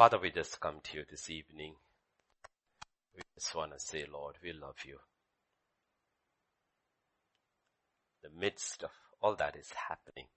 Father, 0.00 0.18
we 0.18 0.30
just 0.30 0.58
come 0.60 0.76
to 0.82 0.96
you 0.96 1.04
this 1.10 1.28
evening. 1.28 1.74
We 3.14 3.20
just 3.34 3.54
want 3.54 3.72
to 3.72 3.78
say, 3.78 4.06
Lord, 4.10 4.36
we 4.42 4.50
love 4.50 4.76
you. 4.86 4.96
The 8.22 8.30
midst 8.30 8.82
of 8.82 8.88
all 9.20 9.36
that 9.36 9.56
is 9.56 9.70
happening. 9.90 10.28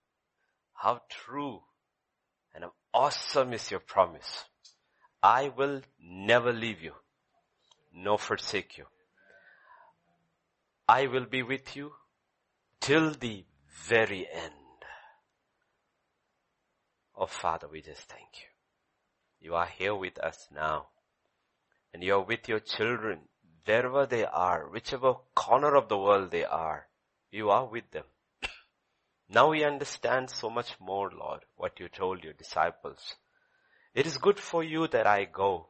How 0.74 1.00
true 1.08 1.62
and 2.54 2.64
how 2.64 2.72
awesome 2.92 3.54
is 3.54 3.70
your 3.70 3.80
promise. 3.80 4.44
I 5.22 5.48
will 5.56 5.80
never 5.98 6.52
leave 6.52 6.82
you, 6.82 6.92
nor 7.90 8.18
forsake 8.18 8.76
you. 8.76 8.84
I 10.86 11.06
will 11.06 11.24
be 11.24 11.42
with 11.42 11.74
you 11.74 11.92
till 12.82 13.12
the 13.12 13.46
very 13.88 14.28
end. 14.30 14.52
Oh 17.16 17.24
Father, 17.24 17.66
we 17.66 17.80
just 17.80 18.02
thank 18.02 18.28
you. 18.42 18.53
You 19.44 19.56
are 19.56 19.66
here 19.66 19.94
with 19.94 20.18
us 20.20 20.48
now. 20.50 20.86
And 21.92 22.02
you 22.02 22.14
are 22.14 22.22
with 22.22 22.48
your 22.48 22.60
children 22.60 23.28
wherever 23.66 24.06
they 24.06 24.24
are, 24.24 24.66
whichever 24.70 25.16
corner 25.34 25.76
of 25.76 25.90
the 25.90 25.98
world 25.98 26.30
they 26.30 26.46
are. 26.46 26.86
You 27.30 27.50
are 27.50 27.66
with 27.66 27.90
them. 27.90 28.04
Now 29.28 29.50
we 29.50 29.62
understand 29.62 30.30
so 30.30 30.48
much 30.48 30.80
more, 30.80 31.10
Lord, 31.10 31.40
what 31.56 31.78
you 31.78 31.90
told 31.90 32.24
your 32.24 32.32
disciples. 32.32 33.16
It 33.94 34.06
is 34.06 34.16
good 34.16 34.40
for 34.40 34.64
you 34.64 34.88
that 34.88 35.06
I 35.06 35.26
go. 35.26 35.66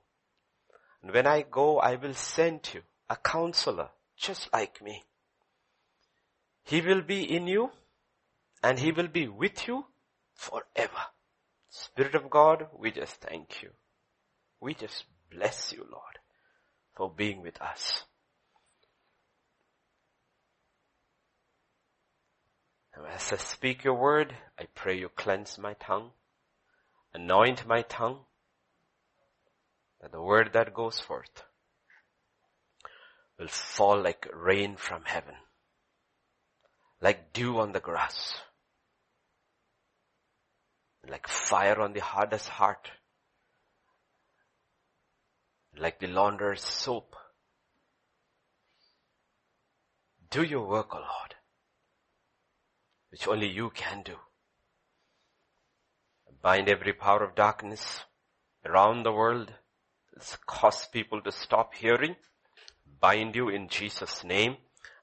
And 1.02 1.10
when 1.10 1.26
I 1.26 1.42
go, 1.42 1.80
I 1.80 1.96
will 1.96 2.14
send 2.14 2.70
you 2.72 2.82
a 3.10 3.16
counselor 3.16 3.88
just 4.16 4.52
like 4.52 4.80
me. 4.82 5.02
He 6.62 6.80
will 6.80 7.02
be 7.02 7.24
in 7.24 7.48
you 7.48 7.72
and 8.62 8.78
he 8.78 8.92
will 8.92 9.08
be 9.08 9.26
with 9.26 9.66
you 9.66 9.86
forever. 10.32 11.06
Spirit 11.74 12.14
of 12.14 12.30
God, 12.30 12.68
we 12.78 12.92
just 12.92 13.16
thank 13.16 13.60
you. 13.60 13.70
We 14.60 14.74
just 14.74 15.06
bless 15.28 15.72
you, 15.72 15.84
Lord, 15.90 16.20
for 16.96 17.10
being 17.10 17.42
with 17.42 17.60
us. 17.60 18.04
Now 22.96 23.06
as 23.06 23.32
I 23.32 23.38
speak 23.38 23.82
your 23.82 23.94
word, 23.94 24.36
I 24.56 24.66
pray 24.72 24.96
you 25.00 25.08
cleanse 25.08 25.58
my 25.58 25.74
tongue, 25.74 26.12
anoint 27.12 27.66
my 27.66 27.82
tongue, 27.82 28.20
that 30.00 30.12
the 30.12 30.22
word 30.22 30.50
that 30.52 30.74
goes 30.74 31.00
forth 31.00 31.42
will 33.36 33.48
fall 33.48 34.00
like 34.00 34.28
rain 34.32 34.76
from 34.76 35.02
heaven, 35.06 35.34
like 37.00 37.32
dew 37.32 37.58
on 37.58 37.72
the 37.72 37.80
grass 37.80 38.36
like 41.08 41.28
fire 41.28 41.80
on 41.80 41.92
the 41.92 42.00
hardest 42.00 42.48
heart, 42.48 42.90
like 45.76 46.00
the 46.00 46.06
launderer's 46.06 46.62
soap. 46.62 47.16
Do 50.30 50.42
your 50.42 50.66
work, 50.66 50.94
O 50.94 50.98
Lord, 50.98 51.34
which 53.10 53.28
only 53.28 53.48
you 53.48 53.70
can 53.70 54.02
do. 54.02 54.16
Bind 56.42 56.68
every 56.68 56.92
power 56.92 57.24
of 57.24 57.34
darkness 57.34 58.04
around 58.64 59.02
the 59.02 59.12
world. 59.12 59.52
Cause 60.46 60.86
people 60.92 61.20
to 61.22 61.32
stop 61.32 61.74
hearing. 61.74 62.16
Bind 63.00 63.34
you 63.34 63.48
in 63.48 63.68
Jesus' 63.68 64.22
name. 64.22 64.56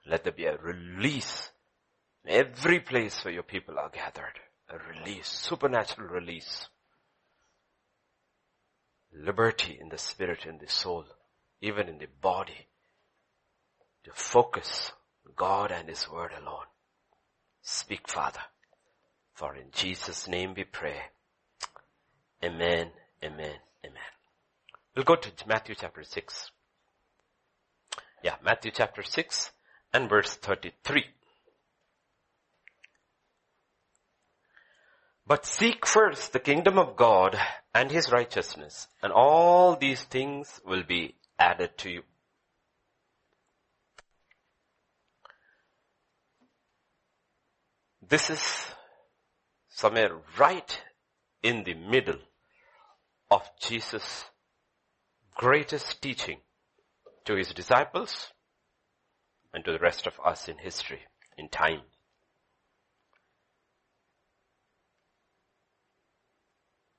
Let 0.06 0.24
there 0.24 0.34
be 0.34 0.46
a 0.46 0.58
release 0.58 1.52
every 2.26 2.80
place 2.80 3.24
where 3.24 3.34
your 3.34 3.44
people 3.44 3.78
are 3.80 3.90
gathered 3.90 4.40
a 4.72 5.00
release, 5.00 5.28
supernatural 5.28 6.08
release. 6.08 6.68
Liberty 9.14 9.78
in 9.80 9.90
the 9.90 9.98
spirit 9.98 10.46
in 10.46 10.58
the 10.58 10.70
soul, 10.70 11.06
even 11.62 11.90
in 11.90 11.98
the 11.98 12.08
body. 12.22 12.68
To 14.06 14.12
focus 14.14 14.92
God 15.36 15.72
and 15.72 15.90
His 15.90 16.10
Word 16.10 16.32
alone. 16.40 16.66
Speak, 17.62 18.08
Father. 18.08 18.42
For 19.34 19.56
in 19.56 19.68
Jesus' 19.72 20.28
name 20.28 20.54
we 20.56 20.64
pray. 20.64 20.98
Amen, 22.44 22.90
amen, 23.24 23.56
amen. 23.86 24.12
We'll 24.96 25.06
go 25.06 25.16
to 25.16 25.48
Matthew 25.48 25.76
chapter 25.76 26.04
6. 26.04 26.52
Yeah, 28.24 28.36
Matthew 28.44 28.72
chapter 28.72 29.04
6 29.04 29.52
and 29.94 30.10
verse 30.10 30.36
33. 30.36 31.06
But 35.32 35.46
seek 35.46 35.86
first 35.86 36.34
the 36.34 36.42
kingdom 36.42 36.78
of 36.78 36.98
God 36.98 37.40
and 37.74 37.90
his 37.90 38.12
righteousness, 38.12 38.90
and 39.02 39.14
all 39.14 39.78
these 39.78 40.04
things 40.04 40.60
will 40.66 40.84
be 40.84 41.16
added 41.40 41.78
to 41.78 41.90
you. 41.90 42.04
This 48.06 48.30
is 48.30 48.42
somewhere 49.70 50.18
right 50.38 50.82
in 51.42 51.64
the 51.64 51.76
middle 51.76 52.20
of 53.30 53.50
Jesus' 53.58 54.26
greatest 55.34 56.02
teaching 56.02 56.42
to 57.24 57.36
his 57.36 57.54
disciples 57.54 58.34
and 59.54 59.64
to 59.64 59.72
the 59.72 59.80
rest 59.80 60.08
of 60.08 60.20
us 60.26 60.50
in 60.50 60.58
history, 60.58 61.04
in 61.38 61.48
time. 61.48 61.84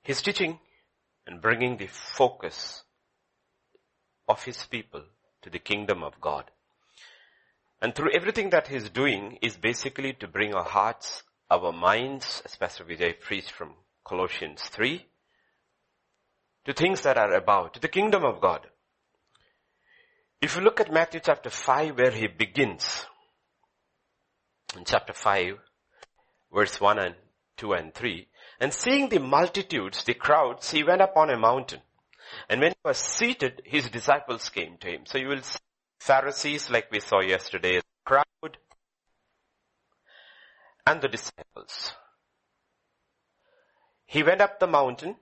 He's 0.03 0.21
teaching 0.21 0.59
and 1.25 1.41
bringing 1.41 1.77
the 1.77 1.87
focus 1.87 2.83
of 4.27 4.43
his 4.43 4.65
people 4.65 5.03
to 5.41 5.49
the 5.49 5.59
kingdom 5.59 6.03
of 6.03 6.19
God. 6.19 6.51
And 7.81 7.93
through 7.93 8.13
everything 8.13 8.49
that 8.51 8.67
he's 8.67 8.89
doing 8.89 9.39
is 9.41 9.55
basically 9.57 10.13
to 10.13 10.27
bring 10.27 10.53
our 10.53 10.63
hearts, 10.63 11.23
our 11.49 11.71
minds, 11.71 12.41
especially 12.45 12.95
Vijay 12.95 13.19
preached 13.19 13.51
from 13.51 13.73
Colossians 14.05 14.61
3, 14.63 15.05
to 16.65 16.73
things 16.73 17.01
that 17.01 17.17
are 17.17 17.33
about, 17.33 17.73
to 17.73 17.79
the 17.79 17.87
kingdom 17.87 18.23
of 18.23 18.39
God. 18.39 18.67
If 20.41 20.55
you 20.55 20.61
look 20.61 20.79
at 20.79 20.91
Matthew 20.91 21.21
chapter 21.23 21.49
5 21.49 21.97
where 21.97 22.11
he 22.11 22.27
begins, 22.27 23.05
in 24.77 24.83
chapter 24.85 25.13
5, 25.13 25.57
verse 26.53 26.79
1 26.81 26.99
and 26.99 27.15
2 27.57 27.73
and 27.73 27.93
3, 27.93 28.27
and 28.63 28.73
seeing 28.73 29.09
the 29.09 29.19
multitudes, 29.19 30.05
the 30.05 30.13
crowds, 30.13 30.71
he 30.71 30.85
went 30.85 31.01
up 31.01 31.17
on 31.17 31.29
a 31.29 31.37
mountain. 31.37 31.81
And 32.49 32.61
when 32.61 32.71
he 32.71 32.87
was 32.87 32.97
seated, 32.97 33.61
his 33.65 33.89
disciples 33.89 34.47
came 34.47 34.77
to 34.77 34.87
him. 34.87 35.01
So 35.05 35.17
you 35.17 35.27
will 35.27 35.41
see 35.41 35.59
Pharisees 35.99 36.69
like 36.69 36.89
we 36.89 37.01
saw 37.01 37.19
yesterday, 37.19 37.81
crowd 38.05 38.23
and 40.87 41.01
the 41.01 41.09
disciples. 41.09 41.91
He 44.05 44.23
went 44.23 44.39
up 44.39 44.61
the 44.61 44.67
mountain 44.67 45.17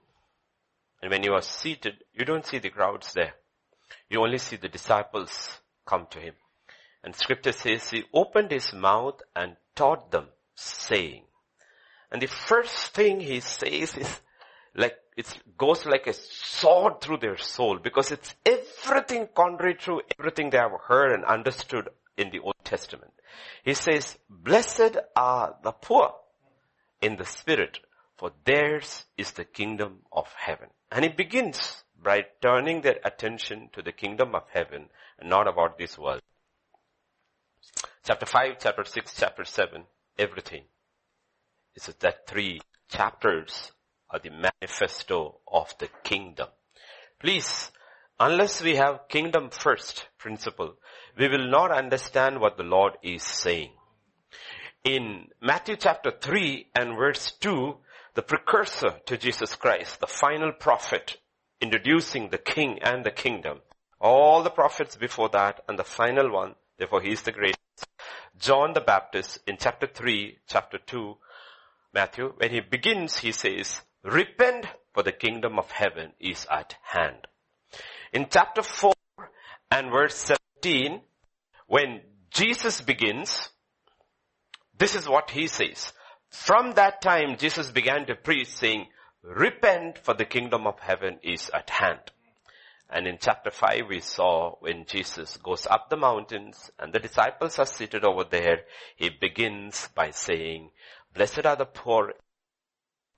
and 1.02 1.10
when 1.10 1.24
he 1.24 1.32
was 1.32 1.48
seated, 1.48 1.96
you 2.14 2.26
don't 2.26 2.46
see 2.46 2.60
the 2.60 2.70
crowds 2.70 3.12
there. 3.14 3.34
You 4.08 4.22
only 4.22 4.38
see 4.38 4.58
the 4.58 4.70
disciples 4.70 5.50
come 5.88 6.06
to 6.12 6.20
him. 6.20 6.36
And 7.04 7.16
scripture 7.16 7.54
says 7.54 7.90
he 7.90 8.04
opened 8.14 8.52
his 8.52 8.72
mouth 8.72 9.20
and 9.36 9.56
taught 9.76 10.12
them 10.12 10.28
saying, 10.54 11.24
and 12.12 12.22
the 12.22 12.28
first 12.28 12.94
thing 12.94 13.20
he 13.20 13.40
says 13.40 13.96
is 13.96 14.22
like, 14.76 14.98
it 15.16 15.28
goes 15.58 15.86
like 15.86 16.08
a 16.08 16.14
sword 16.14 17.02
through 17.02 17.18
their 17.18 17.38
soul 17.38 17.78
because 17.78 18.12
it's 18.12 18.36
everything 18.46 19.28
contrary 19.36 19.76
to 19.76 20.02
everything 20.20 20.50
they 20.50 20.58
have 20.58 20.72
heard 20.88 21.14
and 21.14 21.26
understood 21.26 21.90
in 22.18 22.30
the 22.32 22.40
Old 22.40 22.56
Testament. 22.64 23.14
He 23.64 23.74
says, 23.74 24.18
blessed 24.30 24.98
are 25.16 25.56
the 25.64 25.72
poor 25.72 26.14
in 27.02 27.18
the 27.18 27.26
spirit 27.26 27.80
for 28.18 28.32
theirs 28.46 29.06
is 29.18 29.32
the 29.32 29.46
kingdom 29.46 30.00
of 30.12 30.28
heaven. 30.38 30.68
And 30.92 31.04
he 31.04 31.10
begins 31.10 31.84
by 32.04 32.26
turning 32.42 32.82
their 32.82 33.00
attention 33.04 33.70
to 33.74 33.82
the 33.82 33.92
kingdom 33.92 34.36
of 34.36 34.44
heaven 34.54 34.90
and 35.18 35.28
not 35.28 35.48
about 35.48 35.78
this 35.78 35.98
world. 35.98 36.22
Chapter 38.04 38.28
5, 38.28 38.58
chapter 38.60 38.84
6, 38.84 39.14
chapter 39.18 39.44
7, 39.44 39.84
everything 40.20 40.66
is 41.76 41.88
that 42.00 42.28
three 42.28 42.62
chapters 42.90 43.72
are 44.10 44.20
the 44.20 44.30
manifesto 44.30 45.40
of 45.52 45.74
the 45.80 45.90
kingdom. 46.04 46.48
Please, 47.20 47.72
unless 48.20 48.62
we 48.62 48.76
have 48.76 49.08
kingdom 49.08 49.50
first 49.50 50.08
principle, 50.18 50.76
we 51.18 51.28
will 51.28 51.50
not 51.50 51.72
understand 51.72 52.40
what 52.40 52.58
the 52.58 52.64
Lord 52.64 52.94
is 53.04 53.24
saying. 53.24 53.72
In 54.84 55.28
Matthew 55.42 55.76
chapter 55.76 56.12
3 56.12 56.68
and 56.76 56.98
verse 56.98 57.32
2, 57.40 57.78
the 58.16 58.24
precursor 58.24 59.00
to 59.06 59.18
Jesus 59.18 59.56
Christ, 59.56 60.00
the 60.00 60.08
final 60.08 60.52
prophet, 60.52 61.18
introducing 61.62 62.30
the 62.30 62.38
king 62.38 62.80
and 62.82 63.06
the 63.06 63.12
kingdom. 63.12 63.60
All 64.00 64.42
the 64.42 64.50
prophets 64.50 64.96
before 64.96 65.30
that 65.30 65.62
and 65.70 65.78
the 65.78 65.84
final 65.84 66.32
one, 66.32 66.56
therefore 66.78 67.02
he 67.02 67.12
is 67.12 67.22
the 67.22 67.32
greatest. 67.32 67.60
John 68.38 68.74
the 68.74 68.82
Baptist 68.82 69.40
in 69.46 69.58
chapter 69.60 69.86
3, 69.86 70.40
chapter 70.48 70.80
2, 70.80 71.16
Matthew, 71.94 72.34
when 72.38 72.52
he 72.52 72.62
begins, 72.62 73.18
he 73.18 73.32
says, 73.32 73.82
repent 74.04 74.66
for 74.94 75.04
the 75.04 75.12
kingdom 75.12 75.60
of 75.60 75.70
heaven 75.72 76.14
is 76.20 76.46
at 76.50 76.76
hand. 76.84 77.28
In 78.14 78.28
chapter 78.30 78.62
4 78.62 78.94
and 79.72 79.92
verse 79.92 80.16
17, 80.62 81.02
when 81.68 82.02
Jesus 82.30 82.82
begins, 82.82 83.50
this 84.78 84.96
is 84.96 85.08
what 85.08 85.32
he 85.32 85.48
says. 85.48 85.94
From 86.30 86.74
that 86.74 87.02
time, 87.02 87.38
Jesus 87.38 87.72
began 87.72 88.06
to 88.08 88.16
preach 88.16 88.48
saying, 88.48 88.88
repent 89.22 89.98
for 89.98 90.14
the 90.14 90.26
kingdom 90.26 90.66
of 90.66 90.80
heaven 90.80 91.20
is 91.24 91.52
at 91.54 91.70
hand. 91.70 92.00
And 92.90 93.08
in 93.08 93.18
chapter 93.22 93.52
5 93.52 93.88
we 93.88 94.02
saw 94.02 94.56
when 94.60 94.86
Jesus 94.86 95.38
goes 95.38 95.66
up 95.66 95.90
the 95.90 95.96
mountains 95.96 96.72
and 96.78 96.92
the 96.92 97.00
disciples 97.00 97.58
are 97.58 97.66
seated 97.66 98.04
over 98.04 98.26
there, 98.30 98.64
he 98.98 99.10
begins 99.10 99.88
by 99.96 100.12
saying, 100.12 100.72
blessed 101.14 101.46
are 101.46 101.56
the 101.56 101.66
poor 101.66 102.14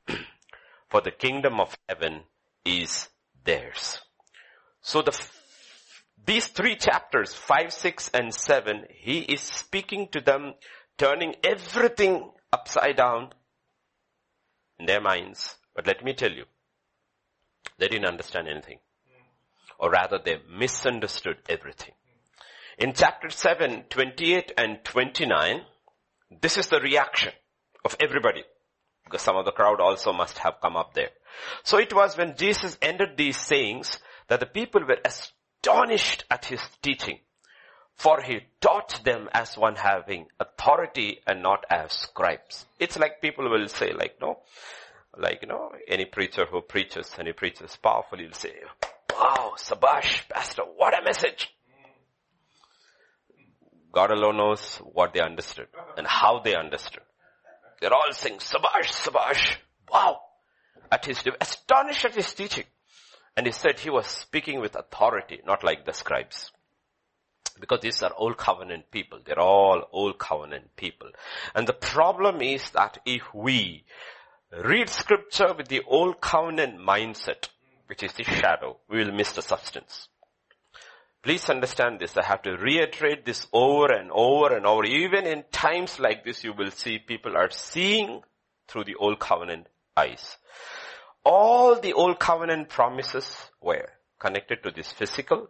for 0.89 1.01
the 1.01 1.11
kingdom 1.11 1.59
of 1.59 1.77
heaven 1.87 2.21
is 2.65 3.09
theirs. 3.43 4.01
So 4.81 5.01
the, 5.01 5.17
these 6.25 6.47
three 6.47 6.75
chapters, 6.75 7.33
5, 7.33 7.71
6 7.71 8.09
and 8.13 8.33
7, 8.33 8.85
he 8.89 9.19
is 9.19 9.41
speaking 9.41 10.07
to 10.11 10.21
them, 10.21 10.53
turning 10.97 11.35
everything 11.43 12.31
upside 12.51 12.97
down 12.97 13.29
in 14.79 14.85
their 14.85 15.01
minds. 15.01 15.55
But 15.75 15.87
let 15.87 16.03
me 16.03 16.13
tell 16.13 16.31
you, 16.31 16.45
they 17.77 17.87
didn't 17.87 18.07
understand 18.07 18.47
anything. 18.47 18.79
Or 19.79 19.89
rather 19.89 20.19
they 20.23 20.37
misunderstood 20.49 21.37
everything. 21.49 21.93
In 22.77 22.93
chapter 22.93 23.29
7, 23.29 23.85
28 23.89 24.51
and 24.57 24.83
29, 24.83 25.61
this 26.41 26.57
is 26.57 26.67
the 26.67 26.79
reaction 26.79 27.33
of 27.85 27.95
everybody 27.99 28.43
because 29.05 29.21
some 29.21 29.35
of 29.35 29.45
the 29.45 29.51
crowd 29.51 29.79
also 29.79 30.13
must 30.13 30.37
have 30.39 30.61
come 30.61 30.75
up 30.75 30.93
there. 30.93 31.09
So 31.63 31.77
it 31.77 31.93
was 31.93 32.17
when 32.17 32.35
Jesus 32.35 32.77
ended 32.81 33.17
these 33.17 33.37
sayings 33.37 33.99
that 34.27 34.39
the 34.39 34.45
people 34.45 34.81
were 34.81 34.99
astonished 35.05 36.25
at 36.31 36.45
his 36.45 36.61
teaching. 36.81 37.19
For 37.95 38.21
he 38.21 38.39
taught 38.59 39.03
them 39.03 39.29
as 39.33 39.55
one 39.55 39.75
having 39.75 40.27
authority 40.39 41.19
and 41.27 41.43
not 41.43 41.63
as 41.69 41.91
scribes. 41.91 42.65
It's 42.79 42.97
like 42.97 43.21
people 43.21 43.49
will 43.49 43.67
say 43.67 43.93
like, 43.93 44.15
no, 44.19 44.39
like, 45.15 45.39
you 45.43 45.47
know, 45.47 45.71
any 45.87 46.05
preacher 46.05 46.45
who 46.49 46.61
preaches 46.61 47.11
and 47.17 47.27
he 47.27 47.33
preaches 47.33 47.77
powerfully 47.77 48.25
will 48.25 48.33
say, 48.33 48.53
wow, 49.11 49.53
Sabash, 49.57 50.27
pastor, 50.27 50.63
what 50.63 50.99
a 50.99 51.03
message. 51.03 51.53
God 53.91 54.09
alone 54.09 54.37
knows 54.37 54.77
what 54.77 55.13
they 55.13 55.19
understood 55.19 55.67
and 55.97 56.07
how 56.07 56.39
they 56.43 56.55
understood. 56.55 57.03
They're 57.79 57.93
all 57.93 58.11
saying, 58.11 58.39
Sabash, 58.39 58.91
Sabash. 58.91 59.57
Wow. 59.91 60.21
At 60.91 61.05
his, 61.05 61.23
astonished 61.39 62.05
at 62.05 62.15
his 62.15 62.33
teaching. 62.33 62.65
And 63.35 63.45
he 63.45 63.51
said 63.51 63.79
he 63.79 63.89
was 63.89 64.05
speaking 64.05 64.59
with 64.59 64.75
authority, 64.75 65.41
not 65.45 65.63
like 65.63 65.85
the 65.85 65.93
scribes. 65.93 66.51
Because 67.59 67.79
these 67.81 68.01
are 68.03 68.13
old 68.15 68.37
covenant 68.37 68.91
people. 68.91 69.19
They're 69.23 69.39
all 69.39 69.87
old 69.91 70.19
covenant 70.19 70.75
people. 70.75 71.09
And 71.55 71.67
the 71.67 71.73
problem 71.73 72.41
is 72.41 72.69
that 72.71 72.99
if 73.05 73.21
we 73.33 73.85
read 74.51 74.89
scripture 74.89 75.53
with 75.55 75.67
the 75.67 75.81
old 75.87 76.21
covenant 76.21 76.79
mindset, 76.79 77.49
which 77.87 78.03
is 78.03 78.13
the 78.13 78.23
shadow, 78.23 78.77
we 78.89 79.03
will 79.03 79.11
miss 79.11 79.33
the 79.33 79.41
substance. 79.41 80.07
Please 81.23 81.49
understand 81.49 82.01
this. 82.01 82.17
I 82.17 82.25
have 82.25 82.41
to 82.41 82.57
reiterate 82.57 83.25
this 83.25 83.47
over 83.53 83.93
and 83.93 84.11
over 84.11 84.55
and 84.55 84.65
over. 84.65 84.83
Even 84.83 85.25
in 85.25 85.45
times 85.53 85.97
like 85.97 86.25
this, 86.25 86.43
you 86.43 86.51
will 86.51 86.71
see 86.71 86.99
people 86.99 87.37
are 87.37 87.49
seeing 87.49 88.21
through 88.67 88.83
the 88.83 88.95
old 88.95 89.19
covenant 89.19 89.67
eyes. 89.95 90.37
All 91.23 91.79
the 91.79 91.93
old 91.93 92.19
covenant 92.19 92.67
promises 92.67 93.37
were 93.61 93.89
connected 94.19 94.63
to 94.63 94.71
this 94.71 94.91
physical, 94.91 95.47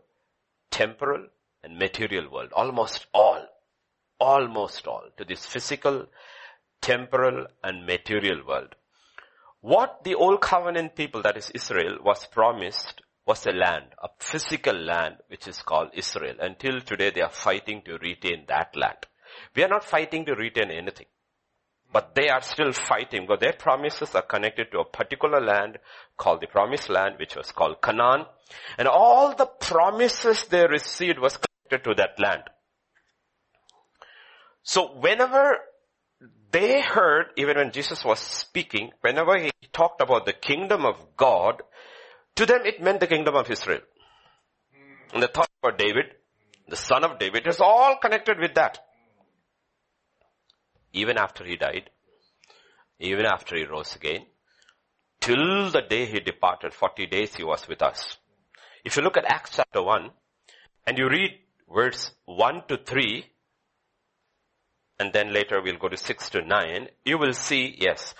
temporal, 0.69 1.25
and 1.63 1.79
material 1.79 2.29
world. 2.29 2.49
Almost 2.53 3.07
all. 3.11 3.43
Almost 4.19 4.85
all. 4.85 5.05
To 5.17 5.25
this 5.25 5.43
physical, 5.43 6.05
temporal, 6.81 7.47
and 7.63 7.87
material 7.87 8.45
world. 8.47 8.75
What 9.61 10.03
the 10.03 10.13
old 10.13 10.41
covenant 10.41 10.95
people, 10.95 11.23
that 11.23 11.37
is 11.37 11.49
Israel, 11.49 11.97
was 12.03 12.27
promised 12.27 13.01
was 13.25 13.45
a 13.45 13.51
land, 13.51 13.85
a 14.01 14.09
physical 14.19 14.75
land 14.75 15.17
which 15.27 15.47
is 15.47 15.61
called 15.61 15.89
Israel. 15.93 16.35
Until 16.39 16.81
today 16.81 17.11
they 17.11 17.21
are 17.21 17.29
fighting 17.29 17.81
to 17.85 17.97
retain 17.97 18.45
that 18.47 18.75
land. 18.75 18.97
We 19.55 19.63
are 19.63 19.69
not 19.69 19.85
fighting 19.85 20.25
to 20.25 20.35
retain 20.35 20.71
anything. 20.71 21.07
But 21.91 22.15
they 22.15 22.27
are 22.29 22.41
still 22.41 22.73
fighting 22.73 23.21
because 23.21 23.39
their 23.39 23.53
promises 23.53 24.15
are 24.15 24.23
connected 24.23 24.71
to 24.71 24.79
a 24.79 24.85
particular 24.85 25.39
land 25.39 25.77
called 26.17 26.41
the 26.41 26.47
promised 26.47 26.89
land 26.89 27.15
which 27.19 27.35
was 27.35 27.51
called 27.51 27.81
Canaan. 27.81 28.25
And 28.77 28.87
all 28.87 29.35
the 29.35 29.45
promises 29.45 30.45
they 30.45 30.65
received 30.65 31.19
was 31.19 31.37
connected 31.37 31.89
to 31.89 31.95
that 31.95 32.19
land. 32.19 32.43
So 34.63 34.93
whenever 34.95 35.59
they 36.51 36.81
heard, 36.81 37.27
even 37.37 37.57
when 37.57 37.71
Jesus 37.71 38.03
was 38.03 38.19
speaking, 38.19 38.91
whenever 39.01 39.37
he 39.37 39.51
talked 39.71 40.01
about 40.01 40.25
the 40.25 40.33
kingdom 40.33 40.85
of 40.85 40.95
God, 41.17 41.61
to 42.35 42.45
them 42.45 42.65
it 42.65 42.81
meant 42.81 42.99
the 42.99 43.07
kingdom 43.07 43.35
of 43.35 43.49
Israel. 43.49 43.81
And 45.13 45.21
the 45.21 45.27
thought 45.27 45.49
about 45.61 45.77
David, 45.77 46.05
the 46.67 46.75
son 46.75 47.03
of 47.03 47.19
David, 47.19 47.47
is 47.47 47.59
all 47.59 47.97
connected 47.97 48.39
with 48.39 48.55
that. 48.55 48.79
Even 50.91 51.17
after 51.17 51.43
he 51.43 51.55
died, 51.55 51.89
even 52.99 53.25
after 53.25 53.55
he 53.55 53.65
rose 53.65 53.95
again, 53.95 54.25
till 55.19 55.69
the 55.71 55.81
day 55.81 56.05
he 56.05 56.19
departed, 56.19 56.73
40 56.73 57.07
days 57.07 57.35
he 57.35 57.43
was 57.43 57.67
with 57.67 57.81
us. 57.81 58.17
If 58.83 58.97
you 58.97 59.03
look 59.03 59.17
at 59.17 59.25
Acts 59.25 59.55
chapter 59.55 59.81
1, 59.81 60.09
and 60.85 60.97
you 60.97 61.07
read 61.07 61.31
verse 61.73 62.11
1 62.25 62.63
to 62.67 62.77
3, 62.77 63.25
and 64.99 65.13
then 65.13 65.33
later 65.33 65.61
we'll 65.61 65.77
go 65.77 65.89
to 65.89 65.97
6 65.97 66.29
to 66.31 66.41
9, 66.41 66.87
you 67.05 67.17
will 67.17 67.33
see, 67.33 67.75
yes, 67.77 68.13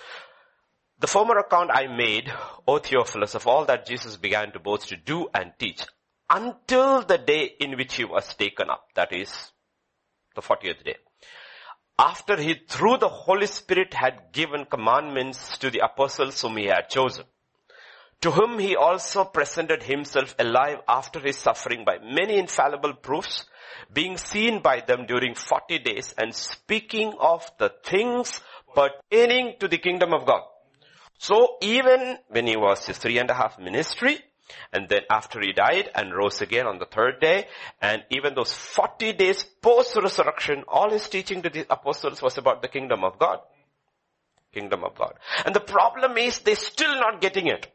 the 1.04 1.08
former 1.08 1.36
account 1.36 1.70
I 1.70 1.86
made, 1.86 2.32
O 2.66 2.78
Theophilus, 2.78 3.34
of 3.34 3.46
all 3.46 3.66
that 3.66 3.84
Jesus 3.84 4.16
began 4.16 4.52
to 4.52 4.58
both 4.58 4.86
to 4.86 4.96
do 4.96 5.28
and 5.34 5.52
teach 5.58 5.84
until 6.30 7.02
the 7.02 7.18
day 7.18 7.54
in 7.60 7.76
which 7.76 7.96
he 7.96 8.06
was 8.06 8.32
taken 8.32 8.70
up. 8.70 8.88
That 8.94 9.12
is 9.12 9.52
the 10.34 10.40
40th 10.40 10.82
day. 10.82 10.96
After 11.98 12.40
he 12.40 12.54
through 12.54 12.96
the 12.96 13.10
Holy 13.10 13.46
Spirit 13.46 13.92
had 13.92 14.32
given 14.32 14.64
commandments 14.64 15.58
to 15.58 15.68
the 15.68 15.80
apostles 15.80 16.40
whom 16.40 16.56
he 16.56 16.68
had 16.68 16.88
chosen. 16.88 17.26
To 18.22 18.30
whom 18.30 18.58
he 18.58 18.74
also 18.74 19.26
presented 19.26 19.82
himself 19.82 20.34
alive 20.38 20.78
after 20.88 21.20
his 21.20 21.36
suffering 21.36 21.84
by 21.84 21.98
many 21.98 22.38
infallible 22.38 22.94
proofs, 22.94 23.44
being 23.92 24.16
seen 24.16 24.62
by 24.62 24.80
them 24.80 25.04
during 25.04 25.34
40 25.34 25.80
days 25.80 26.14
and 26.16 26.34
speaking 26.34 27.12
of 27.20 27.44
the 27.58 27.70
things 27.84 28.40
pertaining 28.74 29.56
to 29.60 29.68
the 29.68 29.76
kingdom 29.76 30.14
of 30.14 30.24
God. 30.24 30.44
So 31.18 31.56
even 31.60 32.18
when 32.28 32.46
he 32.46 32.56
was 32.56 32.86
his 32.86 32.98
three 32.98 33.18
and 33.18 33.30
a 33.30 33.34
half 33.34 33.58
ministry, 33.58 34.18
and 34.72 34.88
then 34.88 35.02
after 35.10 35.40
he 35.40 35.52
died 35.52 35.90
and 35.94 36.14
rose 36.14 36.42
again 36.42 36.66
on 36.66 36.78
the 36.78 36.86
third 36.86 37.20
day, 37.20 37.46
and 37.80 38.04
even 38.10 38.34
those 38.34 38.52
40 38.52 39.12
days 39.14 39.42
post 39.42 39.96
resurrection, 39.96 40.64
all 40.68 40.90
his 40.90 41.08
teaching 41.08 41.42
to 41.42 41.50
the 41.50 41.66
apostles 41.70 42.20
was 42.20 42.36
about 42.38 42.62
the 42.62 42.68
kingdom 42.68 43.04
of 43.04 43.18
God. 43.18 43.40
Kingdom 44.52 44.84
of 44.84 44.94
God. 44.94 45.14
And 45.44 45.54
the 45.54 45.60
problem 45.60 46.16
is 46.18 46.38
they're 46.40 46.56
still 46.56 46.94
not 46.94 47.20
getting 47.20 47.46
it. 47.46 47.66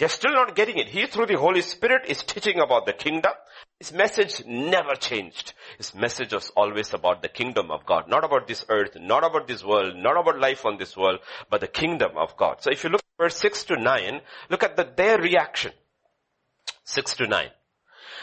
They're 0.00 0.08
still 0.08 0.32
not 0.32 0.56
getting 0.56 0.78
it. 0.78 0.88
He 0.88 1.04
through 1.04 1.26
the 1.26 1.36
Holy 1.36 1.60
Spirit 1.60 2.06
is 2.08 2.22
teaching 2.22 2.58
about 2.58 2.86
the 2.86 2.94
kingdom. 2.94 3.32
His 3.78 3.92
message 3.92 4.42
never 4.46 4.94
changed. 4.94 5.52
His 5.76 5.94
message 5.94 6.32
was 6.32 6.50
always 6.56 6.94
about 6.94 7.20
the 7.20 7.28
kingdom 7.28 7.70
of 7.70 7.84
God. 7.84 8.08
Not 8.08 8.24
about 8.24 8.46
this 8.48 8.64
earth, 8.70 8.96
not 8.98 9.24
about 9.24 9.46
this 9.46 9.62
world, 9.62 9.96
not 9.96 10.18
about 10.18 10.40
life 10.40 10.64
on 10.64 10.78
this 10.78 10.96
world, 10.96 11.18
but 11.50 11.60
the 11.60 11.68
kingdom 11.68 12.12
of 12.16 12.34
God. 12.38 12.62
So 12.62 12.70
if 12.70 12.82
you 12.82 12.88
look 12.88 13.02
at 13.02 13.24
verse 13.24 13.36
6 13.36 13.64
to 13.64 13.76
9, 13.76 14.22
look 14.48 14.62
at 14.62 14.74
the, 14.74 14.90
their 14.96 15.18
reaction. 15.18 15.72
6 16.84 17.16
to 17.16 17.26
9. 17.26 17.50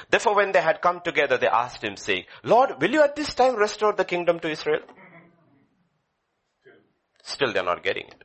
Therefore 0.10 0.36
when 0.36 0.53
they 0.53 0.62
had 0.62 0.81
come 0.81 1.01
together, 1.01 1.38
they 1.38 1.48
asked 1.48 1.84
him 1.84 1.96
saying, 1.96 2.24
Lord, 2.41 2.81
will 2.81 2.89
you 2.89 3.03
at 3.03 3.15
this 3.15 3.36
time 3.36 3.55
restore 3.55 3.93
the 3.93 4.05
kingdom 4.05 4.39
to 4.39 4.50
Israel? 4.50 4.81
Still 7.22 7.53
they're 7.53 7.62
not 7.62 7.84
getting 7.84 8.07
it. 8.07 8.24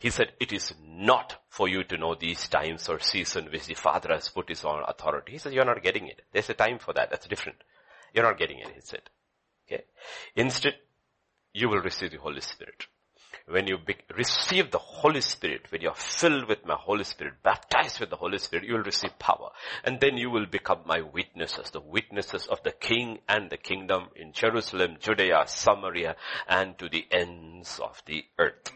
He 0.00 0.10
said, 0.10 0.32
it 0.38 0.52
is 0.52 0.74
not 0.86 1.36
for 1.48 1.68
you 1.68 1.82
to 1.84 1.96
know 1.96 2.14
these 2.14 2.46
times 2.48 2.88
or 2.88 3.00
season 3.00 3.48
which 3.50 3.66
the 3.66 3.74
Father 3.74 4.10
has 4.12 4.28
put 4.28 4.48
his 4.48 4.64
own 4.64 4.82
authority. 4.86 5.32
He 5.32 5.38
said, 5.38 5.52
you're 5.52 5.64
not 5.64 5.82
getting 5.82 6.06
it. 6.06 6.22
There's 6.32 6.50
a 6.50 6.54
time 6.54 6.78
for 6.78 6.92
that. 6.94 7.10
That's 7.10 7.26
different. 7.26 7.58
You're 8.14 8.24
not 8.24 8.38
getting 8.38 8.58
it, 8.58 8.68
he 8.74 8.80
said. 8.80 9.02
Okay. 9.66 9.84
Instead, 10.36 10.74
you 11.52 11.68
will 11.68 11.80
receive 11.80 12.12
the 12.12 12.18
Holy 12.18 12.40
Spirit. 12.40 12.86
When 13.46 13.66
you 13.66 13.78
be- 13.78 13.96
receive 14.14 14.70
the 14.70 14.78
Holy 14.78 15.20
Spirit, 15.20 15.66
when 15.70 15.80
you're 15.80 15.94
filled 15.94 16.48
with 16.48 16.64
my 16.66 16.74
Holy 16.74 17.04
Spirit, 17.04 17.42
baptized 17.42 17.98
with 17.98 18.10
the 18.10 18.16
Holy 18.16 18.38
Spirit, 18.38 18.66
you 18.66 18.74
will 18.74 18.82
receive 18.82 19.18
power. 19.18 19.50
And 19.84 20.00
then 20.00 20.16
you 20.16 20.30
will 20.30 20.46
become 20.46 20.80
my 20.86 21.00
witnesses, 21.00 21.70
the 21.70 21.80
witnesses 21.80 22.46
of 22.46 22.62
the 22.62 22.72
King 22.72 23.18
and 23.28 23.50
the 23.50 23.56
kingdom 23.56 24.08
in 24.14 24.32
Jerusalem, 24.32 24.96
Judea, 25.00 25.44
Samaria, 25.46 26.16
and 26.46 26.78
to 26.78 26.88
the 26.88 27.06
ends 27.10 27.80
of 27.82 28.02
the 28.06 28.24
earth. 28.38 28.72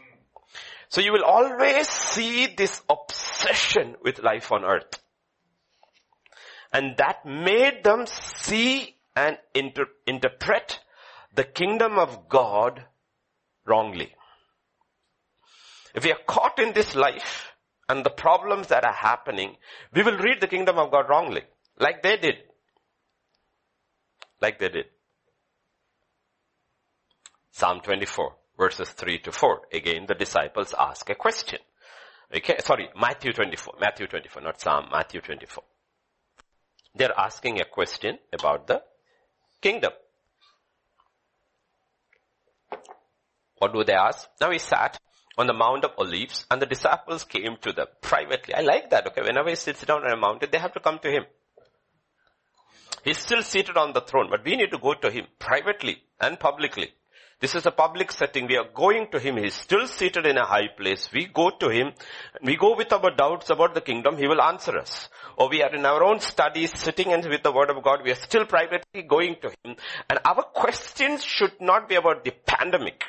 So 0.93 1.01
you 1.01 1.11
will 1.11 1.23
always 1.23 1.89
see 1.89 2.45
this 2.45 2.79
obsession 2.87 3.95
with 4.03 4.19
life 4.19 4.51
on 4.51 4.63
earth. 4.63 5.01
And 6.71 6.95
that 6.97 7.25
made 7.25 7.83
them 7.83 8.05
see 8.05 8.95
and 9.15 9.39
inter- 9.55 9.89
interpret 10.05 10.79
the 11.33 11.45
kingdom 11.45 11.97
of 11.97 12.29
God 12.29 12.85
wrongly. 13.65 14.13
If 15.95 16.03
we 16.03 16.11
are 16.11 16.23
caught 16.27 16.59
in 16.59 16.73
this 16.73 16.93
life 16.93 17.53
and 17.89 18.05
the 18.05 18.11
problems 18.11 18.67
that 18.67 18.85
are 18.85 18.93
happening, 18.93 19.55
we 19.95 20.03
will 20.03 20.19
read 20.19 20.41
the 20.41 20.47
kingdom 20.47 20.77
of 20.77 20.91
God 20.91 21.09
wrongly, 21.09 21.41
like 21.79 22.03
they 22.03 22.17
did. 22.17 22.35
Like 24.39 24.59
they 24.59 24.69
did. 24.69 24.85
Psalm 27.49 27.79
24 27.79 28.35
verses 28.63 28.89
3 28.91 29.19
to 29.19 29.31
4. 29.31 29.61
Again, 29.73 30.05
the 30.07 30.15
disciples 30.15 30.73
ask 30.79 31.09
a 31.09 31.15
question. 31.15 31.59
Okay, 32.35 32.57
sorry, 32.59 32.89
Matthew 32.95 33.33
24, 33.33 33.75
Matthew 33.79 34.07
24, 34.07 34.41
not 34.41 34.61
Psalm, 34.61 34.85
Matthew 34.91 35.21
24. 35.21 35.63
They're 36.95 37.19
asking 37.19 37.59
a 37.59 37.65
question 37.65 38.19
about 38.31 38.67
the 38.67 38.81
kingdom. 39.61 39.91
What 43.57 43.73
do 43.73 43.83
they 43.83 43.93
ask? 43.93 44.27
Now 44.39 44.51
he 44.51 44.59
sat 44.59 44.99
on 45.37 45.47
the 45.47 45.53
Mount 45.53 45.83
of 45.85 45.91
Olives 45.97 46.45
and 46.49 46.61
the 46.61 46.65
disciples 46.65 47.23
came 47.23 47.57
to 47.61 47.73
them 47.73 47.87
privately. 48.01 48.53
I 48.53 48.61
like 48.61 48.89
that, 48.91 49.07
okay? 49.07 49.21
Whenever 49.21 49.49
he 49.49 49.55
sits 49.55 49.85
down 49.85 50.03
on 50.05 50.11
a 50.11 50.17
mountain, 50.17 50.49
they 50.51 50.59
have 50.59 50.73
to 50.73 50.79
come 50.79 50.99
to 50.99 51.11
him. 51.11 51.25
He's 53.03 53.19
still 53.19 53.43
seated 53.43 53.77
on 53.77 53.93
the 53.93 54.01
throne, 54.01 54.27
but 54.29 54.45
we 54.45 54.55
need 54.55 54.71
to 54.71 54.77
go 54.77 54.93
to 54.93 55.11
him 55.11 55.25
privately 55.39 55.97
and 56.21 56.39
publicly. 56.39 56.93
This 57.43 57.55
is 57.55 57.65
a 57.65 57.71
public 57.71 58.09
setting. 58.13 58.47
We 58.47 58.55
are 58.55 58.69
going 58.73 59.09
to 59.11 59.19
him. 59.19 59.35
He's 59.35 59.53
still 59.53 59.85
seated 59.85 60.25
in 60.25 60.37
a 60.37 60.45
high 60.45 60.69
place. 60.77 61.09
We 61.11 61.25
go 61.25 61.49
to 61.49 61.67
him. 61.67 61.91
We 62.41 62.55
go 62.55 62.73
with 62.73 62.93
our 62.93 63.11
doubts 63.13 63.49
about 63.49 63.73
the 63.73 63.81
kingdom. 63.81 64.15
He 64.17 64.29
will 64.29 64.41
answer 64.41 64.77
us. 64.77 65.09
Or 65.35 65.49
we 65.49 65.61
are 65.61 65.75
in 65.75 65.85
our 65.85 66.01
own 66.05 66.21
studies, 66.21 66.71
sitting 66.79 67.11
and 67.11 67.25
with 67.25 67.43
the 67.43 67.51
word 67.51 67.69
of 67.69 67.83
God. 67.83 67.99
We 68.05 68.11
are 68.11 68.21
still 68.29 68.45
privately 68.45 69.01
going 69.01 69.35
to 69.41 69.49
him. 69.49 69.75
And 70.09 70.19
our 70.23 70.43
questions 70.43 71.21
should 71.21 71.59
not 71.59 71.89
be 71.89 71.95
about 71.95 72.23
the 72.23 72.31
pandemic 72.45 73.03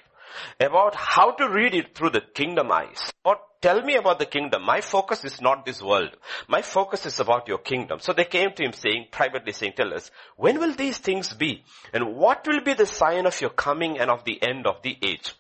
about 0.61 0.95
how 0.95 1.33
to 1.33 1.49
read 1.49 1.75
it 1.75 1.95
through 1.95 2.11
the 2.11 2.23
kingdom 2.35 2.71
eyes. 2.73 3.13
Or 3.25 3.39
tell 3.61 3.83
me 3.83 3.97
about 3.97 4.19
the 4.19 4.27
kingdom. 4.27 4.65
My 4.65 4.81
focus 4.81 5.25
is 5.25 5.41
not 5.41 5.65
this 5.65 5.83
world. 5.83 6.17
My 6.49 6.63
focus 6.63 7.07
is 7.07 7.21
about 7.21 7.49
your 7.49 7.59
kingdom. 7.59 8.01
So 8.01 8.13
they 8.13 8.25
came 8.25 8.53
to 8.53 8.65
him 8.65 8.73
saying, 8.73 9.07
privately 9.11 9.53
saying, 9.53 9.75
tell 9.77 9.95
us, 9.95 10.11
when 10.37 10.59
will 10.59 10.75
these 10.75 10.99
things 10.99 11.33
be? 11.33 11.65
And 11.93 12.17
what 12.17 12.47
will 12.47 12.61
be 12.61 12.75
the 12.75 12.87
sign 12.87 13.27
of 13.27 13.41
your 13.41 13.51
coming 13.51 13.99
and 13.99 14.11
of 14.11 14.25
the 14.25 14.43
end 14.43 14.67
of 14.67 14.83
the 14.83 14.97
age? 15.03 15.35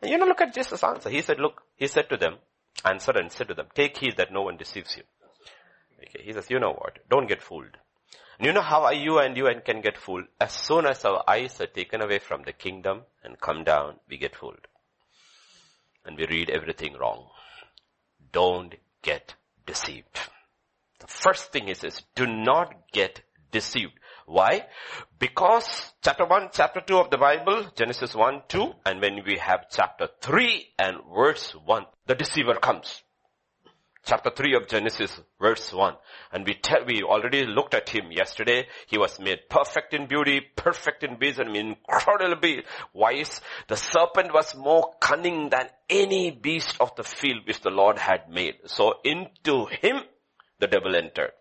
And 0.00 0.10
you 0.10 0.18
know, 0.18 0.26
look 0.26 0.40
at 0.40 0.54
Jesus' 0.54 0.82
answer. 0.82 1.10
He 1.10 1.22
said, 1.22 1.40
look, 1.40 1.62
he 1.76 1.86
said 1.86 2.08
to 2.10 2.16
them, 2.16 2.36
answered 2.84 3.16
and 3.16 3.32
said 3.32 3.48
to 3.48 3.54
them, 3.54 3.66
take 3.74 3.96
heed 3.96 4.16
that 4.16 4.32
no 4.32 4.42
one 4.42 4.56
deceives 4.56 4.96
you. 4.96 5.02
Okay, 6.00 6.22
he 6.22 6.32
says, 6.32 6.48
you 6.48 6.60
know 6.60 6.72
what? 6.72 6.98
Don't 7.10 7.28
get 7.28 7.42
fooled. 7.42 7.76
You 8.40 8.52
know 8.52 8.62
how 8.62 8.88
you 8.90 9.18
and 9.18 9.36
you 9.36 9.48
and 9.48 9.64
can 9.64 9.80
get 9.80 9.98
fooled? 9.98 10.26
As 10.40 10.52
soon 10.52 10.86
as 10.86 11.04
our 11.04 11.24
eyes 11.28 11.60
are 11.60 11.66
taken 11.66 12.00
away 12.00 12.20
from 12.20 12.42
the 12.44 12.52
kingdom 12.52 13.02
and 13.24 13.40
come 13.40 13.64
down, 13.64 13.96
we 14.08 14.16
get 14.16 14.36
fooled. 14.36 14.68
And 16.04 16.16
we 16.16 16.24
read 16.26 16.48
everything 16.48 16.94
wrong. 16.94 17.26
Don't 18.30 18.76
get 19.02 19.34
deceived. 19.66 20.20
The 21.00 21.08
first 21.08 21.50
thing 21.50 21.66
he 21.66 21.74
says, 21.74 22.02
do 22.14 22.26
not 22.26 22.92
get 22.92 23.22
deceived. 23.50 23.94
Why? 24.26 24.66
Because 25.18 25.92
chapter 26.02 26.24
1, 26.24 26.50
chapter 26.52 26.80
2 26.80 26.96
of 26.96 27.10
the 27.10 27.18
Bible, 27.18 27.66
Genesis 27.74 28.14
1, 28.14 28.42
2, 28.48 28.72
and 28.86 29.00
when 29.00 29.24
we 29.26 29.38
have 29.38 29.66
chapter 29.70 30.08
3 30.20 30.74
and 30.78 30.98
verse 31.12 31.52
1, 31.64 31.86
the 32.06 32.14
deceiver 32.14 32.54
comes 32.54 33.02
chapter 34.04 34.30
3 34.30 34.54
of 34.54 34.68
Genesis 34.68 35.20
verse 35.40 35.72
1. 35.72 35.94
And 36.32 36.46
we 36.46 36.54
tell, 36.54 36.84
we 36.84 37.02
already 37.02 37.44
looked 37.46 37.74
at 37.74 37.88
him 37.88 38.10
yesterday. 38.10 38.66
He 38.86 38.98
was 38.98 39.18
made 39.18 39.48
perfect 39.48 39.94
in 39.94 40.06
beauty, 40.06 40.40
perfect 40.56 41.04
in 41.04 41.18
wisdom, 41.18 41.54
incredibly 41.54 42.64
wise. 42.92 43.40
The 43.68 43.76
serpent 43.76 44.32
was 44.32 44.54
more 44.54 44.94
cunning 45.00 45.50
than 45.50 45.68
any 45.88 46.30
beast 46.30 46.76
of 46.80 46.94
the 46.96 47.04
field 47.04 47.46
which 47.46 47.60
the 47.60 47.70
Lord 47.70 47.98
had 47.98 48.28
made. 48.30 48.54
So 48.66 48.94
into 49.04 49.66
him, 49.66 50.02
the 50.58 50.66
devil 50.66 50.94
entered. 50.96 51.32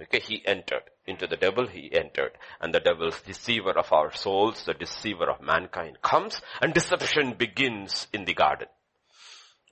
Okay, 0.00 0.20
he 0.20 0.42
entered. 0.46 0.82
Into 1.06 1.26
the 1.26 1.36
devil 1.36 1.66
he 1.66 1.90
entered. 1.92 2.32
And 2.60 2.72
the 2.72 2.80
devil's 2.80 3.20
deceiver 3.22 3.76
of 3.76 3.92
our 3.92 4.12
souls, 4.12 4.64
the 4.64 4.74
deceiver 4.74 5.28
of 5.30 5.40
mankind 5.40 5.98
comes 6.02 6.40
and 6.60 6.72
deception 6.72 7.34
begins 7.34 8.06
in 8.12 8.24
the 8.24 8.34
garden. 8.34 8.68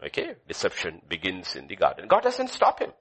Okay, 0.04 0.34
deception 0.46 1.00
begins 1.08 1.56
in 1.56 1.66
the 1.66 1.76
garden. 1.76 2.06
God 2.06 2.22
doesn't 2.22 2.50
stop 2.50 2.80
him. 2.80 2.92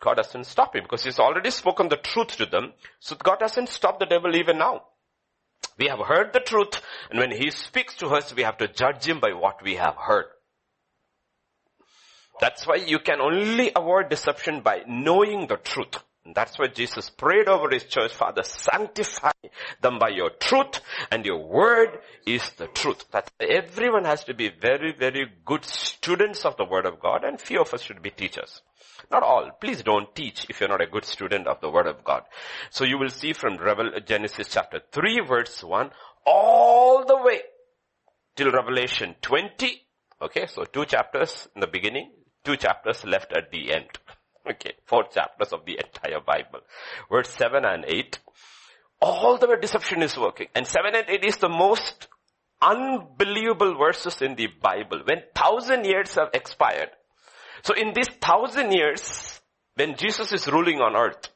God 0.00 0.14
doesn't 0.14 0.44
stop 0.44 0.76
him 0.76 0.84
because 0.84 1.04
he's 1.04 1.18
already 1.18 1.50
spoken 1.50 1.88
the 1.88 1.96
truth 1.96 2.36
to 2.36 2.46
them. 2.46 2.72
So 3.00 3.16
God 3.16 3.40
doesn't 3.40 3.68
stop 3.68 3.98
the 3.98 4.06
devil 4.06 4.36
even 4.36 4.58
now. 4.58 4.82
We 5.78 5.86
have 5.88 6.00
heard 6.00 6.32
the 6.32 6.40
truth 6.40 6.80
and 7.10 7.18
when 7.18 7.32
he 7.32 7.50
speaks 7.50 7.94
to 7.96 8.08
us, 8.08 8.34
we 8.34 8.42
have 8.42 8.58
to 8.58 8.68
judge 8.68 9.06
him 9.06 9.18
by 9.18 9.32
what 9.32 9.62
we 9.62 9.74
have 9.74 9.96
heard. 9.96 10.26
That's 12.40 12.66
why 12.66 12.76
you 12.76 12.98
can 12.98 13.20
only 13.20 13.72
avoid 13.74 14.08
deception 14.08 14.60
by 14.60 14.82
knowing 14.86 15.46
the 15.46 15.56
truth. 15.56 15.96
That's 16.32 16.58
why 16.58 16.68
Jesus 16.68 17.10
prayed 17.10 17.48
over 17.48 17.68
his 17.68 17.84
church, 17.84 18.12
Father, 18.12 18.42
sanctify 18.42 19.32
them 19.82 19.98
by 19.98 20.08
your 20.08 20.30
truth 20.30 20.80
and 21.10 21.26
your 21.26 21.46
word 21.46 21.98
is 22.26 22.48
the 22.56 22.66
truth. 22.66 23.04
That 23.10 23.30
everyone 23.38 24.04
has 24.04 24.24
to 24.24 24.34
be 24.34 24.48
very, 24.48 24.92
very 24.92 25.30
good 25.44 25.66
students 25.66 26.46
of 26.46 26.56
the 26.56 26.64
word 26.64 26.86
of 26.86 26.98
God 26.98 27.24
and 27.24 27.38
few 27.38 27.60
of 27.60 27.74
us 27.74 27.82
should 27.82 28.00
be 28.00 28.10
teachers. 28.10 28.62
Not 29.10 29.22
all. 29.22 29.50
Please 29.60 29.82
don't 29.82 30.14
teach 30.14 30.46
if 30.48 30.60
you're 30.60 30.68
not 30.68 30.80
a 30.80 30.86
good 30.86 31.04
student 31.04 31.46
of 31.46 31.60
the 31.60 31.70
word 31.70 31.86
of 31.86 32.02
God. 32.04 32.22
So 32.70 32.84
you 32.84 32.96
will 32.96 33.10
see 33.10 33.34
from 33.34 33.58
Revel, 33.58 33.90
Genesis 34.06 34.48
chapter 34.50 34.80
3 34.92 35.20
verse 35.28 35.62
1 35.62 35.90
all 36.24 37.04
the 37.04 37.18
way 37.18 37.40
till 38.34 38.50
Revelation 38.50 39.14
20. 39.20 39.82
Okay, 40.22 40.46
so 40.46 40.64
two 40.64 40.86
chapters 40.86 41.48
in 41.54 41.60
the 41.60 41.66
beginning, 41.66 42.12
two 42.44 42.56
chapters 42.56 43.04
left 43.04 43.32
at 43.36 43.50
the 43.50 43.74
end. 43.74 43.90
Okay, 44.48 44.72
four 44.86 45.04
chapters 45.04 45.52
of 45.52 45.64
the 45.64 45.78
entire 45.78 46.20
Bible. 46.20 46.60
Verse 47.10 47.30
7 47.30 47.64
and 47.64 47.84
8. 47.86 48.18
All 49.00 49.38
the 49.38 49.48
way 49.48 49.56
deception 49.60 50.02
is 50.02 50.18
working. 50.18 50.48
And 50.54 50.66
7 50.66 50.94
and 50.94 51.08
8 51.08 51.24
is 51.24 51.36
the 51.36 51.48
most 51.48 52.08
unbelievable 52.60 53.76
verses 53.78 54.20
in 54.22 54.34
the 54.34 54.48
Bible. 54.62 55.02
When 55.04 55.22
thousand 55.34 55.84
years 55.84 56.14
have 56.14 56.30
expired. 56.34 56.90
So 57.62 57.74
in 57.74 57.92
these 57.94 58.08
thousand 58.20 58.72
years, 58.72 59.40
when 59.76 59.96
Jesus 59.96 60.32
is 60.32 60.46
ruling 60.46 60.80
on 60.80 60.96
earth, 60.96 61.28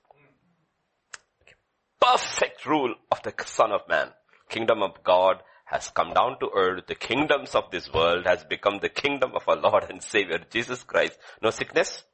perfect 2.01 2.67
rule 2.67 2.95
of 3.11 3.23
the 3.23 3.35
Son 3.45 3.73
of 3.73 3.89
Man, 3.89 4.11
kingdom 4.49 4.83
of 4.83 5.03
God 5.03 5.43
has 5.65 5.91
come 5.91 6.13
down 6.15 6.39
to 6.41 6.51
earth. 6.55 6.85
The 6.87 6.95
kingdoms 6.95 7.55
of 7.55 7.71
this 7.71 7.93
world 7.93 8.27
has 8.27 8.45
become 8.45 8.79
the 8.81 8.89
kingdom 8.89 9.33
of 9.35 9.47
our 9.49 9.57
Lord 9.57 9.85
and 9.91 10.03
Savior, 10.03 10.39
Jesus 10.51 10.83
Christ. 10.83 11.19
No 11.43 11.51
sickness, 11.51 12.05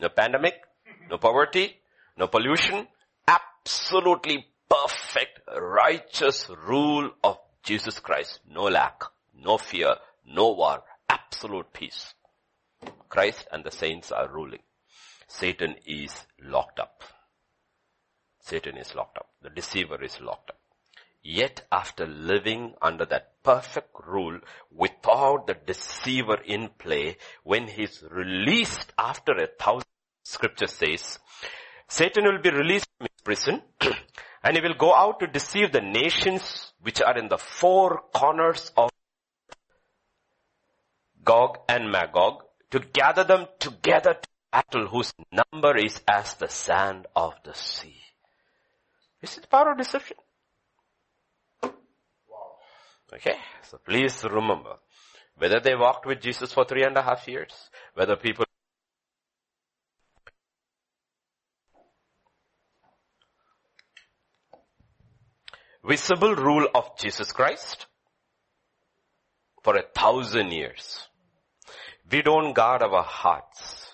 no 0.00 0.08
pandemic, 0.08 0.54
no 1.10 1.18
poverty, 1.18 1.76
no 2.16 2.26
pollution, 2.26 2.86
absolutely 3.28 4.46
perfect, 4.68 5.40
righteous 5.60 6.48
rule 6.66 7.10
of 7.22 7.38
Jesus 7.62 8.00
Christ. 8.00 8.40
No 8.48 8.64
lack, 8.64 9.02
no 9.34 9.58
fear, 9.58 9.94
no 10.26 10.52
war, 10.52 10.82
absolute 11.08 11.72
peace. 11.72 12.14
Christ 13.08 13.46
and 13.52 13.64
the 13.64 13.70
saints 13.70 14.10
are 14.10 14.28
ruling. 14.28 14.62
Satan 15.26 15.74
is 15.86 16.12
locked 16.42 16.80
up. 16.80 17.02
Satan 18.40 18.76
is 18.76 18.94
locked 18.94 19.18
up. 19.18 19.28
The 19.42 19.50
deceiver 19.50 20.02
is 20.02 20.20
locked 20.20 20.50
up. 20.50 20.56
Yet 21.22 21.66
after 21.70 22.06
living 22.06 22.74
under 22.80 23.04
that 23.06 23.42
perfect 23.42 23.90
rule 24.06 24.38
without 24.74 25.46
the 25.46 25.54
deceiver 25.54 26.38
in 26.46 26.70
play, 26.78 27.18
when 27.44 27.68
he's 27.68 28.02
released 28.10 28.92
after 28.98 29.32
a 29.32 29.46
thousand 29.46 29.89
scripture 30.22 30.66
says, 30.66 31.18
Satan 31.88 32.24
will 32.24 32.40
be 32.40 32.50
released 32.50 32.88
from 32.96 33.06
his 33.06 33.22
prison 33.22 33.62
and 34.42 34.56
he 34.56 34.62
will 34.62 34.74
go 34.74 34.94
out 34.94 35.20
to 35.20 35.26
deceive 35.26 35.72
the 35.72 35.80
nations 35.80 36.72
which 36.80 37.02
are 37.02 37.18
in 37.18 37.28
the 37.28 37.38
four 37.38 38.02
corners 38.14 38.72
of 38.76 38.90
Gog 41.24 41.58
and 41.68 41.90
Magog 41.90 42.42
to 42.70 42.80
gather 42.80 43.24
them 43.24 43.46
together 43.58 44.14
to 44.14 44.28
battle 44.50 44.86
whose 44.88 45.12
number 45.30 45.76
is 45.76 46.00
as 46.08 46.34
the 46.34 46.48
sand 46.48 47.06
of 47.14 47.34
the 47.44 47.54
sea. 47.54 47.96
Is 49.22 49.36
it 49.36 49.50
power 49.50 49.72
of 49.72 49.78
deception? 49.78 50.16
Okay, 53.12 53.36
so 53.68 53.78
please 53.84 54.22
remember, 54.24 54.76
whether 55.36 55.60
they 55.60 55.74
walked 55.74 56.06
with 56.06 56.20
Jesus 56.20 56.52
for 56.52 56.64
three 56.64 56.84
and 56.84 56.96
a 56.96 57.02
half 57.02 57.26
years, 57.26 57.52
whether 57.94 58.16
people 58.16 58.44
visible 65.86 66.34
rule 66.34 66.68
of 66.74 66.98
Jesus 66.98 67.32
Christ 67.32 67.86
for 69.62 69.76
a 69.76 69.82
thousand 69.82 70.52
years. 70.52 71.08
we 72.10 72.22
don't 72.22 72.52
guard 72.52 72.82
our 72.82 73.02
hearts 73.02 73.92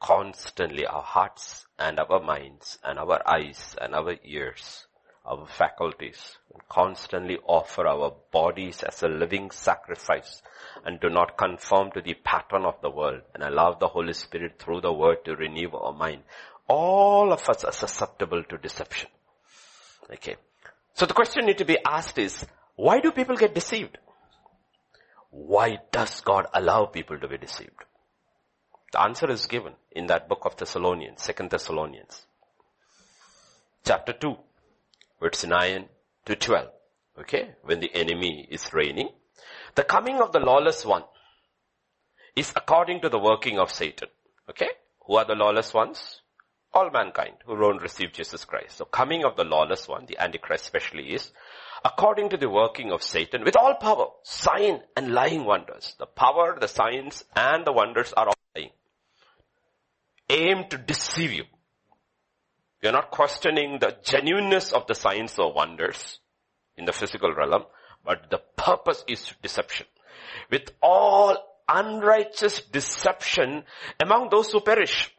constantly, 0.00 0.84
our 0.86 1.02
hearts 1.02 1.66
and 1.78 2.00
our 2.00 2.20
minds 2.20 2.78
and 2.82 2.98
our 2.98 3.20
eyes 3.28 3.76
and 3.80 3.94
our 3.94 4.16
ears, 4.24 4.86
our 5.24 5.46
faculties, 5.46 6.38
and 6.52 6.66
constantly 6.68 7.38
offer 7.46 7.86
our 7.86 8.14
bodies 8.32 8.82
as 8.82 9.02
a 9.02 9.08
living 9.08 9.50
sacrifice 9.50 10.42
and 10.84 10.98
do 10.98 11.08
not 11.08 11.36
conform 11.36 11.92
to 11.92 12.00
the 12.00 12.14
pattern 12.14 12.64
of 12.64 12.80
the 12.82 12.90
world 12.90 13.20
and 13.34 13.44
allow 13.44 13.74
the 13.74 13.88
Holy 13.88 14.12
Spirit 14.12 14.58
through 14.58 14.80
the 14.80 14.92
word 14.92 15.24
to 15.24 15.36
renew 15.36 15.70
our 15.70 15.92
mind. 15.92 16.22
All 16.66 17.32
of 17.32 17.48
us 17.48 17.64
are 17.64 17.72
susceptible 17.72 18.42
to 18.44 18.58
deception. 18.58 19.08
Okay. 20.10 20.36
So 20.98 21.06
the 21.06 21.14
question 21.14 21.46
need 21.46 21.58
to 21.58 21.64
be 21.64 21.78
asked 21.86 22.18
is, 22.18 22.44
why 22.74 22.98
do 22.98 23.12
people 23.12 23.36
get 23.36 23.54
deceived? 23.54 23.98
Why 25.30 25.78
does 25.92 26.20
God 26.22 26.46
allow 26.52 26.86
people 26.86 27.20
to 27.20 27.28
be 27.28 27.38
deceived? 27.38 27.84
The 28.90 29.02
answer 29.02 29.30
is 29.30 29.46
given 29.46 29.74
in 29.92 30.08
that 30.08 30.28
book 30.28 30.40
of 30.44 30.56
Thessalonians, 30.56 31.22
Second 31.22 31.50
Thessalonians. 31.50 32.26
Chapter 33.84 34.12
2, 34.12 34.34
verse 35.20 35.44
9 35.46 35.88
to 36.26 36.34
12. 36.34 36.68
Okay, 37.20 37.50
when 37.62 37.78
the 37.78 37.94
enemy 37.94 38.48
is 38.50 38.72
reigning. 38.72 39.10
The 39.76 39.84
coming 39.84 40.20
of 40.20 40.32
the 40.32 40.40
lawless 40.40 40.84
one 40.84 41.04
is 42.34 42.52
according 42.56 43.02
to 43.02 43.08
the 43.08 43.20
working 43.20 43.60
of 43.60 43.70
Satan. 43.70 44.08
Okay, 44.50 44.70
who 45.06 45.14
are 45.14 45.24
the 45.24 45.36
lawless 45.36 45.72
ones? 45.72 46.22
All 46.72 46.90
mankind 46.90 47.34
who 47.46 47.58
don't 47.58 47.80
receive 47.82 48.12
Jesus 48.12 48.44
Christ. 48.44 48.76
So 48.76 48.84
coming 48.84 49.24
of 49.24 49.36
the 49.36 49.44
lawless 49.44 49.88
one, 49.88 50.06
the 50.06 50.18
Antichrist 50.18 50.64
especially 50.64 51.14
is 51.14 51.30
according 51.84 52.30
to 52.30 52.36
the 52.36 52.50
working 52.50 52.92
of 52.92 53.02
Satan 53.02 53.44
with 53.44 53.56
all 53.56 53.74
power, 53.74 54.08
sign 54.22 54.80
and 54.96 55.12
lying 55.12 55.44
wonders. 55.44 55.94
The 55.98 56.06
power, 56.06 56.58
the 56.60 56.68
signs 56.68 57.24
and 57.34 57.64
the 57.64 57.72
wonders 57.72 58.12
are 58.12 58.26
all 58.26 58.34
lying. 58.54 58.70
Aim 60.28 60.68
to 60.70 60.78
deceive 60.78 61.32
you. 61.32 61.44
We 62.82 62.88
are 62.88 62.92
not 62.92 63.10
questioning 63.10 63.78
the 63.80 63.96
genuineness 64.04 64.72
of 64.72 64.86
the 64.86 64.94
signs 64.94 65.38
or 65.38 65.52
wonders 65.52 66.20
in 66.76 66.84
the 66.84 66.92
physical 66.92 67.32
realm, 67.34 67.64
but 68.04 68.30
the 68.30 68.40
purpose 68.56 69.04
is 69.08 69.32
deception. 69.42 69.86
With 70.50 70.70
all 70.80 71.36
unrighteous 71.68 72.62
deception 72.62 73.64
among 74.00 74.30
those 74.30 74.50
who 74.52 74.60
perish. 74.60 75.10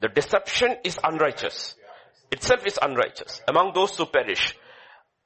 The 0.00 0.08
deception 0.08 0.76
is 0.84 0.98
unrighteous. 1.02 1.74
Itself 2.30 2.66
is 2.66 2.78
unrighteous 2.80 3.40
among 3.48 3.72
those 3.72 3.96
who 3.96 4.06
perish. 4.06 4.56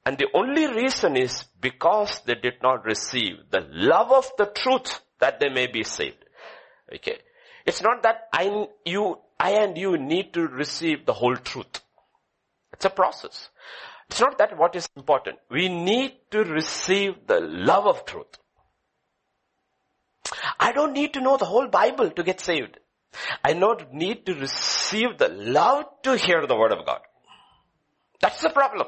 And 0.05 0.17
the 0.17 0.27
only 0.33 0.67
reason 0.67 1.17
is 1.17 1.45
because 1.59 2.21
they 2.25 2.35
did 2.35 2.55
not 2.63 2.85
receive 2.85 3.33
the 3.51 3.67
love 3.69 4.11
of 4.11 4.31
the 4.37 4.45
truth 4.45 4.99
that 5.19 5.39
they 5.39 5.49
may 5.49 5.67
be 5.67 5.83
saved. 5.83 6.23
Okay. 6.93 7.17
It's 7.65 7.81
not 7.81 8.03
that 8.03 8.27
I, 8.33 8.67
you, 8.85 9.19
I 9.39 9.51
and 9.51 9.77
you 9.77 9.97
need 9.97 10.33
to 10.33 10.47
receive 10.47 11.05
the 11.05 11.13
whole 11.13 11.35
truth. 11.35 11.81
It's 12.73 12.85
a 12.85 12.89
process. 12.89 13.49
It's 14.09 14.19
not 14.19 14.37
that 14.39 14.57
what 14.57 14.75
is 14.75 14.89
important. 14.95 15.37
We 15.49 15.69
need 15.69 16.13
to 16.31 16.39
receive 16.43 17.27
the 17.27 17.39
love 17.39 17.85
of 17.85 18.05
truth. 18.05 18.37
I 20.59 20.71
don't 20.71 20.93
need 20.93 21.13
to 21.13 21.21
know 21.21 21.37
the 21.37 21.45
whole 21.45 21.67
Bible 21.67 22.09
to 22.11 22.23
get 22.23 22.41
saved. 22.41 22.77
I 23.43 23.53
don't 23.53 23.93
need 23.93 24.25
to 24.25 24.33
receive 24.33 25.17
the 25.17 25.29
love 25.29 25.85
to 26.03 26.17
hear 26.17 26.45
the 26.47 26.55
word 26.55 26.71
of 26.71 26.85
God. 26.85 27.01
That's 28.19 28.41
the 28.41 28.49
problem. 28.49 28.87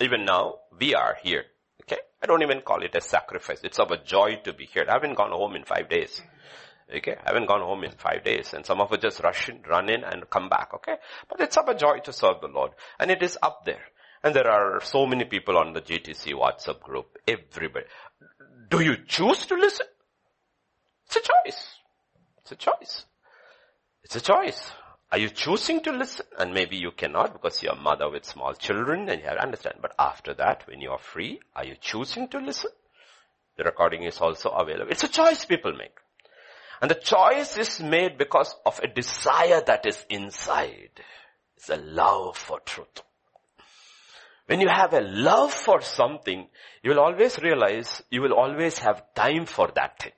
Even 0.00 0.24
now, 0.24 0.56
we 0.78 0.94
are 0.94 1.16
here. 1.22 1.44
Okay? 1.82 2.00
I 2.22 2.26
don't 2.26 2.42
even 2.42 2.60
call 2.60 2.82
it 2.82 2.94
a 2.94 3.00
sacrifice. 3.00 3.60
It's 3.64 3.78
of 3.78 3.90
a 3.90 4.02
joy 4.02 4.40
to 4.44 4.52
be 4.52 4.66
here. 4.66 4.84
I 4.88 4.92
haven't 4.92 5.16
gone 5.16 5.30
home 5.30 5.56
in 5.56 5.64
five 5.64 5.88
days. 5.88 6.20
Okay? 6.94 7.16
I 7.16 7.30
haven't 7.30 7.46
gone 7.46 7.60
home 7.60 7.84
in 7.84 7.92
five 7.92 8.24
days. 8.24 8.52
And 8.52 8.64
some 8.64 8.80
of 8.80 8.92
us 8.92 8.98
just 9.00 9.20
rush 9.22 9.48
in, 9.48 9.62
run 9.68 9.88
in 9.88 10.04
and 10.04 10.28
come 10.28 10.48
back. 10.48 10.70
Okay? 10.74 10.96
But 11.28 11.40
it's 11.40 11.56
of 11.56 11.68
a 11.68 11.74
joy 11.74 11.98
to 12.00 12.12
serve 12.12 12.40
the 12.40 12.48
Lord. 12.48 12.72
And 12.98 13.10
it 13.10 13.22
is 13.22 13.38
up 13.42 13.64
there. 13.64 13.82
And 14.22 14.34
there 14.34 14.48
are 14.48 14.80
so 14.82 15.06
many 15.06 15.24
people 15.24 15.58
on 15.58 15.72
the 15.72 15.80
GTC 15.80 16.34
WhatsApp 16.34 16.80
group. 16.80 17.18
Everybody. 17.26 17.86
Do 18.70 18.80
you 18.80 18.96
choose 19.06 19.46
to 19.46 19.54
listen? 19.54 19.86
It's 21.06 21.16
a 21.16 21.20
choice. 21.20 21.81
It's 22.42 22.52
a 22.52 22.56
choice. 22.56 23.04
It's 24.04 24.16
a 24.16 24.20
choice. 24.20 24.72
Are 25.12 25.18
you 25.18 25.28
choosing 25.28 25.82
to 25.82 25.92
listen? 25.92 26.26
And 26.38 26.54
maybe 26.54 26.76
you 26.76 26.90
cannot 26.90 27.34
because 27.34 27.62
you're 27.62 27.74
a 27.74 27.80
mother 27.80 28.10
with 28.10 28.24
small 28.24 28.54
children 28.54 29.08
and 29.08 29.20
you 29.20 29.26
have 29.26 29.36
to 29.36 29.42
understand. 29.42 29.76
But 29.80 29.94
after 29.98 30.34
that, 30.34 30.66
when 30.66 30.80
you 30.80 30.90
are 30.90 30.98
free, 30.98 31.40
are 31.54 31.64
you 31.64 31.76
choosing 31.80 32.28
to 32.28 32.38
listen? 32.38 32.70
The 33.56 33.64
recording 33.64 34.04
is 34.04 34.18
also 34.18 34.48
available. 34.50 34.90
It's 34.90 35.04
a 35.04 35.08
choice 35.08 35.44
people 35.44 35.74
make. 35.74 35.96
And 36.80 36.90
the 36.90 36.96
choice 36.96 37.58
is 37.58 37.78
made 37.80 38.18
because 38.18 38.54
of 38.66 38.80
a 38.80 38.88
desire 38.88 39.62
that 39.66 39.86
is 39.86 40.04
inside. 40.08 40.90
It's 41.56 41.68
a 41.68 41.76
love 41.76 42.36
for 42.36 42.58
truth. 42.60 43.02
When 44.46 44.60
you 44.60 44.68
have 44.68 44.92
a 44.92 45.00
love 45.00 45.52
for 45.52 45.80
something, 45.80 46.48
you 46.82 46.90
will 46.90 47.00
always 47.00 47.38
realize 47.38 48.02
you 48.10 48.22
will 48.22 48.32
always 48.34 48.78
have 48.78 49.14
time 49.14 49.46
for 49.46 49.70
that 49.76 50.00
thing. 50.00 50.12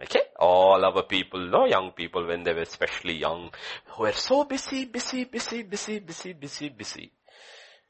Okay? 0.00 0.20
All 0.38 0.84
our 0.84 1.02
people, 1.04 1.48
no 1.48 1.66
young 1.66 1.92
people 1.92 2.26
when 2.26 2.42
they 2.42 2.52
were 2.52 2.60
especially 2.60 3.14
young, 3.14 3.50
were 3.98 4.12
so 4.12 4.44
busy, 4.44 4.84
busy, 4.84 5.24
busy, 5.24 5.62
busy, 5.62 5.98
busy, 6.00 6.32
busy, 6.34 6.68
busy. 6.68 7.12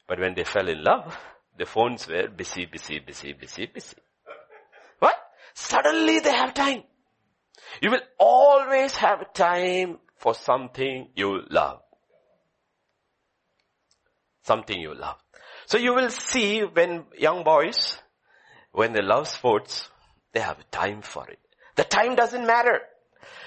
But 0.07 0.21
when 0.21 0.35
they 0.35 0.45
fell 0.45 0.69
in 0.69 0.85
love, 0.85 1.19
the 1.59 1.67
phones 1.67 2.07
were 2.07 2.29
busy, 2.29 2.67
busy, 2.67 3.01
busy, 3.01 3.33
busy, 3.33 3.67
busy. 3.67 3.97
What? 5.01 5.17
Suddenly 5.55 6.21
they 6.21 6.33
have 6.33 6.55
time. 6.55 6.85
You 7.83 7.91
will 7.91 8.03
always 8.19 8.95
have 8.97 9.33
time 9.33 9.99
for 10.19 10.35
something 10.35 11.09
you 11.17 11.43
love. 11.51 11.81
Something 14.43 14.81
you 14.81 14.95
love. 14.95 15.17
So 15.67 15.79
you 15.79 15.93
will 15.93 16.11
see 16.11 16.61
when 16.61 17.05
young 17.19 17.43
boys, 17.43 17.99
when 18.71 18.93
they 18.93 19.03
love 19.03 19.27
sports, 19.27 19.91
they 20.33 20.41
have 20.41 20.71
time 20.71 21.03
for 21.03 21.29
it. 21.29 21.41
The 21.77 21.85
time 21.85 22.15
doesn't 22.15 22.47
matter. 22.47 22.81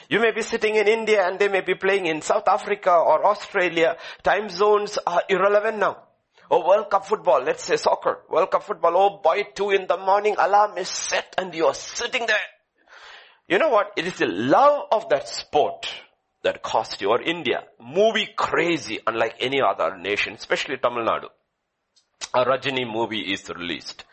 You 0.10 0.20
may 0.20 0.32
be 0.32 0.42
sitting 0.42 0.76
in 0.76 0.88
India 0.88 1.28
and 1.28 1.38
they 1.38 1.48
may 1.48 1.62
be 1.62 1.76
playing 1.76 2.08
in 2.08 2.22
South 2.22 2.48
Africa 2.48 2.92
or 2.92 3.26
Australia. 3.26 3.98
Time 4.24 4.50
zones 4.50 4.98
are 5.06 5.22
irrelevant 5.30 5.78
now. 5.78 6.04
Oh, 6.52 6.68
World 6.68 6.90
Cup 6.90 7.06
football, 7.06 7.44
let's 7.44 7.64
say 7.64 7.76
soccer. 7.76 8.20
World 8.28 8.50
Cup 8.50 8.64
football, 8.64 8.94
oh 8.96 9.22
boy, 9.22 9.44
two 9.54 9.70
in 9.70 9.86
the 9.86 9.98
morning, 9.98 10.36
alarm 10.40 10.78
is 10.80 10.90
set 10.90 11.36
and 11.38 11.54
you're 11.54 11.76
sitting 11.76 12.26
there. 12.26 12.38
You 13.48 13.60
know 13.60 13.70
what? 13.70 13.92
It 13.98 14.08
is 14.08 14.18
the 14.18 14.26
love 14.26 14.88
of 14.92 15.10
that 15.10 15.28
sport 15.28 15.88
that 16.44 16.64
cost 16.64 17.02
you, 17.02 17.10
or 17.10 17.22
India, 17.22 17.64
movie 17.80 18.30
crazy 18.36 19.00
unlike 19.06 19.36
any 19.40 19.60
other 19.62 19.98
nation, 19.98 20.34
especially 20.34 20.78
Tamil 20.78 21.06
Nadu. 21.06 21.28
A 22.34 22.46
Rajini 22.46 22.92
movie 22.92 23.32
is 23.34 23.50
released. 23.50 24.06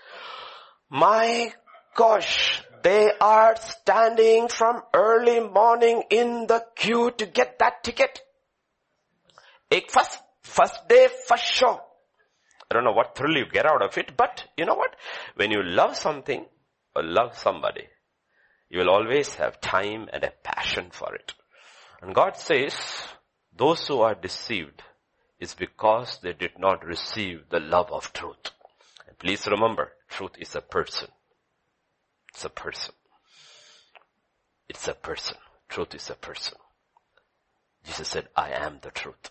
My 0.90 1.52
gosh, 1.94 2.62
they 2.86 3.10
are 3.20 3.56
standing 3.56 4.46
from 4.46 4.80
early 4.94 5.40
morning 5.40 6.04
in 6.08 6.46
the 6.46 6.64
queue 6.76 7.10
to 7.18 7.26
get 7.26 7.58
that 7.58 7.82
ticket. 7.82 8.20
First, 9.88 10.20
first 10.42 10.88
day, 10.88 11.08
first 11.26 11.42
show. 11.42 11.80
I 12.70 12.74
don't 12.74 12.84
know 12.84 12.92
what 12.92 13.16
thrill 13.16 13.36
you 13.36 13.46
get 13.52 13.66
out 13.66 13.82
of 13.82 13.98
it, 13.98 14.16
but 14.16 14.44
you 14.56 14.66
know 14.66 14.76
what? 14.76 14.94
When 15.34 15.50
you 15.50 15.64
love 15.64 15.96
something 15.96 16.46
or 16.94 17.02
love 17.02 17.36
somebody, 17.36 17.88
you 18.70 18.78
will 18.78 18.90
always 18.90 19.34
have 19.34 19.60
time 19.60 20.08
and 20.12 20.22
a 20.22 20.32
passion 20.44 20.90
for 20.92 21.12
it. 21.16 21.34
And 22.00 22.14
God 22.14 22.36
says, 22.36 22.76
those 23.56 23.84
who 23.88 23.98
are 24.02 24.14
deceived 24.14 24.84
is 25.40 25.54
because 25.54 26.20
they 26.22 26.34
did 26.34 26.56
not 26.56 26.86
receive 26.86 27.48
the 27.50 27.58
love 27.58 27.90
of 27.90 28.12
truth. 28.12 28.52
And 29.08 29.18
please 29.18 29.48
remember, 29.48 29.90
truth 30.08 30.36
is 30.38 30.54
a 30.54 30.60
person. 30.60 31.08
It's 32.36 32.44
a 32.44 32.50
person. 32.50 32.94
It's 34.68 34.88
a 34.88 34.92
person. 34.92 35.38
Truth 35.70 35.94
is 35.94 36.10
a 36.10 36.14
person. 36.14 36.58
Jesus 37.86 38.08
said, 38.08 38.28
I 38.36 38.50
am 38.50 38.78
the 38.82 38.90
truth. 38.90 39.30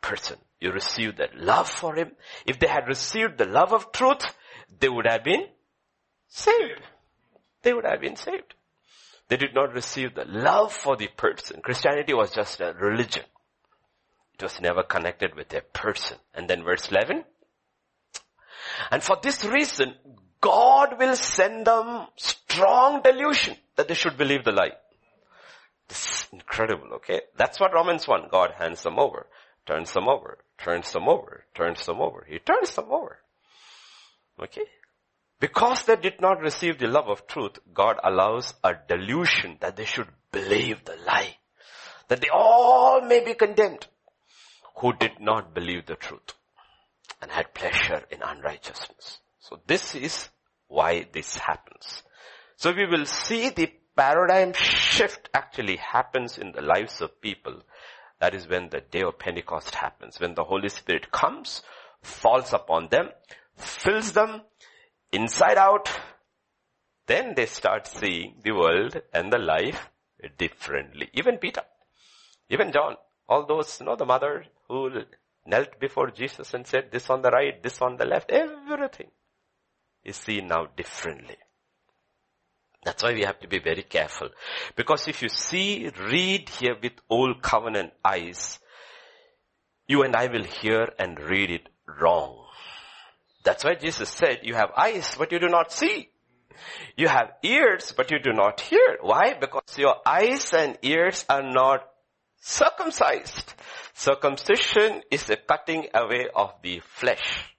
Person. 0.00 0.38
You 0.58 0.72
receive 0.72 1.18
that 1.18 1.36
love 1.36 1.70
for 1.70 1.94
him. 1.94 2.10
If 2.44 2.58
they 2.58 2.66
had 2.66 2.88
received 2.88 3.38
the 3.38 3.44
love 3.44 3.72
of 3.72 3.92
truth, 3.92 4.24
they 4.80 4.88
would 4.88 5.06
have 5.06 5.22
been 5.22 5.44
saved. 6.26 6.80
They 7.62 7.72
would 7.72 7.84
have 7.84 8.00
been 8.00 8.16
saved. 8.16 8.54
They 9.28 9.36
did 9.36 9.54
not 9.54 9.72
receive 9.72 10.16
the 10.16 10.24
love 10.24 10.72
for 10.72 10.96
the 10.96 11.06
person. 11.06 11.60
Christianity 11.62 12.14
was 12.14 12.32
just 12.32 12.60
a 12.60 12.74
religion. 12.80 13.22
It 14.34 14.42
was 14.42 14.60
never 14.60 14.82
connected 14.82 15.36
with 15.36 15.54
a 15.54 15.60
person. 15.60 16.18
And 16.34 16.50
then 16.50 16.64
verse 16.64 16.88
11. 16.90 17.22
And 18.90 19.04
for 19.04 19.18
this 19.22 19.44
reason, 19.44 19.94
God 20.42 20.98
will 20.98 21.16
send 21.16 21.66
them 21.66 22.06
strong 22.16 23.00
delusion 23.00 23.56
that 23.76 23.88
they 23.88 23.94
should 23.94 24.18
believe 24.18 24.44
the 24.44 24.52
lie. 24.52 24.72
This 25.88 26.06
is 26.06 26.28
incredible, 26.32 26.94
okay? 26.96 27.22
That's 27.36 27.60
what 27.60 27.72
Romans 27.72 28.06
1, 28.08 28.28
God 28.30 28.50
hands 28.58 28.82
them 28.82 28.98
over, 28.98 29.26
turns 29.66 29.92
them 29.92 30.08
over, 30.08 30.38
turns 30.58 30.92
them 30.92 31.08
over, 31.08 31.44
turns 31.54 31.86
them 31.86 32.00
over. 32.00 32.26
He 32.28 32.38
turns 32.38 32.74
them 32.74 32.90
over. 32.90 33.18
Okay? 34.42 34.64
Because 35.38 35.84
they 35.84 35.96
did 35.96 36.20
not 36.20 36.40
receive 36.40 36.78
the 36.78 36.88
love 36.88 37.08
of 37.08 37.26
truth, 37.26 37.58
God 37.72 37.98
allows 38.02 38.54
a 38.64 38.74
delusion 38.88 39.58
that 39.60 39.76
they 39.76 39.84
should 39.84 40.08
believe 40.32 40.84
the 40.84 40.96
lie. 41.06 41.36
That 42.08 42.20
they 42.20 42.30
all 42.32 43.00
may 43.00 43.24
be 43.24 43.34
condemned 43.34 43.86
who 44.76 44.92
did 44.92 45.20
not 45.20 45.54
believe 45.54 45.86
the 45.86 45.94
truth 45.94 46.34
and 47.20 47.30
had 47.30 47.54
pleasure 47.54 48.02
in 48.10 48.22
unrighteousness. 48.22 49.18
So 49.42 49.58
this 49.66 49.96
is 49.96 50.28
why 50.68 51.06
this 51.12 51.36
happens. 51.36 52.04
So 52.56 52.72
we 52.72 52.86
will 52.86 53.06
see 53.06 53.48
the 53.50 53.72
paradigm 53.96 54.52
shift 54.52 55.28
actually 55.34 55.78
happens 55.78 56.38
in 56.38 56.52
the 56.52 56.62
lives 56.62 57.00
of 57.00 57.20
people. 57.20 57.62
That 58.20 58.34
is 58.34 58.46
when 58.46 58.68
the 58.68 58.80
day 58.80 59.02
of 59.02 59.18
Pentecost 59.18 59.74
happens. 59.74 60.20
When 60.20 60.34
the 60.34 60.44
Holy 60.44 60.68
Spirit 60.68 61.10
comes, 61.10 61.62
falls 62.02 62.52
upon 62.52 62.88
them, 62.90 63.08
fills 63.56 64.12
them 64.12 64.42
inside 65.10 65.58
out, 65.58 65.90
then 67.08 67.34
they 67.34 67.46
start 67.46 67.88
seeing 67.88 68.36
the 68.44 68.52
world 68.52 69.02
and 69.12 69.32
the 69.32 69.38
life 69.38 69.90
differently. 70.38 71.10
Even 71.14 71.38
Peter, 71.38 71.62
even 72.48 72.70
John, 72.70 72.94
all 73.28 73.44
those, 73.44 73.80
you 73.80 73.86
know, 73.86 73.96
the 73.96 74.06
mother 74.06 74.44
who 74.68 75.02
knelt 75.44 75.80
before 75.80 76.12
Jesus 76.12 76.54
and 76.54 76.64
said 76.64 76.92
this 76.92 77.10
on 77.10 77.22
the 77.22 77.30
right, 77.30 77.60
this 77.60 77.82
on 77.82 77.96
the 77.96 78.04
left, 78.04 78.30
everything 78.30 79.10
is 80.04 80.16
seen 80.16 80.48
now 80.48 80.66
differently. 80.76 81.36
That's 82.84 83.02
why 83.02 83.12
we 83.12 83.22
have 83.22 83.38
to 83.40 83.48
be 83.48 83.60
very 83.60 83.84
careful. 83.84 84.30
Because 84.74 85.06
if 85.06 85.22
you 85.22 85.28
see, 85.28 85.88
read 86.00 86.48
here 86.48 86.76
with 86.82 86.92
old 87.08 87.40
covenant 87.40 87.92
eyes, 88.04 88.58
you 89.86 90.02
and 90.02 90.16
I 90.16 90.26
will 90.26 90.44
hear 90.44 90.92
and 90.98 91.20
read 91.20 91.50
it 91.50 91.68
wrong. 92.00 92.44
That's 93.44 93.64
why 93.64 93.74
Jesus 93.74 94.10
said, 94.10 94.40
you 94.42 94.54
have 94.54 94.70
eyes, 94.76 95.14
but 95.16 95.30
you 95.32 95.38
do 95.38 95.48
not 95.48 95.72
see. 95.72 96.08
You 96.96 97.08
have 97.08 97.32
ears, 97.42 97.92
but 97.96 98.10
you 98.10 98.18
do 98.18 98.32
not 98.32 98.60
hear. 98.60 98.98
Why? 99.00 99.34
Because 99.38 99.78
your 99.78 99.96
eyes 100.06 100.52
and 100.52 100.78
ears 100.82 101.24
are 101.28 101.42
not 101.42 101.88
circumcised. 102.40 103.54
Circumcision 103.94 105.02
is 105.10 105.28
a 105.30 105.36
cutting 105.36 105.86
away 105.94 106.26
of 106.34 106.54
the 106.62 106.80
flesh. 106.80 107.52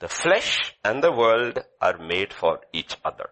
The 0.00 0.08
flesh 0.08 0.74
and 0.82 1.02
the 1.02 1.12
world 1.12 1.58
are 1.80 1.98
made 1.98 2.32
for 2.32 2.60
each 2.72 2.96
other. 3.04 3.28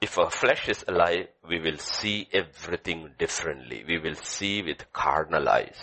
If 0.00 0.18
our 0.18 0.30
flesh 0.30 0.68
is 0.68 0.84
alive, 0.86 1.28
we 1.48 1.60
will 1.60 1.78
see 1.78 2.28
everything 2.32 3.12
differently. 3.18 3.84
We 3.86 3.98
will 3.98 4.16
see 4.16 4.62
with 4.62 4.92
carnal 4.92 5.48
eyes. 5.48 5.78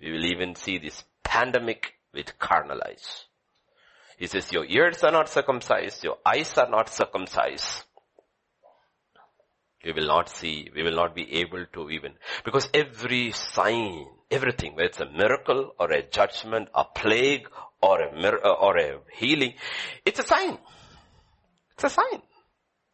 We 0.00 0.10
will 0.10 0.24
even 0.24 0.54
see 0.54 0.78
this 0.78 1.04
pandemic 1.22 1.94
with 2.14 2.38
carnal 2.38 2.80
eyes. 2.86 3.26
He 4.18 4.26
says, 4.26 4.50
your 4.52 4.64
ears 4.64 5.04
are 5.04 5.12
not 5.12 5.28
circumcised, 5.28 6.02
your 6.02 6.18
eyes 6.24 6.52
are 6.56 6.70
not 6.70 6.88
circumcised. 6.88 7.84
We 9.84 9.92
will 9.92 10.06
not 10.06 10.28
see, 10.28 10.70
we 10.74 10.82
will 10.82 10.94
not 10.94 11.14
be 11.14 11.40
able 11.40 11.66
to 11.74 11.90
even, 11.90 12.12
because 12.44 12.68
every 12.72 13.32
sign, 13.32 14.06
everything, 14.30 14.76
whether 14.76 14.88
it's 14.88 15.00
a 15.00 15.10
miracle 15.10 15.74
or 15.78 15.90
a 15.90 16.08
judgment, 16.08 16.68
a 16.74 16.84
plague 16.84 17.48
or 17.82 18.00
a 18.00 18.12
mir- 18.14 18.44
uh, 18.44 18.52
or 18.52 18.76
a 18.78 18.98
healing, 19.12 19.54
it's 20.04 20.20
a 20.20 20.22
sign. 20.22 20.58
It's 21.72 21.84
a 21.84 21.90
sign 21.90 22.22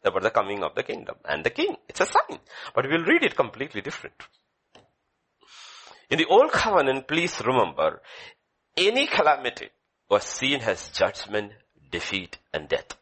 about 0.03 0.23
the 0.23 0.31
coming 0.31 0.63
of 0.63 0.75
the 0.75 0.83
kingdom 0.83 1.15
and 1.25 1.43
the 1.43 1.49
king. 1.49 1.75
It's 1.87 2.01
a 2.01 2.05
sign. 2.05 2.39
But 2.73 2.87
we'll 2.89 3.05
read 3.05 3.23
it 3.23 3.35
completely 3.35 3.81
different. 3.81 4.15
In 6.09 6.17
the 6.17 6.25
old 6.25 6.51
covenant, 6.51 7.07
please 7.07 7.39
remember, 7.45 8.01
any 8.75 9.05
calamity 9.07 9.69
was 10.09 10.23
seen 10.23 10.61
as 10.61 10.89
judgment, 10.89 11.51
defeat, 11.91 12.37
and 12.53 12.67
death. 12.67 12.97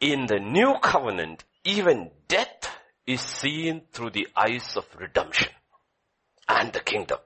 In 0.00 0.26
the 0.26 0.40
new 0.40 0.74
covenant, 0.82 1.44
even 1.64 2.10
death 2.26 2.68
is 3.06 3.20
seen 3.20 3.82
through 3.92 4.10
the 4.10 4.26
eyes 4.36 4.76
of 4.76 4.86
redemption 4.98 5.52
and 6.48 6.72
the 6.72 6.80
kingdom. 6.80 7.18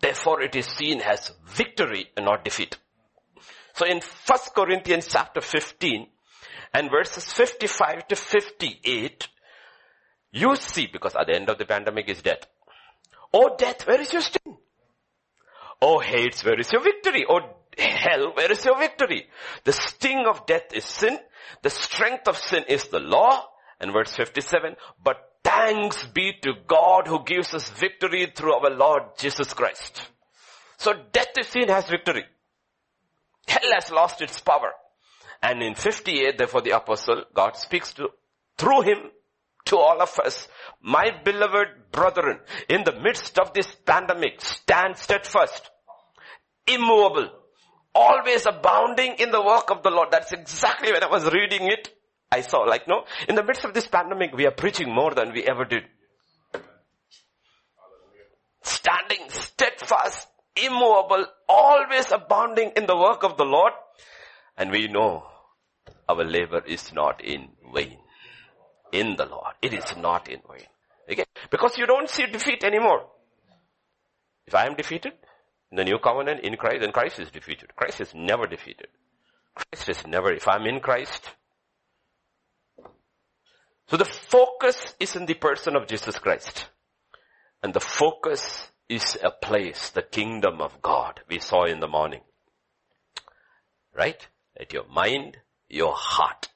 Therefore 0.00 0.42
it 0.42 0.54
is 0.54 0.66
seen 0.66 1.00
as 1.00 1.32
victory 1.46 2.06
and 2.16 2.26
not 2.26 2.44
defeat. 2.44 2.76
So 3.74 3.86
in 3.86 4.00
1 4.00 4.38
Corinthians 4.54 5.06
chapter 5.08 5.40
15 5.40 6.06
and 6.72 6.90
verses 6.90 7.32
55 7.32 8.08
to 8.08 8.16
58, 8.16 9.28
you 10.32 10.56
see, 10.56 10.88
because 10.92 11.14
at 11.14 11.26
the 11.26 11.34
end 11.34 11.48
of 11.48 11.58
the 11.58 11.64
pandemic 11.64 12.08
is 12.08 12.22
death. 12.22 12.46
Oh 13.32 13.56
death, 13.56 13.86
where 13.86 14.00
is 14.00 14.12
your 14.12 14.22
sting? 14.22 14.56
Oh 15.80 15.98
Hades, 15.98 16.44
where 16.44 16.58
is 16.58 16.72
your 16.72 16.82
victory? 16.82 17.24
Oh 17.28 17.40
hell, 17.78 18.32
where 18.34 18.50
is 18.50 18.64
your 18.64 18.78
victory? 18.78 19.26
The 19.64 19.72
sting 19.72 20.24
of 20.26 20.46
death 20.46 20.72
is 20.72 20.84
sin. 20.84 21.18
The 21.62 21.70
strength 21.70 22.28
of 22.28 22.36
sin 22.38 22.64
is 22.68 22.88
the 22.88 23.00
law. 23.00 23.44
And 23.78 23.92
verse 23.92 24.14
57, 24.16 24.74
but 25.04 25.35
thanks 25.56 26.06
be 26.06 26.32
to 26.42 26.52
God 26.66 27.06
who 27.06 27.24
gives 27.24 27.54
us 27.54 27.68
victory 27.70 28.30
through 28.34 28.54
our 28.54 28.70
Lord 28.70 29.02
Jesus 29.18 29.52
Christ. 29.52 30.02
So 30.76 30.92
death 31.12 31.38
is 31.38 31.48
seen 31.48 31.70
as 31.70 31.88
victory. 31.88 32.24
Hell 33.48 33.72
has 33.74 33.90
lost 33.90 34.20
its 34.20 34.40
power. 34.40 34.72
And 35.42 35.62
in 35.62 35.74
58, 35.74 36.38
therefore 36.38 36.62
the 36.62 36.76
apostle, 36.76 37.24
God 37.34 37.56
speaks 37.56 37.92
to, 37.94 38.08
through 38.58 38.82
him 38.82 38.98
to 39.66 39.78
all 39.78 40.00
of 40.00 40.18
us. 40.24 40.48
My 40.82 41.10
beloved 41.24 41.90
brethren, 41.92 42.40
in 42.68 42.84
the 42.84 42.98
midst 43.00 43.38
of 43.38 43.52
this 43.52 43.70
pandemic, 43.86 44.40
stand 44.40 44.96
steadfast, 44.96 45.70
immovable, 46.66 47.30
always 47.94 48.46
abounding 48.46 49.14
in 49.18 49.30
the 49.30 49.42
work 49.42 49.70
of 49.70 49.82
the 49.82 49.90
Lord. 49.90 50.08
That's 50.10 50.32
exactly 50.32 50.92
when 50.92 51.02
I 51.02 51.08
was 51.08 51.24
reading 51.32 51.70
it. 51.70 51.95
I 52.30 52.40
saw 52.40 52.60
like, 52.60 52.88
no, 52.88 53.04
in 53.28 53.34
the 53.34 53.44
midst 53.44 53.64
of 53.64 53.74
this 53.74 53.86
pandemic, 53.86 54.34
we 54.34 54.46
are 54.46 54.52
preaching 54.52 54.92
more 54.92 55.14
than 55.14 55.32
we 55.32 55.44
ever 55.44 55.64
did. 55.64 55.84
Standing 58.62 59.28
steadfast, 59.28 60.28
immovable, 60.56 61.26
always 61.48 62.10
abounding 62.10 62.72
in 62.76 62.86
the 62.86 62.96
work 62.96 63.22
of 63.22 63.36
the 63.36 63.44
Lord. 63.44 63.72
And 64.56 64.70
we 64.70 64.88
know 64.88 65.24
our 66.08 66.24
labor 66.24 66.62
is 66.66 66.92
not 66.92 67.22
in 67.24 67.48
vain 67.72 67.98
in 68.92 69.16
the 69.16 69.26
Lord. 69.26 69.54
It 69.62 69.72
is 69.72 69.96
not 69.96 70.28
in 70.28 70.40
vain. 70.50 70.66
Okay? 71.10 71.24
Because 71.50 71.76
you 71.78 71.86
don't 71.86 72.08
see 72.08 72.26
defeat 72.26 72.64
anymore. 72.64 73.06
If 74.46 74.54
I 74.54 74.66
am 74.66 74.74
defeated 74.74 75.12
in 75.70 75.76
the 75.76 75.84
new 75.84 75.98
covenant 75.98 76.40
in 76.40 76.56
Christ, 76.56 76.80
then 76.80 76.92
Christ 76.92 77.18
is 77.18 77.30
defeated. 77.30 77.74
Christ 77.76 78.00
is 78.00 78.14
never 78.14 78.46
defeated. 78.46 78.88
Christ 79.54 79.88
is 79.88 80.06
never, 80.06 80.32
if 80.32 80.46
I'm 80.48 80.66
in 80.66 80.80
Christ. 80.80 81.30
So 83.88 83.96
the 83.96 84.04
focus 84.04 84.94
is 84.98 85.16
in 85.16 85.26
the 85.26 85.34
person 85.34 85.76
of 85.76 85.86
Jesus 85.86 86.18
Christ. 86.18 86.68
And 87.62 87.72
the 87.72 87.80
focus 87.80 88.68
is 88.88 89.16
a 89.22 89.30
place, 89.30 89.90
the 89.90 90.02
kingdom 90.02 90.60
of 90.60 90.82
God 90.82 91.20
we 91.28 91.38
saw 91.38 91.64
in 91.64 91.80
the 91.80 91.88
morning. 91.88 92.20
Right? 93.94 94.26
Let 94.58 94.72
your 94.72 94.86
mind, 94.88 95.38
your 95.68 95.94
heart 95.94 96.48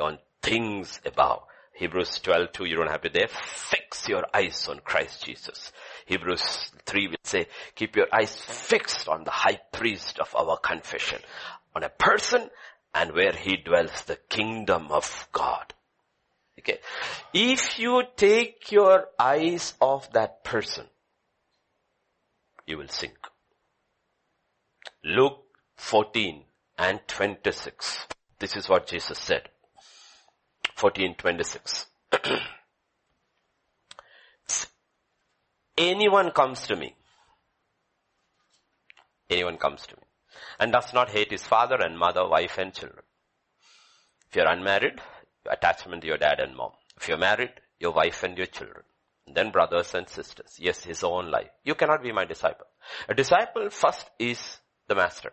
on 0.00 0.18
things 0.42 1.00
above. 1.04 1.42
Hebrews 1.74 2.20
12, 2.20 2.52
2, 2.52 2.64
you 2.66 2.76
don't 2.76 2.90
have 2.90 3.02
to 3.02 3.08
there. 3.08 3.28
Fix 3.28 4.08
your 4.08 4.24
eyes 4.34 4.68
on 4.68 4.80
Christ 4.80 5.24
Jesus. 5.24 5.72
Hebrews 6.06 6.70
3 6.84 7.08
will 7.08 7.16
say, 7.24 7.46
keep 7.74 7.96
your 7.96 8.08
eyes 8.12 8.34
fixed 8.36 9.08
on 9.08 9.24
the 9.24 9.30
high 9.30 9.60
priest 9.72 10.18
of 10.18 10.34
our 10.34 10.58
confession, 10.58 11.20
on 11.74 11.82
a 11.82 11.88
person 11.88 12.50
and 12.94 13.12
where 13.12 13.32
he 13.32 13.56
dwells, 13.56 14.02
the 14.02 14.18
kingdom 14.28 14.88
of 14.90 15.28
God. 15.32 15.72
Okay. 16.62 16.78
If 17.34 17.78
you 17.80 18.04
take 18.16 18.70
your 18.70 19.08
eyes 19.18 19.74
off 19.80 20.12
that 20.12 20.44
person, 20.44 20.86
you 22.66 22.78
will 22.78 22.88
sink. 22.88 23.18
Luke 25.02 25.42
14 25.76 26.44
and 26.78 27.00
26. 27.08 28.06
This 28.38 28.54
is 28.54 28.68
what 28.68 28.86
Jesus 28.86 29.18
said. 29.18 29.48
1426. 30.78 31.86
anyone 35.76 36.30
comes 36.30 36.66
to 36.68 36.76
me, 36.76 36.94
anyone 39.28 39.56
comes 39.56 39.84
to 39.86 39.96
me, 39.96 40.02
and 40.60 40.70
does 40.70 40.92
not 40.92 41.10
hate 41.10 41.32
his 41.32 41.42
father 41.42 41.76
and 41.76 41.98
mother, 41.98 42.28
wife 42.28 42.58
and 42.58 42.72
children. 42.72 43.04
If 44.28 44.36
you're 44.36 44.48
unmarried, 44.48 45.00
attachment 45.50 46.02
to 46.02 46.08
your 46.08 46.18
dad 46.18 46.40
and 46.40 46.56
mom. 46.56 46.72
If 46.96 47.08
you're 47.08 47.18
married, 47.18 47.52
your 47.78 47.92
wife 47.92 48.22
and 48.22 48.36
your 48.36 48.46
children. 48.46 48.84
And 49.26 49.36
then 49.36 49.50
brothers 49.50 49.94
and 49.94 50.08
sisters. 50.08 50.56
Yes, 50.58 50.82
his 50.82 51.04
own 51.04 51.30
life. 51.30 51.50
You 51.64 51.74
cannot 51.74 52.02
be 52.02 52.12
my 52.12 52.24
disciple. 52.24 52.66
A 53.08 53.14
disciple 53.14 53.70
first 53.70 54.10
is 54.18 54.58
the 54.88 54.94
master. 54.94 55.32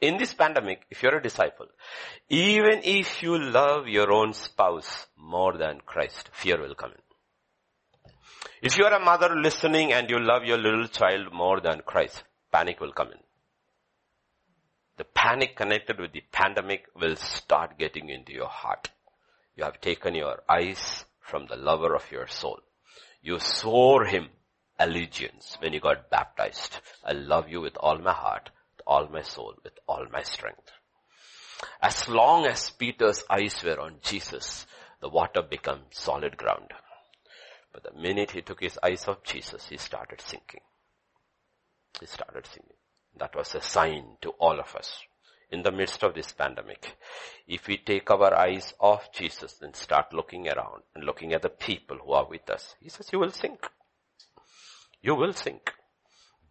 In 0.00 0.16
this 0.16 0.32
pandemic, 0.34 0.86
if 0.90 1.02
you're 1.02 1.16
a 1.16 1.22
disciple, 1.22 1.66
even 2.28 2.80
if 2.82 3.22
you 3.22 3.38
love 3.38 3.86
your 3.88 4.10
own 4.10 4.32
spouse 4.32 5.06
more 5.16 5.56
than 5.56 5.80
Christ, 5.84 6.30
fear 6.32 6.60
will 6.60 6.74
come 6.74 6.92
in. 6.92 8.12
If 8.62 8.78
you 8.78 8.84
are 8.84 8.94
a 8.94 9.04
mother 9.04 9.36
listening 9.36 9.92
and 9.92 10.08
you 10.08 10.18
love 10.18 10.44
your 10.44 10.58
little 10.58 10.88
child 10.88 11.32
more 11.32 11.60
than 11.60 11.82
Christ, 11.84 12.24
panic 12.50 12.80
will 12.80 12.92
come 12.92 13.08
in. 13.08 13.18
The 14.96 15.04
panic 15.04 15.56
connected 15.56 15.98
with 15.98 16.12
the 16.12 16.22
pandemic 16.32 16.86
will 16.94 17.16
start 17.16 17.78
getting 17.78 18.10
into 18.10 18.32
your 18.32 18.48
heart. 18.48 18.90
You 19.56 19.64
have 19.64 19.80
taken 19.80 20.14
your 20.14 20.42
eyes 20.48 21.04
from 21.20 21.46
the 21.46 21.56
lover 21.56 21.94
of 21.94 22.10
your 22.10 22.26
soul. 22.26 22.60
You 23.22 23.38
swore 23.38 24.04
him 24.04 24.28
allegiance 24.78 25.56
when 25.60 25.72
you 25.72 25.80
got 25.80 26.10
baptized. 26.10 26.78
I 27.04 27.12
love 27.12 27.48
you 27.48 27.60
with 27.60 27.76
all 27.76 27.98
my 27.98 28.12
heart, 28.12 28.50
with 28.76 28.82
all 28.86 29.08
my 29.08 29.22
soul, 29.22 29.54
with 29.62 29.78
all 29.86 30.06
my 30.12 30.22
strength. 30.22 30.70
As 31.80 32.08
long 32.08 32.46
as 32.46 32.70
Peter's 32.70 33.24
eyes 33.30 33.62
were 33.62 33.80
on 33.80 33.96
Jesus, 34.02 34.66
the 35.00 35.08
water 35.08 35.42
became 35.42 35.82
solid 35.90 36.36
ground. 36.36 36.72
But 37.72 37.84
the 37.84 37.98
minute 37.98 38.32
he 38.32 38.42
took 38.42 38.60
his 38.60 38.78
eyes 38.82 39.06
off 39.08 39.22
Jesus, 39.22 39.68
he 39.68 39.76
started 39.76 40.20
sinking. 40.20 40.60
He 41.98 42.06
started 42.06 42.46
sinking. 42.46 42.76
That 43.18 43.34
was 43.34 43.54
a 43.54 43.60
sign 43.60 44.16
to 44.22 44.30
all 44.30 44.58
of 44.58 44.74
us 44.74 45.02
in 45.50 45.62
the 45.62 45.70
midst 45.70 46.02
of 46.02 46.14
this 46.14 46.32
pandemic. 46.32 46.96
If 47.46 47.66
we 47.68 47.76
take 47.76 48.10
our 48.10 48.34
eyes 48.34 48.72
off 48.80 49.12
Jesus 49.12 49.60
and 49.60 49.76
start 49.76 50.12
looking 50.12 50.48
around 50.48 50.82
and 50.94 51.04
looking 51.04 51.34
at 51.34 51.42
the 51.42 51.50
people 51.50 51.98
who 51.98 52.12
are 52.12 52.26
with 52.26 52.48
us, 52.50 52.74
he 52.80 52.88
says 52.88 53.10
you 53.12 53.18
will 53.18 53.30
sink. 53.30 53.68
You 55.02 55.14
will 55.14 55.34
sink. 55.34 55.72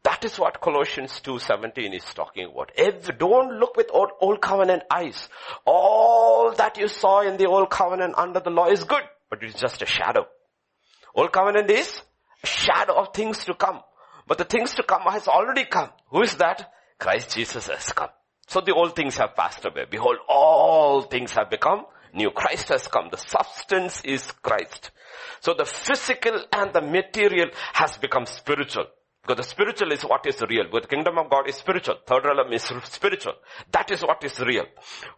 That 0.04 0.26
is 0.26 0.40
what 0.40 0.62
Colossians 0.62 1.20
2.17 1.24 1.96
is 1.96 2.04
talking 2.14 2.50
about. 2.52 2.72
If, 2.76 3.18
don't 3.18 3.60
look 3.60 3.78
with 3.78 3.90
old, 3.92 4.12
old 4.20 4.42
covenant 4.42 4.84
eyes. 4.90 5.30
All 5.66 6.54
that 6.54 6.78
you 6.78 6.88
saw 6.88 7.22
in 7.22 7.38
the 7.38 7.46
old 7.46 7.70
covenant 7.70 8.16
under 8.18 8.40
the 8.40 8.50
law 8.50 8.68
is 8.68 8.84
good, 8.84 9.04
but 9.30 9.44
it's 9.44 9.60
just 9.60 9.82
a 9.82 9.86
shadow. 9.86 10.26
Old 11.14 11.32
covenant 11.32 11.70
is 11.70 12.02
a 12.44 12.48
shadow 12.48 12.96
of 12.96 13.14
things 13.14 13.46
to 13.46 13.54
come. 13.54 13.82
But 14.32 14.38
the 14.38 14.46
things 14.46 14.74
to 14.76 14.84
come 14.84 15.02
has 15.12 15.28
already 15.28 15.66
come. 15.66 15.90
Who 16.10 16.22
is 16.22 16.36
that? 16.36 16.72
Christ 16.98 17.36
Jesus 17.36 17.68
has 17.68 17.92
come. 17.92 18.12
So 18.48 18.62
the 18.62 18.74
old 18.74 18.96
things 18.96 19.18
have 19.18 19.36
passed 19.36 19.66
away. 19.66 19.84
Behold, 19.92 20.20
all 20.30 21.02
things 21.02 21.34
have 21.34 21.50
become 21.50 21.84
new. 22.14 22.32
Christ 22.32 22.70
has 22.70 22.88
come. 22.88 23.10
The 23.12 23.18
substance 23.18 24.00
is 24.06 24.32
Christ. 24.42 24.92
So 25.42 25.54
the 25.54 25.66
physical 25.66 26.46
and 26.54 26.72
the 26.72 26.80
material 26.80 27.50
has 27.74 27.98
become 27.98 28.26
spiritual. 28.26 28.86
Because 29.22 29.46
the 29.46 29.50
spiritual 29.50 29.92
is 29.92 30.02
what 30.02 30.26
is 30.26 30.42
real. 30.50 30.66
But 30.72 30.84
the 30.84 30.88
kingdom 30.88 31.20
of 31.20 31.30
God 31.30 31.48
is 31.48 31.56
spiritual. 31.56 31.98
Third 32.08 32.26
realm 32.26 32.52
is 32.54 32.64
spiritual. 32.86 33.34
That 33.72 33.92
is 33.92 34.02
what 34.02 34.24
is 34.24 34.40
real. 34.40 34.66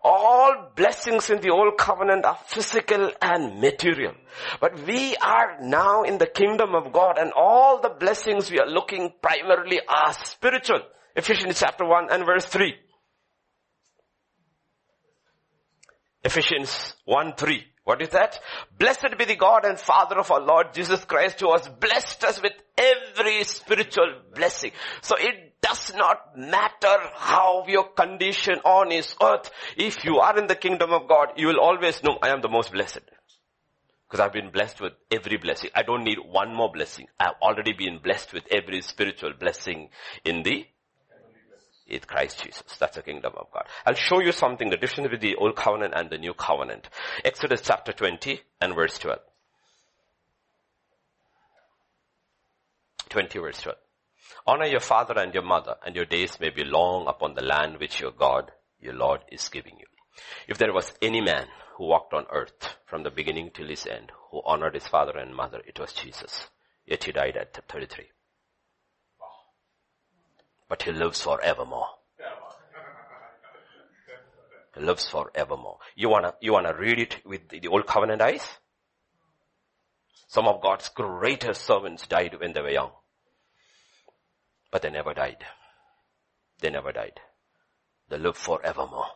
All 0.04 0.72
blessings 0.76 1.30
in 1.30 1.40
the 1.40 1.52
old 1.52 1.78
covenant 1.78 2.26
are 2.26 2.38
physical 2.48 3.12
and 3.22 3.62
material. 3.62 4.14
But 4.60 4.86
we 4.86 5.16
are 5.18 5.58
now 5.62 6.04
in 6.04 6.18
the 6.18 6.28
kingdom 6.28 6.76
of 6.76 6.92
God 6.92 7.18
and 7.18 7.32
all 7.32 7.80
the 7.80 7.90
blessings 7.90 8.52
we 8.52 8.60
are 8.60 8.68
looking 8.68 9.14
primarily 9.22 9.80
are 9.88 10.14
spiritual. 10.26 10.82
Ephesians 11.16 11.60
chapter 11.60 11.86
1 11.86 12.08
and 12.12 12.26
verse 12.26 12.46
3. 12.46 12.76
Ephesians 16.26 16.96
1 17.06 17.36
3. 17.36 17.73
What 17.84 18.02
is 18.02 18.10
that? 18.10 18.40
Blessed 18.78 19.18
be 19.18 19.26
the 19.26 19.36
God 19.36 19.66
and 19.66 19.78
Father 19.78 20.18
of 20.18 20.32
our 20.32 20.40
Lord 20.40 20.74
Jesus 20.74 21.04
Christ 21.04 21.42
who 21.42 21.52
has 21.52 21.68
blessed 21.68 22.24
us 22.24 22.42
with 22.42 22.54
every 22.78 23.44
spiritual 23.44 24.22
blessing. 24.34 24.72
So 25.02 25.16
it 25.18 25.60
does 25.62 25.94
not 25.94 26.38
matter 26.38 26.98
how 27.14 27.66
your 27.68 27.90
condition 27.90 28.60
on 28.64 28.90
this 28.90 29.16
earth. 29.22 29.52
If 29.76 30.06
you 30.06 30.20
are 30.20 30.38
in 30.38 30.48
the 30.48 30.56
kingdom 30.56 30.94
of 30.94 31.10
God, 31.10 31.34
you 31.36 31.48
will 31.48 31.60
always 31.60 32.02
know 32.04 32.18
I 32.22 32.30
am 32.30 32.42
the 32.42 32.50
most 32.50 32.72
blessed. 32.72 33.02
Because 34.08 34.20
I've 34.20 34.34
been 34.34 34.52
blessed 34.52 34.80
with 34.80 34.94
every 35.12 35.38
blessing. 35.38 35.72
I 35.76 35.82
don't 35.82 36.04
need 36.04 36.20
one 36.20 36.54
more 36.54 36.72
blessing. 36.72 37.08
I've 37.20 37.36
already 37.42 37.74
been 37.74 38.00
blessed 38.02 38.32
with 38.32 38.44
every 38.52 38.82
spiritual 38.82 39.34
blessing 39.38 39.90
in 40.24 40.44
the 40.44 40.66
is 41.88 42.06
Christ 42.06 42.44
Jesus. 42.44 42.78
That's 42.80 42.96
the 42.96 43.02
kingdom 43.02 43.34
of 43.38 43.48
God. 43.54 43.66
I'll 43.86 43.94
show 43.94 44.20
you 44.20 44.32
something, 44.32 44.70
the 44.70 44.78
difference 44.78 45.10
between 45.10 45.32
the 45.32 45.36
old 45.38 45.56
covenant 45.56 45.94
and 45.96 46.10
the 46.10 46.18
new 46.18 46.34
covenant. 46.34 46.90
Exodus 47.24 47.62
chapter 47.62 47.94
20 47.94 48.42
and 48.62 48.76
verse 48.76 48.98
12. 49.00 49.20
20 53.10 53.40
verse 53.40 53.62
12. 53.62 53.78
Honor 54.48 54.66
your 54.66 54.80
father 54.80 55.14
and 55.18 55.34
your 55.34 55.44
mother, 55.44 55.76
and 55.86 55.96
your 55.96 56.06
days 56.06 56.40
may 56.40 56.50
be 56.50 56.64
long 56.64 57.08
upon 57.08 57.34
the 57.34 57.44
land 57.44 57.80
which 57.80 58.00
your 58.02 58.12
God, 58.12 58.52
your 58.80 58.94
Lord, 58.94 59.22
is 59.32 59.50
giving 59.50 59.78
you. 59.80 59.86
If 60.48 60.58
there 60.58 60.74
was 60.74 60.94
any 61.02 61.22
man 61.22 61.48
who 61.78 61.86
walked 61.86 62.14
on 62.14 62.26
earth 62.32 62.76
from 62.86 63.04
the 63.04 63.12
beginning 63.12 63.52
till 63.54 63.68
his 63.68 63.86
end, 63.86 64.12
who 64.32 64.42
honored 64.46 64.74
his 64.74 64.88
father 64.88 65.18
and 65.18 65.36
mother, 65.36 65.62
it 65.66 65.80
was 65.80 65.94
Jesus. 65.94 66.48
Yet 66.86 67.04
he 67.06 67.12
died 67.12 67.38
at 67.38 67.54
33 67.70 68.13
but 70.74 70.82
he 70.82 70.92
lives 70.92 71.22
forevermore. 71.22 71.86
He 74.74 74.82
lives 74.82 75.08
forevermore. 75.08 75.78
You 75.96 76.10
wanna, 76.10 76.34
you 76.42 76.52
wanna 76.52 76.74
read 76.76 76.98
it 76.98 77.18
with 77.24 77.48
the 77.50 77.68
old 77.68 77.86
covenant 77.86 78.24
eyes? 78.24 78.44
Some 80.28 80.48
of 80.48 80.64
God's 80.64 80.90
greatest 80.90 81.62
servants 81.62 82.08
died 82.08 82.40
when 82.40 82.54
they 82.54 82.62
were 82.62 82.72
young. 82.72 82.90
But 84.72 84.82
they 84.82 84.90
never 84.90 85.14
died. 85.14 85.46
They 86.60 86.72
never 86.72 86.92
died. 86.92 87.20
They 88.10 88.18
live 88.18 88.36
forevermore. 88.36 89.10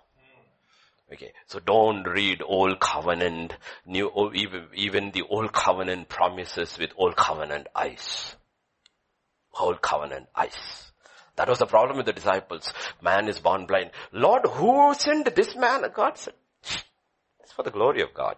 Okay, 1.11 1.33
so 1.47 1.59
don't 1.59 2.03
read 2.03 2.43
old 2.45 2.79
covenant, 2.79 3.57
new, 3.83 4.11
even, 4.35 4.67
even 4.75 5.09
the 5.09 5.23
old 5.23 5.53
covenant 5.53 6.07
promises 6.07 6.77
with 6.77 6.91
old 6.95 7.15
covenant 7.15 7.65
eyes. 7.75 8.35
Old 9.59 9.81
covenant 9.81 10.27
eyes. 10.35 10.86
That 11.37 11.49
was 11.49 11.59
the 11.59 11.65
problem 11.67 11.97
with 11.97 12.07
the 12.07 12.13
disciples. 12.13 12.73
Man 13.01 13.27
is 13.27 13.39
born 13.39 13.65
blind. 13.67 13.91
Lord, 14.11 14.45
who 14.45 14.93
sent 14.95 15.33
this 15.35 15.55
man? 15.55 15.83
God 15.93 16.17
said, 16.17 16.33
it's 16.63 17.53
for 17.55 17.63
the 17.63 17.71
glory 17.71 18.01
of 18.01 18.13
God. 18.13 18.37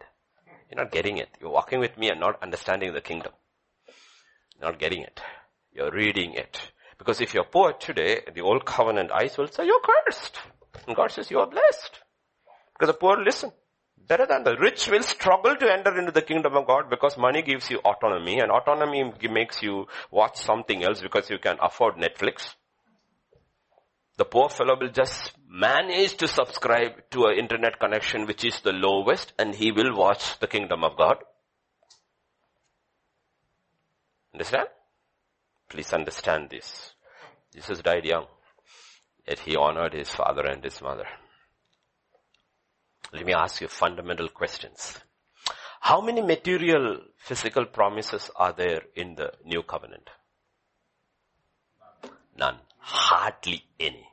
You're 0.69 0.83
not 0.83 0.91
getting 0.91 1.17
it. 1.17 1.29
You're 1.41 1.49
walking 1.49 1.79
with 1.79 1.97
me 1.97 2.09
and 2.09 2.19
not 2.19 2.43
understanding 2.43 2.93
the 2.93 3.01
kingdom. 3.01 3.31
You're 4.59 4.69
not 4.69 4.79
getting 4.79 5.01
it. 5.01 5.19
You're 5.73 5.91
reading 5.91 6.33
it. 6.33 6.59
Because 6.97 7.21
if 7.21 7.33
you're 7.33 7.45
poor 7.45 7.73
today, 7.73 8.21
the 8.35 8.41
old 8.41 8.65
covenant 8.65 9.11
eyes 9.11 9.37
will 9.37 9.47
say, 9.47 9.65
you're 9.65 9.81
cursed. 9.81 10.37
And 10.85 10.95
God 10.95 11.11
says, 11.11 11.31
you 11.31 11.39
are 11.39 11.49
blessed. 11.49 12.01
Because 12.73 12.93
the 12.93 12.99
poor 12.99 13.17
listen. 13.23 13.51
Better 13.97 14.25
than 14.25 14.43
the 14.43 14.57
rich 14.57 14.89
will 14.89 15.03
struggle 15.03 15.55
to 15.55 15.71
enter 15.71 15.97
into 15.97 16.11
the 16.11 16.21
kingdom 16.21 16.55
of 16.55 16.67
God 16.67 16.89
because 16.89 17.17
money 17.17 17.41
gives 17.41 17.69
you 17.69 17.77
autonomy 17.79 18.39
and 18.39 18.51
autonomy 18.51 19.13
makes 19.29 19.61
you 19.61 19.85
watch 20.11 20.37
something 20.37 20.83
else 20.83 21.01
because 21.01 21.29
you 21.29 21.37
can 21.37 21.57
afford 21.61 21.95
Netflix. 21.95 22.55
The 24.19 24.25
poor 24.25 24.49
fellow 24.49 24.77
will 24.77 24.89
just 24.89 25.31
manage 25.47 26.17
to 26.17 26.27
subscribe 26.27 27.09
to 27.11 27.27
an 27.27 27.37
internet 27.39 27.79
connection 27.79 28.25
which 28.25 28.43
is 28.43 28.59
the 28.59 28.73
lowest 28.73 29.31
and 29.39 29.55
he 29.55 29.71
will 29.71 29.95
watch 29.95 30.37
the 30.39 30.47
kingdom 30.47 30.83
of 30.83 30.97
God. 30.97 31.19
Understand? 34.33 34.67
Please 35.69 35.93
understand 35.93 36.49
this. 36.49 36.93
Jesus 37.53 37.81
died 37.81 38.03
young, 38.03 38.25
yet 39.25 39.39
he 39.39 39.55
honored 39.55 39.93
his 39.93 40.09
father 40.09 40.45
and 40.45 40.65
his 40.65 40.81
mother. 40.81 41.05
Let 43.13 43.25
me 43.25 43.33
ask 43.33 43.61
you 43.61 43.69
fundamental 43.69 44.27
questions. 44.27 44.99
How 45.79 46.01
many 46.01 46.21
material 46.21 46.99
physical 47.15 47.65
promises 47.65 48.29
are 48.35 48.51
there 48.51 48.81
in 48.97 49.15
the 49.15 49.31
new 49.45 49.63
covenant? 49.63 50.09
None. 52.37 52.57
Hardly 52.79 53.63
any. 53.79 54.08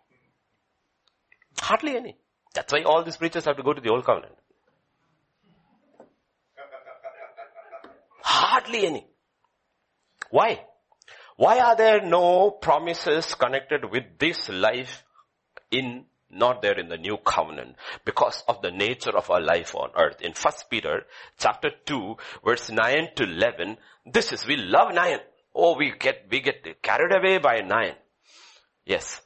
Hardly 1.61 1.97
any. 1.97 2.16
That's 2.55 2.73
why 2.73 2.83
all 2.83 3.05
these 3.05 3.16
preachers 3.16 3.45
have 3.45 3.57
to 3.57 3.62
go 3.62 3.73
to 3.73 3.81
the 3.81 3.90
old 3.90 4.05
covenant. 4.05 4.35
Hardly 8.23 8.87
any. 8.87 9.07
Why? 10.31 10.64
Why 11.37 11.61
are 11.61 11.77
there 11.77 12.01
no 12.05 12.51
promises 12.51 13.35
connected 13.35 13.85
with 13.90 14.05
this 14.19 14.49
life 14.49 15.05
in, 15.71 16.07
not 16.31 16.62
there 16.62 16.79
in 16.79 16.88
the 16.88 16.97
new 16.97 17.19
covenant? 17.19 17.77
Because 18.05 18.42
of 18.49 18.62
the 18.62 18.71
nature 18.71 19.16
of 19.16 19.31
our 19.31 19.40
life 19.40 19.75
on 19.75 19.90
earth. 19.97 20.23
In 20.23 20.33
first 20.33 20.71
Peter 20.71 21.05
chapter 21.38 21.71
2 21.85 22.16
verse 22.45 22.71
9 22.71 23.09
to 23.16 23.25
11, 23.25 23.77
this 24.07 24.33
is, 24.33 24.47
we 24.47 24.57
love 24.57 24.95
9. 24.95 25.19
Oh, 25.55 25.77
we 25.77 25.92
get, 25.99 26.27
we 26.31 26.40
get 26.40 26.83
carried 26.83 27.14
away 27.14 27.38
by 27.38 27.61
9. 27.61 27.95
Yes. 28.87 29.21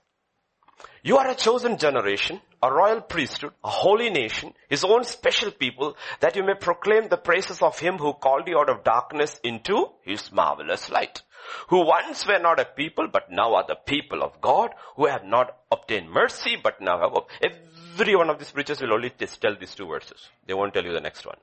You 1.03 1.17
are 1.17 1.29
a 1.29 1.35
chosen 1.35 1.79
generation, 1.79 2.41
a 2.63 2.71
royal 2.71 3.01
priesthood, 3.01 3.53
a 3.65 3.71
holy 3.71 4.11
nation, 4.11 4.53
his 4.69 4.85
own 4.85 5.05
special 5.05 5.51
people, 5.51 5.97
that 6.21 6.37
you 6.37 6.45
may 6.45 6.55
proclaim 6.55 7.09
the 7.09 7.17
praises 7.17 7.63
of 7.63 7.79
him 7.79 7.97
who 7.97 8.13
called 8.13 8.47
you 8.47 8.59
out 8.59 8.69
of 8.69 8.85
darkness 8.85 9.41
into 9.43 9.87
his 10.03 10.31
marvelous 10.31 10.91
light. 10.91 11.23
Who 11.69 11.87
once 11.87 12.27
were 12.27 12.39
not 12.39 12.61
a 12.61 12.67
people, 12.67 13.09
but 13.11 13.31
now 13.31 13.55
are 13.55 13.65
the 13.67 13.77
people 13.77 14.23
of 14.23 14.41
God, 14.43 14.71
who 14.97 15.07
have 15.07 15.25
not 15.25 15.57
obtained 15.73 16.11
mercy, 16.11 16.57
but 16.63 16.81
now 16.83 17.01
have, 17.01 17.17
every 17.43 18.15
one 18.15 18.29
of 18.29 18.39
these 18.39 18.51
preachers 18.51 18.81
will 18.83 18.93
only 18.93 19.11
tell 19.11 19.57
these 19.59 19.75
two 19.75 19.87
verses. 19.87 20.29
They 20.47 20.55
won't 20.55 20.75
tell 20.75 20.85
you 20.85 20.93
the 20.93 21.01
next 21.01 21.25
one. 21.25 21.39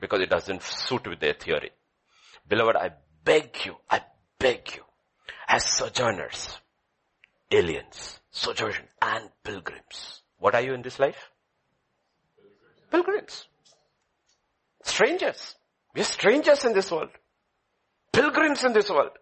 Because 0.00 0.20
it 0.20 0.30
doesn't 0.30 0.62
suit 0.62 1.06
with 1.06 1.20
their 1.20 1.34
theory. 1.34 1.70
Beloved, 2.48 2.76
I 2.76 2.92
beg 3.24 3.64
you, 3.64 3.76
I 3.90 4.02
beg 4.38 4.74
you, 4.74 4.82
as 5.48 5.64
sojourners, 5.64 6.58
aliens, 7.50 8.20
sojourners 8.34 8.76
and 9.00 9.30
pilgrims. 9.44 10.22
What 10.38 10.54
are 10.54 10.60
you 10.60 10.74
in 10.74 10.82
this 10.82 10.98
life? 10.98 11.30
Pilgrims. 12.90 13.46
Strangers. 14.82 15.54
We 15.94 16.00
are 16.02 16.04
strangers 16.04 16.64
in 16.64 16.74
this 16.74 16.90
world. 16.90 17.10
Pilgrims 18.12 18.64
in 18.64 18.72
this 18.72 18.90
world. 18.90 19.12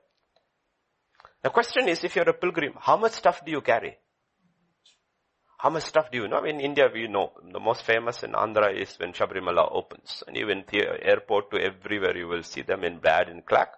The 1.43 1.51
question 1.51 1.89
is, 1.89 2.03
if 2.05 2.17
you're 2.17 2.29
a 2.29 2.35
pilgrim, 2.35 2.73
how 2.79 2.97
much 2.97 3.13
stuff 3.13 3.45
do 3.45 3.53
you 3.53 3.61
carry? 3.61 3.99
How 5.59 5.71
much 5.71 5.85
stuff 5.85 6.11
do 6.11 6.19
you 6.19 6.29
know? 6.29 6.45
In 6.45 6.61
India, 6.61 6.89
we 6.93 7.07
know 7.07 7.33
the 7.53 7.61
most 7.61 7.83
famous 7.85 8.23
in 8.23 8.33
Andhra 8.33 8.75
is 8.75 8.97
when 8.99 9.13
Sabarimala 9.13 9.69
opens. 9.71 10.25
And 10.27 10.37
even 10.37 10.65
the 10.71 11.05
airport 11.05 11.51
to 11.51 11.59
everywhere, 11.59 12.17
you 12.17 12.29
will 12.29 12.43
see 12.43 12.63
them 12.63 12.83
in 12.83 12.99
bad 12.99 13.29
and 13.29 13.45
clack. 13.45 13.75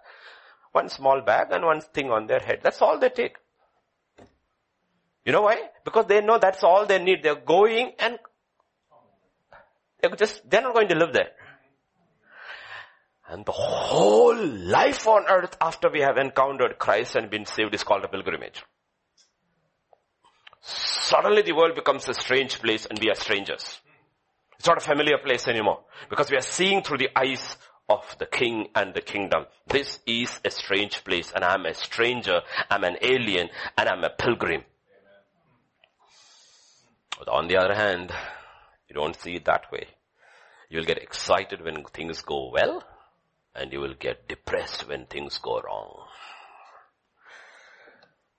One 0.71 0.89
small 0.89 1.21
bag 1.21 1.49
and 1.51 1.63
one 1.63 1.81
thing 1.81 2.09
on 2.09 2.27
their 2.27 2.39
head. 2.39 2.61
That's 2.63 2.81
all 2.81 2.97
they 2.97 3.09
take. 3.09 3.37
You 5.25 5.31
know 5.31 5.41
why? 5.41 5.57
Because 5.83 6.05
they 6.05 6.21
know 6.21 6.37
that's 6.37 6.63
all 6.63 6.85
they 6.85 7.03
need. 7.03 7.23
They're 7.23 7.35
going 7.35 7.93
and 7.97 8.19
they're 10.01 10.15
just, 10.15 10.47
they're 10.47 10.61
not 10.61 10.75
going 10.75 10.89
to 10.89 10.95
live 10.95 11.13
there. 11.13 11.29
And 13.27 13.43
the 13.43 13.51
whole 13.51 14.37
life 14.37 15.07
on 15.07 15.25
earth 15.27 15.57
after 15.59 15.89
we 15.89 16.01
have 16.01 16.17
encountered 16.17 16.77
Christ 16.77 17.15
and 17.15 17.31
been 17.31 17.45
saved 17.45 17.73
is 17.73 17.83
called 17.83 18.03
a 18.03 18.07
pilgrimage. 18.07 18.63
Suddenly 20.61 21.41
the 21.41 21.53
world 21.53 21.73
becomes 21.73 22.07
a 22.07 22.13
strange 22.13 22.61
place 22.61 22.85
and 22.85 22.99
we 22.99 23.09
are 23.09 23.15
strangers. 23.15 23.79
It's 24.59 24.67
not 24.67 24.77
a 24.77 24.81
familiar 24.81 25.17
place 25.17 25.47
anymore 25.47 25.81
because 26.07 26.29
we 26.29 26.37
are 26.37 26.41
seeing 26.41 26.83
through 26.83 26.99
the 26.99 27.09
eyes 27.17 27.57
of 27.89 28.15
the 28.19 28.27
king 28.27 28.67
and 28.75 28.93
the 28.93 29.01
kingdom. 29.01 29.45
This 29.67 29.99
is 30.05 30.39
a 30.45 30.51
strange 30.51 31.03
place 31.03 31.31
and 31.35 31.43
I'm 31.43 31.65
a 31.65 31.73
stranger, 31.73 32.41
I'm 32.69 32.83
an 32.83 32.97
alien 33.01 33.49
and 33.75 33.89
I'm 33.89 34.03
a 34.03 34.09
pilgrim. 34.09 34.63
But 37.17 37.29
on 37.29 37.47
the 37.47 37.57
other 37.57 37.73
hand, 37.73 38.11
you 38.89 38.95
don't 38.95 39.15
see 39.15 39.35
it 39.35 39.45
that 39.45 39.71
way. 39.71 39.87
You'll 40.69 40.85
get 40.85 40.97
excited 40.97 41.63
when 41.63 41.83
things 41.85 42.21
go 42.21 42.49
well 42.51 42.83
and 43.53 43.71
you 43.71 43.79
will 43.79 43.93
get 43.93 44.27
depressed 44.27 44.87
when 44.87 45.05
things 45.05 45.37
go 45.37 45.61
wrong. 45.61 46.05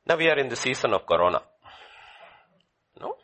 Now 0.07 0.17
we 0.17 0.29
are 0.29 0.39
in 0.39 0.49
the 0.49 0.57
season 0.57 0.93
of 0.93 1.07
Corona. 1.07 1.41
No? 3.01 3.17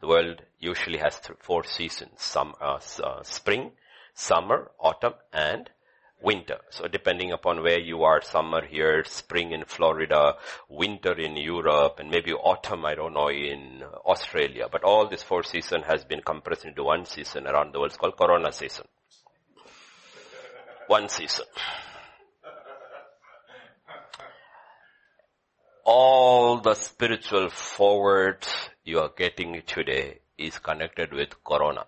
The 0.00 0.08
world 0.08 0.42
usually 0.58 0.98
has 0.98 1.20
four 1.40 1.64
seasons. 1.64 2.12
Some, 2.16 2.54
uh, 2.60 2.80
uh, 3.02 3.22
spring, 3.22 3.72
summer, 4.14 4.70
autumn, 4.80 5.14
and 5.32 5.70
winter. 6.26 6.58
So 6.70 6.88
depending 6.88 7.30
upon 7.30 7.62
where 7.62 7.78
you 7.78 8.02
are, 8.02 8.20
summer 8.20 8.66
here, 8.66 9.04
spring 9.04 9.52
in 9.52 9.64
Florida, 9.64 10.34
winter 10.68 11.12
in 11.12 11.36
Europe, 11.36 12.00
and 12.00 12.10
maybe 12.10 12.32
autumn, 12.32 12.84
I 12.84 12.96
don't 12.96 13.14
know, 13.14 13.30
in 13.30 13.84
Australia. 14.04 14.66
But 14.70 14.82
all 14.82 15.08
this 15.08 15.22
four 15.22 15.44
season 15.44 15.82
has 15.82 16.04
been 16.04 16.22
compressed 16.22 16.64
into 16.64 16.82
one 16.82 17.06
season 17.06 17.46
around 17.46 17.72
the 17.72 17.78
world. 17.78 17.92
It's 17.92 17.96
called 17.96 18.16
Corona 18.16 18.50
season. 18.50 18.86
One 20.88 21.08
season. 21.08 21.46
All 25.84 26.60
the 26.60 26.74
spiritual 26.74 27.50
forward 27.50 28.44
you 28.84 28.98
are 28.98 29.12
getting 29.16 29.62
today 29.64 30.18
is 30.36 30.58
connected 30.58 31.12
with 31.12 31.44
Corona. 31.44 31.84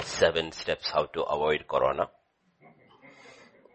Seven 0.00 0.52
steps 0.52 0.90
how 0.90 1.06
to 1.06 1.22
avoid 1.22 1.66
Corona. 1.66 2.08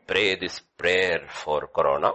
Pray 0.08 0.36
this 0.36 0.60
prayer 0.78 1.28
for 1.30 1.68
Corona. 1.68 2.12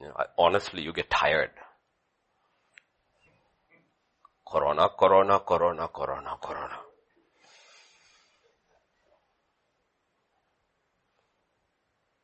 You 0.00 0.08
know, 0.08 0.14
honestly, 0.38 0.82
you 0.82 0.92
get 0.92 1.10
tired. 1.10 1.50
Corona, 4.46 4.88
Corona, 4.98 5.40
Corona, 5.40 5.88
Corona, 5.88 6.36
Corona. 6.40 6.78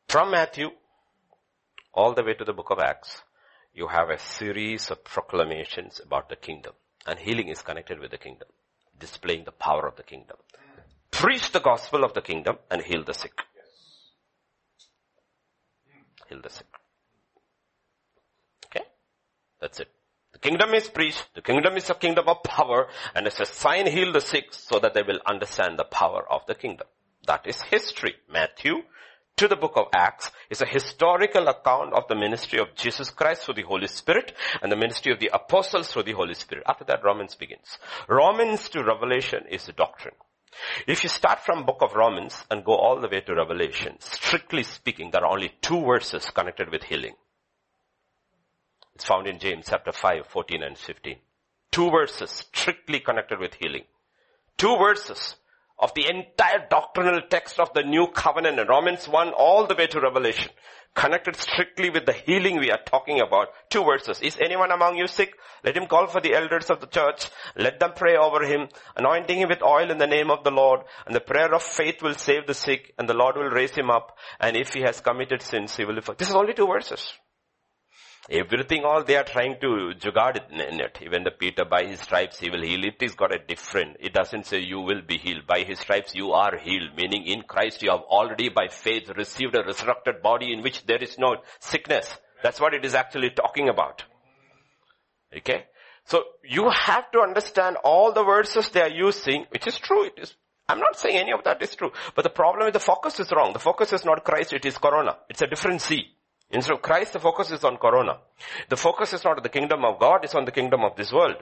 From 0.09 0.31
Matthew 0.31 0.71
all 1.93 2.15
the 2.15 2.23
way 2.23 2.35
to 2.35 2.45
the 2.45 2.53
book 2.53 2.71
of 2.71 2.79
Acts, 2.79 3.23
you 3.75 3.89
have 3.89 4.11
a 4.11 4.19
series 4.19 4.91
of 4.91 5.03
proclamations 5.03 6.01
about 6.01 6.29
the 6.29 6.37
kingdom. 6.37 6.73
And 7.07 7.19
healing 7.19 7.49
is 7.49 7.63
connected 7.63 7.99
with 7.99 8.13
the 8.13 8.19
kingdom, 8.19 8.49
displaying 8.99 9.45
the 9.45 9.53
power 9.53 9.87
of 9.87 9.97
the 9.97 10.03
kingdom. 10.03 10.37
Preach 11.15 11.53
the 11.53 11.61
gospel 11.61 12.03
of 12.03 12.13
the 12.13 12.21
kingdom 12.21 12.59
and 12.71 12.83
heal 12.83 13.05
the 13.05 13.15
sick. 13.15 13.41
Heal 16.29 16.41
the 16.43 16.51
sick. 16.51 16.67
Okay? 18.67 18.85
That's 19.61 19.79
it. 19.79 19.89
The 20.33 20.41
kingdom 20.41 20.75
is 20.75 20.89
preached. 20.89 21.25
The 21.35 21.41
kingdom 21.41 21.77
is 21.77 21.89
a 21.89 21.95
kingdom 21.95 22.29
of 22.29 22.43
power 22.43 22.89
and 23.15 23.29
it's 23.29 23.39
a 23.39 23.47
sign 23.47 23.87
heal 23.87 24.13
the 24.13 24.21
sick 24.21 24.47
so 24.51 24.81
that 24.81 24.93
they 24.95 25.03
will 25.03 25.21
understand 25.25 25.79
the 25.79 25.85
power 25.85 26.27
of 26.29 26.45
the 26.47 26.57
kingdom. 26.57 26.89
That 27.29 27.47
is 27.47 27.63
history. 27.63 28.17
Matthew 28.29 28.83
to 29.37 29.47
the 29.47 29.57
book 29.57 29.75
of 29.77 29.87
Acts 29.95 30.33
is 30.51 30.63
a 30.63 30.67
historical 30.67 31.47
account 31.47 31.95
of 31.95 32.09
the 32.09 32.17
ministry 32.17 32.59
of 32.59 32.75
Jesus 32.75 33.11
Christ 33.11 33.43
through 33.43 33.55
the 33.55 33.63
Holy 33.63 33.87
Spirit 33.87 34.33
and 34.61 34.71
the 34.71 34.77
ministry 34.77 35.13
of 35.13 35.21
the 35.21 35.31
apostles 35.33 35.93
through 35.93 36.03
the 36.03 36.13
Holy 36.13 36.35
Spirit. 36.35 36.65
After 36.67 36.85
that, 36.87 37.05
Romans 37.05 37.37
begins. 37.37 37.79
Romans 38.09 38.69
to 38.71 38.83
Revelation 38.83 39.45
is 39.49 39.67
the 39.67 39.73
doctrine. 39.73 40.15
If 40.87 41.03
you 41.03 41.09
start 41.09 41.41
from 41.41 41.65
book 41.65 41.79
of 41.81 41.95
Romans 41.95 42.45
and 42.51 42.65
go 42.65 42.75
all 42.75 43.01
the 43.01 43.09
way 43.09 43.21
to 43.21 43.35
Revelation, 43.35 43.97
strictly 44.01 44.63
speaking, 44.63 45.11
there 45.11 45.25
are 45.25 45.33
only 45.33 45.53
two 45.61 45.85
verses 45.85 46.31
connected 46.31 46.71
with 46.71 46.85
healing. 46.85 47.15
It's 48.95 49.05
found 49.05 49.27
in 49.27 49.39
James 49.39 49.67
chapter 49.69 49.93
5, 49.93 50.27
14 50.27 50.63
and 50.63 50.79
15. 50.79 51.17
Two 51.71 51.91
verses 51.91 52.31
strictly 52.31 53.01
connected 53.01 53.41
with 53.41 53.55
healing. 53.55 53.85
Two 54.57 54.77
verses 54.77 55.37
of 55.85 55.93
the 55.93 56.09
entire 56.09 56.67
doctrinal 56.71 57.21
text 57.29 57.61
of 57.61 57.71
the 57.75 57.83
new 57.83 58.07
covenant 58.07 58.59
in 58.59 58.67
Romans 58.67 59.07
1 59.07 59.35
all 59.35 59.67
the 59.67 59.75
way 59.75 59.87
to 59.87 60.01
Revelation. 60.01 60.51
Connected 60.95 61.37
strictly 61.37 61.91
with 61.91 62.07
the 62.07 62.15
healing 62.15 62.59
we 62.59 62.71
are 62.71 62.81
talking 62.87 63.21
about. 63.21 63.49
Two 63.69 63.85
verses. 63.85 64.19
Is 64.23 64.39
anyone 64.41 64.71
among 64.71 64.97
you 64.97 65.07
sick? 65.07 65.35
Let 65.63 65.77
him 65.77 65.87
call 65.87 66.07
for 66.07 66.23
the 66.23 66.33
elders 66.33 66.71
of 66.71 66.81
the 66.81 66.87
church. 66.87 67.29
Let 67.55 67.81
them 67.81 67.93
pray 67.95 68.17
over 68.17 68.47
him, 68.47 68.69
anointing 68.97 69.39
him 69.39 69.51
with 69.51 69.63
oil 69.63 69.91
in 69.91 69.99
the 69.99 70.07
name 70.07 70.31
of 70.31 70.43
the 70.43 70.51
Lord. 70.51 70.81
And 71.05 71.15
the 71.15 71.21
prayer 71.21 71.53
of 71.53 71.63
faith 71.63 72.01
will 72.01 72.15
save 72.15 72.47
the 72.47 72.55
sick 72.55 72.95
and 72.99 73.07
the 73.07 73.13
Lord 73.13 73.37
will 73.37 73.51
raise 73.51 73.73
him 73.73 73.91
up. 73.91 74.17
And 74.41 74.57
if 74.57 74.73
he 74.73 74.81
has 74.83 75.03
committed 75.03 75.43
sins, 75.43 75.77
he 75.77 75.85
will 75.85 75.97
live. 75.97 76.09
This 76.17 76.31
is 76.31 76.35
only 76.35 76.55
two 76.55 76.67
verses. 76.67 77.13
Everything 78.31 78.85
all 78.85 79.05
they 79.05 79.17
are 79.17 79.25
trying 79.25 79.61
to 79.61 79.93
jugad 79.99 80.51
in 80.51 80.81
it. 80.81 80.99
Even 81.03 81.25
the 81.25 81.31
Peter, 81.31 81.65
by 81.67 81.85
his 81.85 82.01
stripes 82.01 82.39
he 82.39 82.49
will 82.49 82.63
heal. 82.63 82.83
It 82.85 83.03
is 83.03 83.15
got 83.15 83.35
a 83.35 83.39
different, 83.39 83.99
it 84.01 84.15
doesn't 84.15 84.47
say 84.47 84.61
you 84.61 84.81
will 84.81 85.03
be 85.03 85.19
healed. 85.19 85.47
By 85.47 85.61
his 85.61 85.81
stripes 85.81 86.15
you 86.15 86.33
are 86.33 86.57
healed. 86.57 86.97
Meaning 86.97 87.27
in 87.27 87.43
Christ 87.43 87.83
you 87.83 87.91
have 87.91 88.01
already 88.01 88.49
by 88.49 88.69
faith 88.69 89.11
received 89.15 89.55
a 89.55 89.63
resurrected 89.63 90.23
body 90.23 90.55
in 90.55 90.63
which 90.63 90.87
there 90.87 91.03
is 91.03 91.19
no 91.19 91.37
sickness. 91.61 92.17
That's 92.43 92.61
what 92.61 92.73
it 92.73 92.85
is 92.85 92.95
actually 92.95 93.31
talking 93.31 93.69
about. 93.69 94.05
Okay? 95.37 95.67
So 96.07 96.25
you 96.43 96.71
have 96.71 97.11
to 97.13 97.21
understand 97.21 97.77
all 97.85 98.13
the 98.13 98.25
verses 98.25 98.71
they 98.71 98.81
are 98.81 98.89
using, 98.89 99.47
which 99.51 99.67
is 99.67 99.79
true. 99.79 100.07
It 100.07 100.15
is 100.19 100.35
I'm 100.67 100.79
not 100.79 100.99
saying 100.99 101.19
any 101.19 101.33
of 101.33 101.45
that 101.45 101.61
is 101.61 101.75
true. 101.75 101.93
But 102.15 102.23
the 102.23 102.31
problem 102.31 102.67
is 102.69 102.73
the 102.73 102.81
focus 102.81 103.21
is 103.21 103.31
wrong. 103.33 103.53
The 103.53 103.59
focus 103.59 103.93
is 103.93 104.05
not 104.05 104.25
Christ, 104.25 104.55
it 104.55 104.65
is 104.65 104.79
Corona. 104.79 105.19
It's 105.29 105.43
a 105.43 105.47
different 105.47 105.83
sea. 105.83 106.09
Instead 106.51 106.75
of 106.75 106.83
Christ, 106.83 107.13
the 107.13 107.21
focus 107.21 107.51
is 107.51 107.65
on 107.65 107.77
Corona. 107.79 108.19
The 108.69 108.77
focus 108.77 109.13
is 109.13 109.25
not 109.25 109.39
on 109.39 109.43
the 109.43 109.49
kingdom 109.49 109.85
of 109.85 109.99
God, 109.99 110.25
it's 110.25 110.35
on 110.35 110.45
the 110.45 110.53
kingdom 110.53 110.85
of 110.85 110.97
this 110.97 111.13
world. 111.13 111.37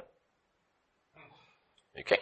Okay? 1.98 2.18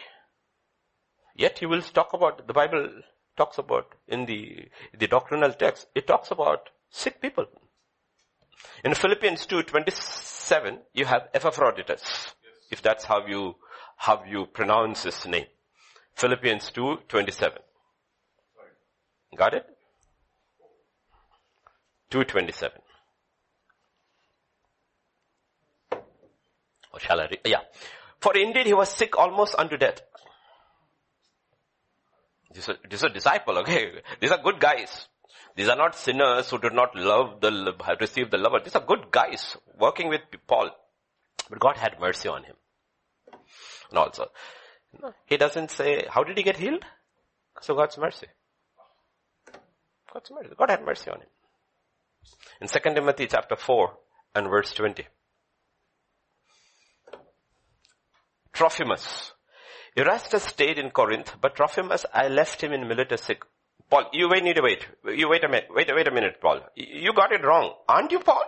Yet 1.35 1.61
you 1.61 1.69
will 1.69 1.81
talk 1.81 2.13
about, 2.13 2.45
the 2.47 2.53
Bible 2.53 2.89
talks 3.37 3.57
about, 3.57 3.95
in 4.07 4.25
the, 4.25 4.65
the 4.97 5.07
doctrinal 5.07 5.53
text, 5.53 5.87
it 5.95 6.07
talks 6.07 6.31
about 6.31 6.69
sick 6.89 7.21
people. 7.21 7.45
In 8.83 8.93
Philippians 8.93 9.45
2, 9.45 9.63
27, 9.63 10.79
you 10.93 11.05
have 11.05 11.29
Epaphroditus. 11.33 12.01
Yes. 12.03 12.53
If 12.71 12.81
that's 12.81 13.05
how 13.05 13.25
you, 13.25 13.55
how 13.95 14.23
you 14.27 14.47
pronounce 14.47 15.03
his 15.03 15.25
name. 15.25 15.45
Philippians 16.15 16.71
2, 16.71 16.97
27. 17.07 17.59
Got 19.35 19.53
it? 19.53 19.65
227. 22.11 22.81
Or 26.93 26.99
shall 26.99 27.19
I 27.21 27.23
read? 27.23 27.39
Yeah. 27.45 27.61
For 28.19 28.37
indeed 28.37 28.67
he 28.67 28.73
was 28.73 28.89
sick 28.89 29.17
almost 29.17 29.55
unto 29.57 29.77
death. 29.77 30.01
This 32.53 32.67
is, 32.67 32.69
a, 32.69 32.87
this 32.89 32.99
is 32.99 33.03
a 33.03 33.09
disciple, 33.09 33.57
okay? 33.59 33.91
These 34.19 34.31
are 34.31 34.37
good 34.37 34.59
guys. 34.59 35.07
These 35.55 35.69
are 35.69 35.75
not 35.75 35.95
sinners 35.95 36.49
who 36.49 36.59
did 36.59 36.73
not 36.73 36.95
love 36.95 37.39
the, 37.41 37.73
have 37.85 37.99
received 37.99 38.31
the 38.31 38.37
lover. 38.37 38.59
These 38.63 38.75
are 38.75 38.85
good 38.85 39.09
guys 39.09 39.57
working 39.79 40.09
with 40.09 40.21
Paul. 40.47 40.69
But 41.49 41.59
God 41.59 41.77
had 41.77 41.99
mercy 41.99 42.27
on 42.29 42.43
him. 42.43 42.55
And 43.89 43.99
also, 43.99 44.27
he 45.25 45.37
doesn't 45.37 45.71
say, 45.71 46.05
how 46.09 46.23
did 46.23 46.37
he 46.37 46.43
get 46.43 46.57
healed? 46.57 46.83
So 47.61 47.75
God's 47.75 47.97
mercy. 47.97 48.27
God's 50.13 50.31
mercy. 50.31 50.49
God 50.57 50.69
had 50.69 50.85
mercy 50.85 51.09
on 51.09 51.19
him. 51.19 51.27
In 52.61 52.67
2 52.67 52.79
Timothy 52.93 53.27
chapter 53.27 53.55
4 53.55 53.97
and 54.35 54.49
verse 54.49 54.73
20. 54.73 55.07
Trophimus. 58.53 59.31
Erastus 59.95 60.43
stayed 60.43 60.77
in 60.77 60.91
Corinth, 60.91 61.35
but 61.41 61.55
Trophimus, 61.55 62.05
I 62.13 62.27
left 62.27 62.61
him 62.61 62.71
in 62.71 62.87
Miletus 62.87 63.23
sick. 63.23 63.43
Paul, 63.89 64.05
you 64.13 64.29
wait, 64.29 64.43
need 64.43 64.55
to 64.55 64.61
wait. 64.61 64.85
You 65.05 65.27
wait 65.29 65.43
a 65.43 65.49
minute, 65.49 65.67
wait, 65.71 65.89
wait 65.93 66.07
a 66.07 66.11
minute, 66.11 66.39
Paul. 66.41 66.61
You 66.75 67.13
got 67.13 67.33
it 67.33 67.43
wrong. 67.43 67.73
Aren't 67.89 68.11
you 68.11 68.19
Paul? 68.19 68.43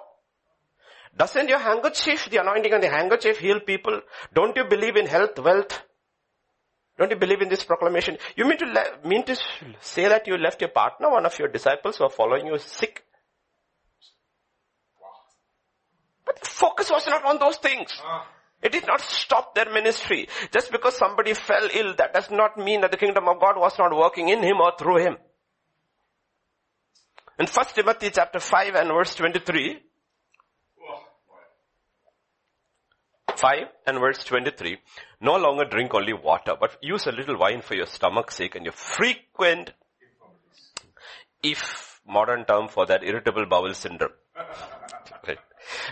Doesn't 1.17 1.49
your 1.49 1.59
handkerchief, 1.59 2.29
the 2.29 2.37
anointing 2.37 2.73
on 2.73 2.81
the 2.81 2.89
handkerchief 2.89 3.39
heal 3.39 3.59
people? 3.59 4.01
Don't 4.33 4.55
you 4.55 4.63
believe 4.63 4.95
in 4.95 5.05
health, 5.05 5.37
wealth? 5.39 5.83
Don't 6.97 7.11
you 7.11 7.17
believe 7.17 7.41
in 7.41 7.49
this 7.49 7.63
proclamation? 7.63 8.17
You 8.35 8.45
mean 8.45 8.57
to, 8.59 8.65
le- 8.65 9.07
mean 9.07 9.23
to 9.25 9.35
say 9.81 10.07
that 10.07 10.27
you 10.27 10.37
left 10.37 10.61
your 10.61 10.69
partner, 10.69 11.09
one 11.09 11.25
of 11.25 11.37
your 11.37 11.49
disciples 11.49 11.97
who 11.97 12.05
are 12.05 12.09
following 12.09 12.47
you 12.47 12.57
sick? 12.57 13.03
But 16.25 16.39
the 16.41 16.49
focus 16.49 16.89
was 16.89 17.05
not 17.07 17.25
on 17.25 17.39
those 17.39 17.57
things. 17.57 17.91
Ah. 18.03 18.25
It 18.61 18.71
did 18.71 18.87
not 18.87 19.01
stop 19.01 19.55
their 19.55 19.69
ministry. 19.71 20.29
Just 20.53 20.71
because 20.71 20.97
somebody 20.97 21.33
fell 21.33 21.67
ill, 21.73 21.95
that 21.97 22.13
does 22.13 22.31
not 22.31 22.57
mean 22.57 22.81
that 22.81 22.91
the 22.91 22.97
kingdom 22.97 23.27
of 23.27 23.39
God 23.41 23.57
was 23.57 23.77
not 23.77 23.95
working 23.95 24.29
in 24.29 24.41
him 24.41 24.61
or 24.61 24.71
through 24.79 24.99
him. 24.99 25.17
In 27.37 27.47
1 27.47 27.65
Timothy 27.75 28.09
chapter 28.11 28.39
5 28.39 28.75
and 28.75 28.89
verse 28.89 29.15
23, 29.15 29.81
5 33.35 33.57
and 33.87 33.99
verse 33.99 34.23
23, 34.23 34.77
no 35.19 35.35
longer 35.35 35.65
drink 35.65 35.93
only 35.93 36.13
water, 36.13 36.53
but 36.57 36.77
use 36.81 37.05
a 37.07 37.11
little 37.11 37.37
wine 37.37 37.61
for 37.61 37.75
your 37.75 37.87
stomach's 37.87 38.35
sake 38.35 38.55
and 38.55 38.63
your 38.63 38.73
frequent, 38.73 39.71
if 41.41 41.99
modern 42.07 42.45
term 42.45 42.69
for 42.69 42.85
that, 42.85 43.03
irritable 43.03 43.45
bowel 43.45 43.73
syndrome. 43.73 44.13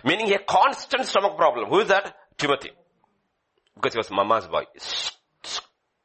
Meaning 0.03 0.34
a 0.34 0.39
constant 0.39 1.05
stomach 1.05 1.38
problem. 1.38 1.69
Who 1.69 1.80
is 1.80 1.88
that? 1.89 2.15
Timothy. 2.38 2.72
Because 3.76 3.93
he 3.93 3.97
was 3.97 4.11
mama's 4.11 4.47
boy. 4.47 4.63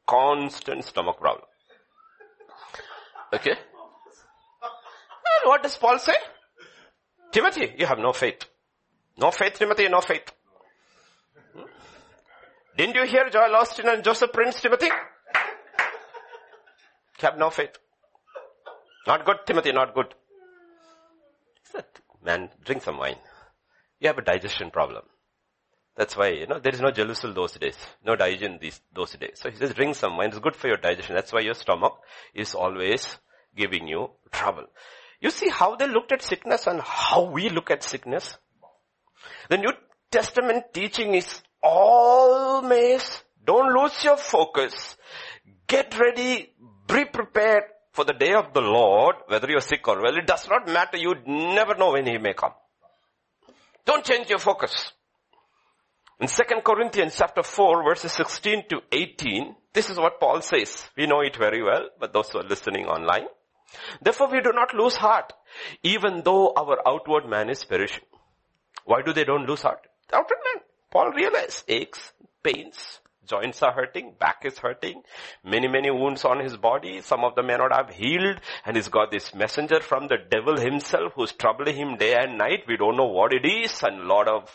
Constant 0.06 0.84
stomach 0.84 1.18
problem. 1.18 1.46
Okay? 3.32 3.50
And 3.50 5.44
what 5.44 5.62
does 5.62 5.76
Paul 5.76 5.98
say? 5.98 6.14
Timothy, 7.32 7.74
you 7.76 7.86
have 7.86 7.98
no 7.98 8.12
faith. 8.12 8.44
No 9.18 9.30
faith, 9.30 9.54
Timothy, 9.54 9.88
no 9.88 10.00
faith. 10.00 10.30
Hmm? 11.54 11.64
Didn't 12.76 12.94
you 12.94 13.04
hear 13.04 13.28
Joel 13.30 13.60
Osteen 13.60 13.92
and 13.92 14.04
Joseph 14.04 14.32
Prince, 14.32 14.60
Timothy? 14.60 14.86
You 14.86 14.92
have 17.22 17.38
no 17.38 17.50
faith. 17.50 17.76
Not 19.06 19.24
good, 19.24 19.38
Timothy, 19.46 19.72
not 19.72 19.94
good. 19.94 20.14
Man, 22.22 22.50
drink 22.64 22.82
some 22.82 22.98
wine. 22.98 23.16
You 24.00 24.08
have 24.08 24.18
a 24.18 24.22
digestion 24.22 24.70
problem. 24.70 25.02
That's 25.96 26.16
why, 26.16 26.28
you 26.28 26.46
know, 26.46 26.58
there 26.58 26.74
is 26.74 26.80
no 26.80 26.90
gelusil 26.90 27.34
those 27.34 27.52
days. 27.52 27.76
No 28.04 28.16
digestion 28.16 28.58
these, 28.60 28.80
those 28.94 29.12
days. 29.12 29.40
So 29.40 29.50
he 29.50 29.56
says 29.56 29.72
drink 29.72 29.94
some 29.94 30.16
wine. 30.16 30.28
It's 30.28 30.38
good 30.38 30.54
for 30.54 30.68
your 30.68 30.76
digestion. 30.76 31.14
That's 31.14 31.32
why 31.32 31.40
your 31.40 31.54
stomach 31.54 31.94
is 32.34 32.54
always 32.54 33.16
giving 33.56 33.88
you 33.88 34.10
trouble. 34.30 34.66
You 35.20 35.30
see 35.30 35.48
how 35.48 35.76
they 35.76 35.88
looked 35.88 36.12
at 36.12 36.22
sickness 36.22 36.66
and 36.66 36.80
how 36.82 37.30
we 37.30 37.48
look 37.48 37.70
at 37.70 37.82
sickness? 37.82 38.36
The 39.48 39.56
New 39.56 39.72
Testament 40.10 40.64
teaching 40.74 41.14
is 41.14 41.42
always 41.62 43.22
don't 43.46 43.72
lose 43.72 44.04
your 44.04 44.16
focus. 44.16 44.96
Get 45.66 45.98
ready. 45.98 46.52
Be 46.88 47.04
prepared 47.04 47.62
for 47.92 48.04
the 48.04 48.12
day 48.12 48.34
of 48.34 48.52
the 48.52 48.60
Lord, 48.60 49.16
whether 49.28 49.48
you're 49.48 49.60
sick 49.60 49.86
or 49.88 50.02
well. 50.02 50.16
It 50.16 50.26
does 50.26 50.48
not 50.48 50.66
matter. 50.66 50.98
You 50.98 51.14
never 51.26 51.74
know 51.76 51.92
when 51.92 52.06
He 52.06 52.18
may 52.18 52.34
come. 52.34 52.52
Don't 53.86 54.04
change 54.04 54.28
your 54.28 54.40
focus. 54.40 54.92
In 56.18 56.26
2 56.26 56.42
Corinthians 56.64 57.14
chapter 57.16 57.42
4 57.42 57.84
verses 57.84 58.12
16 58.12 58.64
to 58.70 58.80
18, 58.90 59.54
this 59.72 59.90
is 59.90 59.96
what 59.96 60.18
Paul 60.18 60.40
says. 60.40 60.88
We 60.96 61.06
know 61.06 61.20
it 61.20 61.36
very 61.36 61.62
well, 61.62 61.88
but 62.00 62.12
those 62.12 62.30
who 62.30 62.38
are 62.40 62.48
listening 62.48 62.86
online. 62.86 63.26
Therefore 64.02 64.28
we 64.30 64.40
do 64.40 64.52
not 64.52 64.74
lose 64.74 64.96
heart, 64.96 65.32
even 65.82 66.22
though 66.24 66.52
our 66.56 66.78
outward 66.86 67.28
man 67.28 67.48
is 67.48 67.64
perishing. 67.64 68.04
Why 68.84 69.02
do 69.02 69.12
they 69.12 69.24
don't 69.24 69.46
lose 69.46 69.62
heart? 69.62 69.86
The 70.08 70.16
outward 70.16 70.38
man. 70.44 70.64
Paul 70.90 71.12
realized 71.12 71.64
aches, 71.68 72.12
pains, 72.42 73.00
joints 73.26 73.62
are 73.62 73.72
hurting, 73.72 74.14
back 74.18 74.44
is 74.44 74.58
hurting, 74.58 75.02
many, 75.44 75.68
many 75.68 75.90
wounds 75.90 76.24
on 76.24 76.40
his 76.40 76.56
body. 76.56 77.00
Some 77.00 77.24
of 77.24 77.34
them 77.34 77.46
may 77.46 77.56
not 77.56 77.72
have 77.72 77.94
healed 77.94 78.40
and 78.64 78.76
he's 78.76 78.88
got 78.88 79.10
this 79.10 79.34
messenger 79.34 79.80
from 79.80 80.08
the 80.08 80.16
devil 80.30 80.58
himself 80.58 81.12
who's 81.14 81.32
troubling 81.32 81.76
him 81.76 81.96
day 81.96 82.14
and 82.14 82.38
night. 82.38 82.64
We 82.68 82.76
don't 82.76 82.96
know 82.96 83.06
what 83.06 83.32
it 83.32 83.44
is 83.44 83.82
and 83.82 84.00
a 84.00 84.06
lot 84.06 84.28
of 84.28 84.50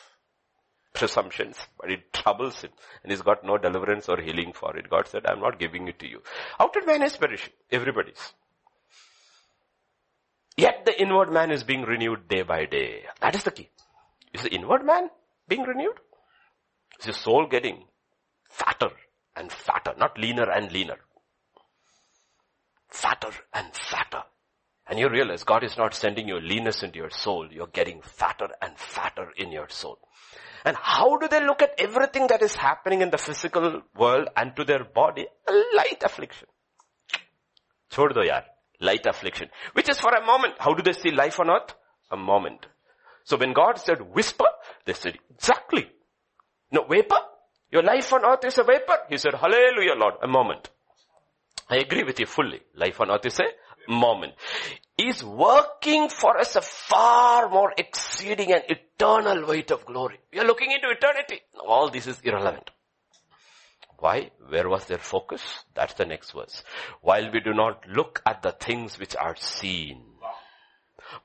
presumptions, 0.93 1.57
but 1.80 1.91
it 1.91 2.11
troubles 2.13 2.61
him 2.61 2.72
and 3.03 3.11
he's 3.11 3.22
got 3.22 3.43
no 3.43 3.57
deliverance 3.57 4.09
or 4.09 4.19
healing 4.19 4.53
for 4.53 4.76
it. 4.78 4.89
God 4.89 5.07
said, 5.07 5.26
I'm 5.26 5.39
not 5.39 5.59
giving 5.59 5.88
it 5.88 5.99
to 5.99 6.07
you. 6.07 6.22
Outward 6.59 6.86
man 6.86 7.03
is 7.03 7.15
perishing. 7.17 7.53
Everybody's. 7.72 8.34
Yet 10.57 10.86
the 10.86 11.01
inward 11.01 11.32
man 11.32 11.51
is 11.51 11.63
being 11.63 11.84
renewed 11.84 12.28
day 12.28 12.41
by 12.43 12.65
day. 12.65 13.03
That 13.22 13.36
is 13.36 13.43
the 13.43 13.51
key. 13.51 13.69
Is 14.34 14.43
the 14.43 14.53
inward 14.53 14.86
man 14.86 15.09
being 15.47 15.63
renewed? 15.63 15.97
Is 16.99 17.05
the 17.05 17.13
soul 17.13 17.47
getting 17.47 17.86
fatter 18.52 18.91
and 19.36 19.52
fatter, 19.52 19.93
not 19.97 20.18
leaner 20.18 20.49
and 20.49 20.72
leaner? 20.72 20.97
Fatter 22.89 23.32
and 23.54 23.74
fatter. 23.74 24.24
And 24.88 24.99
you 24.99 25.10
realize 25.10 25.43
God 25.43 25.64
is 25.64 25.78
not 25.78 25.93
sending 25.93 26.28
you 26.28 26.39
leanness 26.39 26.84
into 26.84 26.97
your 26.97 27.10
soul. 27.10 27.47
You're 27.49 27.68
getting 27.68 28.02
fatter 28.02 28.49
and 28.62 28.78
fatter 28.78 29.32
in 29.38 29.52
your 29.52 29.70
soul. 29.70 29.99
And 30.66 30.76
how 30.76 31.18
do 31.18 31.28
they 31.28 31.43
look 31.43 31.62
at 31.62 31.76
everything 31.78 32.28
that 32.28 32.41
is 32.41 32.56
happening 32.56 33.02
in 33.02 33.10
the 33.10 33.18
physical 33.18 33.82
world 33.95 34.28
and 34.36 34.56
to 34.58 34.66
their 34.66 34.84
body? 34.84 35.28
A 35.47 35.52
light 35.78 36.04
affliction. 36.04 36.47
Chhod 37.91 38.14
do 38.14 38.22
yaar. 38.22 38.43
Light 38.80 39.06
affliction. 39.06 39.49
Which 39.74 39.89
is 39.89 39.99
for 39.99 40.14
a 40.14 40.26
moment. 40.26 40.56
How 40.60 40.74
do 40.74 40.84
they 40.84 40.93
see 40.93 41.12
life 41.12 41.39
on 41.39 41.49
earth? 41.49 41.74
A 42.12 42.18
moment. 42.18 42.66
So 43.24 43.38
when 43.38 43.54
God 43.54 43.78
said 43.78 44.02
whisper, 44.02 44.45
they 44.86 44.93
said 44.93 45.18
exactly. 45.30 45.89
No 46.72 46.84
vapor. 46.84 47.20
Your 47.72 47.84
life 47.84 48.11
on 48.13 48.26
earth 48.26 48.45
is 48.45 48.57
a 48.57 48.63
vapor. 48.63 48.97
He 49.09 49.17
said, 49.17 49.34
hallelujah 49.34 49.95
Lord, 49.95 50.15
a 50.22 50.28
moment. 50.28 50.69
I 51.69 51.78
agree 51.78 52.03
with 52.03 52.19
you 52.19 52.26
fully. 52.26 52.61
Life 52.76 52.99
on 52.99 53.11
earth 53.11 53.26
is 53.26 53.39
a 53.39 53.91
moment 53.91 54.34
is 55.07 55.24
working 55.24 56.09
for 56.09 56.38
us 56.38 56.55
a 56.55 56.61
far 56.61 57.49
more 57.49 57.74
exceeding 57.78 58.51
and 58.53 58.63
eternal 58.69 59.45
weight 59.47 59.72
of 59.72 59.86
glory. 59.86 60.19
We 60.32 60.39
are 60.39 60.45
looking 60.45 60.72
into 60.72 60.89
eternity. 60.89 61.41
All 61.65 61.89
this 61.89 62.07
is 62.07 62.19
irrelevant. 62.22 62.69
Why? 63.97 64.32
Where 64.49 64.67
was 64.67 64.86
their 64.86 64.97
focus? 64.97 65.41
That's 65.76 65.93
the 65.93 66.05
next 66.05 66.32
verse. 66.32 66.63
While 67.01 67.32
we 67.32 67.39
do 67.39 67.53
not 67.53 67.88
look 67.88 68.22
at 68.26 68.41
the 68.41 68.51
things 68.51 68.99
which 68.99 69.15
are 69.15 69.36
seen, 69.36 70.03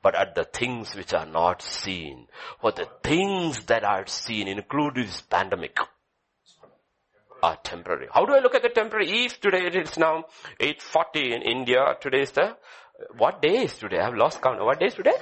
but 0.03 0.15
at 0.15 0.35
the 0.35 0.45
things 0.45 0.95
which 0.95 1.15
are 1.15 1.27
not 1.27 1.63
seen. 1.63 2.27
For 2.61 2.73
the 2.73 2.89
things 3.03 3.65
that 3.67 3.85
are 3.85 4.07
seen, 4.07 4.49
including 4.49 5.07
this 5.07 5.23
pandemic, 5.23 5.79
are 7.47 7.57
temporary. 7.63 8.09
How 8.13 8.25
do 8.27 8.35
I 8.35 8.41
look 8.41 8.55
at 8.55 8.63
the 8.63 8.69
temporary? 8.69 9.09
If 9.25 9.41
today 9.41 9.67
it 9.67 9.77
is 9.77 9.97
now 9.97 10.25
8.40 10.61 11.35
in 11.37 11.43
India, 11.43 11.97
today 12.01 12.23
is 12.23 12.33
the 12.33 12.57
what 13.19 13.43
day 13.43 13.65
is 13.65 13.77
today? 13.77 13.99
I've 13.99 14.15
lost 14.15 14.41
count. 14.43 14.63
What 14.65 14.81
day 14.81 14.87
is 14.87 14.95
today? 14.95 15.13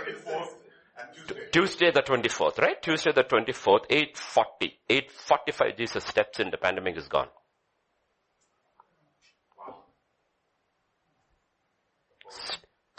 Tuesday. 1.16 1.40
Tuesday 1.52 1.90
the 1.90 2.02
24th, 2.02 2.58
right? 2.58 2.80
Tuesday 2.80 3.12
the 3.12 3.24
24th, 3.24 3.88
8.40. 3.88 4.72
8.45 4.88 5.76
Jesus 5.76 6.04
steps 6.04 6.40
in, 6.40 6.50
the 6.50 6.56
pandemic 6.56 6.96
is 6.96 7.08
gone. 7.08 7.28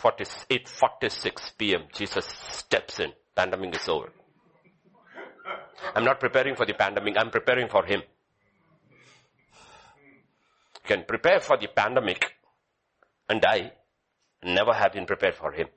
8.46 0.03 1.57
p.m. 1.57 1.83
Jesus 1.93 2.25
steps 2.49 2.99
in. 2.99 3.11
Pandemic 3.35 3.75
is 3.75 3.89
over. 3.89 4.11
I'm 5.95 6.03
not 6.03 6.19
preparing 6.19 6.55
for 6.55 6.65
the 6.65 6.73
pandemic. 6.73 7.15
I'm 7.17 7.31
preparing 7.31 7.69
for 7.69 7.85
Him. 7.85 8.03
Can 10.87 11.03
prepare 11.03 11.39
for 11.39 11.57
the 11.57 11.67
pandemic 11.67 12.33
and 13.27 13.41
die 13.41 13.71
and 14.41 14.55
never 14.55 14.73
have 14.73 14.93
been 14.93 15.05
prepared 15.05 15.35
for 15.35 15.51
him. 15.51 15.67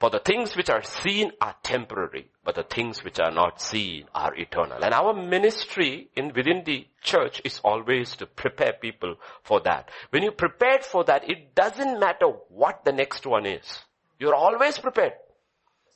For 0.00 0.10
the 0.10 0.18
things 0.18 0.56
which 0.56 0.68
are 0.68 0.82
seen 0.82 1.32
are 1.40 1.54
temporary, 1.62 2.30
but 2.44 2.56
the 2.56 2.64
things 2.64 3.02
which 3.04 3.20
are 3.20 3.30
not 3.30 3.60
seen 3.60 4.06
are 4.14 4.34
eternal. 4.34 4.82
And 4.82 4.92
our 4.92 5.14
ministry 5.14 6.10
in, 6.16 6.32
within 6.34 6.62
the 6.64 6.86
church 7.02 7.40
is 7.44 7.60
always 7.64 8.16
to 8.16 8.26
prepare 8.26 8.72
people 8.72 9.16
for 9.44 9.60
that. 9.60 9.90
When 10.10 10.22
you 10.22 10.32
prepared 10.32 10.84
for 10.84 11.04
that, 11.04 11.30
it 11.30 11.54
doesn't 11.54 12.00
matter 12.00 12.26
what 12.48 12.84
the 12.84 12.92
next 12.92 13.24
one 13.26 13.46
is. 13.46 13.84
You're 14.18 14.34
always 14.34 14.78
prepared. 14.78 15.14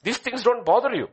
These 0.02 0.18
things 0.18 0.42
don't 0.42 0.64
bother 0.64 0.94
you. 0.94 1.08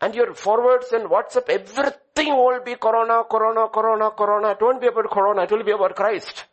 And 0.00 0.14
your 0.14 0.34
forwards 0.34 0.92
and 0.92 1.08
WhatsApp, 1.08 1.48
everything 1.48 2.36
will 2.36 2.60
be 2.62 2.74
Corona, 2.74 3.24
Corona, 3.30 3.68
Corona, 3.68 4.10
Corona. 4.10 4.50
It 4.50 4.58
won't 4.60 4.80
be 4.80 4.88
about 4.88 5.10
Corona, 5.10 5.42
it 5.44 5.50
will 5.50 5.64
be 5.64 5.72
about 5.72 5.96
Christ. 5.96 6.44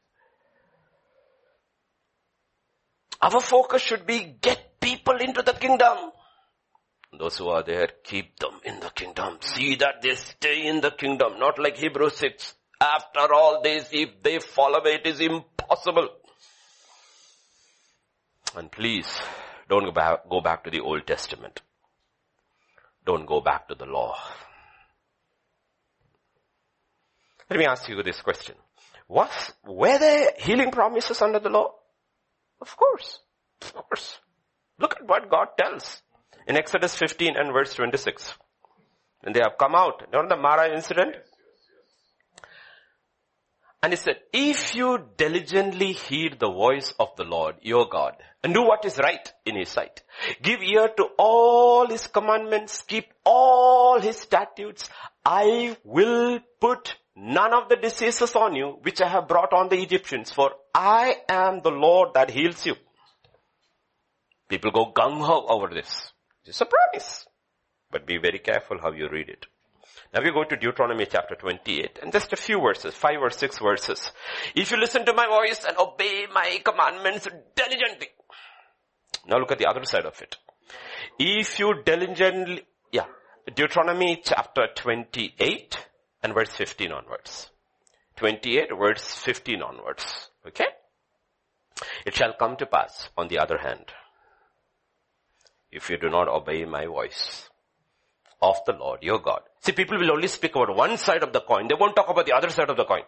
Our 3.22 3.40
focus 3.40 3.82
should 3.82 4.06
be 4.06 4.38
get 4.42 4.80
people 4.80 5.16
into 5.18 5.42
the 5.42 5.54
kingdom. 5.54 6.12
Those 7.18 7.38
who 7.38 7.50
are 7.50 7.64
there, 7.64 7.90
keep 8.04 8.40
them 8.40 8.60
in 8.66 8.80
the 8.80 8.90
kingdom. 8.90 9.38
See 9.42 9.76
that 9.76 10.02
they 10.02 10.16
stay 10.16 10.68
in 10.68 10.82
the 10.82 10.92
kingdom, 10.92 11.40
not 11.40 11.60
like 11.60 11.78
Hebrews 11.78 12.18
6. 12.18 12.56
After 12.82 13.34
all 13.34 13.62
this, 13.62 13.88
if 13.92 14.22
they 14.24 14.40
fall 14.40 14.74
away, 14.76 14.96
it 14.96 15.06
is 15.08 15.20
impossible. 15.20 16.10
And 18.58 18.72
please, 18.72 19.08
don't 19.70 19.86
go 19.86 19.92
back, 19.92 20.30
go 20.30 20.42
back 20.42 20.64
to 20.64 20.72
the 20.72 20.82
Old 20.82 21.06
Testament. 21.06 21.62
Don't 23.06 23.26
go 23.26 23.42
back 23.42 23.68
to 23.68 23.76
the 23.76 23.86
law. 23.86 24.16
Let 27.50 27.60
me 27.60 27.66
ask 27.66 27.88
you 27.90 28.02
this 28.02 28.22
question. 28.22 28.56
Was, 29.08 29.30
were 29.66 29.98
there 30.00 30.32
healing 30.40 30.72
promises 30.72 31.22
under 31.22 31.40
the 31.40 31.50
law? 31.50 31.74
Of 32.62 32.76
course. 32.78 33.20
Of 33.62 33.74
course. 33.74 34.18
Look 34.80 34.96
at 35.00 35.08
what 35.08 35.30
God 35.30 35.50
tells 35.60 36.02
in 36.48 36.58
Exodus 36.58 36.96
15 36.96 37.36
and 37.36 37.54
verse 37.54 37.74
26. 37.74 38.34
When 39.22 39.34
they 39.34 39.42
have 39.42 39.58
come 39.58 39.76
out, 39.76 40.04
remember 40.12 40.36
the 40.36 40.42
Marah 40.42 40.74
incident? 40.74 41.16
And 43.84 43.92
he 43.92 43.98
said, 43.98 44.22
if 44.32 44.76
you 44.76 45.10
diligently 45.18 45.92
heed 45.92 46.40
the 46.40 46.50
voice 46.50 46.94
of 46.98 47.10
the 47.18 47.26
Lord, 47.26 47.58
your 47.62 47.90
God, 47.90 48.16
and 48.42 48.54
do 48.54 48.62
what 48.62 48.86
is 48.86 48.98
right 48.98 49.34
in 49.46 49.58
his 49.58 49.68
sight, 49.68 50.02
give 50.42 50.64
ear 50.64 50.88
to 50.96 51.10
all 51.18 51.88
his 51.88 52.08
commandments, 52.08 52.82
keep 52.82 53.12
all 53.26 54.00
his 54.00 54.18
statutes, 54.18 54.90
I 55.26 55.76
will 55.84 56.40
put 56.62 56.96
none 57.18 57.54
of 57.54 57.68
the 57.68 57.76
diseases 57.76 58.34
on 58.38 58.56
you 58.56 58.80
which 58.84 59.02
I 59.02 59.10
have 59.10 59.28
brought 59.28 59.52
on 59.52 59.68
the 59.68 59.82
Egyptians, 59.82 60.32
for 60.32 60.52
I 60.74 61.18
am 61.28 61.60
the 61.62 61.72
Lord 61.72 62.14
that 62.14 62.30
heals 62.32 62.66
you. 62.66 62.76
People 64.48 64.72
go 64.72 64.94
gung 64.94 65.20
ho 65.26 65.46
over 65.50 65.68
this. 65.68 66.14
It's 66.46 66.62
a 66.62 66.66
promise. 66.66 67.26
But 67.92 68.06
be 68.06 68.18
very 68.18 68.40
careful 68.40 68.80
how 68.82 68.94
you 68.94 69.10
read 69.10 69.28
it. 69.28 69.46
Now 70.14 70.22
we 70.22 70.32
go 70.32 70.44
to 70.44 70.56
Deuteronomy 70.56 71.08
chapter 71.08 71.34
28 71.34 72.00
and 72.04 72.12
just 72.12 72.32
a 72.34 72.36
few 72.36 72.62
verses, 72.62 72.94
five 72.94 73.20
or 73.20 73.32
six 73.32 73.58
verses. 73.58 74.12
If 74.56 74.70
you 74.70 74.78
listen 74.78 75.06
to 75.06 75.14
my 75.14 75.26
voice 75.26 75.66
and 75.68 75.76
obey 75.78 76.28
my 76.32 76.62
commandments 76.64 77.28
diligently. 77.56 78.10
Now 79.28 79.40
look 79.40 79.52
at 79.52 79.58
the 79.58 79.66
other 79.66 79.84
side 79.86 80.06
of 80.06 80.22
it. 80.22 80.38
If 81.18 81.58
you 81.58 81.82
diligently, 81.84 82.62
yeah, 82.92 83.06
Deuteronomy 83.56 84.22
chapter 84.24 84.68
28 84.76 85.78
and 86.22 86.34
verse 86.36 86.52
15 86.52 86.92
onwards. 86.92 87.50
28 88.18 88.70
verse 88.78 89.16
15 89.16 89.64
onwards. 89.64 90.30
Okay? 90.48 90.68
It 92.06 92.14
shall 92.14 92.34
come 92.34 92.56
to 92.58 92.68
pass, 92.68 93.10
on 93.18 93.30
the 93.30 93.40
other 93.40 93.58
hand, 93.58 93.86
if 95.72 95.90
you 95.90 95.98
do 95.98 96.12
not 96.12 96.28
obey 96.28 96.66
my 96.66 96.86
voice 96.86 97.50
of 98.44 98.58
the 98.66 98.74
Lord 98.74 99.02
your 99.02 99.20
God. 99.20 99.42
See, 99.62 99.72
people 99.72 99.98
will 99.98 100.12
only 100.12 100.28
speak 100.28 100.56
about 100.56 100.76
one 100.76 100.98
side 100.98 101.24
of 101.24 101.34
the 101.34 101.42
coin. 101.42 101.68
They 101.68 101.76
won't 101.80 101.96
talk 101.96 102.10
about 102.10 102.26
the 102.26 102.36
other 102.36 102.50
side 102.50 102.70
of 102.70 102.78
the 102.78 102.86
coin. 102.86 103.04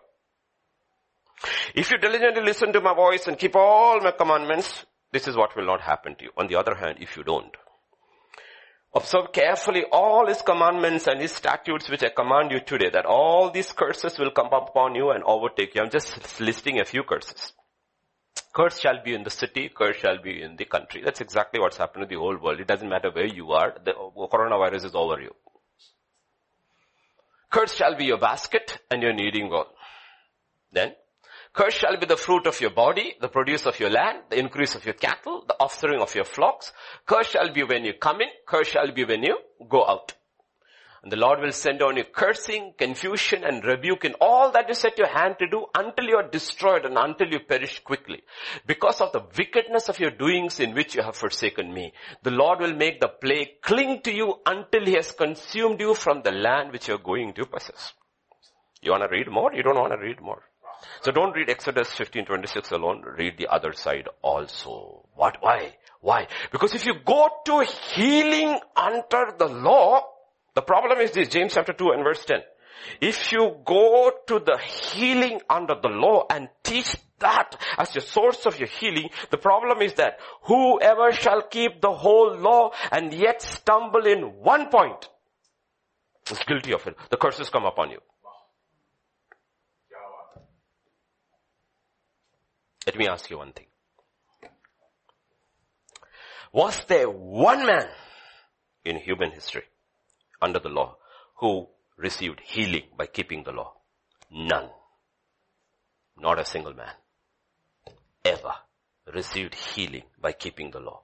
If 1.76 1.92
you 1.92 1.98
diligently 1.98 2.44
listen 2.44 2.72
to 2.74 2.82
my 2.82 2.96
voice 2.96 3.28
and 3.28 3.38
keep 3.38 3.56
all 3.56 4.00
my 4.00 4.12
commandments, 4.12 4.86
this 5.12 5.28
is 5.28 5.36
what 5.36 5.56
will 5.56 5.66
not 5.66 5.82
happen 5.82 6.16
to 6.16 6.24
you. 6.26 6.32
On 6.38 6.48
the 6.48 6.56
other 6.56 6.76
hand, 6.76 6.98
if 7.02 7.18
you 7.18 7.24
don't, 7.24 7.56
Observe 8.96 9.34
carefully 9.34 9.84
all 9.92 10.26
his 10.26 10.42
commandments 10.42 11.06
and 11.08 11.20
his 11.20 11.34
statutes 11.34 11.90
which 11.90 12.02
I 12.02 12.10
command 12.16 12.52
you 12.52 12.62
today, 12.62 12.90
that 12.94 13.06
all 13.06 13.52
these 13.52 13.74
curses 13.74 14.18
will 14.18 14.32
come 14.32 14.48
upon 14.54 14.96
you 14.96 15.10
and 15.10 15.22
overtake 15.26 15.76
you. 15.76 15.82
I'm 15.82 15.90
just 15.90 16.40
listing 16.40 16.80
a 16.80 16.86
few 16.86 17.04
curses. 17.04 17.52
Curse 18.56 18.80
shall 18.80 19.04
be 19.04 19.14
in 19.14 19.24
the 19.24 19.30
city, 19.30 19.68
curse 19.68 19.98
shall 19.98 20.18
be 20.22 20.42
in 20.42 20.56
the 20.56 20.64
country. 20.64 21.02
That's 21.04 21.20
exactly 21.20 21.60
what's 21.60 21.76
happened 21.76 22.04
to 22.04 22.08
the 22.08 22.18
whole 22.18 22.38
world. 22.38 22.62
It 22.62 22.68
doesn't 22.68 22.88
matter 22.88 23.12
where 23.12 23.26
you 23.26 23.52
are, 23.52 23.76
the 23.84 23.92
coronavirus 23.92 24.86
is 24.86 24.96
over 24.96 25.20
you. 25.20 25.36
Curse 27.52 27.76
shall 27.76 27.96
be 27.96 28.06
your 28.06 28.18
basket 28.18 28.80
and 28.90 29.04
your 29.04 29.12
kneading 29.12 29.50
bowl. 29.50 29.68
Then, 30.72 30.94
curse 31.52 31.74
shall 31.74 31.98
be 32.00 32.06
the 32.06 32.16
fruit 32.16 32.48
of 32.48 32.62
your 32.62 32.70
body, 32.70 33.16
the 33.20 33.28
produce 33.28 33.66
of 33.66 33.78
your 33.78 33.90
land, 33.90 34.20
the 34.30 34.40
increase 34.40 34.74
of 34.74 34.86
your 34.86 34.94
cattle, 34.94 35.44
the 35.46 35.56
offspring 35.60 36.00
of 36.00 36.16
your 36.16 36.24
flocks. 36.24 36.72
Curse 37.06 37.32
shall 37.32 37.52
be 37.52 37.64
when 37.64 37.84
you 37.84 37.94
come 37.94 38.22
in, 38.22 38.30
curse 38.48 38.70
shall 38.70 38.90
be 38.94 39.04
when 39.04 39.24
you 39.24 39.38
go 39.68 39.86
out. 39.86 40.14
And 41.06 41.12
the 41.12 41.18
Lord 41.18 41.40
will 41.40 41.52
send 41.52 41.84
on 41.84 41.98
you 41.98 42.04
cursing, 42.04 42.74
confusion 42.80 43.44
and 43.44 43.64
rebuke 43.64 44.06
in 44.06 44.16
all 44.20 44.50
that 44.54 44.68
you 44.68 44.74
set 44.74 44.98
your 44.98 45.08
hand 45.08 45.36
to 45.38 45.48
do 45.48 45.68
until 45.76 46.06
you 46.06 46.16
are 46.16 46.28
destroyed 46.28 46.84
and 46.84 46.98
until 46.98 47.28
you 47.28 47.42
perish 47.42 47.78
quickly. 47.84 48.24
Because 48.66 49.02
of 49.02 49.12
the 49.12 49.24
wickedness 49.38 49.88
of 49.88 50.00
your 50.00 50.10
doings 50.10 50.60
in 50.60 50.74
which 50.74 50.96
you 50.96 51.04
have 51.04 51.16
forsaken 51.16 51.72
me. 51.72 51.94
The 52.24 52.32
Lord 52.32 52.60
will 52.60 52.74
make 52.74 53.02
the 53.02 53.08
plague 53.08 53.62
cling 53.62 54.02
to 54.02 54.12
you 54.12 54.40
until 54.48 54.84
he 54.84 54.94
has 54.94 55.12
consumed 55.12 55.80
you 55.80 55.94
from 55.94 56.24
the 56.24 56.32
land 56.32 56.72
which 56.72 56.88
you 56.88 56.96
are 56.96 56.98
going 56.98 57.34
to 57.34 57.46
possess. 57.46 57.94
You 58.82 58.90
want 58.90 59.04
to 59.04 59.10
read 59.16 59.30
more? 59.30 59.54
You 59.54 59.62
don't 59.62 59.78
want 59.78 59.94
to 59.94 60.04
read 60.04 60.20
more. 60.20 60.42
So 61.02 61.12
don't 61.12 61.36
read 61.36 61.52
Exodus 61.52 61.90
15:26 61.90 62.72
alone, 62.72 63.04
read 63.04 63.38
the 63.38 63.50
other 63.50 63.74
side 63.74 64.08
also. 64.24 65.08
What, 65.14 65.38
why? 65.40 65.76
Why? 66.02 66.28
Because 66.52 66.74
if 66.74 66.88
you 66.88 66.96
go 67.06 67.30
to 67.46 67.64
healing 67.94 68.60
under 68.76 69.36
the 69.38 69.48
law, 69.48 70.15
the 70.56 70.62
problem 70.62 71.00
is 71.00 71.12
this, 71.12 71.28
James 71.28 71.54
chapter 71.54 71.74
2 71.74 71.92
and 71.92 72.04
verse 72.04 72.24
10. 72.26 72.38
If 73.02 73.32
you 73.32 73.58
go 73.66 74.12
to 74.28 74.40
the 74.40 74.58
healing 74.58 75.42
under 75.50 75.76
the 75.82 75.90
law 75.90 76.26
and 76.30 76.50
teach 76.64 76.96
that 77.20 77.56
as 77.78 77.94
your 77.94 78.02
source 78.02 78.46
of 78.46 78.58
your 78.60 78.68
healing, 78.68 79.10
the 79.32 79.38
problem 79.38 79.82
is 79.82 79.94
that 79.94 80.20
whoever 80.44 81.12
shall 81.12 81.42
keep 81.42 81.82
the 81.82 81.94
whole 81.94 82.36
law 82.38 82.72
and 82.92 83.14
yet 83.14 83.42
stumble 83.42 84.06
in 84.06 84.22
one 84.42 84.70
point 84.70 85.10
is 86.32 86.40
guilty 86.48 86.74
of 86.74 86.86
it. 86.88 86.96
The 87.10 87.18
curses 87.18 87.50
come 87.50 87.66
upon 87.66 87.92
you. 87.92 88.00
Let 92.86 92.98
me 92.98 93.08
ask 93.08 93.30
you 93.30 93.40
one 93.40 93.52
thing. 93.52 93.66
Was 96.54 96.80
there 96.88 97.10
one 97.10 97.66
man 97.66 97.88
in 98.86 98.98
human 98.98 99.32
history 99.32 99.64
under 100.42 100.60
the 100.60 100.70
law 100.70 100.98
who 101.36 101.68
received 101.98 102.40
healing 102.42 102.84
by 102.98 103.06
keeping 103.08 103.44
the 103.44 103.52
law? 103.52 103.74
None. 104.32 104.70
Not 106.18 106.40
a 106.40 106.46
single 106.46 106.74
man 106.74 106.94
ever 108.24 108.54
received 109.14 109.54
healing 109.54 110.04
by 110.20 110.32
keeping 110.32 110.72
the 110.72 110.80
law. 110.80 111.02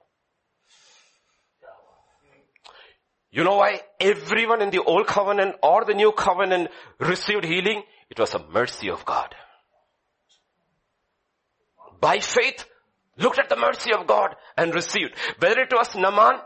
You 3.30 3.44
know 3.44 3.56
why 3.56 3.80
everyone 3.98 4.60
in 4.60 4.70
the 4.70 4.82
old 4.82 5.06
covenant 5.06 5.56
or 5.62 5.84
the 5.84 5.94
new 5.94 6.12
covenant 6.12 6.70
received 6.98 7.44
healing? 7.44 7.82
It 8.10 8.18
was 8.18 8.34
a 8.34 8.44
mercy 8.52 8.90
of 8.90 9.04
God 9.06 9.34
by 12.02 12.18
faith, 12.18 12.66
looked 13.16 13.38
at 13.38 13.48
the 13.48 13.56
mercy 13.56 13.92
of 13.94 14.06
God 14.06 14.34
and 14.58 14.74
received. 14.74 15.14
Whether 15.38 15.60
it 15.60 15.72
was 15.72 15.94
Naaman, 15.94 16.40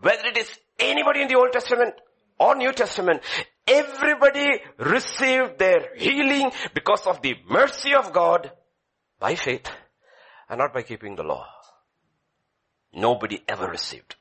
whether 0.00 0.26
it 0.26 0.36
is 0.36 0.50
anybody 0.78 1.22
in 1.22 1.28
the 1.28 1.36
Old 1.36 1.52
Testament 1.52 1.94
or 2.38 2.54
New 2.54 2.72
Testament, 2.72 3.22
everybody 3.66 4.60
received 4.78 5.58
their 5.58 5.94
healing 5.96 6.50
because 6.74 7.06
of 7.06 7.22
the 7.22 7.34
mercy 7.48 7.94
of 7.94 8.12
God 8.12 8.50
by 9.18 9.34
faith 9.34 9.68
and 10.48 10.58
not 10.58 10.72
by 10.72 10.82
keeping 10.82 11.16
the 11.16 11.22
law. 11.22 11.46
Nobody 12.92 13.42
ever 13.48 13.66
received. 13.66 14.16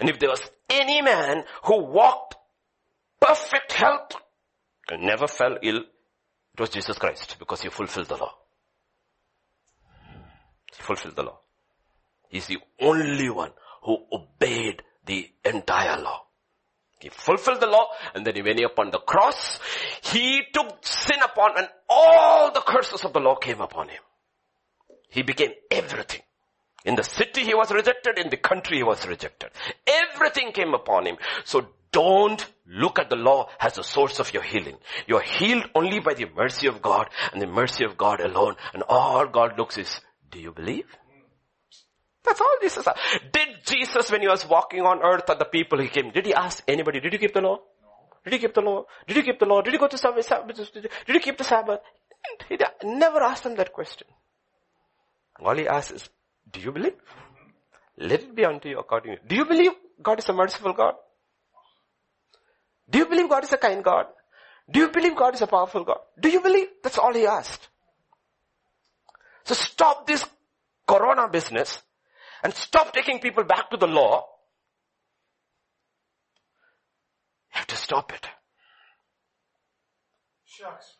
And 0.00 0.10
if 0.10 0.18
there 0.18 0.30
was 0.30 0.42
any 0.68 1.02
man 1.02 1.44
who 1.64 1.82
walked 1.84 2.36
perfect 3.20 3.72
health 3.72 4.16
and 4.90 5.02
never 5.02 5.26
fell 5.26 5.56
ill, 5.62 5.78
it 5.78 6.60
was 6.60 6.70
Jesus 6.70 6.98
Christ 6.98 7.36
because 7.38 7.62
he 7.62 7.70
fulfilled 7.70 8.08
the 8.08 8.16
law. 8.16 8.32
He 10.76 10.82
fulfilled 10.82 11.16
the 11.16 11.22
law. 11.22 11.38
He's 12.28 12.46
the 12.46 12.58
only 12.80 13.30
one 13.30 13.52
who 13.82 13.98
obeyed 14.12 14.82
the 15.06 15.30
entire 15.44 16.00
law. 16.00 16.22
He 17.00 17.08
fulfilled 17.08 17.60
the 17.60 17.66
law 17.66 17.88
and 18.14 18.24
then 18.24 18.36
he 18.36 18.42
went 18.42 18.60
upon 18.60 18.90
the 18.90 19.00
cross. 19.00 19.58
He 20.02 20.42
took 20.52 20.86
sin 20.86 21.18
upon 21.22 21.58
and 21.58 21.68
all 21.88 22.52
the 22.52 22.60
curses 22.60 23.04
of 23.04 23.12
the 23.12 23.20
law 23.20 23.34
came 23.34 23.60
upon 23.60 23.88
him. 23.88 24.00
He 25.08 25.22
became 25.22 25.50
everything. 25.70 26.22
In 26.84 26.94
the 26.94 27.04
city 27.04 27.42
he 27.44 27.54
was 27.54 27.70
rejected, 27.70 28.18
in 28.18 28.30
the 28.30 28.36
country 28.36 28.78
he 28.78 28.82
was 28.82 29.06
rejected. 29.06 29.50
Everything 29.86 30.52
came 30.52 30.74
upon 30.74 31.06
him. 31.06 31.16
So 31.44 31.66
don't 31.92 32.44
look 32.66 32.98
at 32.98 33.10
the 33.10 33.16
law 33.16 33.48
as 33.60 33.74
the 33.74 33.84
source 33.84 34.18
of 34.18 34.32
your 34.32 34.42
healing. 34.42 34.78
You're 35.06 35.22
healed 35.22 35.64
only 35.74 36.00
by 36.00 36.14
the 36.14 36.26
mercy 36.34 36.66
of 36.66 36.82
God 36.82 37.10
and 37.32 37.42
the 37.42 37.46
mercy 37.46 37.84
of 37.84 37.96
God 37.96 38.20
alone. 38.20 38.56
And 38.72 38.82
all 38.88 39.26
God 39.26 39.58
looks 39.58 39.76
is, 39.76 40.00
do 40.30 40.38
you 40.38 40.52
believe? 40.52 40.86
That's 42.24 42.40
all 42.40 42.56
Jesus 42.60 42.86
asked. 42.86 42.98
Did 43.32 43.48
Jesus, 43.64 44.10
when 44.10 44.20
he 44.20 44.28
was 44.28 44.46
walking 44.48 44.82
on 44.82 45.02
earth 45.02 45.28
at 45.28 45.38
the 45.38 45.44
people 45.44 45.80
he 45.80 45.88
came, 45.88 46.10
did 46.10 46.26
he 46.26 46.34
ask 46.34 46.62
anybody, 46.68 47.00
did 47.00 47.12
you 47.12 47.18
keep 47.18 47.34
the 47.34 47.40
law? 47.40 47.58
Did 48.24 48.34
you 48.34 48.38
keep 48.38 48.54
the 48.54 48.60
law? 48.60 48.84
Did 49.06 49.16
you 49.16 49.22
keep 49.22 49.38
the 49.38 49.46
law? 49.46 49.62
Did 49.62 49.72
you 49.72 49.80
go 49.80 49.88
to 49.88 49.98
Sabbath? 49.98 50.28
Did 50.28 51.14
you 51.14 51.20
keep 51.20 51.36
the 51.36 51.44
Sabbath? 51.44 51.80
He 52.48 52.56
never 52.84 53.20
asked 53.20 53.42
them 53.42 53.56
that 53.56 53.72
question. 53.72 54.06
All 55.40 55.56
he 55.56 55.66
asks 55.66 55.90
is, 55.90 56.08
do 56.50 56.60
you 56.60 56.70
believe? 56.70 56.94
Let 57.98 58.20
it 58.20 58.34
be 58.34 58.44
unto 58.44 58.68
you 58.68 58.78
according 58.78 59.16
to 59.16 59.22
Do 59.26 59.34
you 59.34 59.44
believe 59.44 59.72
God 60.02 60.18
is 60.20 60.28
a 60.28 60.32
merciful 60.32 60.72
God? 60.72 60.94
Do 62.88 62.98
you 62.98 63.06
believe 63.06 63.28
God 63.28 63.44
is 63.44 63.52
a 63.52 63.56
kind 63.56 63.82
God? 63.82 64.06
Do 64.70 64.80
you 64.80 64.88
believe 64.88 65.16
God 65.16 65.34
is 65.34 65.42
a 65.42 65.46
powerful 65.46 65.84
God? 65.84 65.98
Do 66.18 66.28
you 66.28 66.40
believe? 66.40 66.68
That's 66.82 66.98
all 66.98 67.12
he 67.12 67.26
asked. 67.26 67.68
So 69.44 69.54
stop 69.54 70.06
this 70.06 70.24
corona 70.86 71.28
business 71.28 71.82
and 72.43 72.53
stop 72.53 72.93
taking 72.93 73.19
people 73.19 73.43
back 73.43 73.69
to 73.71 73.77
the 73.77 73.87
law. 73.87 74.25
You 77.53 77.59
have 77.59 77.67
to 77.67 77.75
stop 77.75 78.13
it. 78.13 78.27
Shucks. 80.45 80.95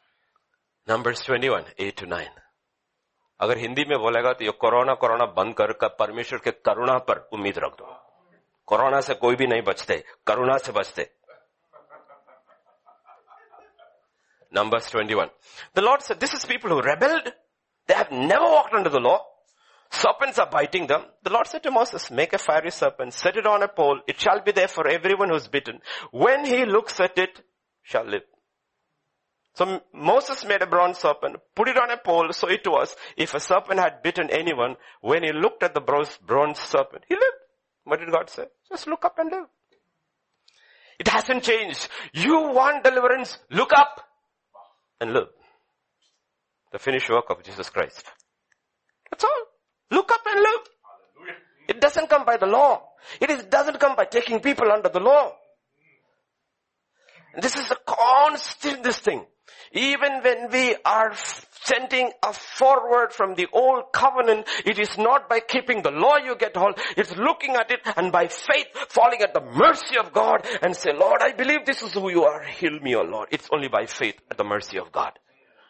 Numbers 0.87 1.21
21, 1.21 1.65
8 1.77 1.97
to 1.97 2.05
9. 2.05 2.29
अगर 3.41 3.57
हिंदी 3.57 3.83
में 3.89 3.97
बोलेगा 3.99 4.31
तो 4.33 4.45
ये 4.45 4.51
corona 4.61 4.93
corona 5.01 5.25
बंद 5.37 5.53
कर 5.55 5.71
कर 5.81 5.87
परमेश्वर 5.99 6.39
के 6.43 6.51
करुणा 6.65 6.97
पर 7.09 7.17
उम्मीद 7.33 7.57
रख 7.63 7.73
दो 7.79 7.85
कोरोना 8.67 9.01
से 9.07 9.13
कोई 9.23 9.35
भी 9.35 9.47
नहीं 9.47 9.61
बचते 9.67 10.03
करुणा 10.27 10.57
से 10.57 10.71
बचते 10.79 11.09
Numbers 14.51 14.89
21. 14.89 15.29
The 15.73 15.81
Lord 15.81 16.01
said, 16.01 16.19
this 16.19 16.33
is 16.33 16.45
people 16.45 16.69
who 16.69 16.81
rebelled. 16.81 17.33
They 17.87 17.93
have 17.93 18.11
never 18.11 18.45
walked 18.45 18.73
under 18.73 18.89
the 18.89 18.99
law. 18.99 19.19
Serpents 19.92 20.38
are 20.38 20.48
biting 20.48 20.86
them. 20.86 21.02
The 21.22 21.30
Lord 21.30 21.46
said 21.46 21.62
to 21.64 21.70
Moses, 21.70 22.10
make 22.10 22.32
a 22.32 22.38
fiery 22.38 22.70
serpent, 22.70 23.12
set 23.12 23.36
it 23.36 23.46
on 23.46 23.62
a 23.62 23.68
pole. 23.68 24.00
It 24.08 24.18
shall 24.18 24.40
be 24.40 24.50
there 24.50 24.66
for 24.66 24.88
everyone 24.88 25.28
who's 25.28 25.48
bitten. 25.48 25.80
When 26.10 26.46
he 26.46 26.64
looks 26.64 26.98
at 26.98 27.18
it, 27.18 27.42
shall 27.82 28.06
live. 28.06 28.22
So 29.54 29.82
Moses 29.92 30.46
made 30.46 30.62
a 30.62 30.66
bronze 30.66 30.96
serpent, 30.96 31.36
put 31.54 31.68
it 31.68 31.76
on 31.76 31.90
a 31.90 31.98
pole, 31.98 32.32
so 32.32 32.48
it 32.48 32.66
was, 32.66 32.96
if 33.18 33.34
a 33.34 33.40
serpent 33.40 33.80
had 33.80 34.02
bitten 34.02 34.30
anyone, 34.30 34.76
when 35.02 35.24
he 35.24 35.32
looked 35.32 35.62
at 35.62 35.74
the 35.74 35.82
bronze, 35.82 36.18
bronze 36.26 36.58
serpent, 36.58 37.04
he 37.06 37.14
lived. 37.14 37.36
What 37.84 38.00
did 38.00 38.10
God 38.10 38.30
say? 38.30 38.46
Just 38.70 38.86
look 38.86 39.04
up 39.04 39.18
and 39.18 39.30
live. 39.30 39.44
It 40.98 41.08
hasn't 41.08 41.42
changed. 41.42 41.86
You 42.14 42.50
want 42.54 42.82
deliverance, 42.82 43.36
look 43.50 43.74
up 43.74 44.00
and 45.02 45.12
live. 45.12 45.28
The 46.70 46.78
finished 46.78 47.10
work 47.10 47.26
of 47.28 47.42
Jesus 47.42 47.68
Christ. 47.68 48.10
That's 49.10 49.24
all. 49.24 49.51
And 50.32 50.40
live. 50.40 51.36
It 51.68 51.80
doesn't 51.80 52.08
come 52.08 52.24
by 52.24 52.36
the 52.38 52.46
law. 52.46 52.82
It 53.20 53.30
is, 53.30 53.44
doesn't 53.44 53.78
come 53.78 53.96
by 53.96 54.04
taking 54.04 54.40
people 54.40 54.70
under 54.72 54.88
the 54.88 55.00
law. 55.00 55.32
This 57.40 57.56
is 57.56 57.70
a 57.70 57.76
constant 57.86 58.82
this 58.82 58.98
thing. 58.98 59.24
Even 59.72 60.20
when 60.22 60.50
we 60.50 60.76
are 60.84 61.14
sending 61.64 62.10
a 62.22 62.32
forward 62.32 63.12
from 63.12 63.34
the 63.34 63.46
old 63.52 63.84
covenant, 63.92 64.46
it 64.66 64.78
is 64.78 64.98
not 64.98 65.28
by 65.28 65.40
keeping 65.40 65.82
the 65.82 65.90
law 65.90 66.16
you 66.16 66.36
get 66.36 66.56
hold, 66.56 66.78
it's 66.96 67.16
looking 67.16 67.54
at 67.56 67.70
it 67.70 67.80
and 67.96 68.12
by 68.12 68.26
faith 68.26 68.66
falling 68.88 69.22
at 69.22 69.32
the 69.32 69.40
mercy 69.40 69.96
of 69.98 70.12
God 70.12 70.46
and 70.60 70.76
say, 70.76 70.92
Lord, 70.92 71.22
I 71.22 71.32
believe 71.32 71.64
this 71.64 71.82
is 71.82 71.92
who 71.92 72.10
you 72.10 72.24
are. 72.24 72.42
Heal 72.42 72.78
me, 72.80 72.94
O 72.94 73.02
Lord. 73.02 73.28
It's 73.30 73.48
only 73.52 73.68
by 73.68 73.86
faith 73.86 74.16
at 74.30 74.36
the 74.36 74.44
mercy 74.44 74.78
of 74.78 74.92
God. 74.92 75.18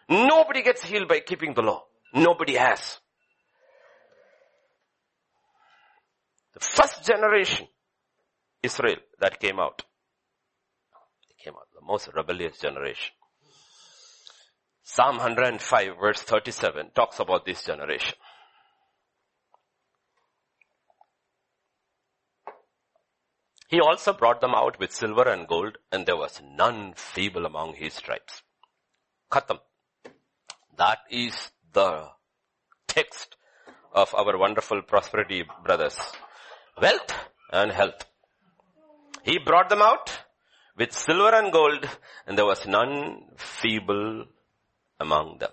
Nobody 0.08 0.62
gets 0.62 0.82
healed 0.84 1.08
by 1.08 1.20
keeping 1.20 1.54
the 1.54 1.62
law. 1.62 1.84
Nobody 2.12 2.54
has. 2.54 2.98
The 6.54 6.60
first 6.60 7.04
generation, 7.04 7.66
Israel, 8.62 8.96
that 9.20 9.40
came 9.40 9.58
out. 9.58 9.82
They 11.28 11.44
came 11.44 11.54
out, 11.54 11.68
the 11.74 11.84
most 11.84 12.08
rebellious 12.14 12.58
generation. 12.58 13.12
Psalm 14.84 15.16
105 15.16 15.96
verse 15.98 16.20
37 16.22 16.90
talks 16.94 17.20
about 17.20 17.46
this 17.46 17.64
generation. 17.64 18.16
He 23.68 23.80
also 23.80 24.12
brought 24.12 24.42
them 24.42 24.54
out 24.54 24.78
with 24.78 24.92
silver 24.92 25.26
and 25.26 25.48
gold 25.48 25.78
and 25.90 26.04
there 26.04 26.16
was 26.16 26.42
none 26.44 26.92
feeble 26.94 27.46
among 27.46 27.74
his 27.74 27.98
tribes. 28.00 28.42
Khatam. 29.30 29.60
That 30.76 30.98
is 31.10 31.50
the 31.72 32.08
text 32.86 33.36
of 33.94 34.14
our 34.14 34.36
wonderful 34.36 34.82
prosperity 34.82 35.44
brothers. 35.64 35.98
Wealth 36.80 37.14
and 37.50 37.70
health. 37.70 38.04
He 39.22 39.38
brought 39.38 39.68
them 39.68 39.82
out 39.82 40.10
with 40.76 40.92
silver 40.92 41.34
and 41.34 41.52
gold 41.52 41.88
and 42.26 42.36
there 42.36 42.46
was 42.46 42.66
none 42.66 43.24
feeble 43.36 44.26
among 44.98 45.38
them. 45.38 45.50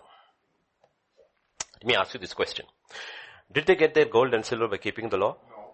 Let 1.76 1.86
me 1.86 1.96
ask 1.96 2.14
you 2.14 2.20
this 2.20 2.34
question. 2.34 2.66
Did 3.52 3.66
they 3.66 3.76
get 3.76 3.94
their 3.94 4.06
gold 4.06 4.34
and 4.34 4.46
silver 4.46 4.68
by 4.68 4.78
keeping 4.78 5.10
the 5.10 5.18
law? 5.18 5.38
No. 5.50 5.74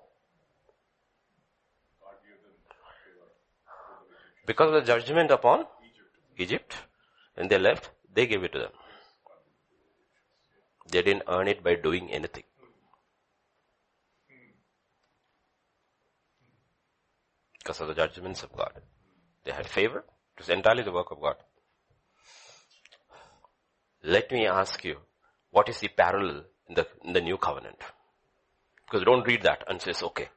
Because 4.46 4.68
of 4.68 4.74
the 4.74 4.94
judgment 4.94 5.32
upon 5.32 5.66
Egypt. 5.84 6.10
Egypt, 6.38 6.76
when 7.36 7.48
they 7.48 7.58
left, 7.58 7.90
they 8.14 8.28
gave 8.28 8.44
it 8.44 8.52
to 8.54 8.60
them. 8.60 8.72
They 10.92 11.02
didn't 11.02 11.24
earn 11.28 11.48
it 11.48 11.64
by 11.64 11.76
doing 11.76 12.12
anything. 12.12 12.44
Because 17.66 17.82
of 17.82 17.88
the 17.88 17.96
judgments 17.96 18.44
of 18.44 18.56
God. 18.56 18.74
They 19.44 19.52
had 19.52 19.66
favor. 19.66 20.00
It 20.00 20.40
was 20.40 20.50
entirely 20.50 20.84
the 20.84 20.92
work 20.92 21.10
of 21.10 21.20
God. 21.20 21.38
Let 24.04 24.32
me 24.32 24.46
ask 24.46 24.84
you, 24.84 24.98
what 25.50 25.68
is 25.68 25.80
the 25.80 25.88
parallel 25.88 26.44
in 26.70 26.76
the, 26.76 26.88
in 27.04 27.14
the 27.14 27.22
new 27.22 27.38
covenant? 27.38 27.78
Because 28.86 29.04
don't 29.04 29.26
read 29.26 29.42
that 29.42 29.64
and 29.68 29.82
says, 29.82 30.04
okay. 30.04 30.30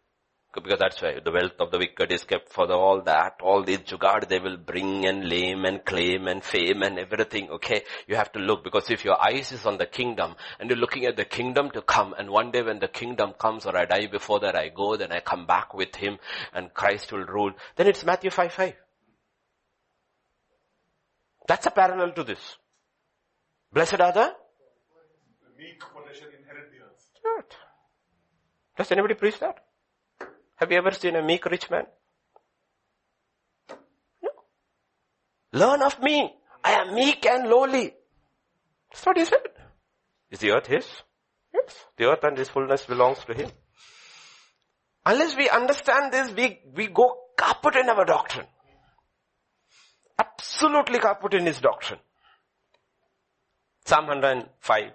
Because 0.54 0.78
that's 0.78 1.02
why 1.02 1.18
the 1.22 1.30
wealth 1.30 1.60
of 1.60 1.70
the 1.70 1.78
wicked 1.78 2.10
is 2.10 2.24
kept 2.24 2.48
for 2.48 2.66
the, 2.66 2.72
all 2.72 3.02
that, 3.02 3.34
all 3.42 3.62
these 3.62 3.80
jugad 3.80 4.28
they 4.28 4.38
will 4.38 4.56
bring 4.56 5.04
and 5.04 5.28
lame 5.28 5.64
and 5.66 5.84
claim 5.84 6.26
and 6.26 6.42
fame 6.42 6.82
and 6.82 6.98
everything, 6.98 7.50
okay? 7.50 7.82
You 8.06 8.16
have 8.16 8.32
to 8.32 8.38
look 8.38 8.64
because 8.64 8.90
if 8.90 9.04
your 9.04 9.22
eyes 9.22 9.52
is 9.52 9.66
on 9.66 9.76
the 9.76 9.86
kingdom 9.86 10.34
and 10.58 10.70
you're 10.70 10.78
looking 10.78 11.04
at 11.04 11.16
the 11.16 11.26
kingdom 11.26 11.70
to 11.72 11.82
come 11.82 12.14
and 12.18 12.30
one 12.30 12.50
day 12.50 12.62
when 12.62 12.78
the 12.78 12.88
kingdom 12.88 13.34
comes 13.38 13.66
or 13.66 13.76
I 13.76 13.84
die 13.84 14.06
before 14.06 14.40
that 14.40 14.56
I 14.56 14.68
go, 14.68 14.96
then 14.96 15.12
I 15.12 15.20
come 15.20 15.46
back 15.46 15.74
with 15.74 15.94
him 15.94 16.18
and 16.54 16.72
Christ 16.72 17.12
will 17.12 17.26
rule, 17.26 17.52
then 17.76 17.86
it's 17.86 18.04
Matthew 18.04 18.30
5 18.30 18.52
5. 18.52 18.74
That's 21.46 21.66
a 21.66 21.70
parallel 21.70 22.12
to 22.12 22.24
this. 22.24 22.56
Blessed 23.72 24.00
are 24.00 24.12
the? 24.12 24.34
The 25.42 25.62
meek 25.62 25.82
for 25.92 26.02
they 26.06 26.18
shall 26.18 26.28
inherit 26.28 26.70
the 26.70 26.84
earth. 26.84 27.08
Right. 27.24 27.56
Does 28.76 28.90
anybody 28.92 29.14
preach 29.14 29.38
that? 29.40 29.67
Have 30.58 30.72
you 30.72 30.78
ever 30.78 30.90
seen 30.90 31.16
a 31.16 31.22
meek 31.22 31.44
rich 31.46 31.70
man? 31.70 31.86
No. 34.22 34.30
Learn 35.52 35.82
of 35.82 36.00
me. 36.02 36.34
I 36.64 36.72
am 36.72 36.94
meek 36.94 37.24
and 37.26 37.48
lowly. 37.48 37.94
That's 38.90 39.06
what 39.06 39.16
he 39.16 39.24
said. 39.24 39.46
Is 40.30 40.40
the 40.40 40.50
earth 40.50 40.66
his? 40.66 40.86
Yes. 41.54 41.86
The 41.96 42.06
earth 42.06 42.24
and 42.24 42.38
its 42.38 42.50
fullness 42.50 42.84
belongs 42.84 43.24
to 43.26 43.34
him. 43.34 43.50
Unless 45.06 45.36
we 45.36 45.48
understand 45.48 46.12
this, 46.12 46.32
we, 46.32 46.60
we 46.74 46.88
go 46.88 47.16
kaput 47.36 47.76
in 47.76 47.88
our 47.88 48.04
doctrine. 48.04 48.46
Absolutely 50.18 50.98
kaput 50.98 51.34
in 51.34 51.46
his 51.46 51.60
doctrine. 51.60 52.00
Psalm 53.86 54.06
105 54.08 54.90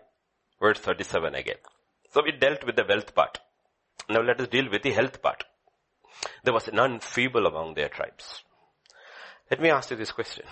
verse 0.62 0.80
37 0.80 1.36
again. 1.36 1.56
So 2.12 2.22
we 2.24 2.32
dealt 2.34 2.64
with 2.66 2.76
the 2.76 2.86
wealth 2.88 3.16
part. 3.16 3.40
Now 4.10 4.22
let 4.22 4.40
us 4.40 4.48
deal 4.50 4.70
with 4.70 4.84
the 4.84 4.92
health 4.92 5.22
part. 5.22 5.44
There 6.44 6.54
was 6.54 6.70
none 6.72 7.00
feeble 7.00 7.46
among 7.48 7.74
their 7.76 7.90
tribes. 7.90 8.44
Let 9.50 9.62
me 9.62 9.70
ask 9.70 9.92
you 9.92 9.98
this 9.98 10.12
question. 10.12 10.46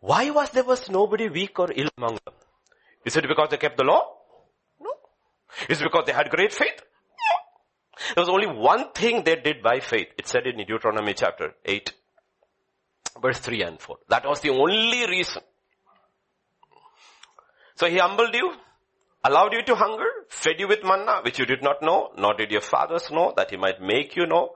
Why 0.00 0.30
was 0.30 0.50
there 0.50 0.64
was 0.64 0.90
nobody 0.90 1.28
weak 1.28 1.58
or 1.58 1.70
ill 1.74 1.88
among 1.96 2.18
them? 2.24 2.34
Is 3.04 3.16
it 3.16 3.26
because 3.28 3.48
they 3.50 3.56
kept 3.56 3.76
the 3.76 3.84
law? 3.84 4.16
No. 4.80 4.92
Is 5.68 5.80
it 5.80 5.84
because 5.84 6.04
they 6.06 6.12
had 6.12 6.30
great 6.30 6.52
faith? 6.52 6.78
No. 6.78 8.14
There 8.14 8.22
was 8.22 8.28
only 8.28 8.46
one 8.46 8.92
thing 8.92 9.22
they 9.22 9.36
did 9.36 9.62
by 9.62 9.80
faith. 9.80 10.08
It 10.18 10.26
said 10.26 10.46
in 10.46 10.56
Deuteronomy 10.56 11.14
chapter 11.14 11.54
8, 11.64 11.92
verse 13.20 13.38
3 13.38 13.62
and 13.62 13.80
4. 13.80 13.96
That 14.08 14.26
was 14.26 14.40
the 14.40 14.50
only 14.50 15.06
reason. 15.06 15.42
So 17.76 17.88
he 17.88 17.98
humbled 17.98 18.34
you, 18.34 18.54
allowed 19.24 19.52
you 19.52 19.62
to 19.62 19.74
hunger, 19.74 20.08
fed 20.28 20.58
you 20.58 20.68
with 20.68 20.82
manna, 20.84 21.20
which 21.24 21.38
you 21.38 21.46
did 21.46 21.62
not 21.62 21.82
know, 21.82 22.10
nor 22.16 22.34
did 22.34 22.50
your 22.50 22.60
fathers 22.60 23.10
know, 23.10 23.32
that 23.36 23.50
he 23.50 23.56
might 23.56 23.80
make 23.80 24.16
you 24.16 24.26
know. 24.26 24.54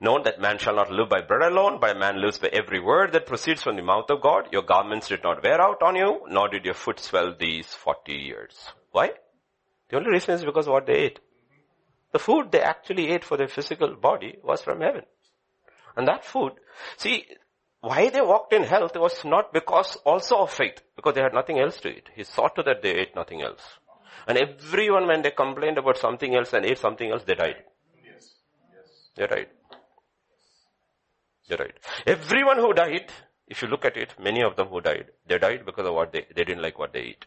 Know 0.00 0.20
that 0.22 0.40
man 0.40 0.58
shall 0.58 0.74
not 0.74 0.90
live 0.90 1.08
by 1.08 1.20
bread 1.20 1.52
alone, 1.52 1.78
but 1.80 1.96
man 1.96 2.20
lives 2.20 2.38
by 2.38 2.48
every 2.48 2.80
word 2.80 3.12
that 3.12 3.26
proceeds 3.26 3.62
from 3.62 3.76
the 3.76 3.82
mouth 3.82 4.10
of 4.10 4.20
God. 4.20 4.48
Your 4.52 4.62
garments 4.62 5.08
did 5.08 5.22
not 5.22 5.42
wear 5.44 5.60
out 5.60 5.80
on 5.82 5.94
you, 5.94 6.22
nor 6.28 6.48
did 6.48 6.64
your 6.64 6.74
foot 6.74 6.98
swell 6.98 7.34
these 7.38 7.68
40 7.68 8.12
years. 8.12 8.72
Why? 8.90 9.12
The 9.88 9.96
only 9.96 10.10
reason 10.10 10.34
is 10.34 10.44
because 10.44 10.66
what 10.66 10.86
they 10.86 10.94
ate. 10.94 11.20
The 12.12 12.18
food 12.18 12.50
they 12.50 12.60
actually 12.60 13.10
ate 13.10 13.24
for 13.24 13.36
their 13.36 13.48
physical 13.48 13.94
body 13.94 14.38
was 14.42 14.60
from 14.62 14.80
heaven. 14.80 15.02
And 15.96 16.08
that 16.08 16.24
food, 16.24 16.52
see, 16.96 17.26
why 17.82 18.10
they 18.10 18.20
walked 18.20 18.52
in 18.52 18.62
health 18.62 18.94
was 18.94 19.24
not 19.24 19.52
because 19.52 19.96
also 20.04 20.36
of 20.38 20.52
faith, 20.52 20.80
because 20.94 21.14
they 21.14 21.20
had 21.20 21.34
nothing 21.34 21.58
else 21.58 21.78
to 21.80 21.88
eat. 21.88 22.08
He 22.14 22.22
saw 22.22 22.46
to 22.46 22.62
that 22.62 22.80
they 22.80 22.90
ate 22.90 23.16
nothing 23.16 23.42
else. 23.42 23.60
And 24.28 24.38
everyone 24.38 25.08
when 25.08 25.22
they 25.22 25.32
complained 25.32 25.78
about 25.78 25.98
something 25.98 26.32
else 26.34 26.52
and 26.52 26.64
ate 26.64 26.78
something 26.78 27.10
else, 27.10 27.24
they 27.24 27.34
died. 27.34 27.56
Yes. 28.04 28.34
Yes. 28.72 29.10
They 29.16 29.26
died. 29.26 29.46
They 31.48 31.56
died. 31.56 31.72
Everyone 32.06 32.58
who 32.58 32.72
died, 32.72 33.10
if 33.48 33.62
you 33.62 33.68
look 33.68 33.84
at 33.84 33.96
it, 33.96 34.14
many 34.16 34.44
of 34.44 34.54
them 34.54 34.68
who 34.68 34.80
died, 34.80 35.06
they 35.26 35.38
died 35.38 35.66
because 35.66 35.86
of 35.86 35.94
what 35.94 36.12
they, 36.12 36.24
they 36.36 36.44
didn't 36.44 36.62
like 36.62 36.78
what 36.78 36.92
they 36.92 37.00
eat. 37.00 37.26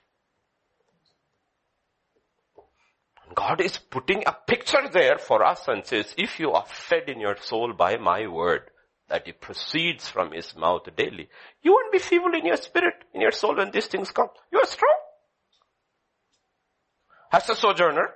God 3.34 3.60
is 3.60 3.78
putting 3.78 4.24
a 4.26 4.32
picture 4.32 4.88
there 4.90 5.18
for 5.18 5.44
us 5.44 5.68
and 5.68 5.86
says, 5.86 6.14
if 6.18 6.40
you 6.40 6.52
are 6.52 6.66
fed 6.66 7.10
in 7.10 7.20
your 7.20 7.36
soul 7.36 7.74
by 7.74 7.98
my 7.98 8.28
word, 8.28 8.70
that 9.10 9.28
it 9.28 9.40
proceeds 9.40 10.10
from 10.10 10.32
his 10.32 10.56
mouth 10.56 10.88
daily, 10.96 11.30
you 11.62 11.72
won't 11.72 11.92
be 11.92 12.00
feeble 12.00 12.34
in 12.34 12.46
your 12.46 12.58
spirit, 12.58 12.96
in 13.14 13.22
your 13.22 13.32
soul 13.32 13.56
when 13.56 13.72
these 13.72 13.88
things 13.88 14.12
come. 14.12 14.30
You 14.52 14.60
are 14.60 14.68
strong. 14.68 14.98
As 17.32 17.50
a 17.50 17.56
sojourner, 17.56 18.10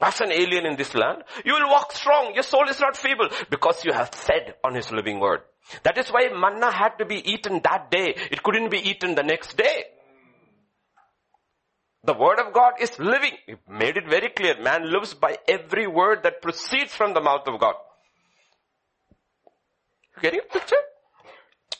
as 0.00 0.20
an 0.20 0.32
alien 0.32 0.66
in 0.66 0.76
this 0.76 0.94
land, 0.94 1.22
you 1.44 1.54
will 1.54 1.70
walk 1.70 1.92
strong. 1.92 2.34
Your 2.34 2.42
soul 2.42 2.68
is 2.68 2.80
not 2.80 2.96
feeble 2.96 3.28
because 3.50 3.84
you 3.84 3.92
have 3.92 4.10
fed 4.10 4.54
on 4.64 4.74
his 4.74 4.90
living 4.90 5.20
word. 5.20 5.40
That 5.82 5.96
is 5.98 6.08
why 6.08 6.28
manna 6.28 6.70
had 6.70 6.98
to 6.98 7.06
be 7.06 7.16
eaten 7.32 7.60
that 7.64 7.90
day. 7.90 8.14
It 8.30 8.42
couldn't 8.42 8.70
be 8.70 8.78
eaten 8.78 9.14
the 9.14 9.22
next 9.22 9.56
day. 9.56 9.84
The 12.02 12.12
word 12.12 12.38
of 12.38 12.52
God 12.52 12.74
is 12.80 12.98
living. 12.98 13.32
He 13.46 13.54
made 13.66 13.96
it 13.96 14.06
very 14.06 14.28
clear. 14.28 14.60
Man 14.60 14.92
lives 14.92 15.14
by 15.14 15.38
every 15.48 15.86
word 15.86 16.22
that 16.24 16.42
proceeds 16.42 16.94
from 16.94 17.14
the 17.14 17.22
mouth 17.22 17.46
of 17.46 17.58
God. 17.58 17.76
You 20.16 20.22
getting 20.22 20.40
a 20.40 20.52
picture? 20.52 20.76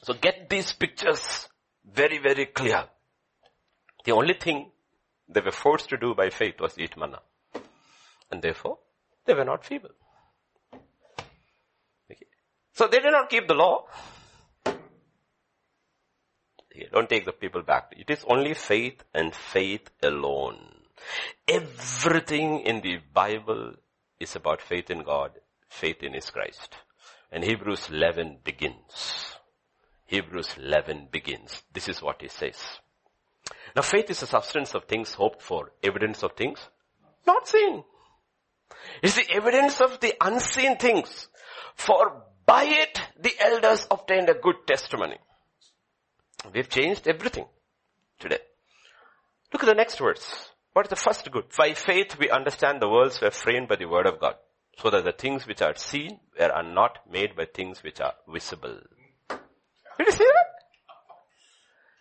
So 0.03 0.15
get 0.15 0.49
these 0.49 0.73
pictures 0.73 1.49
very, 1.85 2.19
very 2.19 2.47
clear. 2.47 2.85
The 4.05 4.13
only 4.13 4.35
thing 4.35 4.71
they 5.29 5.41
were 5.41 5.51
forced 5.51 5.89
to 5.91 5.97
do 5.97 6.15
by 6.15 6.31
faith 6.31 6.61
was 6.61 6.79
eat 6.79 6.97
manna. 6.97 7.21
And 8.31 8.43
therefore, 8.43 8.79
they 9.25 9.35
were 9.35 9.45
not 9.45 9.65
feeble. 9.65 9.91
Okay. 12.11 12.27
So 12.73 12.87
they 12.87 13.01
did 13.01 13.13
not 13.13 13.31
keep 13.31 13.49
the 13.49 13.55
law. 13.55 13.87
Don't 16.93 17.09
take 17.09 17.25
the 17.25 17.33
people 17.33 17.63
back. 17.63 17.95
It 17.97 18.11
is 18.11 18.25
only 18.29 18.55
faith 18.55 19.05
and 19.15 19.35
faith 19.35 19.91
alone. 20.03 20.59
Everything 21.47 22.61
in 22.61 22.81
the 22.81 22.99
Bible 23.13 23.75
is 24.19 24.35
about 24.35 24.61
faith 24.61 24.91
in 24.91 25.05
God, 25.05 25.33
faith 25.69 26.03
in 26.03 26.15
His 26.15 26.31
Christ. 26.31 26.75
And 27.35 27.45
Hebrews 27.45 27.91
11 27.91 28.39
begins. 28.45 29.37
Hebrews 30.07 30.55
11 30.57 31.09
begins. 31.11 31.63
This 31.73 31.89
is 31.89 32.01
what 32.01 32.23
he 32.23 32.29
says. 32.29 32.57
Now 33.75 33.83
faith 33.83 34.09
is 34.09 34.21
the 34.21 34.27
substance 34.27 34.75
of 34.75 34.85
things 34.85 35.13
hoped 35.13 35.43
for, 35.43 35.73
evidence 35.83 36.23
of 36.23 36.33
things 36.33 36.61
not 37.27 37.49
seen. 37.49 37.83
It's 39.03 39.17
the 39.17 39.31
evidence 39.31 39.81
of 39.81 40.01
the 40.01 40.15
unseen 40.21 40.77
things. 40.77 41.29
For 41.75 42.23
by 42.47 42.65
it 42.65 43.01
the 43.21 43.33
elders 43.41 43.87
obtained 43.91 44.29
a 44.29 44.35
good 44.35 44.67
testimony. 44.67 45.17
We've 46.55 46.69
changed 46.69 47.09
everything 47.09 47.47
today. 48.21 48.39
Look 49.53 49.63
at 49.63 49.67
the 49.67 49.75
next 49.75 49.99
verse. 49.99 50.51
What 50.73 50.87
is 50.87 50.91
the 50.91 50.97
first 50.97 51.31
good? 51.31 51.47
By 51.57 51.75
faith 51.75 52.17
we 52.19 52.31
understand 52.31 52.81
the 52.81 52.89
worlds 52.89 53.21
were 53.21 53.31
framed 53.31 53.69
by 53.69 53.77
the 53.77 53.87
word 53.87 54.07
of 54.07 54.21
God, 54.21 54.37
so 54.81 54.91
that 54.91 55.05
the 55.05 55.13
things 55.13 55.47
which 55.47 55.63
are 55.63 55.75
seen 55.77 56.21
are 56.41 56.63
not 56.63 56.99
made 57.11 57.37
by 57.37 57.47
things 57.47 57.83
which 57.83 58.01
are 58.01 58.15
visible. 58.29 58.79
Did 59.29 60.07
you 60.07 60.13
see 60.13 60.25
that? 60.25 60.51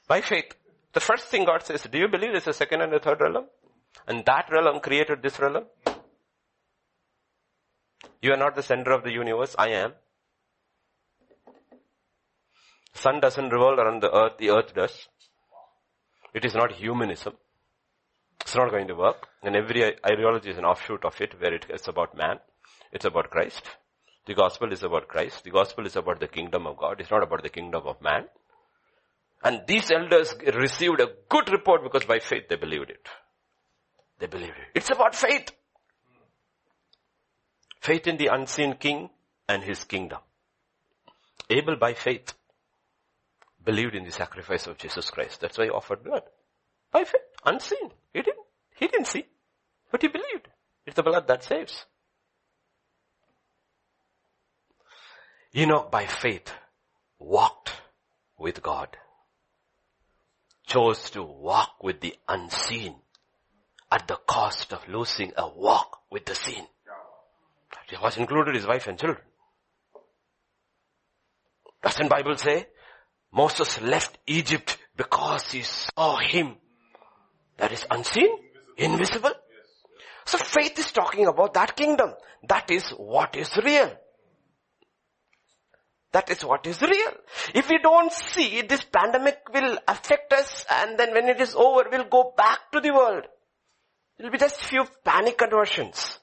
By 0.08 0.22
faith. 0.22 0.54
The 0.94 1.00
first 1.00 1.26
thing 1.26 1.46
God 1.46 1.64
says, 1.64 1.88
do 1.92 1.98
you 1.98 2.08
believe 2.08 2.32
there's 2.32 2.48
a 2.48 2.54
second 2.54 2.82
and 2.82 2.94
a 2.94 3.00
third 3.00 3.22
realm? 3.22 3.46
And 4.08 4.24
that 4.26 4.50
realm 4.52 4.80
created 4.80 5.22
this 5.22 5.40
realm? 5.40 5.66
You 8.22 8.34
are 8.34 8.38
not 8.38 8.56
the 8.56 8.64
center 8.64 8.92
of 8.92 9.04
the 9.04 9.12
universe, 9.12 9.56
I 9.58 9.70
am. 9.70 9.94
Sun 12.94 13.20
doesn't 13.22 13.50
revolve 13.50 13.80
around 13.80 14.02
the 14.02 14.16
earth, 14.16 14.38
the 14.38 14.52
earth 14.52 14.74
does. 14.74 15.08
It 16.34 16.46
is 16.46 16.54
not 16.54 16.72
humanism. 16.74 17.34
It's 18.42 18.56
not 18.56 18.72
going 18.72 18.88
to 18.88 18.96
work. 18.96 19.28
And 19.42 19.56
every 19.56 19.96
ideology 20.06 20.50
is 20.50 20.58
an 20.58 20.66
offshoot 20.66 21.04
of 21.06 21.20
it 21.22 21.40
where 21.40 21.54
it's 21.54 21.88
about 21.88 22.16
man. 22.16 22.40
It's 22.94 23.06
about 23.06 23.32
Christ. 23.32 23.64
The 24.26 24.36
gospel 24.36 24.72
is 24.72 24.84
about 24.84 25.08
Christ. 25.08 25.44
The 25.44 25.50
gospel 25.50 25.86
is 25.86 25.96
about 25.96 26.20
the 26.20 26.28
kingdom 26.28 26.68
of 26.68 26.78
God. 26.78 27.02
It's 27.02 27.12
not 27.12 27.24
about 27.24 27.42
the 27.42 27.50
kingdom 27.50 27.84
of 27.86 28.02
man. 28.02 28.28
And 29.44 29.64
these 29.68 29.92
elders 29.92 30.34
received 30.54 31.02
a 31.02 31.10
good 31.28 31.52
report 31.52 31.84
because 31.84 32.06
by 32.06 32.20
faith 32.20 32.48
they 32.48 32.56
believed 32.56 32.92
it. 32.92 33.06
They 34.20 34.28
believed 34.28 34.52
it. 34.52 34.68
It's 34.76 34.92
about 34.92 35.16
faith. 35.16 35.52
Faith 37.82 38.08
in 38.08 38.16
the 38.18 38.28
unseen 38.28 38.76
king 38.76 39.10
and 39.50 39.64
his 39.64 39.84
kingdom. 39.84 40.20
Abel 41.50 41.76
by 41.76 41.94
faith 41.94 42.32
believed 43.66 43.96
in 43.96 44.06
the 44.06 44.12
sacrifice 44.12 44.68
of 44.68 44.78
Jesus 44.78 45.10
Christ. 45.10 45.42
That's 45.42 45.58
why 45.58 45.66
he 45.66 45.72
offered 45.72 46.04
blood. 46.04 46.24
By 46.92 47.04
faith, 47.04 47.22
unseen. 47.44 47.90
He 48.14 48.22
didn't, 48.22 48.46
he 48.76 48.88
didn't 48.88 49.08
see, 49.08 49.26
but 49.92 50.02
he 50.02 50.08
believed. 50.08 50.48
It's 50.86 50.96
the 50.96 51.04
blood 51.04 51.28
that 51.28 51.44
saves. 51.44 51.86
Enoch 55.56 55.92
by 55.92 56.06
faith 56.06 56.52
walked 57.20 57.72
with 58.38 58.62
God. 58.62 58.98
Chose 60.66 61.10
to 61.12 61.22
walk 61.22 61.84
with 61.84 62.02
the 62.02 62.16
unseen 62.28 62.96
at 63.92 64.08
the 64.08 64.18
cost 64.28 64.74
of 64.74 64.88
losing 64.88 65.32
a 65.38 65.48
walk 65.48 66.00
with 66.10 66.26
the 66.26 66.34
seen. 66.34 66.66
He 67.88 67.98
was 68.02 68.18
included 68.18 68.56
his 68.56 68.66
wife 68.66 68.88
and 68.88 68.98
children. 68.98 69.24
Doesn't 71.84 72.10
Bible 72.10 72.36
say 72.38 72.68
Moses 73.32 73.80
left 73.82 74.18
Egypt 74.26 74.78
because 74.96 75.52
he 75.52 75.62
saw 75.62 76.18
him. 76.18 76.56
That 77.58 77.72
is 77.72 77.86
unseen, 77.92 78.30
invisible. 78.78 79.34
So 80.26 80.40
faith 80.40 80.80
is 80.80 80.92
talking 80.92 81.28
about 81.28 81.54
that 81.54 81.76
kingdom. 81.76 82.14
That 82.48 82.72
is 82.72 82.90
what 82.92 83.36
is 83.36 83.56
real. 83.58 83.92
That 86.14 86.30
is 86.30 86.46
what 86.46 86.66
is 86.68 86.80
real. 86.80 87.14
If 87.56 87.70
we 87.70 87.80
don't 87.80 88.12
see, 88.12 88.62
this 88.62 88.84
pandemic 88.84 89.40
will 89.52 89.80
affect 89.88 90.32
us 90.32 90.66
and 90.70 90.98
then 90.98 91.14
when 91.14 91.28
it 91.28 91.42
is 91.42 91.56
over, 91.56 91.90
we'll 91.92 92.06
go 92.06 92.34
back 92.38 92.60
to 92.72 92.80
the 92.80 92.94
world. 92.94 93.24
It 94.18 94.24
will 94.24 94.32
be 94.32 94.38
just 94.38 94.62
few 94.62 94.86
panic 95.04 95.40
conversions. 95.40 96.20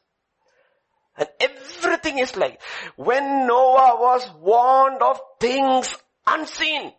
And 1.16 1.28
everything 1.40 2.20
is 2.20 2.36
like, 2.36 2.60
when 2.94 3.48
Noah 3.48 4.00
was 4.00 4.30
warned 4.40 5.02
of 5.02 5.20
things 5.40 5.94
unseen, 6.24 6.92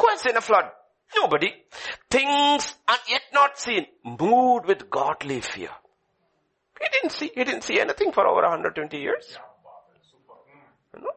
who 0.00 0.08
has 0.08 0.22
seen 0.22 0.36
a 0.36 0.40
flood? 0.40 0.64
Nobody. 1.14 1.52
Things 2.10 2.74
are 2.88 2.98
yet 3.06 3.22
not 3.34 3.58
seen, 3.58 3.86
moved 4.02 4.66
with 4.66 4.88
godly 4.88 5.42
fear. 5.42 5.70
He 6.80 6.86
didn't 6.90 7.12
see, 7.12 7.30
he 7.34 7.44
didn't 7.44 7.64
see 7.64 7.78
anything 7.78 8.12
for 8.12 8.26
over 8.26 8.42
120 8.42 8.96
years. 8.96 9.36
You 10.94 11.02
know? 11.02 11.10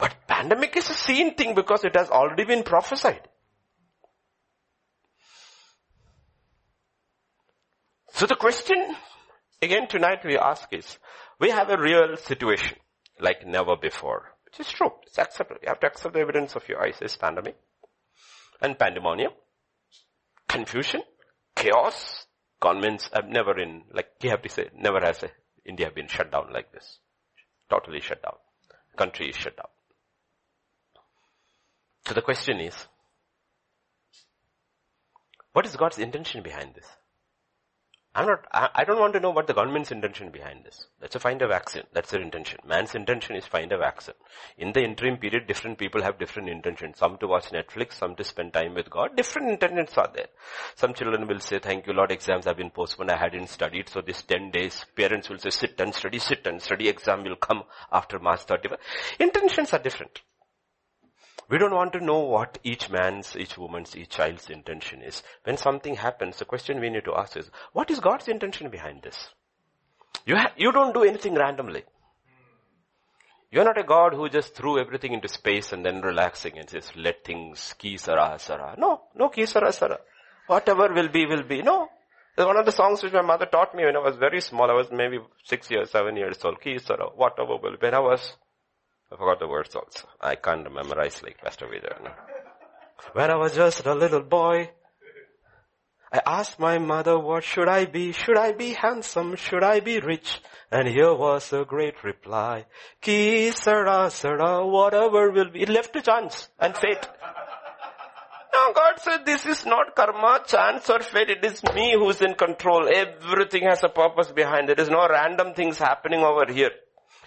But 0.00 0.26
pandemic 0.26 0.76
is 0.76 0.88
a 0.88 0.94
seen 0.94 1.34
thing 1.34 1.54
because 1.54 1.84
it 1.84 1.94
has 1.94 2.08
already 2.08 2.44
been 2.44 2.62
prophesied. 2.62 3.28
So 8.12 8.26
the 8.26 8.34
question 8.34 8.96
again 9.62 9.88
tonight 9.88 10.24
we 10.24 10.38
ask 10.38 10.72
is, 10.72 10.98
we 11.38 11.50
have 11.50 11.70
a 11.70 11.80
real 11.80 12.16
situation 12.16 12.76
like 13.20 13.46
never 13.46 13.76
before. 13.76 14.34
Which 14.46 14.60
is 14.60 14.72
true. 14.72 14.92
It's 15.06 15.18
acceptable. 15.18 15.60
You 15.62 15.68
have 15.68 15.80
to 15.80 15.86
accept 15.86 16.14
the 16.14 16.20
evidence 16.20 16.56
of 16.56 16.68
your 16.68 16.82
eyes 16.82 16.98
is 17.00 17.16
pandemic 17.16 17.56
and 18.60 18.78
pandemonium, 18.78 19.32
confusion, 20.48 21.02
chaos. 21.54 22.26
Governments 22.60 23.08
have 23.14 23.26
never 23.26 23.58
in, 23.58 23.84
like 23.94 24.08
you 24.22 24.30
have 24.30 24.42
to 24.42 24.48
say, 24.50 24.68
never 24.76 25.00
has 25.00 25.24
India 25.64 25.90
been 25.94 26.08
shut 26.08 26.30
down 26.30 26.52
like 26.52 26.72
this. 26.72 26.98
Totally 27.70 28.00
shut 28.00 28.22
down. 28.22 28.34
Country 28.96 29.30
is 29.30 29.36
shut 29.36 29.56
down. 29.56 29.68
So 32.10 32.14
the 32.14 32.22
question 32.22 32.58
is, 32.58 32.74
what 35.52 35.64
is 35.64 35.76
God's 35.76 35.98
intention 35.98 36.42
behind 36.42 36.74
this? 36.74 36.86
I'm 38.16 38.26
not, 38.26 38.46
I, 38.52 38.68
I, 38.74 38.84
don't 38.84 38.98
want 38.98 39.12
to 39.12 39.20
know 39.20 39.30
what 39.30 39.46
the 39.46 39.54
government's 39.54 39.92
intention 39.92 40.32
behind 40.32 40.64
this. 40.64 40.86
That's 41.00 41.14
a 41.14 41.20
find 41.20 41.40
a 41.40 41.46
vaccine. 41.46 41.84
That's 41.92 42.10
their 42.10 42.20
intention. 42.20 42.58
Man's 42.66 42.96
intention 42.96 43.36
is 43.36 43.46
find 43.46 43.70
a 43.70 43.78
vaccine. 43.78 44.16
In 44.58 44.72
the 44.72 44.82
interim 44.82 45.18
period, 45.18 45.46
different 45.46 45.78
people 45.78 46.02
have 46.02 46.18
different 46.18 46.48
intentions. 46.48 46.98
Some 46.98 47.16
to 47.18 47.28
watch 47.28 47.52
Netflix, 47.52 47.92
some 47.92 48.16
to 48.16 48.24
spend 48.24 48.54
time 48.54 48.74
with 48.74 48.90
God. 48.90 49.14
Different 49.16 49.48
intentions 49.48 49.96
are 49.96 50.10
there. 50.12 50.30
Some 50.74 50.94
children 50.94 51.28
will 51.28 51.38
say, 51.38 51.60
thank 51.60 51.86
you 51.86 51.92
Lord, 51.92 52.10
exams 52.10 52.46
have 52.46 52.56
been 52.56 52.70
postponed. 52.70 53.12
I 53.12 53.18
hadn't 53.18 53.50
studied. 53.50 53.88
So 53.88 54.00
this 54.00 54.22
10 54.22 54.50
days, 54.50 54.84
parents 54.96 55.28
will 55.28 55.38
say, 55.38 55.50
sit 55.50 55.80
and 55.80 55.94
study, 55.94 56.18
sit 56.18 56.44
and 56.44 56.60
study. 56.60 56.88
Exam 56.88 57.22
will 57.22 57.36
come 57.36 57.62
after 57.92 58.18
March 58.18 58.40
31. 58.40 58.80
Intentions 59.20 59.72
are 59.72 59.78
different. 59.78 60.22
We 61.50 61.58
don't 61.58 61.74
want 61.74 61.92
to 61.94 62.04
know 62.04 62.20
what 62.20 62.58
each 62.62 62.90
man's, 62.90 63.36
each 63.36 63.58
woman's, 63.58 63.96
each 63.96 64.10
child's 64.10 64.48
intention 64.50 65.02
is. 65.02 65.22
When 65.42 65.56
something 65.56 65.96
happens, 65.96 66.38
the 66.38 66.44
question 66.44 66.80
we 66.80 66.90
need 66.90 67.04
to 67.06 67.14
ask 67.14 67.36
is, 67.36 67.50
what 67.72 67.90
is 67.90 67.98
God's 67.98 68.28
intention 68.28 68.70
behind 68.70 69.02
this? 69.02 69.30
You, 70.24 70.36
ha- 70.36 70.52
you 70.56 70.70
don't 70.70 70.94
do 70.94 71.02
anything 71.02 71.34
randomly. 71.34 71.82
You're 73.50 73.64
not 73.64 73.78
a 73.78 73.82
God 73.82 74.14
who 74.14 74.28
just 74.28 74.54
threw 74.54 74.78
everything 74.78 75.12
into 75.12 75.26
space 75.26 75.72
and 75.72 75.84
then 75.84 76.02
relaxing 76.02 76.56
and 76.56 76.70
says, 76.70 76.88
let 76.94 77.24
things 77.24 77.74
ki 77.78 77.96
sara 77.96 78.38
sara. 78.38 78.76
No, 78.78 79.02
no 79.16 79.28
ki 79.28 79.46
sara 79.46 79.72
sara. 79.72 79.98
Whatever 80.46 80.94
will 80.94 81.08
be, 81.08 81.26
will 81.26 81.42
be. 81.42 81.62
No. 81.62 81.88
One 82.36 82.56
of 82.56 82.64
the 82.64 82.72
songs 82.72 83.02
which 83.02 83.12
my 83.12 83.22
mother 83.22 83.46
taught 83.46 83.74
me 83.74 83.84
when 83.84 83.96
I 83.96 83.98
was 83.98 84.16
very 84.16 84.40
small, 84.40 84.70
I 84.70 84.74
was 84.74 84.86
maybe 84.92 85.18
six 85.42 85.68
years, 85.68 85.90
seven 85.90 86.16
years 86.16 86.38
old. 86.44 86.60
Ki 86.60 86.78
sara, 86.78 87.06
whatever 87.06 87.56
will 87.56 87.72
be. 87.72 87.78
When 87.80 87.94
I 87.94 87.98
was, 87.98 88.36
I 89.12 89.16
forgot 89.16 89.40
the 89.40 89.48
words 89.48 89.74
also. 89.74 90.08
I 90.20 90.36
can't 90.36 90.72
memorize 90.72 91.22
like 91.22 91.38
Pastor 91.38 91.66
Vidya. 91.66 91.96
No. 92.02 92.10
When 93.12 93.30
I 93.30 93.36
was 93.36 93.54
just 93.54 93.84
a 93.84 93.94
little 93.94 94.22
boy, 94.22 94.70
I 96.12 96.20
asked 96.26 96.58
my 96.58 96.78
mother, 96.78 97.18
what 97.18 97.44
should 97.44 97.68
I 97.68 97.86
be? 97.86 98.12
Should 98.12 98.36
I 98.36 98.52
be 98.52 98.72
handsome? 98.72 99.36
Should 99.36 99.62
I 99.64 99.80
be 99.80 100.00
rich? 100.00 100.40
And 100.70 100.88
here 100.88 101.14
was 101.14 101.52
a 101.52 101.64
great 101.64 102.02
reply. 102.04 102.66
Ki 103.00 103.50
sara 103.50 104.10
sara, 104.10 104.66
whatever 104.66 105.30
will 105.30 105.50
be. 105.50 105.62
It 105.62 105.68
left 105.68 105.92
to 105.94 106.02
chance 106.02 106.48
and 106.58 106.76
fate. 106.76 107.08
Now 108.52 108.72
God 108.72 108.98
said 108.98 109.24
this 109.24 109.46
is 109.46 109.64
not 109.64 109.94
karma, 109.96 110.42
chance 110.46 110.90
or 110.90 111.00
fate. 111.00 111.30
It 111.30 111.44
is 111.44 111.62
me 111.74 111.94
who's 111.96 112.20
in 112.20 112.34
control. 112.34 112.88
Everything 112.92 113.64
has 113.64 113.82
a 113.82 113.88
purpose 113.88 114.30
behind 114.30 114.68
it. 114.68 114.76
There 114.76 114.84
is 114.84 114.90
no 114.90 115.06
random 115.08 115.54
things 115.54 115.78
happening 115.78 116.20
over 116.20 116.52
here. 116.52 116.70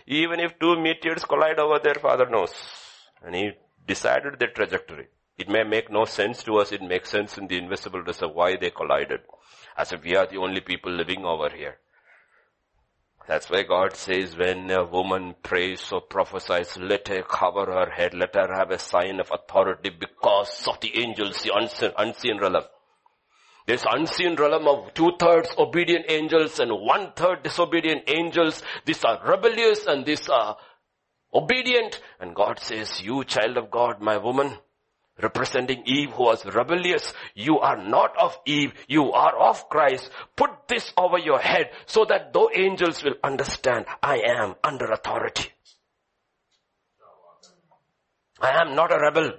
Even 0.05 0.39
if 0.39 0.59
two 0.59 0.79
meteors 0.79 1.23
collide 1.23 1.59
over 1.59 1.79
there, 1.79 1.95
Father 1.95 2.29
knows. 2.29 2.53
And 3.23 3.35
He 3.35 3.51
decided 3.87 4.39
the 4.39 4.47
trajectory. 4.47 5.07
It 5.37 5.49
may 5.49 5.63
make 5.63 5.91
no 5.91 6.05
sense 6.05 6.43
to 6.43 6.57
us. 6.57 6.71
It 6.71 6.81
makes 6.81 7.09
sense 7.09 7.37
in 7.37 7.47
the 7.47 7.57
invisible 7.57 8.01
reserve 8.01 8.33
why 8.33 8.55
they 8.55 8.69
collided. 8.69 9.21
As 9.77 9.91
if 9.91 10.03
we 10.03 10.15
are 10.15 10.27
the 10.27 10.37
only 10.37 10.61
people 10.61 10.91
living 10.91 11.25
over 11.25 11.49
here. 11.49 11.77
That's 13.25 13.49
why 13.49 13.63
God 13.63 13.95
says 13.95 14.35
when 14.35 14.69
a 14.69 14.83
woman 14.83 15.35
prays 15.41 15.91
or 15.91 16.01
prophesies, 16.01 16.77
let 16.77 17.07
her 17.07 17.23
cover 17.23 17.65
her 17.65 17.89
head, 17.89 18.13
let 18.13 18.35
her 18.35 18.53
have 18.53 18.69
a 18.69 18.77
sign 18.77 19.21
of 19.21 19.31
authority 19.31 19.89
because 19.89 20.67
of 20.67 20.81
the 20.81 20.99
angels, 20.99 21.41
the 21.41 21.55
unseen, 21.55 21.91
unseen 21.97 22.37
realm. 22.37 22.63
There's 23.65 23.85
unseen 23.89 24.35
realm 24.35 24.67
of 24.67 24.93
two-thirds 24.93 25.51
obedient 25.57 26.05
angels 26.09 26.59
and 26.59 26.71
one-third 26.71 27.43
disobedient 27.43 28.03
angels. 28.07 28.61
These 28.85 29.03
are 29.05 29.21
rebellious 29.25 29.85
and 29.85 30.05
these 30.05 30.27
are 30.27 30.57
obedient. 31.33 32.01
And 32.19 32.35
God 32.35 32.59
says, 32.59 33.01
you 33.01 33.23
child 33.23 33.57
of 33.57 33.71
God, 33.71 34.01
my 34.01 34.17
woman, 34.17 34.57
representing 35.21 35.83
Eve 35.85 36.09
who 36.11 36.23
was 36.23 36.45
rebellious. 36.45 37.13
You 37.35 37.59
are 37.59 37.77
not 37.77 38.17
of 38.19 38.37
Eve, 38.45 38.73
you 38.87 39.13
are 39.13 39.37
of 39.37 39.69
Christ. 39.69 40.09
Put 40.35 40.67
this 40.67 40.91
over 40.97 41.17
your 41.17 41.39
head 41.39 41.69
so 41.85 42.05
that 42.09 42.33
though 42.33 42.49
angels 42.53 43.03
will 43.03 43.15
understand, 43.23 43.85
I 44.01 44.21
am 44.25 44.55
under 44.63 44.85
authority. 44.91 45.49
I 48.41 48.61
am 48.61 48.75
not 48.75 48.91
a 48.91 48.99
rebel. 48.99 49.31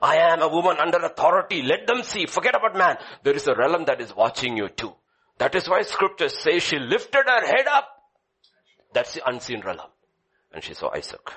I 0.00 0.16
am 0.16 0.42
a 0.42 0.48
woman 0.48 0.76
under 0.78 0.98
authority. 0.98 1.62
Let 1.62 1.86
them 1.86 2.02
see. 2.02 2.26
Forget 2.26 2.54
about 2.56 2.76
man. 2.76 2.98
There 3.22 3.34
is 3.34 3.48
a 3.48 3.54
realm 3.54 3.84
that 3.86 4.00
is 4.00 4.14
watching 4.14 4.56
you 4.56 4.68
too. 4.68 4.94
That 5.38 5.54
is 5.54 5.68
why 5.68 5.82
scriptures 5.82 6.38
say 6.38 6.58
she 6.58 6.78
lifted 6.78 7.24
her 7.26 7.46
head 7.46 7.66
up. 7.66 7.88
That's 8.92 9.14
the 9.14 9.28
unseen 9.28 9.60
realm. 9.60 9.80
And 10.52 10.62
she 10.62 10.74
saw 10.74 10.90
Isaac. 10.94 11.32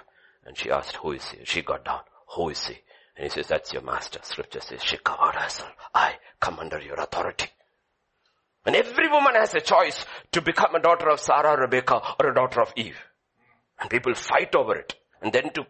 And 0.46 0.58
she 0.58 0.72
asked, 0.72 0.96
who 0.96 1.12
is 1.12 1.28
he? 1.30 1.46
She 1.46 1.62
got 1.62 1.86
down. 1.86 2.02
Who 2.36 2.50
is 2.50 2.66
he? 2.66 2.78
And 3.16 3.26
he 3.26 3.30
says, 3.30 3.48
that's 3.48 3.74
your 3.74 3.84
master. 3.84 4.20
Scripture 4.24 4.62
says, 4.62 4.84
she 4.84 4.98
covered 4.98 5.36
herself. 5.36 5.72
I 5.94 6.16
come 6.40 6.60
under 6.60 6.80
your 6.80 6.96
authority. 6.96 7.48
And 8.66 8.76
every 8.76 9.08
woman 9.10 9.36
has 9.36 9.54
a 9.54 9.62
choice 9.62 10.06
to 10.32 10.42
become 10.42 10.76
a 10.76 10.82
daughter 10.82 11.10
of 11.10 11.20
Sarah, 11.20 11.60
Rebecca, 11.60 12.02
or 12.20 12.30
a 12.30 12.36
daughter 12.36 12.62
of 12.62 12.74
Eve. 12.76 12.98
And 13.80 13.90
people 13.90 14.14
fight 14.14 14.56
over 14.56 14.76
it. 14.76 14.96
And 15.22 15.34
then 15.34 15.52
to 15.54 15.66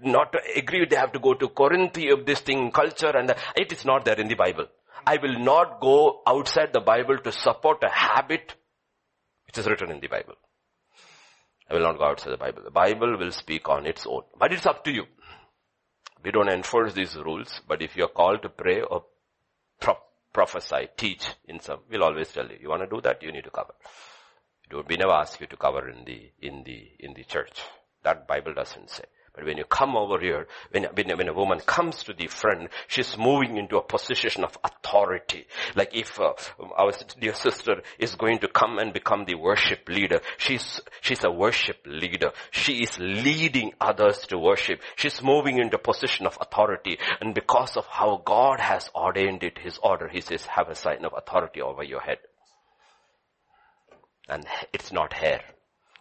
not 0.00 0.34
agree, 0.56 0.84
they 0.86 0.96
have 0.96 1.12
to 1.12 1.18
go 1.18 1.34
to 1.34 1.48
Corinth 1.48 1.96
of 1.98 2.26
this 2.26 2.40
thing, 2.40 2.70
culture, 2.70 3.16
and 3.16 3.34
it 3.56 3.72
is 3.72 3.84
not 3.84 4.04
there 4.04 4.18
in 4.18 4.28
the 4.28 4.34
Bible. 4.34 4.66
I 5.06 5.16
will 5.16 5.38
not 5.38 5.80
go 5.80 6.22
outside 6.26 6.72
the 6.72 6.80
Bible 6.80 7.18
to 7.18 7.32
support 7.32 7.82
a 7.82 7.90
habit 7.90 8.54
which 9.46 9.58
is 9.58 9.66
written 9.66 9.90
in 9.90 10.00
the 10.00 10.06
Bible. 10.06 10.34
I 11.68 11.74
will 11.74 11.82
not 11.82 11.98
go 11.98 12.04
outside 12.04 12.30
the 12.30 12.36
Bible. 12.36 12.62
The 12.64 12.70
Bible 12.70 13.16
will 13.16 13.32
speak 13.32 13.68
on 13.68 13.86
its 13.86 14.06
own. 14.06 14.22
But 14.38 14.52
it's 14.52 14.66
up 14.66 14.84
to 14.84 14.92
you. 14.92 15.04
We 16.22 16.32
don't 16.32 16.48
enforce 16.48 16.92
these 16.92 17.16
rules, 17.16 17.60
but 17.66 17.80
if 17.80 17.96
you're 17.96 18.08
called 18.08 18.42
to 18.42 18.48
pray 18.48 18.82
or 18.82 19.04
pro- 19.80 19.98
prophesy, 20.32 20.88
teach 20.96 21.26
in 21.46 21.60
some, 21.60 21.80
we'll 21.90 22.04
always 22.04 22.30
tell 22.30 22.46
you, 22.46 22.58
you 22.60 22.68
want 22.68 22.82
to 22.82 22.88
do 22.88 23.00
that, 23.02 23.22
you 23.22 23.32
need 23.32 23.44
to 23.44 23.50
cover. 23.50 23.74
We 24.88 24.96
never 24.96 25.12
ask 25.12 25.40
you 25.40 25.46
to 25.46 25.56
cover 25.56 25.88
in 25.88 26.04
the, 26.04 26.30
in 26.40 26.62
the, 26.64 26.90
in 26.98 27.14
the 27.14 27.24
church. 27.24 27.60
That 28.02 28.28
Bible 28.28 28.54
doesn't 28.54 28.90
say. 28.90 29.04
But 29.34 29.44
when 29.44 29.58
you 29.58 29.64
come 29.64 29.96
over 29.96 30.18
here, 30.18 30.48
when, 30.72 30.84
when, 30.84 31.16
when, 31.16 31.28
a 31.28 31.32
woman 31.32 31.60
comes 31.60 32.02
to 32.04 32.12
the 32.12 32.26
front, 32.26 32.68
she's 32.88 33.16
moving 33.16 33.58
into 33.58 33.76
a 33.76 33.82
position 33.82 34.42
of 34.42 34.58
authority. 34.64 35.46
Like 35.76 35.94
if 35.94 36.18
uh, 36.18 36.32
our 36.76 36.92
dear 37.20 37.34
sister 37.34 37.82
is 37.98 38.16
going 38.16 38.40
to 38.40 38.48
come 38.48 38.78
and 38.78 38.92
become 38.92 39.24
the 39.26 39.36
worship 39.36 39.88
leader, 39.88 40.20
she's, 40.36 40.80
she's 41.00 41.22
a 41.22 41.30
worship 41.30 41.78
leader. 41.86 42.32
She 42.50 42.82
is 42.82 42.98
leading 42.98 43.72
others 43.80 44.26
to 44.28 44.38
worship. 44.38 44.80
She's 44.96 45.22
moving 45.22 45.58
into 45.58 45.76
a 45.76 45.80
position 45.80 46.26
of 46.26 46.36
authority. 46.40 46.98
And 47.20 47.32
because 47.32 47.76
of 47.76 47.86
how 47.86 48.22
God 48.24 48.58
has 48.58 48.90
ordained 48.96 49.44
it, 49.44 49.58
His 49.58 49.78
order, 49.82 50.08
He 50.08 50.22
says, 50.22 50.44
have 50.46 50.68
a 50.68 50.74
sign 50.74 51.04
of 51.04 51.14
authority 51.16 51.60
over 51.62 51.84
your 51.84 52.00
head. 52.00 52.18
And 54.28 54.44
it's 54.72 54.92
not 54.92 55.12
hair. 55.12 55.42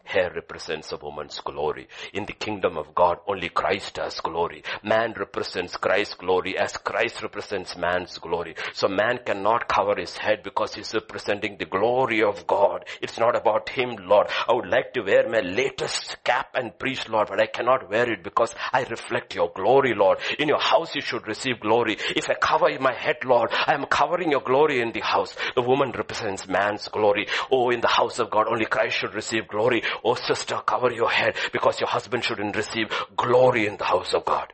Hair 0.10 0.32
represents 0.34 0.92
a 0.92 0.98
woman's 0.98 1.40
glory. 1.40 1.88
In 2.14 2.26
the 2.26 2.34
kingdom 2.34 2.78
of 2.80 2.96
God, 2.96 3.20
only 3.28 3.50
Christ 3.50 3.98
has 3.98 4.20
glory. 4.22 4.64
Man 4.84 5.14
represents 5.16 5.78
Christ's 5.78 6.16
glory 6.16 6.58
as 6.58 6.76
Christ 6.78 7.22
represents 7.22 7.78
man's 7.78 8.18
glory. 8.18 8.56
So 8.74 8.88
man 8.88 9.20
cannot 9.24 9.68
cover 9.68 9.94
his 10.00 10.18
head 10.18 10.42
because 10.42 10.74
he's 10.74 10.96
representing 10.96 11.58
the 11.60 11.66
glory 11.66 12.24
of 12.24 12.48
God. 12.48 12.86
It's 13.04 13.20
not 13.20 13.36
about 13.36 13.70
him, 13.70 13.98
Lord. 14.02 14.26
I 14.48 14.54
would 14.54 14.68
like 14.68 14.94
to 14.94 15.02
wear 15.02 15.30
my 15.30 15.42
latest 15.42 16.24
cap 16.24 16.56
and 16.56 16.80
preach, 16.80 17.08
Lord, 17.08 17.28
but 17.30 17.40
I 17.40 17.46
cannot 17.46 17.88
wear 17.88 18.12
it 18.12 18.24
because 18.24 18.56
I 18.74 18.86
reflect 18.86 19.36
your 19.36 19.52
glory, 19.56 19.94
Lord. 19.94 20.18
In 20.40 20.48
your 20.48 20.60
house 20.60 20.96
you 20.96 21.02
should 21.02 21.28
receive 21.28 21.60
glory. 21.60 21.98
If 22.16 22.32
I 22.32 22.34
cover 22.34 22.68
my 22.80 22.96
head, 22.96 23.18
Lord, 23.26 23.52
I 23.52 23.76
am 23.76 23.86
covering 23.86 24.32
your 24.32 24.42
glory 24.42 24.82
in 24.82 24.92
the 24.92 25.02
house. 25.02 25.36
The 25.56 25.62
woman 25.62 25.92
represents 25.92 26.48
man's 26.48 26.88
glory. 26.88 27.28
Oh, 27.52 27.70
in 27.70 27.82
the 27.82 27.88
house 27.88 28.18
of 28.18 28.32
God, 28.32 28.48
only 28.50 28.66
Christ 28.66 28.98
should 28.98 29.14
receive 29.14 29.48
glory. 29.48 29.84
Oh 30.04 30.16
sister, 30.16 30.62
cover 30.66 30.92
your 30.92 31.10
head 31.10 31.36
because 31.52 31.80
your 31.80 31.90
husband 31.90 32.24
shouldn't 32.24 32.56
receive 32.56 32.88
glory 33.16 33.68
in 33.68 33.78
the 33.78 33.86
house 33.86 34.14
of 34.14 34.26
God. 34.26 34.52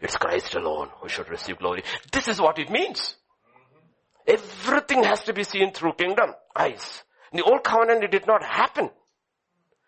It's 0.00 0.16
Christ 0.16 0.54
alone 0.54 0.88
who 1.00 1.08
should 1.08 1.28
receive 1.28 1.58
glory. 1.58 1.84
This 2.10 2.28
is 2.28 2.40
what 2.40 2.58
it 2.58 2.70
means. 2.70 3.16
Mm-hmm. 4.28 4.34
Everything 4.34 5.04
has 5.04 5.22
to 5.24 5.32
be 5.32 5.44
seen 5.44 5.72
through 5.72 5.92
kingdom 5.94 6.34
eyes. 6.56 7.02
In 7.32 7.38
the 7.38 7.44
old 7.44 7.62
covenant, 7.62 8.02
it 8.04 8.10
did 8.10 8.26
not 8.26 8.42
happen. 8.42 8.90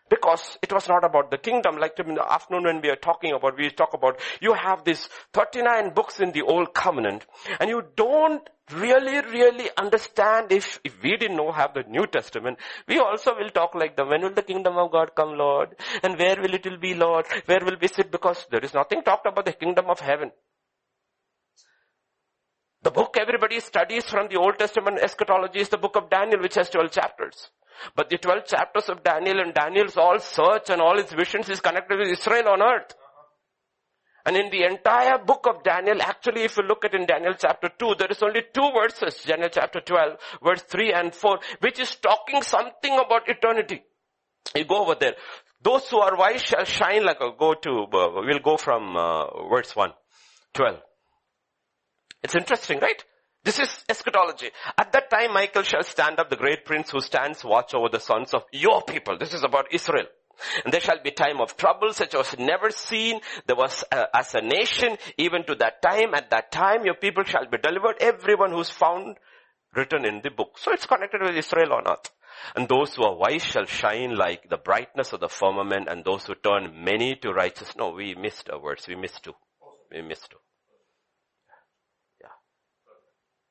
Because 0.07 0.59
it 0.61 0.71
was 0.71 0.87
not 0.87 1.03
about 1.03 1.31
the 1.31 1.37
kingdom, 1.39 1.77
like 1.77 1.97
in 1.97 2.13
the 2.13 2.31
afternoon 2.31 2.63
when 2.63 2.81
we 2.81 2.89
are 2.89 2.95
talking 2.95 3.33
about, 3.33 3.57
we 3.57 3.69
talk 3.71 3.93
about, 3.93 4.19
you 4.39 4.53
have 4.53 4.83
these 4.83 5.09
39 5.33 5.93
books 5.95 6.19
in 6.19 6.31
the 6.31 6.43
old 6.43 6.75
covenant, 6.75 7.25
and 7.59 7.69
you 7.69 7.81
don't 7.95 8.47
really, 8.71 9.21
really 9.31 9.69
understand 9.77 10.51
if, 10.51 10.79
if 10.83 11.01
we 11.01 11.17
didn't 11.17 11.37
know 11.37 11.51
have 11.51 11.73
the 11.73 11.83
New 11.83 12.05
Testament, 12.05 12.59
we 12.87 12.99
also 12.99 13.35
will 13.35 13.49
talk 13.49 13.73
like 13.73 13.95
them. 13.95 14.09
When 14.09 14.21
will 14.21 14.33
the 14.33 14.43
kingdom 14.43 14.77
of 14.77 14.91
God 14.91 15.15
come, 15.15 15.37
Lord? 15.37 15.75
And 16.03 16.19
where 16.19 16.35
will 16.39 16.53
it 16.53 16.81
be, 16.81 16.93
Lord? 16.93 17.25
Where 17.45 17.63
will 17.65 17.77
we 17.81 17.87
sit? 17.87 18.11
Because 18.11 18.45
there 18.51 18.63
is 18.63 18.75
nothing 18.75 19.01
talked 19.01 19.25
about 19.25 19.45
the 19.45 19.53
kingdom 19.53 19.89
of 19.89 19.99
heaven. 19.99 20.31
The 22.83 22.91
book 22.91 23.17
everybody 23.19 23.59
studies 23.59 24.05
from 24.05 24.27
the 24.27 24.37
Old 24.37 24.59
Testament 24.59 24.99
eschatology 24.99 25.59
is 25.59 25.69
the 25.69 25.77
book 25.79 25.95
of 25.95 26.11
Daniel, 26.11 26.39
which 26.39 26.53
has 26.53 26.69
12 26.69 26.91
chapters. 26.91 27.49
But 27.95 28.09
the 28.09 28.17
12 28.17 28.45
chapters 28.45 28.89
of 28.89 29.03
Daniel 29.03 29.39
and 29.39 29.53
Daniel's 29.53 29.97
all 29.97 30.19
search 30.19 30.69
and 30.69 30.81
all 30.81 30.97
his 30.97 31.11
visions 31.11 31.49
is 31.49 31.59
connected 31.59 31.99
with 31.99 32.09
Israel 32.09 32.49
on 32.49 32.61
earth. 32.61 32.93
And 34.25 34.35
in 34.35 34.49
the 34.49 34.63
entire 34.63 35.19
book 35.19 35.45
of 35.47 35.63
Daniel, 35.63 36.01
actually 36.01 36.41
if 36.43 36.57
you 36.57 36.63
look 36.63 36.83
at 36.83 36.95
in 36.95 37.05
Daniel 37.05 37.35
chapter 37.37 37.69
2, 37.69 37.95
there 37.99 38.09
is 38.09 38.23
only 38.23 38.41
two 38.53 38.71
verses, 38.73 39.23
Daniel 39.23 39.49
chapter 39.49 39.81
12, 39.81 40.17
verse 40.43 40.63
3 40.63 40.93
and 40.93 41.13
4, 41.13 41.39
which 41.59 41.79
is 41.79 41.95
talking 41.97 42.41
something 42.41 42.93
about 42.93 43.29
eternity. 43.29 43.83
You 44.55 44.65
go 44.65 44.81
over 44.81 44.95
there. 44.95 45.15
Those 45.61 45.87
who 45.89 45.99
are 45.99 46.15
wise 46.17 46.41
shall 46.41 46.65
shine 46.65 47.05
like 47.05 47.21
a, 47.21 47.31
go 47.37 47.53
to, 47.53 47.69
uh, 47.69 48.21
we'll 48.23 48.39
go 48.39 48.57
from 48.57 48.95
uh, 48.95 49.47
verse 49.49 49.75
1, 49.75 49.91
12. 50.53 50.79
It's 52.23 52.35
interesting, 52.35 52.79
right? 52.79 53.03
This 53.45 53.59
is 53.59 53.85
eschatology. 53.87 54.49
At 54.75 54.91
that 54.93 55.11
time, 55.11 55.33
Michael 55.33 55.61
shall 55.61 55.83
stand 55.83 56.19
up, 56.19 56.31
the 56.31 56.35
great 56.35 56.65
prince 56.65 56.89
who 56.89 56.99
stands 56.99 57.43
watch 57.43 57.75
over 57.75 57.89
the 57.89 57.99
sons 57.99 58.33
of 58.33 58.43
your 58.51 58.81
people. 58.81 59.19
This 59.19 59.35
is 59.35 59.43
about 59.43 59.71
Israel. 59.71 60.07
And 60.63 60.73
there 60.73 60.81
shall 60.81 61.01
be 61.01 61.11
time 61.11 61.39
of 61.39 61.55
trouble 61.55 61.93
such 61.93 62.15
as 62.15 62.37
never 62.39 62.71
seen. 62.71 63.21
There 63.45 63.55
was 63.55 63.83
uh, 63.91 64.05
as 64.15 64.33
a 64.33 64.41
nation, 64.41 64.97
even 65.17 65.45
to 65.45 65.53
that 65.55 65.83
time, 65.83 66.15
at 66.15 66.31
that 66.31 66.51
time 66.51 66.85
your 66.85 66.95
people 66.95 67.23
shall 67.23 67.45
be 67.45 67.59
delivered. 67.59 67.97
Everyone 67.99 68.51
who's 68.51 68.71
found 68.71 69.17
written 69.75 70.05
in 70.05 70.21
the 70.23 70.31
book. 70.31 70.57
So 70.57 70.71
it's 70.73 70.87
connected 70.87 71.21
with 71.21 71.35
Israel 71.35 71.73
on 71.73 71.87
earth. 71.87 72.09
And 72.55 72.67
those 72.67 72.95
who 72.95 73.03
are 73.03 73.15
wise 73.15 73.43
shall 73.43 73.65
shine 73.65 74.15
like 74.15 74.49
the 74.49 74.57
brightness 74.57 75.13
of 75.13 75.19
the 75.19 75.29
firmament 75.29 75.87
and 75.87 76.03
those 76.03 76.25
who 76.25 76.33
turn 76.33 76.83
many 76.83 77.15
to 77.17 77.31
righteousness. 77.31 77.77
No, 77.77 77.91
we 77.91 78.15
missed 78.15 78.49
a 78.51 78.57
verse. 78.57 78.87
We 78.87 78.95
missed 78.95 79.23
two. 79.23 79.35
We 79.91 80.01
missed 80.01 80.31
two. 80.31 80.37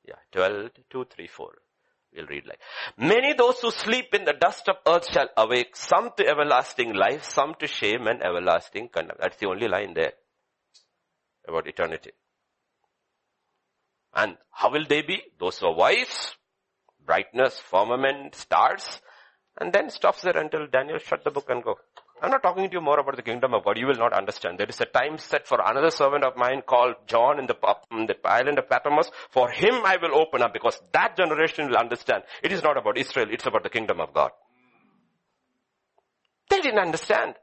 Yeah. 0.04 0.14
Yeah. 0.34 0.48
12, 0.48 0.70
2, 0.90 1.04
3, 1.14 1.26
4. 1.26 1.54
We'll 2.14 2.26
read 2.26 2.46
like, 2.46 2.60
many 2.96 3.34
those 3.34 3.58
who 3.60 3.70
sleep 3.70 4.14
in 4.14 4.24
the 4.24 4.34
dust 4.34 4.68
of 4.68 4.76
earth 4.86 5.10
shall 5.10 5.28
awake, 5.36 5.74
some 5.74 6.10
to 6.16 6.26
everlasting 6.26 6.94
life, 6.94 7.24
some 7.24 7.54
to 7.58 7.66
shame 7.66 8.06
and 8.06 8.22
everlasting 8.22 8.88
contempt. 8.88 9.20
That's 9.20 9.36
the 9.38 9.48
only 9.48 9.66
line 9.66 9.94
there 9.94 10.12
about 11.48 11.66
eternity. 11.66 12.12
And 14.14 14.36
how 14.52 14.70
will 14.70 14.86
they 14.88 15.02
be? 15.02 15.22
Those 15.40 15.58
who 15.58 15.66
are 15.66 15.74
wise, 15.74 16.36
brightness, 17.04 17.58
firmament, 17.58 18.36
stars, 18.36 19.00
and 19.60 19.72
then 19.72 19.90
stops 19.90 20.22
there 20.22 20.36
until 20.36 20.68
Daniel 20.68 20.98
shut 20.98 21.24
the 21.24 21.32
book 21.32 21.46
and 21.48 21.64
go. 21.64 21.76
I'm 22.22 22.30
not 22.30 22.42
talking 22.42 22.68
to 22.68 22.72
you 22.72 22.80
more 22.80 22.98
about 22.98 23.16
the 23.16 23.22
kingdom 23.22 23.54
of 23.54 23.64
God. 23.64 23.76
You 23.76 23.86
will 23.86 23.96
not 23.96 24.12
understand. 24.12 24.58
There 24.58 24.68
is 24.68 24.80
a 24.80 24.86
time 24.86 25.18
set 25.18 25.46
for 25.46 25.60
another 25.60 25.90
servant 25.90 26.24
of 26.24 26.36
mine 26.36 26.62
called 26.66 26.94
John 27.06 27.38
in 27.38 27.46
the, 27.46 27.56
in 27.90 28.06
the 28.06 28.16
island 28.24 28.58
of 28.58 28.68
Patmos. 28.68 29.10
For 29.30 29.50
him 29.50 29.84
I 29.84 29.98
will 30.00 30.14
open 30.14 30.40
up 30.40 30.52
because 30.52 30.80
that 30.92 31.16
generation 31.16 31.68
will 31.68 31.76
understand. 31.76 32.22
It 32.42 32.52
is 32.52 32.62
not 32.62 32.78
about 32.78 32.96
Israel. 32.96 33.26
It's 33.30 33.46
about 33.46 33.62
the 33.62 33.68
kingdom 33.68 34.00
of 34.00 34.14
God. 34.14 34.30
They 36.48 36.60
didn't 36.60 36.78
understand. 36.78 37.34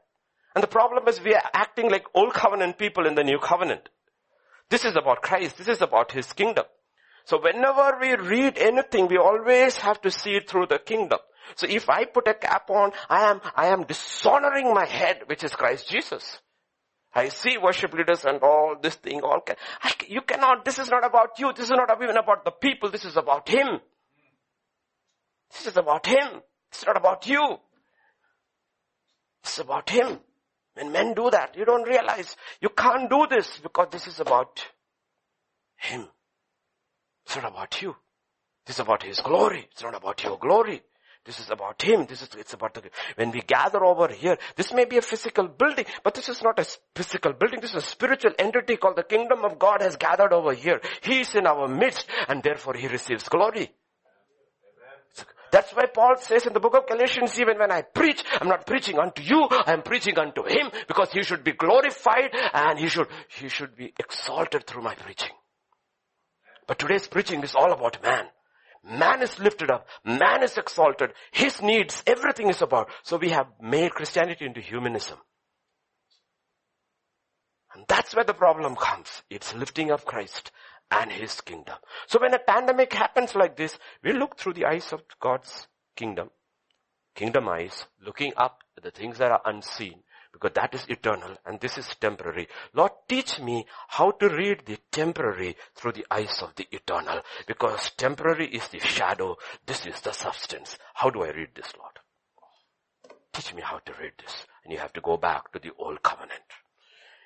And 0.54 0.62
the 0.62 0.68
problem 0.68 1.06
is 1.06 1.20
we 1.20 1.34
are 1.34 1.50
acting 1.54 1.90
like 1.90 2.04
old 2.14 2.34
covenant 2.34 2.78
people 2.78 3.06
in 3.06 3.14
the 3.14 3.24
new 3.24 3.38
covenant. 3.38 3.88
This 4.68 4.84
is 4.84 4.96
about 4.96 5.22
Christ. 5.22 5.58
This 5.58 5.68
is 5.68 5.82
about 5.82 6.12
His 6.12 6.32
kingdom. 6.32 6.64
So 7.24 7.40
whenever 7.40 7.98
we 8.00 8.14
read 8.16 8.58
anything, 8.58 9.06
we 9.06 9.16
always 9.16 9.76
have 9.78 10.00
to 10.02 10.10
see 10.10 10.32
it 10.34 10.48
through 10.48 10.66
the 10.66 10.78
kingdom. 10.78 11.18
So 11.56 11.66
if 11.68 11.88
I 11.88 12.04
put 12.04 12.28
a 12.28 12.34
cap 12.34 12.70
on, 12.70 12.92
I 13.08 13.30
am, 13.30 13.40
I 13.54 13.66
am 13.68 13.84
dishonoring 13.84 14.72
my 14.72 14.86
head, 14.86 15.22
which 15.26 15.44
is 15.44 15.54
Christ 15.54 15.88
Jesus. 15.88 16.40
I 17.14 17.28
see 17.28 17.58
worship 17.58 17.92
leaders 17.92 18.24
and 18.24 18.40
all 18.42 18.76
this 18.80 18.94
thing, 18.94 19.20
all 19.20 19.40
can, 19.40 19.56
I, 19.82 19.92
you 20.08 20.22
cannot, 20.22 20.64
this 20.64 20.78
is 20.78 20.88
not 20.88 21.04
about 21.04 21.38
you, 21.38 21.52
this 21.52 21.66
is 21.66 21.70
not 21.70 21.90
even 22.02 22.16
about 22.16 22.44
the 22.44 22.50
people, 22.50 22.90
this 22.90 23.04
is 23.04 23.16
about 23.16 23.48
Him. 23.48 23.80
This 25.52 25.66
is 25.66 25.76
about 25.76 26.06
Him. 26.06 26.40
It's 26.70 26.86
not 26.86 26.96
about 26.96 27.26
you. 27.26 27.58
It's 29.42 29.58
about 29.58 29.90
Him. 29.90 30.18
When 30.74 30.90
men 30.90 31.12
do 31.12 31.30
that, 31.30 31.54
you 31.56 31.66
don't 31.66 31.86
realize 31.86 32.34
you 32.62 32.70
can't 32.70 33.10
do 33.10 33.26
this 33.28 33.58
because 33.62 33.88
this 33.90 34.06
is 34.06 34.20
about 34.20 34.64
Him. 35.76 36.08
It's 37.26 37.36
not 37.36 37.52
about 37.52 37.82
you. 37.82 37.94
This 38.64 38.76
is 38.76 38.80
about 38.80 39.02
His 39.02 39.20
glory. 39.20 39.68
It's 39.70 39.82
not 39.82 39.94
about 39.94 40.24
your 40.24 40.38
glory. 40.38 40.82
This 41.24 41.38
is 41.38 41.50
about 41.50 41.80
Him. 41.80 42.06
This 42.06 42.22
is, 42.22 42.28
it's 42.36 42.52
about 42.52 42.74
the, 42.74 42.82
when 43.14 43.30
we 43.30 43.40
gather 43.42 43.84
over 43.84 44.12
here, 44.12 44.38
this 44.56 44.72
may 44.72 44.84
be 44.84 44.98
a 44.98 45.02
physical 45.02 45.46
building, 45.46 45.84
but 46.02 46.14
this 46.14 46.28
is 46.28 46.42
not 46.42 46.58
a 46.58 46.66
physical 46.96 47.32
building. 47.32 47.60
This 47.60 47.70
is 47.70 47.84
a 47.84 47.86
spiritual 47.86 48.32
entity 48.38 48.76
called 48.76 48.96
the 48.96 49.04
kingdom 49.04 49.44
of 49.44 49.58
God 49.58 49.82
has 49.82 49.96
gathered 49.96 50.32
over 50.32 50.52
here. 50.52 50.80
He 51.02 51.20
is 51.20 51.34
in 51.34 51.46
our 51.46 51.68
midst 51.68 52.06
and 52.28 52.42
therefore 52.42 52.74
He 52.74 52.88
receives 52.88 53.28
glory. 53.28 53.70
That's 55.52 55.70
why 55.72 55.84
Paul 55.84 56.16
says 56.16 56.46
in 56.46 56.54
the 56.54 56.60
book 56.60 56.74
of 56.74 56.86
Galatians, 56.88 57.38
even 57.38 57.58
when 57.58 57.70
I 57.70 57.82
preach, 57.82 58.24
I'm 58.40 58.48
not 58.48 58.66
preaching 58.66 58.98
unto 58.98 59.22
you, 59.22 59.46
I'm 59.50 59.82
preaching 59.82 60.18
unto 60.18 60.44
him 60.44 60.70
because 60.88 61.12
he 61.12 61.22
should 61.22 61.44
be 61.44 61.52
glorified 61.52 62.34
and 62.54 62.78
he 62.78 62.88
should, 62.88 63.06
he 63.28 63.48
should 63.50 63.76
be 63.76 63.92
exalted 63.98 64.66
through 64.66 64.82
my 64.82 64.94
preaching. 64.94 65.32
But 66.66 66.78
today's 66.78 67.06
preaching 67.06 67.42
is 67.42 67.54
all 67.54 67.70
about 67.70 68.02
man. 68.02 68.28
Man 68.84 69.22
is 69.22 69.38
lifted 69.38 69.70
up. 69.70 69.86
Man 70.04 70.42
is 70.42 70.58
exalted. 70.58 71.12
His 71.30 71.62
needs, 71.62 72.02
everything 72.06 72.48
is 72.48 72.62
about. 72.62 72.90
So 73.04 73.16
we 73.16 73.30
have 73.30 73.46
made 73.60 73.92
Christianity 73.92 74.44
into 74.44 74.60
humanism. 74.60 75.18
And 77.74 77.84
that's 77.88 78.14
where 78.14 78.24
the 78.24 78.34
problem 78.34 78.76
comes. 78.76 79.22
It's 79.30 79.54
lifting 79.54 79.90
up 79.90 80.04
Christ 80.04 80.50
and 80.90 81.10
His 81.10 81.40
kingdom. 81.40 81.76
So 82.06 82.20
when 82.20 82.34
a 82.34 82.38
pandemic 82.38 82.92
happens 82.92 83.34
like 83.34 83.56
this, 83.56 83.78
we 84.02 84.12
look 84.12 84.36
through 84.36 84.54
the 84.54 84.66
eyes 84.66 84.92
of 84.92 85.02
God's 85.20 85.68
kingdom, 85.96 86.30
kingdom 87.14 87.48
eyes, 87.48 87.86
looking 88.04 88.32
up 88.36 88.58
at 88.76 88.82
the 88.82 88.90
things 88.90 89.18
that 89.18 89.30
are 89.30 89.40
unseen, 89.44 90.02
because 90.32 90.52
that 90.54 90.74
is 90.74 90.86
eternal 90.88 91.36
and 91.44 91.60
this 91.60 91.78
is 91.78 91.86
temporary. 92.00 92.48
Lord, 92.74 92.92
teach 93.08 93.38
me 93.38 93.66
how 93.88 94.12
to 94.12 94.28
read 94.28 94.62
the 94.66 94.78
temporary 94.90 95.56
through 95.74 95.92
the 95.92 96.06
eyes 96.10 96.40
of 96.42 96.54
the 96.56 96.66
eternal 96.72 97.20
because 97.46 97.90
temporary 97.90 98.48
is 98.48 98.66
the 98.68 98.80
shadow. 98.80 99.36
This 99.66 99.86
is 99.86 100.00
the 100.00 100.12
substance. 100.12 100.78
How 100.94 101.10
do 101.10 101.22
I 101.22 101.30
read 101.30 101.50
this, 101.54 101.72
Lord? 101.78 101.98
Teach 103.32 103.54
me 103.54 103.62
how 103.62 103.78
to 103.78 103.92
read 104.00 104.12
this. 104.18 104.46
And 104.64 104.72
you 104.72 104.78
have 104.78 104.92
to 104.94 105.00
go 105.00 105.16
back 105.16 105.52
to 105.52 105.58
the 105.58 105.72
old 105.78 106.02
covenant. 106.02 106.42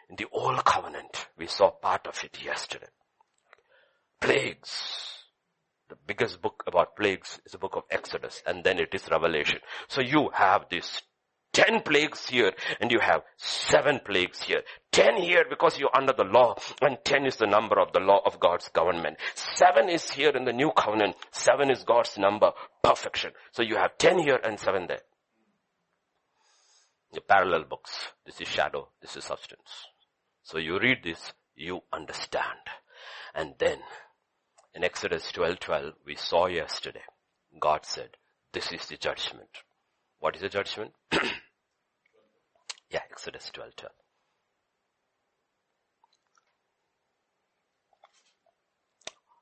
In 0.09 0.17
the 0.17 0.27
old 0.33 0.65
covenant, 0.65 1.29
we 1.37 1.47
saw 1.47 1.71
part 1.71 2.07
of 2.07 2.23
it 2.25 2.43
yesterday. 2.45 2.87
Plagues. 4.21 5.23
The 5.89 5.97
biggest 6.07 6.43
book 6.43 6.65
about 6.67 6.97
plagues 6.97 7.41
is 7.45 7.53
the 7.53 7.59
book 7.59 7.77
of 7.77 7.85
Exodus 7.91 8.43
and 8.47 8.65
then 8.65 8.79
it 8.79 8.93
is 8.93 9.09
Revelation. 9.09 9.59
So 9.89 10.01
you 10.01 10.31
have 10.33 10.67
this 10.69 11.03
10 11.57 11.81
plagues 11.81 12.29
here 12.29 12.53
and 12.83 12.93
you 12.93 12.99
have 13.01 13.23
7 13.39 14.01
plagues 14.05 14.43
here. 14.43 14.61
10 14.93 15.17
here 15.17 15.47
because 15.49 15.79
you're 15.79 15.97
under 15.97 16.13
the 16.13 16.25
law 16.25 16.55
and 16.83 16.99
10 17.03 17.25
is 17.25 17.37
the 17.37 17.47
number 17.47 17.81
of 17.81 17.95
the 17.95 17.99
law 17.99 18.21
of 18.27 18.39
God's 18.39 18.69
government. 18.69 19.17
7 19.35 19.89
is 19.89 20.11
here 20.11 20.37
in 20.37 20.45
the 20.45 20.53
new 20.53 20.71
covenant. 20.77 21.17
7 21.31 21.71
is 21.71 21.83
God's 21.83 22.19
number, 22.19 22.53
perfection. 22.85 23.31
So 23.53 23.63
you 23.63 23.77
have 23.77 23.97
10 23.97 24.19
here 24.19 24.39
and 24.45 24.61
7 24.61 24.87
there. 24.87 25.01
The 27.15 27.23
parallel 27.23 27.65
books. 27.65 27.91
This 28.27 28.39
is 28.39 28.49
shadow, 28.49 28.89
this 29.01 29.17
is 29.17 29.25
substance. 29.25 29.87
So 30.43 30.59
you 30.59 30.79
read 30.79 30.99
this, 31.03 31.33
you 31.55 31.81
understand. 31.91 32.69
And 33.35 33.55
then 33.59 33.79
in 34.75 34.85
Exodus 34.85 35.33
12, 35.33 35.59
12, 35.61 35.93
we 36.05 36.17
saw 36.17 36.49
yesterday, 36.49 37.05
God 37.59 37.87
said, 37.87 38.11
this 38.53 38.73
is 38.73 38.85
the 38.89 38.99
judgment. 38.99 39.49
What 40.19 40.37
is 40.37 40.43
the 40.43 40.51
judgment? 40.51 40.93
Yeah, 42.91 43.01
Exodus 43.11 43.51
12, 43.53 43.77
12. 43.77 43.93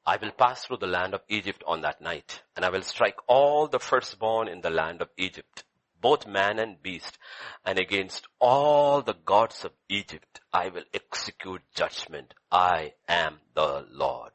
I 0.07 0.17
will 0.19 0.33
pass 0.33 0.65
through 0.65 0.79
the 0.79 0.87
land 0.87 1.15
of 1.15 1.23
Egypt 1.29 1.63
on 1.67 1.81
that 1.81 2.03
night, 2.03 2.43
and 2.57 2.65
I 2.65 2.69
will 2.69 2.83
strike 2.83 3.17
all 3.27 3.69
the 3.69 3.79
firstborn 3.79 4.49
in 4.49 4.61
the 4.61 4.71
land 4.71 5.01
of 5.01 5.09
Egypt, 5.17 5.65
both 5.99 6.27
man 6.27 6.59
and 6.59 6.83
beast, 6.83 7.19
and 7.65 7.79
against 7.79 8.27
all 8.39 9.01
the 9.01 9.15
gods 9.25 9.65
of 9.65 9.73
Egypt 9.89 10.43
I 10.53 10.69
will 10.69 10.85
execute 10.93 11.63
judgment. 11.75 12.35
I 12.53 12.93
am 13.09 13.41
the 13.55 13.87
Lord. 13.91 14.33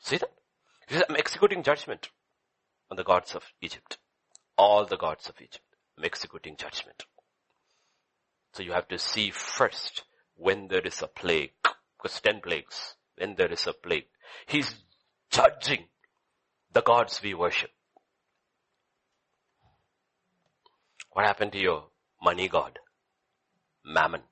See 0.00 0.16
that? 0.16 0.32
He 0.88 0.94
says, 0.94 1.04
I'm 1.10 1.16
executing 1.16 1.62
judgment 1.62 2.08
on 2.90 2.96
the 2.96 3.04
gods 3.04 3.34
of 3.34 3.44
Egypt. 3.60 3.98
All 4.56 4.86
the 4.86 4.96
gods 4.96 5.28
of 5.28 5.34
Egypt. 5.42 5.64
I'm 5.98 6.04
executing 6.04 6.56
judgment. 6.56 7.04
So 8.52 8.62
you 8.62 8.72
have 8.72 8.88
to 8.88 8.98
see 8.98 9.30
first 9.30 10.04
when 10.36 10.68
there 10.68 10.86
is 10.86 11.02
a 11.02 11.06
plague, 11.06 11.52
because 11.96 12.20
ten 12.20 12.40
plagues, 12.40 12.94
when 13.16 13.34
there 13.36 13.52
is 13.52 13.66
a 13.66 13.72
plague. 13.72 14.06
He's 14.46 14.74
judging 15.30 15.84
the 16.72 16.82
gods 16.82 17.20
we 17.22 17.34
worship. 17.34 17.70
What 21.12 21.26
happened 21.26 21.52
to 21.52 21.58
your 21.58 21.84
money 22.22 22.48
god? 22.48 22.78
Mammon. 23.84 24.22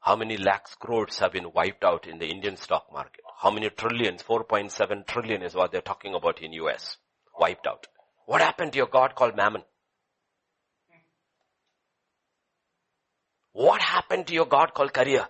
How 0.00 0.16
many 0.16 0.36
lakhs 0.36 0.74
crores 0.74 1.18
have 1.18 1.32
been 1.32 1.52
wiped 1.52 1.84
out 1.84 2.06
in 2.06 2.18
the 2.18 2.26
Indian 2.26 2.56
stock 2.56 2.92
market? 2.92 3.20
How 3.40 3.50
many 3.50 3.68
trillions? 3.70 4.22
4.7 4.22 5.06
trillion 5.06 5.42
is 5.42 5.54
what 5.54 5.70
they're 5.70 5.80
talking 5.80 6.14
about 6.14 6.40
in 6.40 6.52
US. 6.54 6.96
Wiped 7.38 7.66
out. 7.66 7.86
What 8.26 8.40
happened 8.40 8.72
to 8.72 8.78
your 8.78 8.86
God 8.86 9.14
called 9.14 9.36
Mammon? 9.36 9.62
What 13.52 13.82
happened 13.82 14.26
to 14.28 14.34
your 14.34 14.46
God 14.46 14.72
called 14.74 14.92
career? 14.92 15.26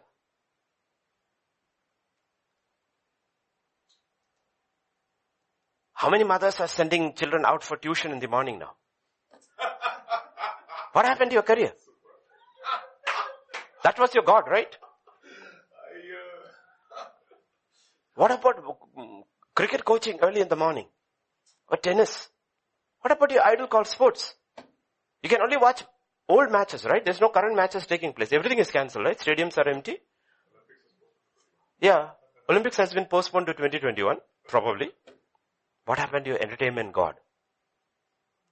How 5.95 6.11
many 6.11 6.25
mothers 6.25 6.59
are 6.61 6.69
sending 6.69 7.15
children 7.15 7.45
out 7.47 7.63
for 7.63 7.77
tuition 7.77 8.13
in 8.13 8.19
the 8.19 8.29
morning 8.29 8.59
now? 8.59 8.73
what 10.93 11.05
happened 11.05 11.31
to 11.31 11.35
your 11.35 11.43
career? 11.43 11.73
That 13.85 13.99
was 13.99 14.15
your 14.15 14.25
God, 14.25 14.45
right? 14.49 14.77
What 18.15 18.31
about 18.31 18.57
mm, 18.97 19.23
cricket 19.55 19.85
coaching 19.85 20.19
early 20.23 20.41
in 20.41 20.49
the 20.49 20.57
morning? 20.57 20.87
Or 21.69 21.77
tennis? 21.77 22.29
What 23.01 23.13
about 23.13 23.31
your 23.31 23.45
idol 23.45 23.67
called 23.67 23.87
sports? 23.87 24.35
You 25.23 25.29
can 25.29 25.41
only 25.41 25.57
watch 25.57 25.83
Old 26.29 26.51
matches, 26.51 26.85
right? 26.85 27.05
There's 27.05 27.21
no 27.21 27.29
current 27.29 27.57
matches 27.57 27.87
taking 27.87 28.13
place. 28.13 28.33
Everything 28.33 28.59
is 28.59 28.71
cancelled, 28.71 29.05
right? 29.05 29.19
Stadiums 29.19 29.59
are 29.59 29.69
empty. 29.69 29.99
Yeah. 31.81 32.11
Olympics 32.49 32.77
has 32.77 32.93
been 32.93 33.07
postponed 33.07 33.47
to 33.47 33.53
2021, 33.53 34.17
probably. 34.49 34.91
What 35.85 35.99
happened 35.99 36.25
to 36.25 36.31
your 36.31 36.43
entertainment 36.43 36.93
God? 36.93 37.15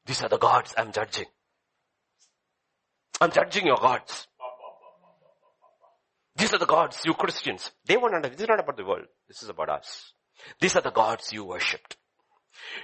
These 0.06 0.22
are 0.22 0.28
the 0.28 0.38
gods 0.38 0.74
I'm 0.76 0.92
judging. 0.92 1.26
I'm 3.20 3.30
judging 3.30 3.66
your 3.66 3.76
gods. 3.76 4.26
These 6.36 6.54
are 6.54 6.58
the 6.58 6.66
gods, 6.66 7.02
you 7.04 7.14
Christians. 7.14 7.70
They 7.84 7.96
won't 7.96 8.14
understand. 8.14 8.38
This 8.38 8.44
is 8.44 8.48
not 8.48 8.60
about 8.60 8.76
the 8.76 8.84
world. 8.84 9.06
This 9.28 9.42
is 9.42 9.48
about 9.48 9.68
us. 9.68 10.12
These 10.60 10.74
are 10.76 10.80
the 10.80 10.90
gods 10.90 11.32
you 11.32 11.44
worshipped. 11.44 11.96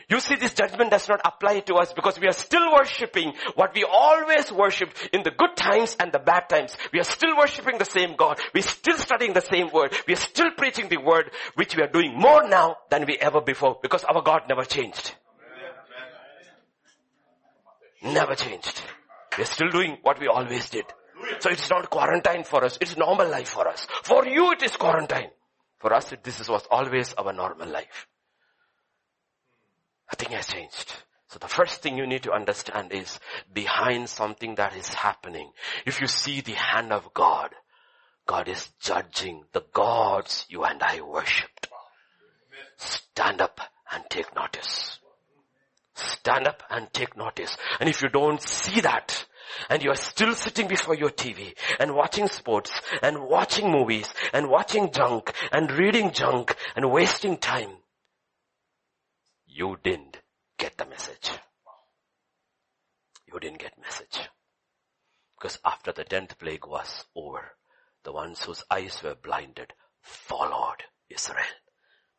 You 0.09 0.20
see, 0.20 0.37
this 0.37 0.55
judgment 0.55 0.91
does 0.91 1.09
not 1.09 1.20
apply 1.24 1.61
to 1.61 1.74
us 1.74 1.93
because 1.93 2.18
we 2.20 2.29
are 2.29 2.33
still 2.33 2.72
worshipping 2.72 3.35
what 3.55 3.74
we 3.74 3.85
always 3.85 4.53
worshipped 4.53 5.11
in 5.12 5.22
the 5.22 5.31
good 5.31 5.57
times 5.57 5.97
and 5.99 6.12
the 6.12 6.18
bad 6.18 6.49
times. 6.49 6.77
We 6.93 7.01
are 7.01 7.05
still 7.05 7.37
worshipping 7.37 7.79
the 7.79 7.85
same 7.85 8.14
God. 8.16 8.39
We're 8.55 8.62
still 8.62 8.97
studying 8.99 9.33
the 9.33 9.41
same 9.41 9.70
word. 9.72 9.97
We 10.07 10.14
are 10.14 10.18
still 10.18 10.51
preaching 10.57 10.89
the 10.89 10.99
word 10.99 11.31
which 11.55 11.77
we 11.77 11.83
are 11.83 11.89
doing 11.89 12.18
more 12.18 12.49
now 12.49 12.77
than 12.91 13.07
we 13.07 13.16
ever 13.18 13.41
before 13.41 13.79
because 13.83 14.05
our 14.05 14.22
God 14.22 14.43
never 14.49 14.64
changed. 14.64 15.14
Never 18.03 18.35
changed. 18.35 18.83
We 19.37 19.43
are 19.43 19.47
still 19.47 19.70
doing 19.70 19.99
what 20.03 20.20
we 20.20 20.29
always 20.29 20.70
did. 20.70 20.85
So 21.41 21.51
it's 21.51 21.68
not 21.68 21.91
quarantine 21.91 22.45
for 22.45 22.64
us. 22.64 22.79
It's 22.81 22.97
normal 22.97 23.29
life 23.29 23.49
for 23.49 23.66
us. 23.66 23.87
For 24.05 24.27
you 24.27 24.53
it 24.53 24.62
is 24.62 24.77
quarantine. 24.77 25.31
For 25.79 25.93
us 25.93 26.12
this 26.22 26.49
was 26.49 26.64
always 26.70 27.12
our 27.14 27.33
normal 27.33 27.68
life. 27.68 28.07
Nothing 30.13 30.37
has 30.37 30.47
changed. 30.47 30.93
So 31.29 31.39
the 31.39 31.49
first 31.49 31.83
thing 31.83 31.99
you 31.99 32.07
need 32.07 32.23
to 32.23 32.33
understand 32.33 32.93
is 32.93 33.19
behind 33.53 34.09
something 34.09 34.55
that 34.57 34.77
is 34.77 34.89
happening, 34.89 35.51
if 35.85 36.01
you 36.01 36.07
see 36.07 36.41
the 36.41 36.53
hand 36.53 36.93
of 36.93 37.13
God, 37.13 37.51
God 38.27 38.49
is 38.49 38.71
judging 38.81 39.45
the 39.53 39.65
gods 39.73 40.47
you 40.49 40.65
and 40.65 40.83
I 40.83 41.01
worshipped. 41.01 41.69
Stand 42.77 43.41
up 43.41 43.61
and 43.93 44.05
take 44.09 44.35
notice. 44.35 44.99
Stand 45.95 46.47
up 46.47 46.63
and 46.71 46.93
take 46.93 47.17
notice. 47.17 47.57
And 47.81 47.89
if 47.89 48.03
you 48.03 48.09
don't 48.09 48.43
see 48.43 48.81
that, 48.81 49.27
and 49.71 49.83
you 49.83 49.91
are 49.91 49.97
still 49.97 50.35
sitting 50.35 50.69
before 50.69 50.95
your 50.95 51.11
TV 51.11 51.55
and 51.79 51.95
watching 51.95 52.29
sports 52.29 52.73
and 53.03 53.25
watching 53.29 53.71
movies 53.71 54.13
and 54.33 54.49
watching 54.49 54.91
junk 54.91 55.33
and 55.53 55.71
reading 55.71 56.11
junk 56.13 56.57
and 56.75 56.91
wasting 56.91 57.37
time, 57.37 57.71
you 59.57 59.79
didn't 59.83 60.19
get 60.59 60.77
the 60.77 60.85
message. 60.85 61.31
You 63.27 63.41
didn't 63.41 63.59
get 63.59 63.81
message. 63.81 64.29
Because 65.39 65.59
after 65.65 65.93
the 65.93 66.05
tenth 66.05 66.39
plague 66.39 66.67
was 66.67 67.07
over, 67.15 67.53
the 68.05 68.13
ones 68.13 68.45
whose 68.45 68.63
eyes 68.71 69.03
were 69.03 69.15
blinded 69.15 69.73
followed 70.03 70.83
Israel. 71.09 71.57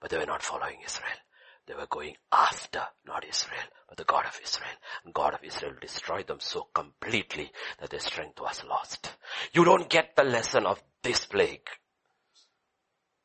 But 0.01 0.09
they 0.09 0.17
were 0.17 0.25
not 0.25 0.41
following 0.41 0.77
Israel. 0.83 1.19
They 1.67 1.75
were 1.75 1.85
going 1.87 2.15
after 2.31 2.81
not 3.05 3.23
Israel, 3.23 3.67
but 3.87 3.97
the 3.97 4.03
God 4.03 4.25
of 4.25 4.39
Israel. 4.43 4.77
And 5.05 5.13
God 5.13 5.35
of 5.35 5.43
Israel 5.43 5.75
destroyed 5.79 6.25
them 6.25 6.39
so 6.39 6.67
completely 6.73 7.51
that 7.79 7.91
their 7.91 7.99
strength 7.99 8.41
was 8.41 8.63
lost. 8.63 9.11
You 9.53 9.63
don't 9.63 9.89
get 9.89 10.15
the 10.15 10.23
lesson 10.23 10.65
of 10.65 10.81
this 11.03 11.25
plague. 11.25 11.69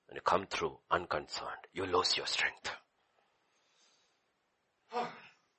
When 0.06 0.16
you 0.16 0.22
come 0.22 0.46
through 0.46 0.78
unconcerned, 0.90 1.66
you 1.72 1.86
lose 1.86 2.16
your 2.16 2.26
strength. 2.26 2.72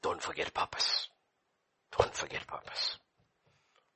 Don't 0.01 0.21
forget 0.21 0.53
purpose. 0.53 1.07
Don't 1.97 2.13
forget 2.13 2.45
purpose. 2.45 2.97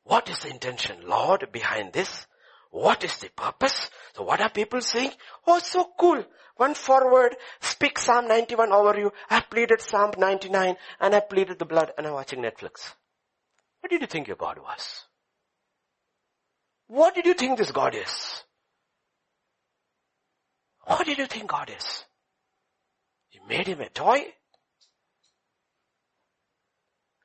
What 0.03 0.29
is 0.29 0.39
the 0.39 0.49
intention, 0.49 1.07
Lord, 1.07 1.51
behind 1.51 1.93
this? 1.93 2.27
What 2.71 3.03
is 3.03 3.17
the 3.17 3.29
purpose? 3.29 3.89
So 4.15 4.23
what 4.23 4.41
are 4.41 4.49
people 4.49 4.81
saying? 4.81 5.11
Oh, 5.45 5.59
so 5.59 5.91
cool. 5.99 6.23
One 6.55 6.73
forward, 6.73 7.35
speak 7.59 7.99
Psalm 7.99 8.27
91 8.27 8.71
over 8.71 8.97
you. 8.97 9.11
I 9.29 9.41
pleaded 9.41 9.81
Psalm 9.81 10.11
99 10.17 10.75
and 10.99 11.15
I 11.15 11.19
pleaded 11.19 11.59
the 11.59 11.65
blood 11.65 11.91
and 11.97 12.07
I'm 12.07 12.13
watching 12.13 12.41
Netflix. 12.41 12.93
What 13.81 13.91
did 13.91 14.01
you 14.01 14.07
think 14.07 14.27
your 14.27 14.37
God 14.37 14.57
was? 14.59 15.03
What 16.87 17.13
did 17.13 17.25
you 17.25 17.33
think 17.33 17.57
this 17.57 17.71
God 17.71 17.93
is? 17.95 18.43
What 20.85 21.05
did 21.05 21.17
you 21.17 21.25
think 21.25 21.49
God 21.49 21.69
is? 21.75 22.05
You 23.31 23.41
made 23.47 23.67
him 23.67 23.81
a 23.81 23.89
toy? 23.89 24.25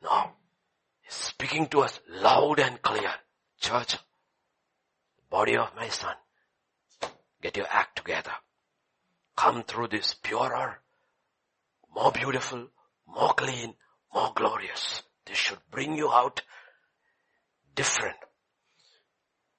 No. 0.02 0.30
He's 1.02 1.14
speaking 1.14 1.66
to 1.68 1.80
us 1.80 2.00
loud 2.08 2.58
and 2.58 2.80
clear. 2.82 3.12
Church, 3.60 3.96
body 5.30 5.56
of 5.56 5.74
my 5.76 5.88
son, 5.88 6.14
get 7.40 7.56
your 7.56 7.66
act 7.70 7.96
together. 7.96 8.32
Come 9.36 9.62
through 9.62 9.88
this 9.88 10.14
purer, 10.14 10.80
more 11.94 12.10
beautiful, 12.10 12.68
more 13.06 13.32
clean, 13.34 13.74
more 14.12 14.32
glorious. 14.34 15.02
This 15.26 15.38
should 15.38 15.60
bring 15.70 15.96
you 15.96 16.10
out 16.10 16.42
different. 17.74 18.16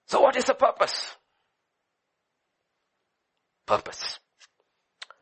So 0.07 0.21
what 0.21 0.35
is 0.35 0.45
the 0.45 0.53
purpose? 0.53 1.15
Purpose. 3.65 4.19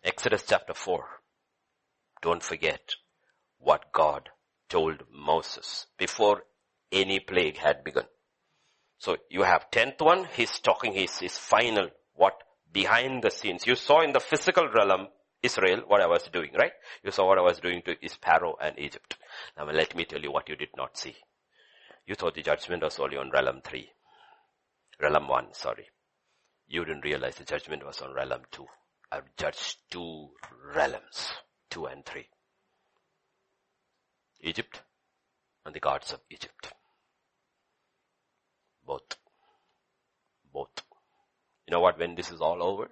Exodus 0.03 0.43
chapter 0.47 0.73
4. 0.73 1.05
Don't 2.21 2.41
forget 2.41 2.95
what 3.59 3.91
God 3.93 4.29
told 4.71 5.03
Moses 5.11 5.85
before 5.97 6.43
any 6.91 7.19
plague 7.19 7.57
had 7.57 7.83
begun. 7.83 8.05
So 8.97 9.17
you 9.29 9.43
have 9.43 9.69
tenth 9.69 9.99
one, 9.99 10.27
he's 10.33 10.59
talking 10.59 10.93
his, 10.93 11.19
his 11.19 11.37
final, 11.37 11.89
what 12.13 12.33
behind 12.71 13.23
the 13.23 13.31
scenes. 13.31 13.67
You 13.67 13.75
saw 13.75 14.01
in 14.01 14.13
the 14.13 14.19
physical 14.19 14.67
realm, 14.69 15.07
Israel, 15.43 15.81
what 15.87 16.01
I 16.01 16.07
was 16.07 16.23
doing, 16.31 16.51
right? 16.57 16.71
You 17.03 17.11
saw 17.11 17.27
what 17.27 17.37
I 17.37 17.41
was 17.41 17.59
doing 17.59 17.81
to 17.85 17.95
Pharaoh 18.21 18.57
and 18.61 18.77
Egypt. 18.79 19.17
Now 19.57 19.65
let 19.65 19.95
me 19.95 20.05
tell 20.05 20.21
you 20.21 20.31
what 20.31 20.47
you 20.47 20.55
did 20.55 20.69
not 20.77 20.97
see. 20.97 21.15
You 22.05 22.15
thought 22.15 22.35
the 22.35 22.43
judgment 22.43 22.83
was 22.83 22.99
only 22.99 23.17
on 23.17 23.31
realm 23.31 23.61
three. 23.63 23.89
Realm 25.01 25.27
one, 25.27 25.53
sorry. 25.53 25.87
You 26.67 26.85
didn't 26.85 27.03
realize 27.03 27.35
the 27.35 27.43
judgment 27.43 27.85
was 27.85 28.01
on 28.01 28.13
realm 28.13 28.43
two. 28.51 28.67
I've 29.11 29.35
judged 29.35 29.77
two 29.89 30.29
realms, 30.75 31.33
two 31.69 31.85
and 31.87 32.05
three. 32.05 32.27
Egypt 34.43 34.81
and 35.65 35.75
the 35.75 35.79
gods 35.79 36.13
of 36.13 36.19
Egypt. 36.29 36.73
Both. 38.85 39.17
Both. 40.53 40.81
You 41.67 41.71
know 41.71 41.79
what, 41.79 41.99
when 41.99 42.15
this 42.15 42.31
is 42.31 42.41
all 42.41 42.61
over, 42.61 42.89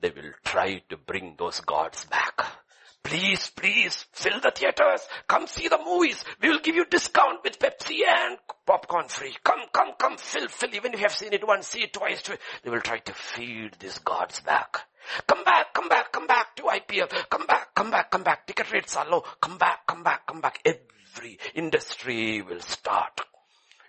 they 0.00 0.10
will 0.10 0.32
try 0.44 0.82
to 0.88 0.96
bring 0.96 1.36
those 1.38 1.60
gods 1.60 2.04
back. 2.06 2.61
Please, 3.02 3.50
please, 3.50 4.06
fill 4.12 4.40
the 4.40 4.52
theaters. 4.52 5.00
Come 5.26 5.46
see 5.46 5.68
the 5.68 5.78
movies. 5.84 6.24
We 6.40 6.50
will 6.50 6.60
give 6.60 6.76
you 6.76 6.84
discount 6.84 7.42
with 7.44 7.58
Pepsi 7.58 8.00
and 8.06 8.38
popcorn 8.64 9.08
free. 9.08 9.36
Come, 9.42 9.60
come, 9.72 9.92
come, 9.98 10.16
fill, 10.16 10.48
fill. 10.48 10.74
Even 10.74 10.94
if 10.94 11.00
you 11.00 11.06
have 11.06 11.16
seen 11.16 11.32
it 11.32 11.46
once, 11.46 11.66
see 11.68 11.82
it 11.82 11.92
twice. 11.92 12.22
They 12.62 12.70
will 12.70 12.80
try 12.80 12.98
to 12.98 13.12
feed 13.12 13.76
these 13.80 13.98
gods 13.98 14.40
back. 14.40 14.78
Come 15.26 15.44
back, 15.44 15.74
come 15.74 15.88
back, 15.88 16.12
come 16.12 16.26
back 16.26 16.54
to 16.56 16.62
IPL. 16.62 17.28
Come 17.28 17.46
back, 17.46 17.74
come 17.74 17.90
back, 17.90 18.10
come 18.10 18.22
back. 18.22 18.46
Ticket 18.46 18.72
rates 18.72 18.96
are 18.96 19.08
low. 19.08 19.22
Come 19.40 19.58
back, 19.58 19.86
come 19.86 20.02
back, 20.02 20.26
come 20.26 20.40
back. 20.40 20.60
Every 20.64 21.38
industry 21.54 22.40
will 22.42 22.60
start. 22.60 23.20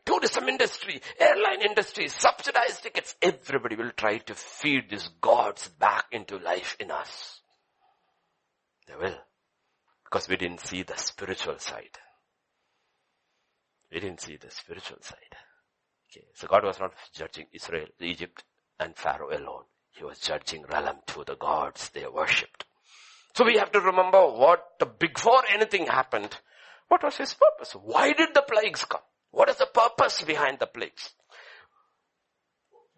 Tourism 0.06 0.50
industry, 0.50 1.02
airline 1.18 1.62
industry, 1.62 2.10
subsidized 2.10 2.84
tickets. 2.84 3.16
Everybody 3.22 3.78
will 3.78 3.92
try 3.92 4.18
to 4.18 4.36
feed 4.36 4.90
these 4.90 5.08
gods 5.22 5.70
back 5.70 6.06
into 6.12 6.38
life 6.40 6.76
in 6.80 6.92
us. 6.92 7.43
They 8.88 8.96
will. 8.96 9.18
Because 10.04 10.28
we 10.28 10.38
didn't 10.38 10.62
see 10.62 10.84
the 10.84 10.98
spiritual 10.98 11.58
side. 11.60 11.98
We 13.92 14.00
didn't 14.00 14.22
see 14.22 14.38
the 14.38 14.52
spiritual 14.52 14.98
side. 15.02 15.36
Okay. 16.12 16.26
So 16.34 16.48
God 16.48 16.64
was 16.64 16.80
not 16.80 16.94
judging 17.14 17.46
Israel, 17.54 17.88
Egypt 18.00 18.44
and 18.80 18.96
Pharaoh 18.96 19.36
alone. 19.36 19.64
He 19.92 20.04
was 20.04 20.20
judging 20.20 20.64
realm 20.64 20.98
to 21.08 21.24
the 21.24 21.36
gods 21.36 21.90
they 21.90 22.06
worshipped. 22.08 22.66
So 23.36 23.46
we 23.46 23.58
have 23.58 23.72
to 23.72 23.82
remember 23.82 24.28
what 24.28 25.00
before 25.00 25.44
anything 25.52 25.88
happened, 25.88 26.36
what 26.88 27.04
was 27.04 27.18
his 27.18 27.34
purpose? 27.34 27.74
Why 27.74 28.14
did 28.14 28.30
the 28.34 28.44
plagues 28.44 28.86
come? 28.86 29.02
What 29.32 29.50
is 29.50 29.58
the 29.58 29.66
purpose 29.66 30.22
behind 30.22 30.60
the 30.60 30.68
plagues? 30.68 31.10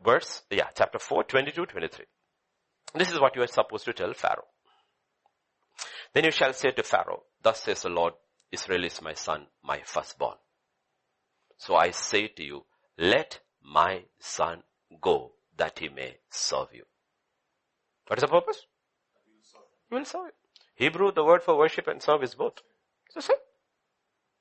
Verse, 0.04 0.44
yeah, 0.50 0.68
chapter 0.76 1.00
4, 1.00 1.24
22, 1.24 1.66
23. 1.66 2.06
This 2.96 3.12
is 3.12 3.20
what 3.20 3.36
you 3.36 3.42
are 3.42 3.48
supposed 3.48 3.86
to 3.86 3.94
tell 3.94 4.14
Pharaoh. 4.14 4.48
Then 6.16 6.24
you 6.24 6.32
shall 6.32 6.54
say 6.54 6.72
to 6.72 6.82
Pharaoh, 6.82 7.24
thus 7.44 7.62
says 7.62 7.82
the 7.82 7.90
Lord, 7.90 8.14
Israel 8.52 8.86
is 8.86 9.02
my 9.02 9.14
son, 9.14 9.48
my 9.62 9.82
firstborn. 9.84 10.38
So 11.58 11.76
I 11.76 11.92
say 11.92 12.30
to 12.30 12.44
you, 12.44 12.66
let 12.98 13.42
my 13.62 14.04
son 14.18 14.64
go 15.02 15.34
that 15.58 15.78
he 15.80 15.90
may 15.90 16.16
serve 16.30 16.70
you. 16.74 16.84
What 18.08 18.18
is 18.18 18.22
the 18.22 18.30
purpose? 18.30 18.66
He 19.90 19.96
will 19.96 20.06
serve 20.06 20.28
you. 20.28 20.32
Hebrew, 20.76 21.12
the 21.12 21.24
word 21.24 21.44
for 21.44 21.58
worship 21.58 21.88
and 21.88 22.02
serve 22.02 22.24
is 22.24 22.34
both. 22.34 22.62
So 23.10 23.20
say. 23.20 23.34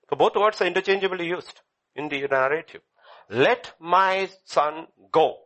For 0.09 0.15
both 0.15 0.37
words 0.37 0.61
are 0.61 0.67
interchangeably 0.67 1.27
used. 1.27 1.61
in 1.97 2.09
the 2.09 2.27
narrative. 2.29 2.83
Let 3.31 3.75
my 3.81 4.29
son 4.45 4.87
go. 5.11 5.39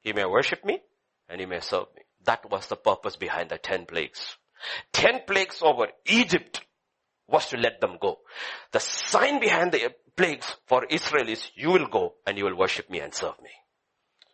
He 0.00 0.12
may 0.12 0.24
worship 0.24 0.64
me 0.64 0.80
and 1.28 1.40
he 1.40 1.46
may 1.46 1.60
serve 1.60 1.86
me. 1.94 2.02
That 2.24 2.50
was 2.50 2.66
the 2.66 2.76
purpose 2.76 3.16
behind 3.16 3.50
the 3.50 3.58
ten 3.58 3.86
plagues. 3.86 4.36
Ten 4.92 5.20
plagues 5.26 5.60
over 5.62 5.88
Egypt 6.06 6.64
was 7.28 7.46
to 7.48 7.56
let 7.56 7.80
them 7.80 7.98
go. 8.00 8.18
The 8.72 8.80
sign 8.80 9.40
behind 9.40 9.72
the 9.72 9.92
plagues 10.16 10.56
for 10.66 10.84
Israel 10.84 11.28
is 11.28 11.50
you 11.54 11.70
will 11.70 11.86
go 11.86 12.14
and 12.26 12.38
you 12.38 12.44
will 12.44 12.56
worship 12.56 12.88
me 12.88 13.00
and 13.00 13.12
serve 13.12 13.40
me. 13.42 13.50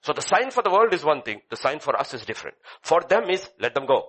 So 0.02 0.12
the 0.12 0.22
sign 0.22 0.50
for 0.50 0.62
the 0.62 0.70
world 0.70 0.92
is 0.92 1.04
one 1.04 1.22
thing. 1.22 1.40
The 1.48 1.56
sign 1.56 1.78
for 1.78 1.98
us 1.98 2.12
is 2.14 2.24
different. 2.24 2.56
For 2.82 3.00
them 3.08 3.30
is 3.30 3.48
let 3.60 3.74
them 3.74 3.86
go. 3.86 4.08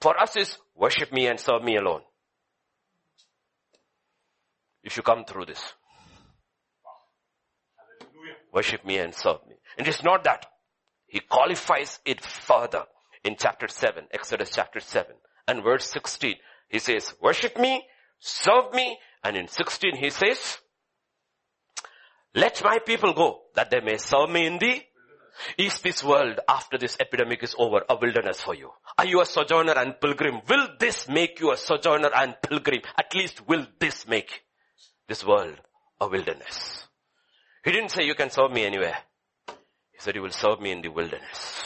For 0.00 0.18
us 0.18 0.36
is 0.36 0.58
worship 0.74 1.12
me 1.12 1.26
and 1.26 1.38
serve 1.38 1.62
me 1.62 1.76
alone. 1.76 2.02
If 4.82 4.96
you 4.96 5.02
come 5.02 5.24
through 5.24 5.46
this. 5.46 5.74
Worship 8.52 8.84
me 8.86 8.98
and 8.98 9.14
serve 9.14 9.46
me. 9.46 9.56
And 9.76 9.86
it's 9.86 10.02
not 10.02 10.24
that. 10.24 10.46
He 11.06 11.20
qualifies 11.20 12.00
it 12.04 12.22
further 12.22 12.84
in 13.22 13.36
chapter 13.38 13.68
7, 13.68 14.04
Exodus 14.12 14.50
chapter 14.54 14.80
7 14.80 15.14
and 15.48 15.64
verse 15.64 15.90
16. 15.90 16.36
He 16.68 16.78
says, 16.78 17.14
worship 17.20 17.58
me, 17.58 17.82
serve 18.20 18.72
me, 18.72 18.98
and 19.24 19.36
in 19.36 19.48
16 19.48 19.96
he 19.96 20.10
says, 20.10 20.58
let 22.34 22.62
my 22.62 22.78
people 22.78 23.14
go 23.14 23.40
that 23.54 23.70
they 23.70 23.80
may 23.80 23.96
serve 23.96 24.30
me 24.30 24.46
in 24.46 24.58
the 24.58 24.80
is 25.56 25.80
this 25.80 26.02
world 26.02 26.40
after 26.48 26.78
this 26.78 26.96
epidemic 27.00 27.42
is 27.42 27.54
over 27.58 27.82
a 27.88 27.96
wilderness 27.96 28.40
for 28.40 28.54
you? 28.54 28.70
Are 28.98 29.06
you 29.06 29.20
a 29.20 29.26
sojourner 29.26 29.72
and 29.72 30.00
pilgrim? 30.00 30.40
Will 30.48 30.68
this 30.78 31.08
make 31.08 31.40
you 31.40 31.52
a 31.52 31.56
sojourner 31.56 32.10
and 32.14 32.36
pilgrim? 32.42 32.80
At 32.98 33.14
least 33.14 33.46
will 33.46 33.66
this 33.78 34.06
make 34.08 34.42
this 35.06 35.24
world 35.24 35.54
a 36.00 36.08
wilderness? 36.08 36.88
He 37.64 37.72
didn't 37.72 37.90
say 37.90 38.04
you 38.04 38.14
can 38.14 38.30
serve 38.30 38.52
me 38.52 38.64
anywhere. 38.64 38.98
He 39.92 40.00
said 40.00 40.16
you 40.16 40.22
will 40.22 40.30
serve 40.30 40.60
me 40.60 40.72
in 40.72 40.82
the 40.82 40.88
wilderness. 40.88 41.62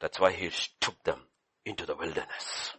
That's 0.00 0.18
why 0.18 0.32
he 0.32 0.50
took 0.80 1.02
them 1.04 1.20
into 1.64 1.86
the 1.86 1.94
wilderness. 1.94 2.72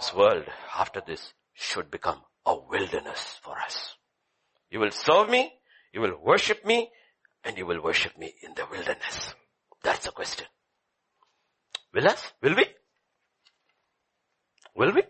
This 0.00 0.14
world 0.14 0.44
after 0.76 1.02
this 1.06 1.32
should 1.54 1.90
become 1.90 2.20
a 2.44 2.56
wilderness 2.56 3.38
for 3.42 3.58
us. 3.58 3.94
You 4.70 4.80
will 4.80 4.90
serve 4.90 5.28
me, 5.28 5.52
you 5.92 6.00
will 6.00 6.16
worship 6.20 6.64
me, 6.64 6.90
and 7.44 7.56
you 7.56 7.66
will 7.66 7.82
worship 7.82 8.16
me 8.18 8.34
in 8.42 8.54
the 8.54 8.66
wilderness. 8.70 9.34
That's 9.82 10.06
the 10.06 10.12
question. 10.12 10.46
Will 11.92 12.08
us? 12.08 12.32
Will 12.42 12.56
we? 12.56 12.66
Will 14.74 14.92
we? 14.92 15.02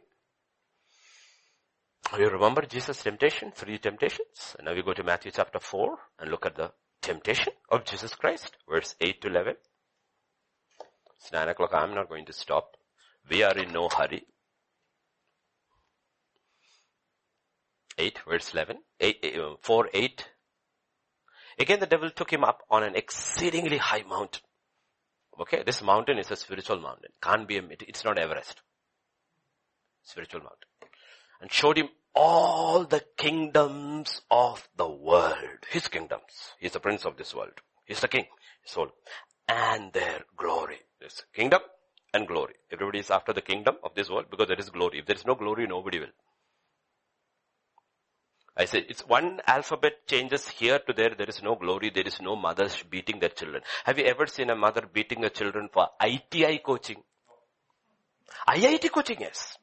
You 2.19 2.29
remember 2.29 2.63
Jesus' 2.63 3.03
temptation? 3.03 3.53
Three 3.55 3.79
temptations. 3.79 4.57
And 4.59 4.67
now 4.67 4.75
we 4.75 4.83
go 4.83 4.93
to 4.93 5.03
Matthew 5.03 5.31
chapter 5.31 5.61
4 5.61 5.97
and 6.19 6.31
look 6.31 6.45
at 6.45 6.57
the 6.57 6.73
temptation 7.01 7.53
of 7.71 7.85
Jesus 7.85 8.15
Christ. 8.15 8.53
Verse 8.69 8.95
8 9.01 9.23
to 9.23 9.29
11. 9.29 9.55
It's 11.23 11.31
9 11.31 11.49
o'clock. 11.51 11.71
I'm 11.73 11.95
not 11.95 12.09
going 12.09 12.25
to 12.27 12.33
stop. 12.33 12.77
We 13.31 13.45
are 13.45 13.57
in 13.57 13.73
no 13.73 13.89
hurry. 13.89 14.27
8 17.97 18.19
verse 18.29 18.53
11. 18.53 18.79
8, 18.99 19.37
uh, 19.39 19.55
4 19.61 19.89
8 19.95 20.29
Again 21.61 21.79
the 21.79 21.87
devil 21.87 22.11
took 22.11 22.33
him 22.33 22.43
up 22.43 22.63
on 22.69 22.83
an 22.83 22.97
exceedingly 22.97 23.77
high 23.77 24.03
mountain. 24.03 24.43
Okay, 25.41 25.63
this 25.65 25.81
mountain 25.81 26.19
is 26.19 26.31
a 26.33 26.37
spiritual 26.37 26.81
mountain. 26.81 27.11
Can't 27.23 27.47
be 27.47 27.59
a, 27.59 27.63
it's 27.87 28.05
not 28.05 28.19
Everest. 28.19 28.61
Spiritual 30.03 30.41
mountain. 30.41 30.69
And 31.41 31.53
showed 31.53 31.79
him 31.79 31.89
all 32.15 32.85
the 32.85 33.05
kingdoms 33.17 34.23
of 34.29 34.69
the 34.77 34.89
world. 34.89 35.67
His 35.71 35.87
kingdoms. 35.87 36.55
He's 36.59 36.73
the 36.73 36.81
prince 36.81 37.05
of 37.05 37.17
this 37.17 37.33
world. 37.33 37.61
He's 37.85 38.01
the 38.01 38.09
king. 38.09 38.27
His 38.65 38.73
soul. 38.73 38.89
And 39.49 39.93
their 39.93 40.25
glory. 40.37 40.81
Kingdom 41.35 41.61
and 42.15 42.27
glory. 42.27 42.55
Everybody 42.71 43.01
is 43.01 43.11
after 43.11 43.33
the 43.33 43.43
kingdom 43.43 43.77
of 43.83 43.95
this 43.95 44.11
world 44.11 44.27
because 44.31 44.49
there 44.49 44.59
is 44.59 44.71
glory. 44.71 44.99
If 44.99 45.07
there 45.07 45.17
is 45.17 45.27
no 45.27 45.35
glory, 45.35 45.67
nobody 45.67 46.01
will. 46.01 46.13
I 48.55 48.67
say 48.67 48.85
it's 48.87 49.07
one 49.07 49.41
alphabet 49.47 50.07
changes 50.07 50.47
here 50.47 50.79
to 50.79 50.93
there. 50.93 51.15
There 51.17 51.29
is 51.29 51.43
no 51.43 51.55
glory. 51.55 51.91
There 51.91 52.07
is 52.07 52.21
no 52.21 52.37
mothers 52.37 52.83
beating 52.83 53.19
their 53.19 53.31
children. 53.31 53.63
Have 53.85 53.99
you 53.99 54.05
ever 54.05 54.27
seen 54.27 54.51
a 54.51 54.57
mother 54.57 54.83
beating 54.93 55.23
her 55.23 55.31
children 55.31 55.71
for 55.73 55.89
ITI 56.05 56.59
coaching? 56.59 57.03
IIT 58.49 58.91
coaching, 58.93 59.19
yes. 59.21 59.57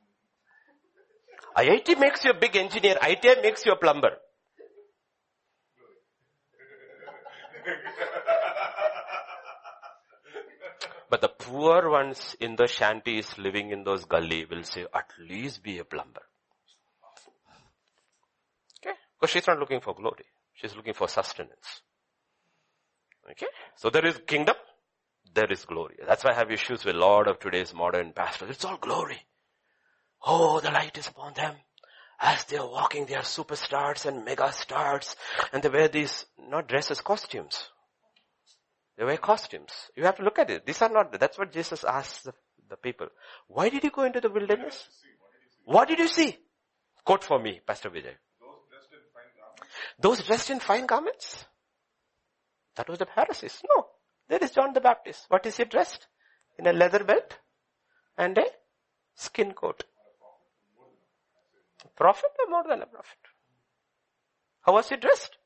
IIT 1.55 1.99
makes 1.99 2.23
you 2.23 2.31
a 2.31 2.33
big 2.33 2.55
engineer. 2.55 2.97
ITI 3.01 3.41
makes 3.41 3.65
you 3.65 3.73
a 3.73 3.75
plumber. 3.75 4.17
But 11.09 11.21
the 11.21 11.29
poor 11.49 11.89
ones 11.89 12.35
in 12.39 12.55
the 12.55 12.67
shanties 12.67 13.37
living 13.37 13.71
in 13.71 13.83
those 13.83 14.05
gully 14.05 14.45
will 14.45 14.63
say, 14.63 14.85
at 14.93 15.09
least 15.19 15.63
be 15.63 15.79
a 15.79 15.83
plumber. 15.83 16.21
Okay? 18.79 18.95
Because 19.19 19.33
she's 19.33 19.47
not 19.47 19.59
looking 19.59 19.81
for 19.81 19.95
glory. 19.95 20.25
She's 20.53 20.75
looking 20.75 20.93
for 20.93 21.07
sustenance. 21.07 21.81
Okay? 23.31 23.47
So 23.75 23.89
there 23.89 24.05
is 24.05 24.19
kingdom, 24.27 24.55
there 25.33 25.51
is 25.51 25.65
glory. 25.65 25.95
That's 26.07 26.23
why 26.23 26.31
I 26.31 26.35
have 26.35 26.51
issues 26.51 26.85
with 26.85 26.95
a 26.95 26.99
lot 26.99 27.27
of 27.27 27.39
today's 27.39 27.73
modern 27.73 28.13
pastors. 28.13 28.51
It's 28.51 28.65
all 28.65 28.77
glory. 28.77 29.19
Oh, 30.25 30.59
the 30.59 30.71
light 30.71 30.97
is 30.97 31.07
upon 31.07 31.33
them. 31.33 31.55
As 32.21 32.43
they 32.45 32.57
are 32.57 32.69
walking, 32.69 33.05
they 33.05 33.15
are 33.15 33.21
superstars 33.21 34.05
and 34.05 34.25
mega 34.25 34.51
stars. 34.51 35.15
And 35.53 35.63
they 35.63 35.69
wear 35.69 35.87
these, 35.87 36.25
not 36.37 36.67
dresses, 36.67 37.01
costumes. 37.01 37.69
They 38.99 39.05
wear 39.05 39.15
costumes. 39.15 39.71
You 39.95 40.03
have 40.03 40.17
to 40.17 40.23
look 40.23 40.39
at 40.39 40.49
it. 40.49 40.65
These 40.65 40.81
are 40.81 40.89
not, 40.89 41.17
that's 41.17 41.37
what 41.37 41.53
Jesus 41.53 41.85
asked 41.85 42.25
the, 42.25 42.33
the 42.69 42.75
people. 42.75 43.07
Why 43.47 43.69
did 43.69 43.85
you 43.85 43.91
go 43.91 44.03
into 44.03 44.19
the 44.19 44.29
wilderness? 44.29 44.89
What 45.63 45.87
did 45.87 45.99
you 45.99 46.09
see? 46.09 46.37
Quote 47.05 47.23
for 47.23 47.39
me, 47.39 47.61
Pastor 47.65 47.89
Vijay. 47.89 48.15
Those 49.97 50.21
dressed 50.23 50.49
in 50.49 50.59
fine 50.59 50.85
garments? 50.85 51.45
That 52.75 52.89
was 52.89 52.99
the 52.99 53.05
Pharisees. 53.05 53.61
No. 53.73 53.87
There 54.27 54.39
is 54.41 54.51
John 54.51 54.73
the 54.73 54.81
Baptist. 54.81 55.27
What 55.29 55.45
is 55.45 55.55
he 55.55 55.63
dressed? 55.63 56.05
In 56.57 56.67
a 56.67 56.73
leather 56.73 57.05
belt 57.05 57.37
and 58.17 58.37
a 58.37 58.43
skin 59.15 59.53
coat. 59.53 59.85
A 61.85 61.87
prophet 61.95 62.31
or 62.45 62.51
more 62.51 62.63
than 62.67 62.81
a 62.81 62.85
prophet? 62.85 63.17
How 64.59 64.73
was 64.73 64.89
he 64.89 64.97
dressed? 64.97 65.37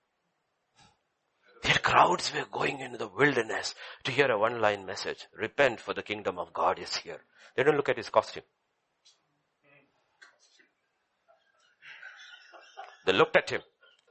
Their 1.64 1.76
crowds 1.76 2.34
were 2.34 2.46
going 2.52 2.80
into 2.82 2.98
the 2.98 3.08
wilderness 3.08 3.74
to 4.04 4.12
hear 4.12 4.30
a 4.30 4.38
one 4.38 4.60
line 4.60 4.86
message. 4.86 5.28
Repent 5.34 5.80
for 5.80 5.94
the 5.94 6.04
kingdom 6.04 6.38
of 6.38 6.54
God 6.54 6.78
is 6.78 6.96
here. 6.98 7.22
They 7.56 7.64
don't 7.64 7.78
look 7.78 7.90
at 7.90 7.98
his 7.98 8.10
costume. 8.10 8.44
They 13.06 13.14
looked 13.14 13.38
at 13.38 13.50
him. 13.50 13.62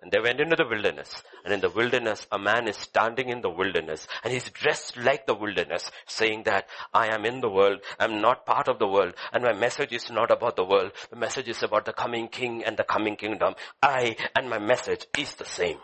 And 0.00 0.10
they 0.10 0.18
went 0.18 0.40
into 0.40 0.56
the 0.56 0.66
wilderness. 0.66 1.22
And 1.44 1.54
in 1.54 1.60
the 1.60 1.70
wilderness, 1.70 2.26
a 2.32 2.38
man 2.38 2.66
is 2.66 2.76
standing 2.76 3.28
in 3.28 3.40
the 3.40 3.50
wilderness 3.50 4.08
and 4.24 4.32
he's 4.32 4.50
dressed 4.50 4.96
like 4.96 5.26
the 5.26 5.34
wilderness 5.34 5.92
saying 6.06 6.42
that 6.44 6.66
I 6.92 7.14
am 7.14 7.24
in 7.24 7.40
the 7.40 7.48
world. 7.48 7.80
I'm 8.00 8.20
not 8.20 8.44
part 8.44 8.66
of 8.66 8.80
the 8.80 8.88
world. 8.88 9.14
And 9.32 9.44
my 9.44 9.52
message 9.52 9.92
is 9.92 10.10
not 10.10 10.32
about 10.32 10.56
the 10.56 10.64
world. 10.64 10.92
The 11.10 11.16
message 11.16 11.48
is 11.48 11.62
about 11.62 11.84
the 11.84 11.92
coming 11.92 12.26
king 12.28 12.64
and 12.64 12.76
the 12.76 12.82
coming 12.82 13.14
kingdom. 13.14 13.54
I 13.80 14.16
and 14.34 14.50
my 14.50 14.58
message 14.58 15.06
is 15.16 15.34
the 15.34 15.44
same. 15.44 15.78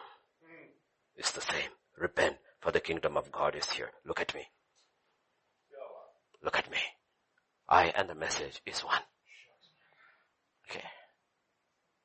It's 1.19 1.33
the 1.33 1.43
same. 1.43 1.71
Repent 1.99 2.37
for 2.61 2.73
the 2.73 2.81
kingdom 2.81 3.17
of 3.17 3.31
God 3.31 3.57
is 3.57 3.69
here. 3.71 3.91
Look 4.07 4.21
at 4.21 4.35
me. 4.35 4.47
Look 6.43 6.57
at 6.57 6.71
me. 6.71 6.79
I 7.69 7.93
and 7.95 8.09
the 8.09 8.15
message 8.15 8.63
is 8.65 8.81
one. 8.81 9.03
Okay. 10.71 10.85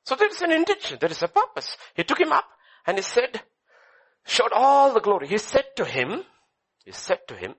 So 0.04 0.16
there 0.16 0.28
is 0.28 0.42
an 0.42 0.52
intention, 0.52 0.98
there 1.00 1.10
is 1.10 1.22
a 1.22 1.28
purpose. 1.28 1.76
He 1.94 2.02
took 2.04 2.20
him 2.20 2.32
up 2.32 2.44
and 2.86 2.98
he 2.98 3.02
said, 3.02 3.40
showed 4.26 4.52
all 4.52 4.92
the 4.92 5.00
glory. 5.00 5.28
He 5.28 5.38
said 5.38 5.64
to 5.76 5.84
him, 5.84 6.22
he 6.84 6.92
said 6.92 7.20
to 7.28 7.34
him, 7.34 7.54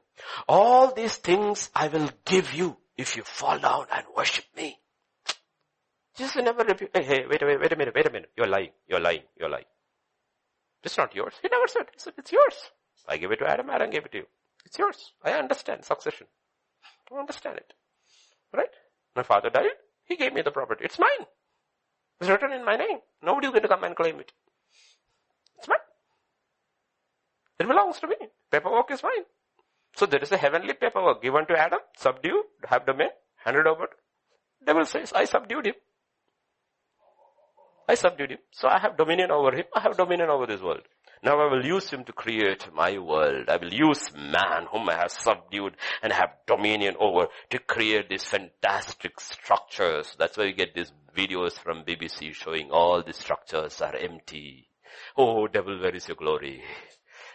all 0.48 0.94
these 0.94 1.16
things 1.16 1.72
I 1.74 1.88
will 1.88 2.10
give 2.26 2.54
you 2.54 2.78
if 2.98 3.16
you 3.16 3.24
fall 3.24 3.58
down 3.58 3.88
and 3.92 4.06
worship 4.16 4.46
me. 4.56 4.78
Jesus 6.18 6.36
never 6.38 6.64
repeat, 6.64 6.92
hey, 6.94 7.04
hey, 7.04 7.26
wait, 7.30 7.42
wait, 7.42 7.60
wait 7.60 7.74
a 7.74 7.76
minute, 7.76 7.96
wait 7.96 8.06
a 8.06 8.12
minute. 8.12 8.30
You're 8.38 8.48
lying, 8.48 8.70
you're 8.88 9.00
lying, 9.00 9.24
you're 9.38 9.50
lying. 9.50 9.66
It's 10.86 10.98
not 10.98 11.16
yours. 11.16 11.34
He 11.42 11.50
never 11.52 11.68
said, 11.68 11.88
he 11.92 12.00
said, 12.00 12.14
it's 12.18 12.32
yours. 12.32 12.56
I 13.08 13.18
gave 13.18 13.32
it 13.32 13.38
to 13.38 13.48
Adam, 13.48 13.70
Adam 13.70 13.90
gave 13.90 14.06
it 14.06 14.12
to 14.12 14.20
you. 14.20 14.26
It's 14.66 14.78
yours. 14.78 15.14
I 15.24 15.32
understand 15.32 15.84
succession. 15.84 16.28
I 17.12 17.20
understand 17.20 17.58
it. 17.58 17.74
Right? 18.54 18.70
My 19.16 19.24
father 19.24 19.50
died. 19.50 19.78
He 20.06 20.16
gave 20.16 20.34
me 20.34 20.42
the 20.44 20.52
property. 20.52 20.86
It's 20.86 21.00
mine. 21.00 21.26
It's 22.22 22.30
written 22.30 22.52
in 22.52 22.64
my 22.64 22.78
name. 22.78 23.00
Nobody 23.22 23.48
is 23.48 23.52
going 23.52 23.64
to 23.64 23.68
come 23.68 23.84
and 23.84 23.96
claim 23.96 24.20
it. 24.20 24.32
It's 25.58 25.68
mine. 25.68 25.78
It 27.60 27.68
belongs 27.68 28.00
to 28.00 28.08
me. 28.08 28.16
Paperwork 28.52 28.92
is 28.92 29.04
mine. 29.04 29.26
So 29.96 30.06
there 30.06 30.22
is 30.22 30.32
a 30.32 30.38
heavenly 30.38 30.74
paperwork 30.74 31.22
given 31.24 31.46
to 31.48 31.58
Adam, 31.58 31.80
subdue, 31.98 32.44
have 32.68 32.86
domain, 32.86 33.10
handed 33.44 33.66
over. 33.66 33.88
Devil 34.66 34.86
says, 34.86 35.14
I 35.14 35.26
subdued 35.26 35.68
him. 35.68 35.76
I 37.88 37.96
subdued 37.96 38.32
him. 38.32 38.40
So 38.52 38.68
I 38.68 38.80
have 38.80 38.98
dominion 38.98 39.32
over 39.32 39.56
him. 39.56 39.66
I 39.76 39.82
have 39.82 39.98
dominion 39.98 40.30
over 40.30 40.48
this 40.48 40.62
world. 40.62 40.82
Now 41.24 41.40
I 41.40 41.52
will 41.52 41.66
use 41.66 41.90
him 41.90 42.04
to 42.06 42.14
create 42.14 42.68
my 42.74 42.98
world. 42.98 43.50
I 43.50 43.58
will 43.58 43.74
use 43.74 44.12
man 44.16 44.68
whom 44.72 44.90
I 44.90 44.96
have 44.96 45.12
subdued 45.12 45.76
and 46.02 46.14
have 46.14 46.30
dominion 46.46 46.96
over 47.00 47.28
to 47.50 47.60
create 47.60 48.10
these 48.10 48.26
fantastic 48.26 49.20
structures. 49.20 50.16
That's 50.20 50.38
why 50.38 50.46
you 50.46 50.54
get 50.54 50.76
these 50.76 50.92
videos 51.16 51.54
from 51.54 51.84
BBC 51.84 52.34
showing 52.34 52.70
all 52.72 53.02
the 53.04 53.14
structures 53.14 53.82
are 53.82 53.96
empty. 53.96 54.68
Oh 55.18 55.48
devil, 55.48 55.80
where 55.80 55.96
is 55.96 56.08
your 56.08 56.18
glory? 56.18 56.64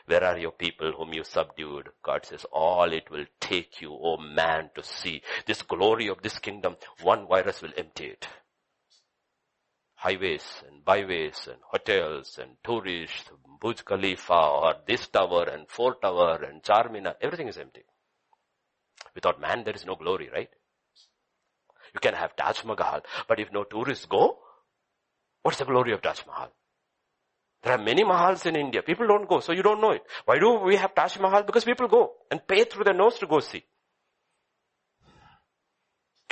Where 0.06 0.24
are 0.24 0.38
your 0.38 0.52
people 0.52 0.92
whom 0.96 1.12
you 1.12 1.24
subdued? 1.24 1.90
God 2.02 2.26
says, 2.26 2.44
all 2.52 2.92
it 2.92 3.10
will 3.10 3.26
take 3.38 3.80
you, 3.80 3.92
oh 3.92 4.16
man, 4.16 4.70
to 4.74 4.82
see 4.82 5.22
this 5.46 5.62
glory 5.62 6.08
of 6.08 6.22
this 6.22 6.38
kingdom. 6.38 6.76
One 7.02 7.26
virus 7.28 7.62
will 7.62 7.72
empty 7.76 8.06
it 8.06 8.26
highways 10.00 10.62
and 10.66 10.82
byways 10.82 11.46
and 11.46 11.58
hotels 11.62 12.38
and 12.40 12.56
tourists, 12.64 13.30
Burj 13.60 13.84
Khalifa 13.84 14.32
or 14.32 14.74
this 14.86 15.06
tower 15.08 15.44
and 15.44 15.68
four 15.68 15.96
tower 15.96 16.42
and 16.42 16.62
Charminar, 16.62 17.16
everything 17.20 17.48
is 17.48 17.58
empty. 17.58 17.82
Without 19.14 19.40
man 19.40 19.62
there 19.64 19.74
is 19.74 19.84
no 19.84 19.96
glory, 19.96 20.30
right? 20.32 20.48
You 21.92 22.00
can 22.00 22.14
have 22.14 22.34
Taj 22.34 22.64
Mahal, 22.64 23.02
but 23.28 23.40
if 23.40 23.52
no 23.52 23.64
tourists 23.64 24.06
go, 24.06 24.38
what's 25.42 25.58
the 25.58 25.66
glory 25.66 25.92
of 25.92 26.00
Taj 26.00 26.24
Mahal? 26.26 26.50
There 27.62 27.74
are 27.74 27.82
many 27.82 28.02
Mahals 28.02 28.46
in 28.46 28.56
India. 28.56 28.82
People 28.82 29.06
don't 29.06 29.28
go, 29.28 29.40
so 29.40 29.52
you 29.52 29.62
don't 29.62 29.82
know 29.82 29.90
it. 29.90 30.02
Why 30.24 30.38
do 30.38 30.60
we 30.60 30.76
have 30.76 30.94
Taj 30.94 31.18
Mahal? 31.18 31.42
Because 31.42 31.64
people 31.64 31.88
go 31.88 32.12
and 32.30 32.40
pay 32.46 32.64
through 32.64 32.84
their 32.84 32.94
nose 32.94 33.18
to 33.18 33.26
go 33.26 33.40
see. 33.40 33.62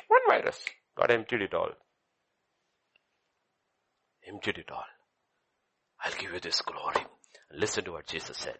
One 0.07 0.23
virus. 0.27 0.65
God 0.97 1.11
emptied 1.11 1.43
it 1.43 1.53
all 1.53 1.73
emptied 4.29 4.59
it 4.59 4.71
all. 4.71 4.85
I'll 6.05 6.19
give 6.19 6.33
you 6.33 6.41
this 6.41 6.61
glory. 6.63 7.07
Listen 7.53 7.85
to 7.85 7.93
what 7.93 8.07
Jesus 8.07 8.37
said. 8.37 8.59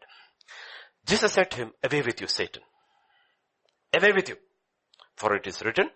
Jesus 1.07 1.33
said 1.33 1.51
to 1.53 1.57
him, 1.59 1.73
away 1.83 2.03
with 2.03 2.21
you, 2.21 2.27
Satan. 2.27 2.63
Away 3.97 4.13
with 4.13 4.29
you. 4.29 4.37
For 5.17 5.35
it 5.37 5.47
is 5.47 5.63
written, 5.63 5.91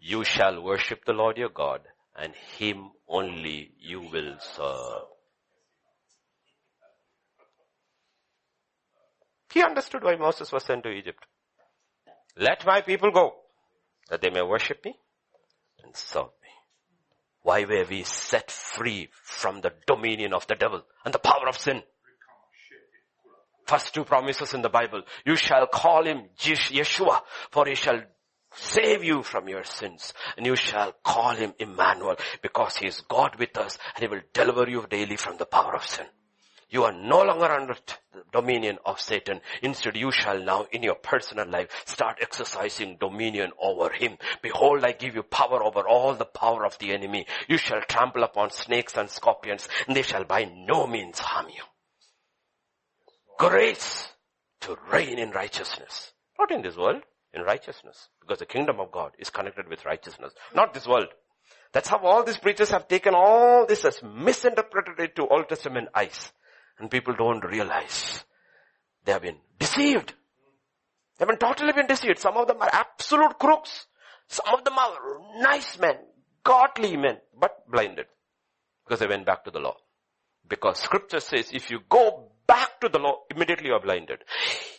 you 0.00 0.24
shall 0.24 0.62
worship 0.62 1.04
the 1.04 1.12
Lord 1.12 1.38
your 1.38 1.48
God 1.48 1.80
and 2.16 2.32
him 2.58 2.90
only 3.08 3.72
you 3.78 4.00
will 4.00 4.36
serve. 4.38 5.08
He 9.52 9.62
understood 9.62 10.02
why 10.02 10.16
Moses 10.16 10.50
was 10.52 10.64
sent 10.64 10.82
to 10.82 10.90
Egypt. 10.90 11.24
Let 12.36 12.66
my 12.66 12.80
people 12.80 13.10
go 13.12 13.34
that 14.10 14.20
they 14.20 14.30
may 14.30 14.42
worship 14.42 14.84
me 14.84 14.94
and 15.82 15.96
serve 15.96 16.33
why 17.44 17.64
were 17.66 17.84
we 17.88 18.02
set 18.04 18.50
free 18.50 19.10
from 19.22 19.60
the 19.60 19.72
dominion 19.86 20.32
of 20.32 20.46
the 20.46 20.54
devil 20.54 20.82
and 21.04 21.12
the 21.12 21.18
power 21.18 21.46
of 21.46 21.58
sin? 21.58 21.82
First 23.66 23.92
two 23.92 24.04
promises 24.04 24.54
in 24.54 24.62
the 24.62 24.70
Bible. 24.70 25.02
You 25.26 25.36
shall 25.36 25.66
call 25.66 26.04
him 26.04 26.30
Yeshua, 26.38 27.20
for 27.50 27.66
he 27.66 27.74
shall 27.74 28.00
save 28.54 29.04
you 29.04 29.22
from 29.22 29.46
your 29.48 29.62
sins. 29.62 30.14
And 30.38 30.46
you 30.46 30.56
shall 30.56 30.92
call 31.04 31.34
him 31.34 31.52
Emmanuel, 31.58 32.16
because 32.40 32.76
he 32.76 32.86
is 32.86 33.02
God 33.02 33.36
with 33.38 33.56
us, 33.58 33.78
and 33.94 34.02
he 34.02 34.08
will 34.08 34.22
deliver 34.32 34.68
you 34.68 34.86
daily 34.88 35.16
from 35.16 35.36
the 35.36 35.46
power 35.46 35.74
of 35.74 35.84
sin. 35.84 36.06
You 36.70 36.84
are 36.84 36.92
no 36.92 37.22
longer 37.22 37.46
under 37.46 37.76
the 38.12 38.22
dominion 38.32 38.78
of 38.84 39.00
Satan. 39.00 39.40
Instead, 39.62 39.96
you 39.96 40.10
shall 40.10 40.38
now 40.40 40.66
in 40.72 40.82
your 40.82 40.94
personal 40.94 41.48
life 41.48 41.68
start 41.86 42.18
exercising 42.20 42.96
dominion 42.98 43.52
over 43.60 43.90
him. 43.90 44.16
Behold, 44.42 44.84
I 44.84 44.92
give 44.92 45.14
you 45.14 45.22
power 45.22 45.62
over 45.62 45.86
all 45.86 46.14
the 46.14 46.24
power 46.24 46.64
of 46.64 46.78
the 46.78 46.92
enemy. 46.92 47.26
You 47.48 47.58
shall 47.58 47.80
trample 47.82 48.24
upon 48.24 48.50
snakes 48.50 48.96
and 48.96 49.08
scorpions 49.08 49.68
and 49.86 49.96
they 49.96 50.02
shall 50.02 50.24
by 50.24 50.44
no 50.44 50.86
means 50.86 51.18
harm 51.18 51.46
you. 51.48 51.62
Grace 53.38 54.08
to 54.60 54.76
reign 54.90 55.18
in 55.18 55.30
righteousness. 55.30 56.12
Not 56.38 56.50
in 56.50 56.62
this 56.62 56.76
world, 56.76 57.02
in 57.32 57.42
righteousness. 57.42 58.08
Because 58.20 58.38
the 58.38 58.46
kingdom 58.46 58.80
of 58.80 58.90
God 58.90 59.12
is 59.18 59.30
connected 59.30 59.68
with 59.68 59.84
righteousness. 59.84 60.32
Not 60.54 60.72
this 60.74 60.86
world. 60.86 61.08
That's 61.72 61.88
how 61.88 61.98
all 61.98 62.22
these 62.22 62.36
preachers 62.38 62.70
have 62.70 62.86
taken 62.86 63.14
all 63.14 63.66
this 63.66 63.84
as 63.84 64.00
misinterpreted 64.02 65.00
it 65.00 65.16
to 65.16 65.26
Old 65.26 65.48
Testament 65.48 65.88
eyes. 65.94 66.32
And 66.78 66.90
people 66.90 67.14
don't 67.14 67.44
realize 67.44 68.24
they 69.04 69.12
have 69.12 69.22
been 69.22 69.38
deceived. 69.58 70.14
They've 71.18 71.28
been 71.28 71.38
totally 71.38 71.72
been 71.72 71.86
deceived. 71.86 72.18
Some 72.18 72.36
of 72.36 72.48
them 72.48 72.60
are 72.60 72.70
absolute 72.72 73.38
crooks. 73.38 73.86
Some 74.28 74.46
of 74.54 74.64
them 74.64 74.78
are 74.78 74.92
nice 75.40 75.78
men, 75.78 75.96
godly 76.42 76.96
men, 76.96 77.18
but 77.38 77.70
blinded. 77.70 78.06
Because 78.84 79.00
they 79.00 79.06
went 79.06 79.26
back 79.26 79.44
to 79.44 79.50
the 79.50 79.60
law. 79.60 79.76
Because 80.48 80.78
scripture 80.78 81.20
says 81.20 81.50
if 81.52 81.70
you 81.70 81.80
go 81.88 82.30
back 82.46 82.80
to 82.80 82.88
the 82.88 82.98
law, 82.98 83.22
immediately 83.30 83.68
you 83.68 83.74
are 83.74 83.80
blinded. 83.80 84.18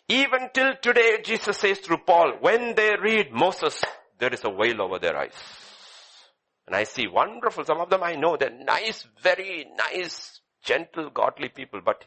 Even 0.08 0.50
till 0.54 0.74
today, 0.82 1.20
Jesus 1.24 1.58
says 1.58 1.80
through 1.80 2.00
Paul, 2.06 2.34
when 2.42 2.76
they 2.76 2.92
read 3.02 3.32
Moses, 3.32 3.84
there 4.20 4.34
is 4.34 4.44
a 4.44 4.52
veil 4.52 4.82
over 4.82 5.00
their 5.00 5.18
eyes. 5.18 5.34
And 6.68 6.76
I 6.76 6.84
see 6.84 7.08
wonderful, 7.08 7.64
some 7.64 7.80
of 7.80 7.90
them 7.90 8.04
I 8.04 8.16
know, 8.16 8.38
they're 8.38 8.50
nice, 8.50 9.08
very 9.22 9.68
nice 9.78 10.42
gentle, 10.66 11.10
godly 11.10 11.50
people, 11.50 11.82
but 11.84 12.06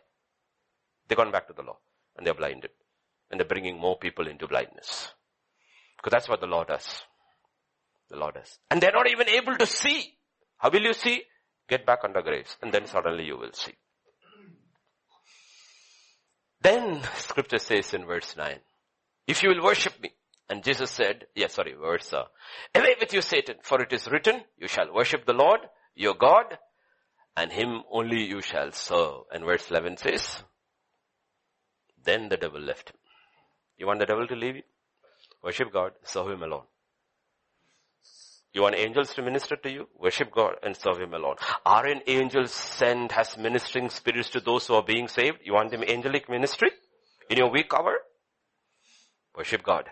they've 1.09 1.17
gone 1.17 1.33
back 1.33 1.47
to 1.47 1.55
the 1.55 1.63
law 1.63 1.79
and 2.17 2.27
they're 2.27 2.35
blinded. 2.35 2.71
And 3.31 3.39
they're 3.39 3.47
bringing 3.47 3.79
more 3.79 3.99
people 3.99 4.27
into 4.27 4.49
blindness. 4.49 5.13
Because 5.97 6.13
that's 6.13 6.29
what 6.29 6.41
the 6.41 6.47
law 6.47 6.65
does. 6.65 7.03
The 8.11 8.17
law 8.17 8.31
does. 8.31 8.59
And 8.71 8.81
they're 8.81 8.93
not 8.93 9.11
even 9.11 9.29
able 9.29 9.57
to 9.57 9.67
see. 9.67 10.15
How 10.59 10.71
will 10.71 10.83
you 10.83 10.95
see? 10.95 11.23
Get 11.69 11.85
back 11.85 12.01
under 12.05 12.23
grace 12.23 12.57
and 12.63 12.73
then 12.73 12.87
suddenly 12.87 13.25
you 13.25 13.37
will 13.37 13.53
see. 13.53 13.75
Then 16.61 17.03
scripture 17.17 17.59
says 17.59 17.95
in 17.95 18.07
verse 18.07 18.35
9, 18.37 18.59
if 19.27 19.43
you 19.43 19.51
will 19.51 19.63
worship 19.63 20.01
me, 20.01 20.11
and 20.49 20.65
Jesus 20.65 20.91
said, 20.91 21.27
yes, 21.35 21.55
sorry, 21.55 21.75
verse, 21.75 22.13
uh, 22.13 22.25
away 22.75 22.97
with 22.99 23.13
you 23.13 23.21
Satan, 23.21 23.57
for 23.63 23.81
it 23.83 23.93
is 23.93 24.09
written, 24.11 24.41
you 24.57 24.67
shall 24.67 24.93
worship 24.93 25.27
the 25.27 25.35
Lord, 25.35 25.61
your 25.95 26.15
God, 26.15 26.59
and 27.39 27.53
him 27.53 27.83
only 27.91 28.25
you 28.25 28.41
shall 28.41 28.73
serve. 28.73 29.23
And 29.33 29.45
verse 29.45 29.71
11 29.71 29.99
says, 29.99 30.43
then 32.05 32.29
the 32.29 32.37
devil 32.37 32.61
left 32.61 32.91
him. 32.91 32.97
You 33.77 33.87
want 33.87 34.01
the 34.01 34.07
devil 34.07 34.27
to 34.27 34.35
leave 34.35 34.57
you? 34.57 34.63
Worship 35.43 35.73
God, 35.73 35.93
serve 36.03 36.31
him 36.31 36.43
alone. 36.43 36.65
You 38.55 38.63
want 38.63 38.77
angels 38.77 39.15
to 39.15 39.23
minister 39.23 39.57
to 39.57 39.71
you? 39.71 39.89
Worship 39.99 40.33
God 40.33 40.55
and 40.63 40.75
serve 40.77 41.01
Him 41.01 41.13
alone. 41.15 41.37
Aren't 41.67 42.09
angels 42.09 42.51
sent 42.53 43.17
as 43.17 43.37
ministering 43.37 43.91
spirits 43.91 44.31
to 44.31 44.41
those 44.41 44.67
who 44.67 44.75
are 44.75 44.83
being 44.83 45.07
saved? 45.07 45.39
You 45.45 45.53
want 45.53 45.71
them 45.71 45.85
angelic 45.85 46.29
ministry? 46.31 46.71
In 47.29 47.37
your 47.37 47.51
weak 47.51 47.73
hour? 47.75 47.99
Worship 49.37 49.63
God 49.63 49.85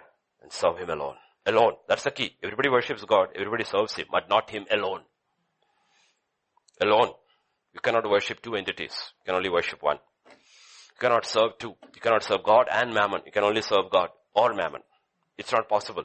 and 0.43 0.51
serve 0.51 0.79
Him 0.79 0.91
alone. 0.91 1.17
Alone. 1.45 1.75
That's 1.87 2.03
the 2.03 2.11
key. 2.11 2.35
Everybody 2.43 2.71
worships 2.71 3.05
God. 3.05 3.29
Everybody 3.37 3.65
serves 3.65 3.95
Him, 3.95 4.07
but 4.11 4.29
not 4.29 4.51
Him 4.51 4.65
alone. 4.71 5.03
Alone. 6.81 7.13
You 7.77 7.81
cannot 7.83 8.09
worship 8.09 8.41
two 8.41 8.55
entities. 8.57 8.95
You 9.21 9.27
can 9.27 9.35
only 9.35 9.51
worship 9.51 9.83
one. 9.83 9.99
You 10.27 10.99
cannot 10.99 11.27
serve 11.27 11.59
two. 11.59 11.75
You 11.95 12.01
cannot 12.01 12.23
serve 12.23 12.43
God 12.43 12.69
and 12.73 12.95
mammon. 12.95 13.21
You 13.27 13.33
can 13.33 13.45
only 13.45 13.61
serve 13.61 13.91
God 13.93 14.09
or 14.35 14.55
mammon. 14.55 14.81
It's 15.37 15.53
not 15.53 15.69
possible. 15.69 16.05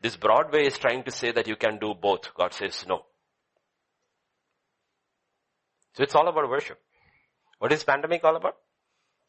This 0.00 0.16
Broadway 0.16 0.66
is 0.66 0.78
trying 0.78 1.04
to 1.04 1.10
say 1.10 1.32
that 1.32 1.46
you 1.46 1.56
can 1.56 1.78
do 1.78 1.92
both. 1.92 2.32
God 2.34 2.54
says 2.54 2.86
no. 2.88 3.02
So 5.92 6.02
it's 6.02 6.14
all 6.14 6.28
about 6.28 6.48
worship. 6.48 6.78
What 7.58 7.72
is 7.74 7.84
pandemic 7.84 8.24
all 8.24 8.36
about? 8.36 8.56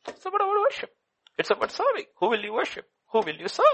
It's 0.07 0.25
about 0.25 0.39
our 0.39 0.61
worship. 0.61 0.91
It's 1.37 1.51
about 1.51 1.71
serving. 1.71 2.05
Who 2.21 2.29
will 2.29 2.41
you 2.41 2.53
worship? 2.53 2.85
Who 3.11 3.19
will 3.19 3.35
you 3.35 3.49
serve? 3.49 3.65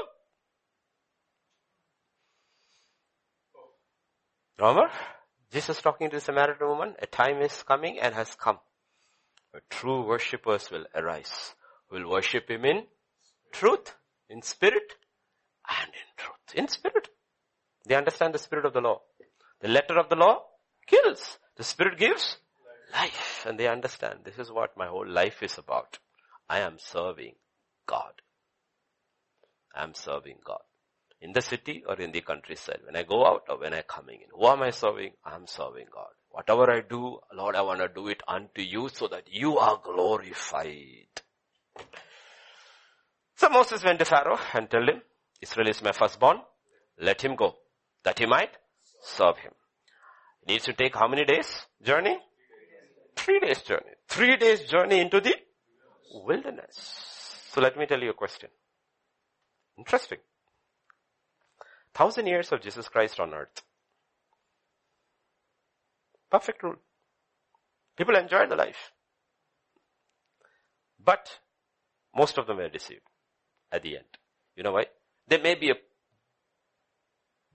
Remember? 4.57 4.89
Jesus 5.53 5.83
talking 5.83 6.09
to 6.09 6.15
the 6.15 6.21
Samaritan 6.21 6.67
woman, 6.67 6.95
a 6.99 7.05
time 7.05 7.39
is 7.43 7.61
coming 7.61 7.99
and 7.99 8.15
has 8.15 8.33
come. 8.33 8.57
True 9.69 10.03
worshippers 10.03 10.71
will 10.71 10.85
arise. 10.95 11.53
Will 11.91 12.09
worship 12.09 12.49
him 12.49 12.65
in 12.65 12.87
truth, 13.51 13.93
in 14.29 14.41
spirit, 14.41 14.93
and 15.69 15.89
in 15.89 16.09
truth. 16.17 16.55
In 16.55 16.67
spirit. 16.67 17.09
They 17.85 17.93
understand 17.93 18.33
the 18.33 18.39
spirit 18.39 18.65
of 18.65 18.73
the 18.73 18.81
law. 18.81 19.01
The 19.61 19.67
letter 19.67 19.99
of 19.99 20.09
the 20.09 20.15
law 20.15 20.41
kills. 20.87 21.37
The 21.55 21.63
spirit 21.63 21.99
gives 21.99 22.37
life. 22.91 23.45
And 23.47 23.59
they 23.59 23.67
understand 23.67 24.21
this 24.23 24.39
is 24.39 24.51
what 24.51 24.75
my 24.75 24.87
whole 24.87 25.07
life 25.07 25.43
is 25.43 25.59
about. 25.59 25.99
I 26.49 26.61
am 26.61 26.77
serving 26.79 27.35
God. 27.85 28.13
I 29.75 29.83
am 29.83 29.93
serving 29.93 30.37
God 30.43 30.61
in 31.23 31.31
the 31.31 31.41
city 31.41 31.83
or 31.87 31.95
in 31.99 32.11
the 32.11 32.21
countryside, 32.21 32.81
when 32.85 32.97
I 32.97 33.03
go 33.03 33.25
out 33.25 33.45
or 33.47 33.57
when 33.57 33.73
I 33.73 33.81
coming 33.81 34.19
in. 34.21 34.27
Who 34.37 34.45
am 34.45 34.61
I 34.61 34.71
serving? 34.71 35.13
I 35.23 35.35
am 35.35 35.47
serving 35.47 35.85
God. 35.91 36.11
Whatever 36.29 36.69
I 36.69 36.81
do, 36.81 37.19
Lord, 37.33 37.55
I 37.55 37.61
want 37.61 37.79
to 37.79 37.87
do 37.87 38.09
it 38.09 38.21
unto 38.27 38.61
you 38.61 38.89
so 38.89 39.07
that 39.07 39.23
you 39.31 39.57
are 39.57 39.79
glorified. 39.81 41.21
So 43.35 43.49
Moses 43.49 43.83
went 43.83 43.99
to 43.99 44.05
Pharaoh 44.05 44.39
and 44.53 44.69
told 44.69 44.89
him, 44.89 45.01
Israel 45.41 45.69
is 45.69 45.81
my 45.81 45.93
firstborn, 45.93 46.39
let 46.99 47.21
him 47.21 47.35
go, 47.35 47.55
that 48.03 48.19
he 48.19 48.25
might 48.25 48.51
serve 49.01 49.37
him. 49.37 49.53
It 50.43 50.49
needs 50.49 50.65
to 50.65 50.73
take 50.73 50.95
how 50.95 51.07
many 51.07 51.23
days 51.23 51.65
journey? 51.81 52.17
Three 53.15 53.39
days 53.39 53.61
journey. 53.61 53.93
Three 54.09 54.35
days 54.35 54.63
journey 54.63 54.99
into 54.99 55.21
the 55.21 55.35
wilderness. 56.13 56.75
So 57.51 57.61
let 57.61 57.77
me 57.77 57.85
tell 57.85 58.01
you 58.01 58.09
a 58.09 58.13
question. 58.13 58.49
Interesting. 59.77 60.19
Thousand 61.93 62.27
years 62.27 62.51
of 62.51 62.61
Jesus 62.61 62.89
Christ 62.89 63.19
on 63.19 63.33
earth. 63.33 63.61
Perfect 66.31 66.63
rule. 66.63 66.77
People 67.95 68.15
enjoy 68.15 68.47
the 68.47 68.55
life. 68.55 68.91
But 71.03 71.39
most 72.15 72.37
of 72.37 72.47
them 72.47 72.57
were 72.57 72.69
deceived 72.69 73.01
at 73.71 73.83
the 73.83 73.97
end. 73.97 74.05
You 74.55 74.63
know 74.63 74.71
why? 74.71 74.85
There 75.27 75.41
may 75.41 75.55
be 75.55 75.69
a 75.71 75.75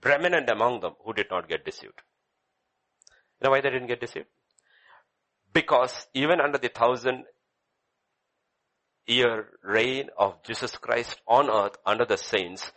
remnant 0.03 0.49
among 0.49 0.79
them 0.79 0.93
who 1.03 1.13
did 1.13 1.27
not 1.29 1.49
get 1.49 1.65
deceived. 1.65 2.01
You 3.39 3.45
know 3.45 3.51
why 3.51 3.61
they 3.61 3.69
didn't 3.69 3.87
get 3.87 4.01
deceived? 4.01 4.27
Because 5.51 6.07
even 6.13 6.39
under 6.39 6.57
the 6.57 6.69
thousand 6.69 7.25
year 9.07 9.47
reign 9.63 10.09
of 10.17 10.43
Jesus 10.43 10.77
Christ 10.77 11.19
on 11.27 11.49
earth 11.49 11.77
under 11.85 12.05
the 12.05 12.17
saints, 12.17 12.71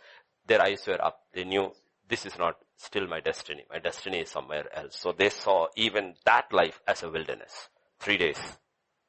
their 0.47 0.61
eyes 0.61 0.85
were 0.87 1.03
up. 1.03 1.19
They 1.33 1.43
knew 1.43 1.71
this 2.07 2.25
is 2.25 2.37
not 2.37 2.57
still 2.77 3.07
my 3.07 3.19
destiny. 3.19 3.65
My 3.69 3.79
destiny 3.79 4.19
is 4.19 4.29
somewhere 4.29 4.65
else. 4.75 4.97
So 4.99 5.13
they 5.17 5.29
saw 5.29 5.67
even 5.75 6.15
that 6.25 6.51
life 6.51 6.79
as 6.87 7.03
a 7.03 7.09
wilderness. 7.09 7.69
Three 7.99 8.17
days 8.17 8.39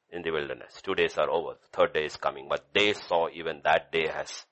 in 0.09 0.21
the 0.21 0.31
wilderness. 0.31 0.81
Two 0.81 0.95
days 0.95 1.17
are 1.17 1.29
over. 1.29 1.55
Third 1.73 1.93
day 1.93 2.05
is 2.05 2.17
coming. 2.17 2.47
But 2.49 2.67
they 2.73 2.93
saw 2.93 3.27
even 3.33 3.61
that 3.63 3.91
day 3.91 4.07
as 4.07 4.45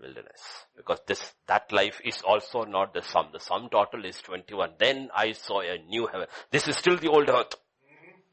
wilderness. 0.00 0.42
Because 0.76 1.00
this, 1.06 1.32
that 1.46 1.70
life 1.72 2.00
is 2.04 2.20
also 2.26 2.64
not 2.64 2.92
the 2.92 3.02
sum. 3.02 3.28
The 3.32 3.40
sum 3.40 3.68
total 3.70 4.04
is 4.04 4.20
21. 4.22 4.70
Then 4.78 5.10
I 5.14 5.32
saw 5.32 5.60
a 5.60 5.78
new 5.78 6.06
heaven. 6.06 6.26
This 6.50 6.68
is 6.68 6.76
still 6.76 6.96
the 6.96 7.08
old 7.08 7.28
earth. 7.28 7.54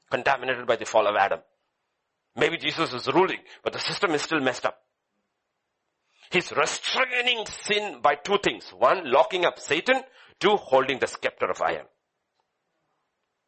Contaminated 0.09 0.67
by 0.67 0.75
the 0.75 0.85
fall 0.85 1.07
of 1.07 1.15
Adam. 1.15 1.39
Maybe 2.35 2.57
Jesus 2.57 2.93
is 2.93 3.07
ruling, 3.07 3.39
but 3.63 3.73
the 3.73 3.79
system 3.79 4.11
is 4.11 4.21
still 4.21 4.39
messed 4.39 4.65
up. 4.65 4.81
He's 6.31 6.51
restraining 6.53 7.45
sin 7.45 7.99
by 8.01 8.15
two 8.15 8.37
things. 8.41 8.69
One, 8.69 9.11
locking 9.11 9.45
up 9.45 9.59
Satan. 9.59 10.01
Two, 10.39 10.55
holding 10.55 10.97
the 10.97 11.07
scepter 11.07 11.51
of 11.51 11.61
iron. 11.61 11.85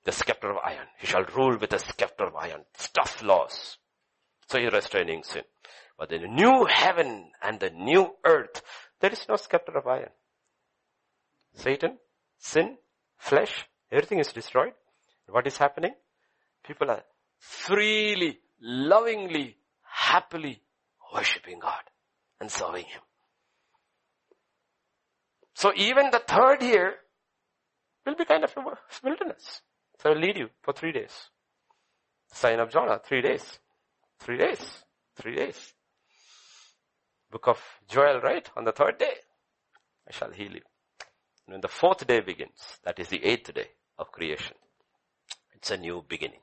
The 0.04 0.12
scepter 0.12 0.52
of 0.52 0.58
iron. 0.58 0.88
He 1.00 1.08
shall 1.08 1.24
rule 1.34 1.58
with 1.58 1.70
the 1.70 1.80
scepter 1.80 2.26
of 2.26 2.36
iron. 2.36 2.66
Stuff 2.78 3.24
laws. 3.24 3.78
So 4.50 4.60
he's 4.60 4.74
restraining 4.74 5.24
sin. 5.24 5.44
But 5.98 6.12
in 6.12 6.24
the 6.24 6.28
new 6.28 6.66
heaven 6.70 7.32
and 7.42 7.58
the 7.58 7.70
new 7.70 8.16
earth, 8.26 8.62
there 9.00 9.14
is 9.14 9.26
no 9.30 9.38
scepter 9.38 9.78
of 9.78 9.88
iron. 9.88 10.10
Satan, 11.54 11.98
sin, 12.38 12.78
flesh, 13.16 13.66
everything 13.92 14.20
is 14.20 14.34
destroyed. 14.34 14.74
What 15.30 15.48
is 15.48 15.56
happening? 15.56 15.94
People 16.68 16.92
are 16.92 17.04
freely, 17.40 18.40
lovingly, 18.60 19.56
happily 19.84 20.62
worshipping 21.14 21.60
God 21.60 21.84
and 22.44 22.52
serving 22.52 22.84
Him. 22.84 23.02
So 25.56 25.72
even 25.76 26.12
the 26.12 26.20
third 26.20 26.62
year 26.62 26.96
will 28.06 28.16
be 28.16 28.26
kind 28.26 28.44
of 28.44 28.54
a 28.58 28.62
wilderness. 29.02 29.62
So 30.00 30.10
I'll 30.10 30.18
lead 30.18 30.38
you 30.38 30.50
for 30.62 30.74
three 30.74 30.92
days. 30.92 31.14
Sign 32.34 32.60
of 32.60 32.70
Jonah, 32.70 33.00
three 33.08 33.22
days. 33.22 33.60
Three 34.20 34.38
days. 34.38 34.60
Three 35.16 35.36
days. 35.36 35.74
Book 37.32 37.48
of 37.48 37.60
Joel, 37.88 38.20
right? 38.20 38.50
On 38.58 38.66
the 38.66 38.74
third 38.74 38.98
day, 38.98 39.16
I 40.06 40.12
shall 40.12 40.32
heal 40.32 40.52
you. 40.52 40.66
And 41.46 41.54
when 41.54 41.62
the 41.62 41.70
fourth 41.70 42.06
day 42.06 42.20
begins, 42.20 42.80
that 42.84 43.00
is 43.00 43.08
the 43.08 43.24
eighth 43.24 43.54
day 43.54 43.70
of 43.98 44.12
creation, 44.12 44.56
it's 45.54 45.72
a 45.72 45.78
new 45.78 46.04
beginning. 46.10 46.42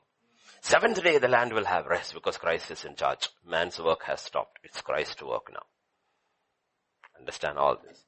Seventh 0.61 1.03
day 1.03 1.19
the 1.19 1.27
land 1.27 1.53
will 1.53 1.65
have 1.65 1.85
rest 1.85 2.15
because 2.15 2.37
Christ 2.37 2.71
is 2.71 2.85
in 2.85 2.95
charge. 2.95 3.29
Man's 3.45 3.79
work 3.79 4.03
has 4.05 4.21
stopped. 4.21 4.57
It's 4.63 4.81
Christ's 4.81 5.21
work 5.21 5.51
now. 5.53 5.65
Understand 7.21 7.59
all 7.59 7.77
this. 7.87 8.03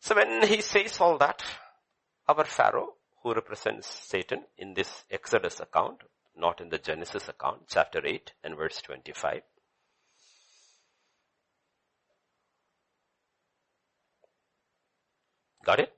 So 0.00 0.14
when 0.14 0.46
he 0.46 0.60
says 0.60 1.00
all 1.00 1.16
that, 1.18 1.42
our 2.28 2.44
Pharaoh, 2.44 2.94
who 3.22 3.32
represents 3.32 3.86
Satan 3.86 4.44
in 4.58 4.74
this 4.74 5.04
Exodus 5.10 5.58
account, 5.60 6.02
not 6.36 6.60
in 6.60 6.68
the 6.68 6.78
Genesis 6.78 7.28
account, 7.28 7.62
chapter 7.68 8.04
8 8.04 8.32
and 8.44 8.56
verse 8.56 8.82
25, 8.82 9.40
Got 15.64 15.80
it? 15.80 15.92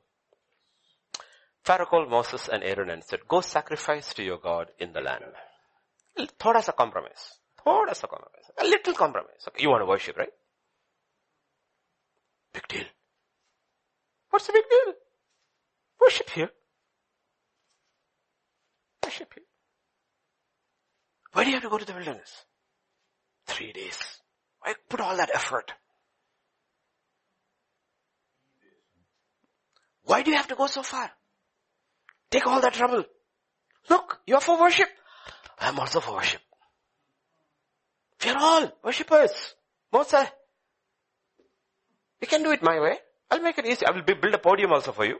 Pharaoh 1.64 1.86
called 1.86 2.10
Moses 2.10 2.48
and 2.48 2.62
Aaron 2.62 2.90
and 2.90 3.02
said, 3.02 3.20
go 3.26 3.40
sacrifice 3.40 4.12
to 4.14 4.22
your 4.22 4.38
God 4.38 4.68
in 4.78 4.92
the 4.92 5.00
land. 5.00 5.24
Thought 6.38 6.56
as 6.56 6.68
a 6.68 6.72
compromise. 6.72 7.38
Thought 7.64 7.90
as 7.90 8.04
a 8.04 8.06
compromise. 8.06 8.44
A 8.58 8.64
little 8.64 8.92
compromise. 8.92 9.48
Okay, 9.48 9.62
you 9.62 9.70
want 9.70 9.80
to 9.80 9.86
worship, 9.86 10.18
right? 10.18 10.28
Big 12.54 12.66
deal. 12.68 12.84
What's 14.30 14.46
the 14.46 14.52
big 14.52 14.64
deal? 14.70 14.94
Worship 16.00 16.30
here. 16.30 16.50
Worship 19.04 19.34
here. 19.34 19.44
Why 21.32 21.42
do 21.42 21.50
you 21.50 21.56
have 21.56 21.64
to 21.64 21.68
go 21.68 21.78
to 21.78 21.84
the 21.84 21.92
wilderness? 21.92 22.44
Three 23.46 23.72
days. 23.72 23.98
Why 24.60 24.74
put 24.88 25.00
all 25.00 25.16
that 25.16 25.30
effort? 25.34 25.72
Why 30.04 30.22
do 30.22 30.30
you 30.30 30.36
have 30.36 30.48
to 30.48 30.54
go 30.54 30.66
so 30.66 30.82
far? 30.82 31.10
Take 32.30 32.46
all 32.46 32.60
that 32.60 32.74
trouble. 32.74 33.04
Look, 33.90 34.20
you're 34.26 34.40
for 34.40 34.60
worship. 34.60 34.88
I'm 35.58 35.78
also 35.78 36.00
for 36.00 36.14
worship. 36.14 36.40
We're 38.24 38.36
all 38.38 38.70
worshippers. 38.82 39.54
Moses. 39.92 40.26
You 42.24 42.28
can 42.28 42.42
do 42.42 42.52
it 42.52 42.62
my 42.62 42.80
way. 42.80 42.96
I'll 43.30 43.42
make 43.42 43.58
it 43.58 43.66
easy. 43.66 43.84
I 43.84 43.90
will 43.90 44.00
build 44.00 44.32
a 44.32 44.38
podium 44.38 44.72
also 44.72 44.92
for 44.92 45.04
you. 45.04 45.18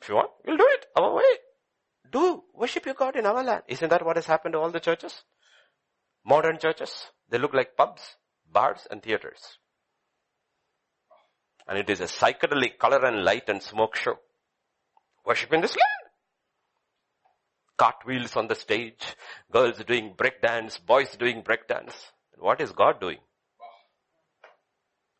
If 0.00 0.08
you 0.08 0.14
want, 0.14 0.30
we'll 0.46 0.56
do 0.56 0.66
it 0.66 0.86
our 0.96 1.14
way. 1.14 1.32
Do 2.10 2.42
worship 2.54 2.86
your 2.86 2.94
God 2.94 3.16
in 3.16 3.26
our 3.26 3.44
land. 3.44 3.64
Isn't 3.68 3.90
that 3.90 4.02
what 4.02 4.16
has 4.16 4.24
happened 4.24 4.54
to 4.54 4.60
all 4.60 4.70
the 4.70 4.80
churches? 4.80 5.24
Modern 6.24 6.58
churches. 6.58 7.10
They 7.28 7.36
look 7.36 7.52
like 7.52 7.76
pubs, 7.76 8.16
bars 8.50 8.86
and 8.90 9.02
theaters. 9.02 9.58
And 11.68 11.76
it 11.76 11.90
is 11.90 12.00
a 12.00 12.04
psychedelic 12.04 12.78
color 12.78 13.04
and 13.04 13.22
light 13.22 13.50
and 13.50 13.62
smoke 13.62 13.94
show. 13.94 14.18
Worship 15.26 15.52
in 15.52 15.60
this 15.60 15.76
land. 15.76 16.12
Cartwheels 17.76 18.36
on 18.36 18.48
the 18.48 18.54
stage, 18.54 19.04
girls 19.52 19.84
doing 19.84 20.14
break 20.16 20.40
dance, 20.40 20.78
boys 20.78 21.14
doing 21.14 21.42
break 21.42 21.68
dance. 21.68 21.92
What 22.38 22.62
is 22.62 22.72
God 22.72 23.02
doing? 23.02 23.18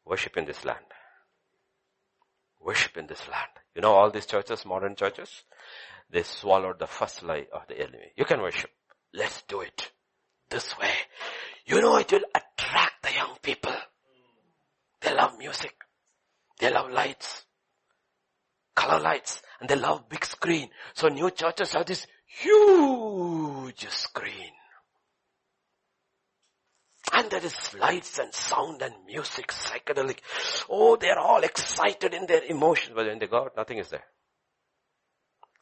Worship 0.06 0.36
in 0.36 0.44
this 0.44 0.64
land. 0.64 0.84
Worship 2.60 2.96
in 2.96 3.06
this 3.06 3.26
land. 3.28 3.50
You 3.74 3.82
know 3.82 3.92
all 3.92 4.10
these 4.10 4.26
churches, 4.26 4.64
modern 4.64 4.94
churches? 4.94 5.44
They 6.10 6.22
swallowed 6.22 6.78
the 6.78 6.86
first 6.86 7.22
lie 7.22 7.46
of 7.52 7.62
the 7.68 7.78
enemy. 7.78 8.12
You 8.16 8.24
can 8.24 8.40
worship. 8.40 8.70
Let's 9.12 9.42
do 9.48 9.60
it 9.60 9.90
this 10.48 10.78
way. 10.78 10.92
You 11.66 11.80
know 11.80 11.96
it 11.96 12.10
will 12.12 12.24
attract 12.34 13.02
the 13.02 13.12
young 13.12 13.36
people. 13.42 13.74
They 15.00 15.12
love 15.14 15.38
music. 15.38 15.74
They 16.60 16.72
love 16.72 16.90
lights. 16.90 17.44
Color 18.74 19.00
lights. 19.00 19.42
And 19.60 19.68
they 19.68 19.76
love 19.76 20.08
big 20.08 20.24
screen. 20.24 20.68
So 20.94 21.08
new 21.08 21.30
churches 21.30 21.72
have 21.72 21.86
this 21.86 22.06
huge 22.26 23.88
screen. 23.88 24.52
And 27.16 27.30
there 27.30 27.42
is 27.42 27.72
lights 27.72 28.18
and 28.18 28.32
sound 28.34 28.82
and 28.82 28.94
music, 29.06 29.46
psychedelic. 29.48 30.18
Oh, 30.68 30.96
they're 30.96 31.18
all 31.18 31.42
excited 31.42 32.12
in 32.12 32.26
their 32.26 32.44
emotions. 32.44 32.92
But 32.94 33.06
when 33.06 33.18
they 33.18 33.26
go 33.26 33.38
out, 33.38 33.56
nothing 33.56 33.78
is 33.78 33.88
there. 33.88 34.04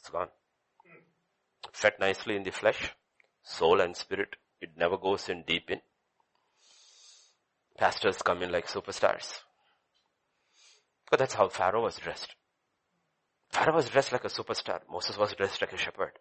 It's 0.00 0.10
gone. 0.10 0.30
Fed 1.72 1.92
nicely 2.00 2.34
in 2.34 2.42
the 2.42 2.50
flesh, 2.50 2.92
soul 3.44 3.80
and 3.80 3.96
spirit. 3.96 4.34
It 4.60 4.70
never 4.76 4.98
goes 4.98 5.28
in 5.28 5.44
deep 5.46 5.70
in. 5.70 5.80
Pastors 7.78 8.20
come 8.20 8.42
in 8.42 8.50
like 8.50 8.66
superstars. 8.66 9.32
But 11.08 11.20
that's 11.20 11.34
how 11.34 11.48
Pharaoh 11.48 11.84
was 11.84 11.96
dressed. 11.98 12.34
Pharaoh 13.50 13.76
was 13.76 13.88
dressed 13.88 14.10
like 14.10 14.24
a 14.24 14.28
superstar. 14.28 14.80
Moses 14.90 15.16
was 15.16 15.32
dressed 15.34 15.60
like 15.60 15.72
a 15.72 15.76
shepherd 15.76 16.18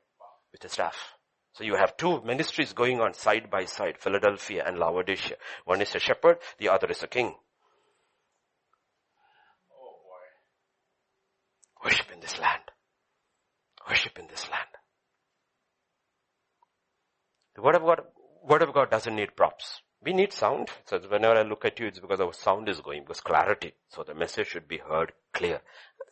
with 0.52 0.64
a 0.64 0.70
staff. 0.70 1.16
So 1.54 1.64
you 1.64 1.76
have 1.76 1.96
two 1.98 2.22
ministries 2.24 2.74
going 2.74 3.00
on 3.00 3.14
side 3.14 3.50
by 3.52 3.66
side, 3.66 3.98
Philadelphia 4.00 4.64
and 4.66 4.80
Laodicea. 4.80 5.38
One 5.66 5.82
is 5.82 5.94
a 5.94 6.00
shepherd, 6.00 6.40
the 6.58 6.70
other 6.70 6.88
is 6.90 7.04
a 7.04 7.08
king. 7.08 7.36
Oh 9.72 9.98
boy. 10.04 11.86
Worship 11.86 12.12
in 12.12 12.20
this 12.20 12.40
land. 12.40 12.64
Worship 13.88 14.18
in 14.18 14.28
this 14.28 14.50
land. 14.50 14.68
The 17.56 17.62
word 17.62 17.76
of 17.76 17.84
God, 17.84 18.02
word 18.44 18.64
of 18.64 18.74
God 18.74 18.90
doesn't 18.90 19.16
need 19.16 19.36
props. 19.36 19.82
We 20.04 20.12
need 20.12 20.34
sound. 20.34 20.70
So 20.86 21.00
whenever 21.08 21.36
I 21.38 21.44
look 21.44 21.66
at 21.66 21.80
you, 21.80 21.86
it's 21.88 22.00
because 22.00 22.20
our 22.20 22.34
sound 22.34 22.68
is 22.68 22.82
going, 22.82 23.04
because 23.04 23.22
clarity. 23.22 23.74
So 23.90 24.04
the 24.04 24.16
message 24.16 24.48
should 24.48 24.68
be 24.68 24.80
heard 24.80 25.14
clear. 25.34 25.62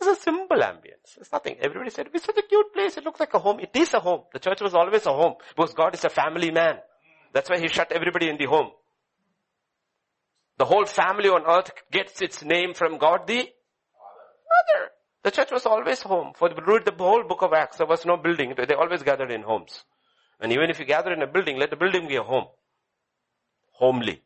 It's 0.01 0.19
a 0.19 0.23
simple 0.23 0.57
ambience. 0.57 1.15
It's 1.19 1.31
nothing. 1.31 1.57
Everybody 1.61 1.91
said, 1.91 2.09
it's 2.11 2.25
such 2.25 2.37
a 2.37 2.41
cute 2.41 2.73
place. 2.73 2.97
It 2.97 3.03
looks 3.03 3.19
like 3.19 3.35
a 3.35 3.39
home. 3.39 3.59
It 3.59 3.69
is 3.75 3.93
a 3.93 3.99
home. 3.99 4.23
The 4.33 4.39
church 4.39 4.59
was 4.59 4.73
always 4.73 5.05
a 5.05 5.13
home 5.13 5.35
because 5.55 5.75
God 5.75 5.93
is 5.93 6.03
a 6.03 6.09
family 6.09 6.49
man. 6.49 6.77
That's 7.33 7.51
why 7.51 7.59
he 7.59 7.67
shut 7.67 7.91
everybody 7.91 8.27
in 8.27 8.37
the 8.37 8.45
home. 8.45 8.71
The 10.57 10.65
whole 10.65 10.87
family 10.87 11.29
on 11.29 11.43
earth 11.45 11.69
gets 11.91 12.19
its 12.19 12.43
name 12.43 12.73
from 12.73 12.97
God 12.97 13.27
the 13.27 13.47
Father. 14.51 14.89
The 15.23 15.29
church 15.29 15.51
was 15.51 15.67
always 15.67 16.01
home. 16.01 16.33
For 16.35 16.49
read 16.49 16.85
the 16.85 16.95
whole 16.97 17.23
book 17.23 17.43
of 17.43 17.53
Acts, 17.53 17.77
there 17.77 17.85
was 17.85 18.03
no 18.03 18.17
building. 18.17 18.55
They 18.57 18.73
always 18.73 19.03
gathered 19.03 19.29
in 19.29 19.43
homes. 19.43 19.83
And 20.39 20.51
even 20.51 20.71
if 20.71 20.79
you 20.79 20.85
gather 20.85 21.13
in 21.13 21.21
a 21.21 21.27
building, 21.27 21.59
let 21.59 21.69
the 21.69 21.75
building 21.75 22.07
be 22.07 22.15
a 22.15 22.23
home. 22.23 22.47
Homely. 23.73 24.23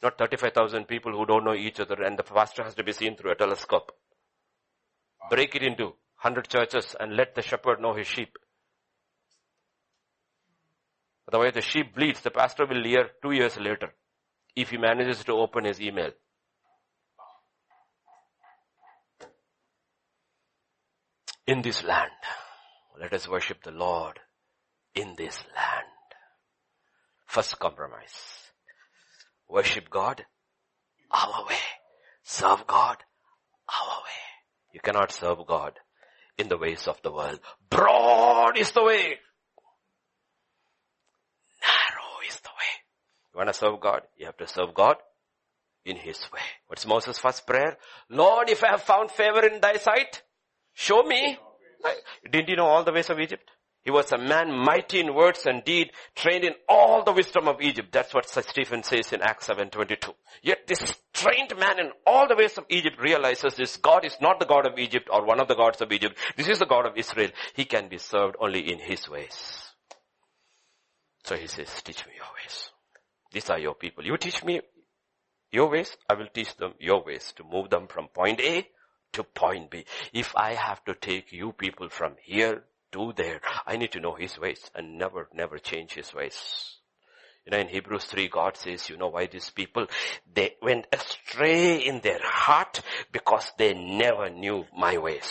Not 0.00 0.16
35,000 0.16 0.86
people 0.86 1.10
who 1.10 1.26
don't 1.26 1.44
know 1.44 1.54
each 1.54 1.80
other 1.80 2.00
and 2.04 2.16
the 2.16 2.22
pastor 2.22 2.62
has 2.62 2.76
to 2.76 2.84
be 2.84 2.92
seen 2.92 3.16
through 3.16 3.32
a 3.32 3.34
telescope 3.34 3.92
break 5.30 5.54
it 5.54 5.62
into 5.62 5.84
100 5.84 6.48
churches 6.48 6.94
and 6.98 7.16
let 7.16 7.34
the 7.34 7.42
shepherd 7.42 7.80
know 7.80 7.94
his 7.94 8.06
sheep. 8.06 8.36
Otherwise 11.28 11.54
the 11.54 11.60
sheep 11.60 11.94
bleeds, 11.94 12.20
the 12.20 12.30
pastor 12.30 12.66
will 12.66 12.84
hear 12.84 13.10
two 13.22 13.32
years 13.32 13.56
later 13.56 13.92
if 14.54 14.70
he 14.70 14.76
manages 14.76 15.24
to 15.24 15.32
open 15.32 15.64
his 15.64 15.80
email. 15.80 16.10
In 21.46 21.62
this 21.62 21.82
land, 21.82 22.10
let 23.00 23.12
us 23.12 23.28
worship 23.28 23.62
the 23.62 23.72
Lord 23.72 24.20
in 24.94 25.14
this 25.16 25.42
land. 25.56 25.86
First 27.26 27.58
compromise. 27.58 28.50
Worship 29.48 29.90
God 29.90 30.24
our 31.10 31.46
way. 31.46 31.56
Serve 32.22 32.66
God 32.66 32.98
our 33.68 33.96
way. 34.04 34.21
You 34.72 34.80
cannot 34.80 35.12
serve 35.12 35.46
God 35.46 35.78
in 36.38 36.48
the 36.48 36.56
ways 36.56 36.86
of 36.88 37.00
the 37.02 37.12
world. 37.12 37.40
Broad 37.68 38.56
is 38.56 38.72
the 38.72 38.82
way. 38.82 39.18
Narrow 41.62 42.14
is 42.26 42.40
the 42.40 42.48
way. 42.48 42.72
You 43.32 43.38
want 43.38 43.48
to 43.48 43.54
serve 43.54 43.80
God? 43.80 44.02
You 44.16 44.26
have 44.26 44.36
to 44.38 44.46
serve 44.46 44.74
God 44.74 44.96
in 45.84 45.96
His 45.96 46.18
way. 46.32 46.40
What's 46.66 46.86
Moses' 46.86 47.18
first 47.18 47.46
prayer? 47.46 47.76
Lord, 48.08 48.48
if 48.48 48.64
I 48.64 48.68
have 48.68 48.82
found 48.82 49.10
favor 49.10 49.46
in 49.46 49.60
thy 49.60 49.74
sight, 49.76 50.22
show 50.72 51.02
me. 51.02 51.38
Didn't 52.30 52.48
you 52.48 52.56
know 52.56 52.66
all 52.66 52.84
the 52.84 52.92
ways 52.92 53.10
of 53.10 53.18
Egypt? 53.20 53.50
He 53.84 53.90
was 53.90 54.12
a 54.12 54.18
man 54.18 54.52
mighty 54.52 55.00
in 55.00 55.14
words 55.14 55.44
and 55.44 55.64
deed, 55.64 55.90
trained 56.14 56.44
in 56.44 56.54
all 56.68 57.02
the 57.02 57.12
wisdom 57.12 57.48
of 57.48 57.60
Egypt. 57.60 57.90
That's 57.90 58.14
what 58.14 58.28
Stephen 58.28 58.84
says 58.84 59.12
in 59.12 59.22
Acts 59.22 59.48
7.22. 59.48 60.14
Yet 60.42 60.66
this 60.68 60.94
trained 61.12 61.52
man 61.58 61.80
in 61.80 61.90
all 62.06 62.28
the 62.28 62.36
ways 62.36 62.56
of 62.58 62.64
Egypt 62.68 63.00
realizes 63.00 63.56
this 63.56 63.76
God 63.76 64.04
is 64.04 64.16
not 64.20 64.38
the 64.38 64.46
God 64.46 64.66
of 64.66 64.78
Egypt 64.78 65.08
or 65.12 65.24
one 65.24 65.40
of 65.40 65.48
the 65.48 65.56
gods 65.56 65.80
of 65.80 65.90
Egypt. 65.90 66.16
This 66.36 66.48
is 66.48 66.60
the 66.60 66.66
God 66.66 66.86
of 66.86 66.96
Israel. 66.96 67.30
He 67.54 67.64
can 67.64 67.88
be 67.88 67.98
served 67.98 68.36
only 68.38 68.70
in 68.70 68.78
his 68.78 69.08
ways. 69.08 69.64
So 71.24 71.36
he 71.36 71.48
says, 71.48 71.68
teach 71.82 72.06
me 72.06 72.12
your 72.16 72.26
ways. 72.40 72.70
These 73.32 73.50
are 73.50 73.58
your 73.58 73.74
people. 73.74 74.04
You 74.04 74.16
teach 74.16 74.44
me 74.44 74.60
your 75.50 75.68
ways, 75.68 75.96
I 76.08 76.14
will 76.14 76.28
teach 76.32 76.56
them 76.56 76.74
your 76.78 77.04
ways 77.04 77.32
to 77.36 77.44
move 77.44 77.68
them 77.68 77.86
from 77.86 78.08
point 78.08 78.40
A 78.40 78.66
to 79.12 79.24
point 79.24 79.70
B. 79.70 79.84
If 80.12 80.34
I 80.36 80.54
have 80.54 80.84
to 80.84 80.94
take 80.94 81.32
you 81.32 81.52
people 81.52 81.88
from 81.88 82.14
here 82.22 82.64
do 82.92 83.12
there. 83.16 83.40
I 83.66 83.76
need 83.76 83.92
to 83.92 84.00
know 84.00 84.14
His 84.14 84.38
ways 84.38 84.70
and 84.74 84.98
never, 84.98 85.28
never 85.34 85.58
change 85.58 85.94
His 85.94 86.14
ways. 86.14 86.76
You 87.44 87.50
know, 87.50 87.58
in 87.58 87.68
Hebrews 87.68 88.04
3, 88.04 88.28
God 88.28 88.56
says, 88.56 88.88
you 88.88 88.96
know 88.96 89.08
why 89.08 89.26
these 89.26 89.50
people, 89.50 89.86
they 90.32 90.54
went 90.62 90.86
astray 90.92 91.78
in 91.78 92.00
their 92.00 92.20
heart 92.22 92.80
because 93.10 93.50
they 93.58 93.74
never 93.74 94.30
knew 94.30 94.64
my 94.76 94.98
ways. 94.98 95.28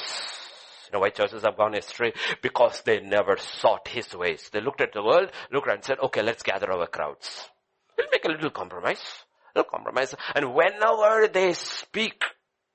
You 0.88 0.98
know 0.98 1.00
why 1.00 1.12
churches 1.12 1.44
have 1.44 1.56
gone 1.56 1.74
astray? 1.74 2.12
Because 2.42 2.82
they 2.82 3.00
never 3.00 3.38
sought 3.38 3.88
His 3.88 4.14
ways. 4.14 4.50
They 4.52 4.60
looked 4.60 4.82
at 4.82 4.92
the 4.92 5.04
world, 5.04 5.32
looked 5.54 5.68
around 5.68 5.78
and 5.78 5.86
said, 5.86 6.00
okay, 6.04 6.22
let's 6.22 6.44
gather 6.44 6.70
our 6.70 6.88
crowds. 6.88 7.50
We'll 7.98 8.08
make 8.12 8.26
a 8.26 8.30
little 8.32 8.50
compromise. 8.50 9.02
A 9.56 9.60
little 9.60 9.72
compromise. 9.72 10.14
And 10.36 10.54
whenever 10.54 11.30
they 11.32 11.54
speak 11.54 12.24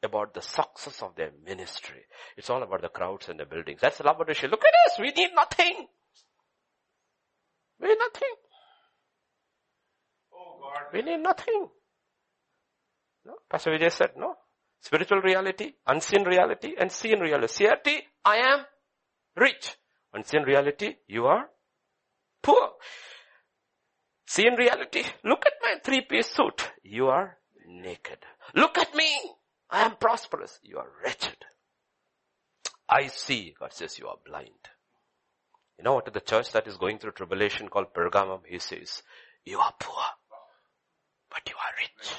about 0.06 0.32
the 0.32 0.40
success 0.40 1.02
of 1.02 1.14
their 1.16 1.30
ministry. 1.44 2.02
It's 2.36 2.48
all 2.48 2.62
about 2.62 2.80
the 2.80 2.88
crowds 2.88 3.28
and 3.28 3.38
the 3.38 3.44
buildings. 3.44 3.80
That's 3.82 3.98
the 3.98 4.04
Laodicea. 4.04 4.48
Look 4.48 4.64
at 4.64 4.72
us. 4.86 4.98
We 4.98 5.12
need 5.12 5.30
nothing. 5.34 5.86
We 7.80 7.88
need 7.88 7.98
nothing. 7.98 8.34
Oh 10.34 10.58
God. 10.62 10.82
We 10.94 11.02
need 11.02 11.22
nothing. 11.22 11.68
No? 13.26 13.34
Pastor 13.50 13.70
Vijay 13.72 13.92
said, 13.92 14.10
no. 14.16 14.36
Spiritual 14.80 15.20
reality, 15.20 15.72
unseen 15.86 16.24
reality, 16.24 16.74
and 16.78 16.92
seen 16.92 17.18
reality. 17.18 17.64
CRT, 17.64 17.98
I 18.24 18.36
am 18.36 18.64
rich. 19.36 19.76
Unseen 20.12 20.42
reality, 20.44 20.94
you 21.08 21.26
are 21.26 21.48
poor. 22.42 22.70
Seen 24.26 24.54
reality, 24.56 25.02
look 25.24 25.44
at 25.44 25.52
my 25.62 25.76
three-piece 25.82 26.30
suit. 26.30 26.70
You 26.84 27.08
are 27.08 27.36
naked. 27.66 28.18
Look 28.54 28.78
at 28.78 28.94
me. 28.94 29.08
I 29.70 29.84
am 29.84 29.97
prosperous. 29.97 30.59
You 30.62 30.78
are 30.78 30.88
wretched. 31.02 31.36
I 32.88 33.09
see, 33.09 33.55
God 33.59 33.72
says, 33.72 33.98
you 33.98 34.06
are 34.06 34.16
blind. 34.24 34.70
You 35.78 35.84
know 35.84 35.94
what 35.94 36.12
the 36.12 36.20
church 36.20 36.52
that 36.52 36.66
is 36.66 36.76
going 36.76 36.98
through 36.98 37.12
tribulation 37.12 37.68
called 37.68 37.93
Pergamum, 37.93 38.40
he 38.47 38.59
says, 38.59 39.02
you 39.44 39.59
are 39.59 39.74
poor, 39.78 40.05
but 41.30 41.40
you 41.48 41.55
are 41.56 41.72
rich. 41.78 42.12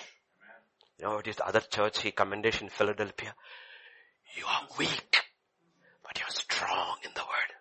You 0.99 1.05
know 1.05 1.15
what 1.15 1.27
is 1.27 1.37
the 1.37 1.47
other 1.47 1.61
church 1.61 2.01
he 2.01 2.11
commendation 2.11 2.69
Philadelphia? 2.69 3.33
You 4.35 4.43
are 4.45 4.67
weak, 4.77 5.17
but 6.03 6.19
you're 6.19 6.29
strong 6.29 6.97
in 7.03 7.11
the 7.15 7.21
word. 7.21 7.51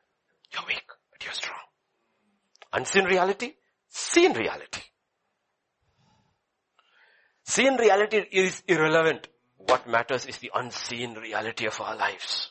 You're 0.52 0.66
weak, 0.66 0.86
but 1.12 1.24
you're 1.24 1.34
strong. 1.34 1.58
Unseen 2.72 3.04
reality, 3.04 3.54
seen 3.88 4.32
reality. 4.32 4.82
Seen 7.44 7.76
reality 7.76 8.24
is 8.32 8.62
irrelevant. 8.66 9.28
What 9.66 9.88
matters 9.88 10.26
is 10.26 10.38
the 10.38 10.52
unseen 10.54 11.14
reality 11.14 11.66
of 11.66 11.80
our 11.80 11.96
lives. 11.96 12.50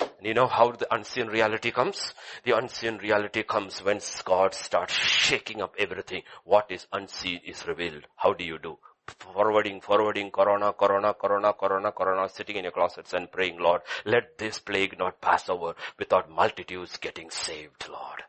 And 0.00 0.26
you 0.26 0.34
know 0.34 0.48
how 0.48 0.72
the 0.72 0.92
unseen 0.92 1.28
reality 1.28 1.70
comes? 1.70 2.12
The 2.44 2.56
unseen 2.56 2.96
reality 2.96 3.44
comes 3.44 3.84
when 3.84 4.00
God 4.24 4.52
starts 4.52 4.94
shaking 4.94 5.62
up 5.62 5.74
everything. 5.78 6.22
What 6.44 6.70
is 6.70 6.86
unseen 6.92 7.40
is 7.44 7.66
revealed. 7.68 8.06
How 8.16 8.32
do 8.32 8.44
you 8.44 8.58
do? 8.58 8.78
Forwarding, 9.06 9.80
forwarding, 9.80 10.30
corona, 10.32 10.72
corona, 10.72 11.14
corona, 11.14 11.52
corona, 11.52 11.92
corona, 11.92 12.28
sitting 12.28 12.56
in 12.56 12.64
your 12.64 12.72
closets 12.72 13.12
and 13.12 13.30
praying, 13.30 13.60
Lord, 13.60 13.82
let 14.04 14.38
this 14.38 14.58
plague 14.58 14.98
not 14.98 15.20
pass 15.20 15.48
over 15.48 15.74
without 15.98 16.30
multitudes 16.30 16.96
getting 16.96 17.30
saved, 17.30 17.86
Lord. 17.88 18.22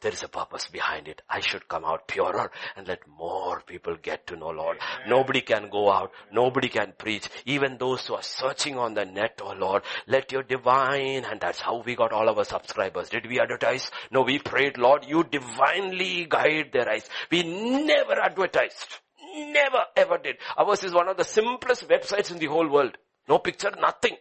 There 0.00 0.12
is 0.12 0.22
a 0.22 0.28
purpose 0.28 0.68
behind 0.68 1.08
it. 1.08 1.22
I 1.28 1.40
should 1.40 1.68
come 1.68 1.84
out 1.84 2.08
purer 2.08 2.50
and 2.76 2.86
let 2.86 3.06
more 3.06 3.62
people 3.66 3.96
get 4.00 4.26
to 4.28 4.36
know 4.36 4.50
Lord. 4.50 4.78
Amen. 4.80 5.08
Nobody 5.10 5.40
can 5.40 5.68
go 5.70 5.90
out. 5.90 6.12
Nobody 6.32 6.68
can 6.68 6.92
preach. 6.96 7.28
Even 7.44 7.78
those 7.78 8.06
who 8.06 8.14
are 8.14 8.22
searching 8.22 8.76
on 8.78 8.94
the 8.94 9.04
net, 9.04 9.40
oh 9.42 9.52
Lord, 9.52 9.82
let 10.06 10.32
your 10.32 10.42
divine, 10.42 11.24
and 11.24 11.40
that's 11.40 11.60
how 11.60 11.82
we 11.82 11.94
got 11.96 12.12
all 12.12 12.28
our 12.28 12.44
subscribers. 12.44 13.08
Did 13.08 13.26
we 13.26 13.40
advertise? 13.40 13.90
No, 14.10 14.22
we 14.22 14.38
prayed, 14.38 14.78
Lord, 14.78 15.04
you 15.06 15.24
divinely 15.24 16.26
guide 16.28 16.70
their 16.72 16.88
eyes. 16.88 17.08
We 17.30 17.42
never 17.84 18.20
advertised. 18.20 18.86
Never 19.34 19.84
ever 19.96 20.18
did. 20.18 20.36
Ours 20.56 20.84
is 20.84 20.94
one 20.94 21.08
of 21.08 21.16
the 21.16 21.24
simplest 21.24 21.88
websites 21.88 22.30
in 22.30 22.38
the 22.38 22.46
whole 22.46 22.68
world. 22.68 22.96
No 23.28 23.38
picture, 23.38 23.72
nothing. 23.78 24.16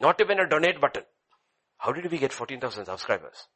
Not 0.00 0.20
even 0.20 0.40
a 0.40 0.48
donate 0.48 0.80
button. 0.80 1.04
How 1.78 1.92
did 1.92 2.10
we 2.10 2.18
get 2.18 2.32
14,000 2.32 2.86
subscribers? 2.86 3.46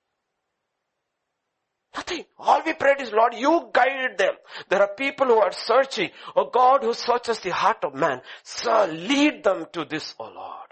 Nothing. 1.95 2.25
All 2.39 2.63
we 2.65 2.73
prayed 2.73 3.01
is, 3.01 3.13
Lord, 3.13 3.35
you 3.35 3.69
guided 3.73 4.19
them. 4.19 4.35
There 4.69 4.81
are 4.81 4.95
people 4.95 5.27
who 5.27 5.41
are 5.41 5.53
searching. 5.53 6.11
Oh 6.37 6.49
God 6.51 6.83
who 6.83 6.95
searches 6.95 7.41
the 7.41 7.51
heart 7.51 7.85
of 7.85 7.95
man. 7.95 8.21
Sir, 8.45 8.87
lead 8.87 9.43
them 9.43 9.67
to 9.73 9.85
this, 9.85 10.15
oh 10.19 10.31
Lord. 10.33 10.69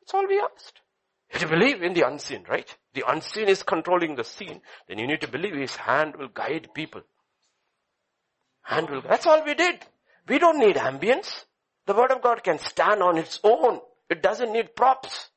That's 0.00 0.14
all 0.14 0.26
we 0.26 0.40
asked. 0.40 0.80
You 1.34 1.40
to 1.40 1.48
believe 1.48 1.82
in 1.82 1.94
the 1.94 2.06
unseen, 2.06 2.44
right? 2.48 2.74
The 2.94 3.04
unseen 3.06 3.48
is 3.48 3.62
controlling 3.62 4.16
the 4.16 4.24
seen. 4.24 4.60
Then 4.88 4.98
you 4.98 5.06
need 5.06 5.22
to 5.22 5.28
believe 5.28 5.54
his 5.54 5.76
hand 5.76 6.16
will 6.16 6.28
guide 6.28 6.68
people. 6.74 7.02
Hand 8.62 8.90
will, 8.90 9.02
that's 9.02 9.26
all 9.26 9.44
we 9.44 9.54
did. 9.54 9.80
We 10.28 10.38
don't 10.38 10.58
need 10.58 10.76
ambience. 10.76 11.44
The 11.86 11.94
word 11.94 12.12
of 12.12 12.22
God 12.22 12.44
can 12.44 12.58
stand 12.58 13.02
on 13.02 13.18
its 13.18 13.40
own. 13.42 13.80
It 14.08 14.22
doesn't 14.22 14.52
need 14.52 14.76
props. 14.76 15.30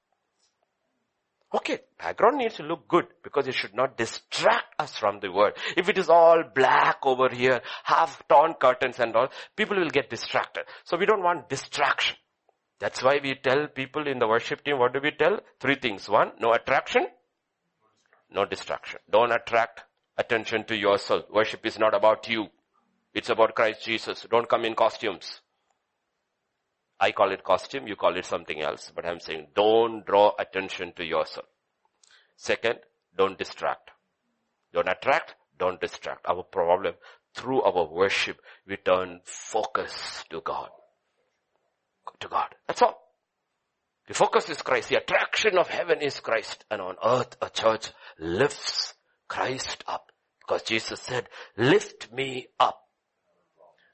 Okay, 1.55 1.79
background 1.97 2.37
needs 2.37 2.55
to 2.55 2.63
look 2.63 2.85
good 2.89 3.05
because 3.23 3.47
it 3.47 3.53
should 3.53 3.73
not 3.73 3.95
distract 3.95 4.75
us 4.77 4.97
from 4.97 5.21
the 5.21 5.31
word. 5.31 5.53
If 5.77 5.87
it 5.87 5.97
is 5.97 6.09
all 6.09 6.43
black 6.53 6.97
over 7.03 7.29
here, 7.29 7.61
half 7.85 8.27
torn 8.27 8.55
curtains 8.55 8.99
and 8.99 9.15
all, 9.15 9.29
people 9.55 9.77
will 9.77 9.89
get 9.89 10.09
distracted. 10.09 10.65
So 10.83 10.97
we 10.97 11.05
don't 11.05 11.23
want 11.23 11.47
distraction. 11.47 12.17
That's 12.79 13.01
why 13.01 13.21
we 13.23 13.35
tell 13.35 13.67
people 13.67 14.05
in 14.05 14.19
the 14.19 14.27
worship 14.27 14.65
team, 14.65 14.79
what 14.79 14.91
do 14.91 14.99
we 15.01 15.11
tell? 15.11 15.39
Three 15.61 15.75
things. 15.75 16.09
One, 16.09 16.33
no 16.41 16.51
attraction, 16.51 17.07
no 18.29 18.43
distraction. 18.43 18.99
Don't 19.09 19.31
attract 19.31 19.85
attention 20.17 20.65
to 20.65 20.75
yourself. 20.75 21.23
Worship 21.31 21.65
is 21.65 21.79
not 21.79 21.95
about 21.95 22.27
you. 22.27 22.47
It's 23.13 23.29
about 23.29 23.55
Christ 23.55 23.85
Jesus. 23.85 24.25
Don't 24.29 24.49
come 24.49 24.65
in 24.65 24.75
costumes. 24.75 25.39
I 26.99 27.11
call 27.11 27.31
it 27.31 27.43
costume, 27.43 27.87
you 27.87 27.95
call 27.95 28.15
it 28.17 28.25
something 28.25 28.61
else, 28.61 28.91
but 28.95 29.05
I'm 29.05 29.19
saying 29.19 29.47
don't 29.55 30.05
draw 30.05 30.31
attention 30.39 30.93
to 30.95 31.03
yourself. 31.03 31.47
Second, 32.37 32.79
don't 33.17 33.37
distract. 33.37 33.91
Don't 34.73 34.89
attract, 34.89 35.35
don't 35.57 35.79
distract. 35.79 36.25
Our 36.27 36.43
problem, 36.43 36.95
through 37.33 37.61
our 37.63 37.85
worship, 37.85 38.39
we 38.67 38.77
turn 38.77 39.19
focus 39.23 40.23
to 40.29 40.41
God. 40.41 40.69
To 42.19 42.27
God. 42.27 42.55
That's 42.67 42.81
all. 42.81 43.01
The 44.07 44.13
focus 44.13 44.49
is 44.49 44.61
Christ. 44.61 44.89
The 44.89 44.97
attraction 44.97 45.57
of 45.57 45.67
heaven 45.67 46.01
is 46.01 46.19
Christ. 46.19 46.63
And 46.69 46.81
on 46.81 46.95
earth, 47.03 47.35
a 47.41 47.49
church 47.49 47.91
lifts 48.19 48.93
Christ 49.27 49.83
up. 49.87 50.11
Because 50.39 50.63
Jesus 50.63 50.99
said, 51.01 51.27
lift 51.57 52.11
me 52.13 52.47
up. 52.59 52.79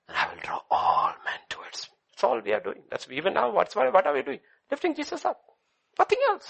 And 0.08 0.18
I 0.18 0.34
will 0.34 0.42
draw 0.42 0.60
all 0.70 1.14
men 1.26 1.40
towards 1.50 1.88
me. 1.90 1.98
That's 2.22 2.30
all 2.30 2.42
we 2.46 2.54
are 2.54 2.60
doing. 2.60 2.84
That's 2.92 3.08
even 3.10 3.34
now, 3.34 3.52
what's, 3.52 3.76
what 3.76 4.06
are 4.06 4.14
we 4.14 4.22
doing? 4.22 4.40
Lifting 4.70 4.94
Jesus 4.94 5.26
up. 5.26 5.42
Nothing 5.98 6.20
else. 6.30 6.48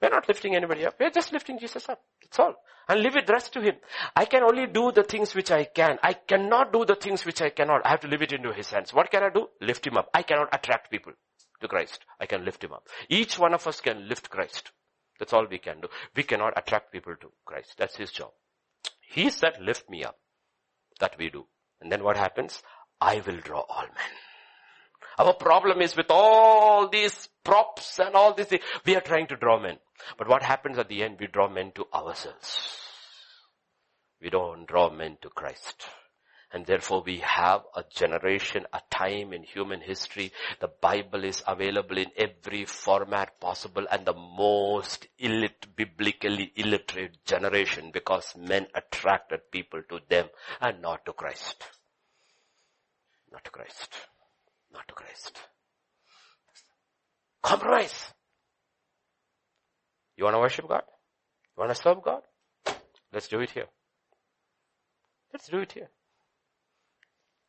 We're 0.00 0.08
not 0.08 0.26
lifting 0.26 0.56
anybody 0.56 0.86
up. 0.86 0.94
We're 0.98 1.10
just 1.10 1.30
lifting 1.30 1.58
Jesus 1.58 1.86
up. 1.90 2.00
That's 2.22 2.38
all. 2.38 2.54
And 2.88 3.02
leave 3.02 3.14
it 3.14 3.28
rest 3.28 3.52
to 3.52 3.60
Him. 3.60 3.74
I 4.16 4.24
can 4.24 4.42
only 4.42 4.66
do 4.66 4.92
the 4.92 5.02
things 5.02 5.34
which 5.34 5.50
I 5.50 5.64
can. 5.64 5.98
I 6.02 6.14
cannot 6.14 6.72
do 6.72 6.86
the 6.86 6.94
things 6.94 7.26
which 7.26 7.42
I 7.42 7.50
cannot. 7.50 7.84
I 7.84 7.90
have 7.90 8.00
to 8.00 8.08
leave 8.08 8.22
it 8.22 8.32
into 8.32 8.54
His 8.54 8.70
hands. 8.70 8.94
What 8.94 9.10
can 9.10 9.22
I 9.22 9.28
do? 9.28 9.48
Lift 9.60 9.86
Him 9.86 9.98
up. 9.98 10.08
I 10.14 10.22
cannot 10.22 10.48
attract 10.54 10.90
people 10.90 11.12
to 11.60 11.68
Christ. 11.68 12.00
I 12.18 12.24
can 12.24 12.42
lift 12.42 12.64
Him 12.64 12.72
up. 12.72 12.86
Each 13.10 13.38
one 13.38 13.52
of 13.52 13.66
us 13.66 13.82
can 13.82 14.08
lift 14.08 14.30
Christ. 14.30 14.70
That's 15.18 15.34
all 15.34 15.46
we 15.46 15.58
can 15.58 15.82
do. 15.82 15.88
We 16.16 16.22
cannot 16.22 16.54
attract 16.56 16.92
people 16.92 17.14
to 17.20 17.30
Christ. 17.44 17.74
That's 17.76 17.96
His 17.96 18.10
job. 18.10 18.30
He 19.02 19.28
said, 19.28 19.58
lift 19.60 19.90
me 19.90 20.02
up. 20.02 20.16
That 20.98 21.16
we 21.18 21.28
do. 21.28 21.44
And 21.82 21.92
then 21.92 22.02
what 22.02 22.16
happens? 22.16 22.62
I 23.02 23.22
will 23.26 23.36
draw 23.36 23.60
all 23.68 23.82
men. 23.82 24.14
Our 25.18 25.34
problem 25.34 25.80
is 25.80 25.96
with 25.96 26.10
all 26.10 26.88
these 26.88 27.28
props 27.44 27.98
and 28.00 28.14
all 28.14 28.34
these 28.34 28.46
things, 28.46 28.64
we 28.84 28.96
are 28.96 29.00
trying 29.00 29.28
to 29.28 29.36
draw 29.36 29.60
men. 29.60 29.78
But 30.18 30.28
what 30.28 30.42
happens 30.42 30.78
at 30.78 30.88
the 30.88 31.02
end? 31.02 31.18
We 31.20 31.26
draw 31.28 31.48
men 31.48 31.72
to 31.76 31.86
ourselves. 31.94 32.78
We 34.20 34.30
don't 34.30 34.66
draw 34.66 34.90
men 34.90 35.18
to 35.22 35.28
Christ. 35.28 35.86
And 36.52 36.64
therefore 36.66 37.02
we 37.04 37.18
have 37.18 37.62
a 37.74 37.82
generation, 37.82 38.64
a 38.72 38.80
time 38.88 39.32
in 39.32 39.42
human 39.42 39.80
history. 39.80 40.32
The 40.60 40.70
Bible 40.80 41.24
is 41.24 41.42
available 41.46 41.98
in 41.98 42.12
every 42.16 42.64
format 42.64 43.40
possible 43.40 43.86
and 43.90 44.06
the 44.06 44.14
most 44.14 45.08
biblically 45.18 46.52
illiterate 46.54 47.24
generation 47.26 47.90
because 47.92 48.34
men 48.36 48.68
attracted 48.74 49.50
people 49.50 49.82
to 49.88 49.98
them 50.08 50.28
and 50.60 50.80
not 50.80 51.04
to 51.06 51.12
Christ. 51.12 51.64
Not 53.32 53.44
to 53.44 53.50
Christ 53.50 53.92
Not 54.73 54.87
to 54.87 54.93
Christ. 54.93 55.37
Compromise. 57.41 58.13
You 60.17 60.25
want 60.25 60.35
to 60.35 60.39
worship 60.39 60.67
God? 60.67 60.83
You 61.57 61.61
want 61.63 61.75
to 61.75 61.81
serve 61.81 62.03
God? 62.03 62.21
Let's 63.11 63.27
do 63.27 63.39
it 63.39 63.51
here. 63.51 63.67
Let's 65.33 65.47
do 65.47 65.59
it 65.59 65.71
here. 65.71 65.89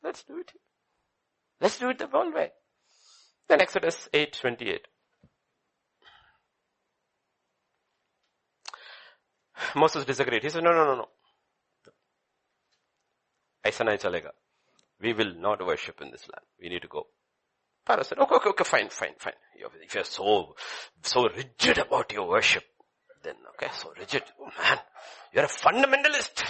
Let's 0.02 0.22
do 0.24 0.38
it 0.38 0.50
here. 0.52 0.60
Let's 1.60 1.78
do 1.78 1.90
it 1.90 1.98
the 1.98 2.06
whole 2.06 2.32
way. 2.32 2.52
Then 3.48 3.60
Exodus 3.60 4.08
8:28. 4.14 4.86
Moses 9.74 10.04
disagreed. 10.04 10.42
He 10.42 10.48
said, 10.48 10.64
no, 10.64 10.70
no, 10.70 10.84
no, 10.84 10.94
no. 10.96 11.08
ऐसा 13.66 13.84
नहीं 13.84 13.98
चलेगा. 13.98 14.32
we 15.01 15.13
will 15.13 15.33
not 15.35 15.65
worship 15.65 16.01
in 16.01 16.11
this 16.11 16.21
land. 16.21 16.45
We 16.61 16.69
need 16.69 16.81
to 16.81 16.87
go. 16.87 17.07
Pharaoh 17.85 18.03
said, 18.03 18.17
okay, 18.17 18.35
okay, 18.35 18.49
okay, 18.49 18.63
fine, 18.63 18.89
fine, 18.89 19.13
fine. 19.19 19.33
If 19.83 19.93
you're 19.93 20.03
so, 20.03 20.55
so 21.03 21.29
rigid 21.29 21.77
about 21.77 22.11
your 22.11 22.27
worship, 22.27 22.63
then 23.23 23.35
okay, 23.55 23.71
so 23.73 23.93
rigid. 23.99 24.23
Oh 24.41 24.49
man, 24.59 24.79
you're 25.33 25.43
a 25.43 25.47
fundamentalist. 25.47 26.43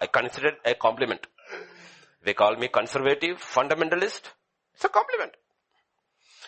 I 0.00 0.06
consider 0.06 0.48
it 0.48 0.58
a 0.64 0.74
compliment. 0.74 1.26
They 2.24 2.34
call 2.34 2.56
me 2.56 2.68
conservative, 2.68 3.38
fundamentalist. 3.38 4.22
It's 4.74 4.84
a 4.84 4.88
compliment. 4.88 5.32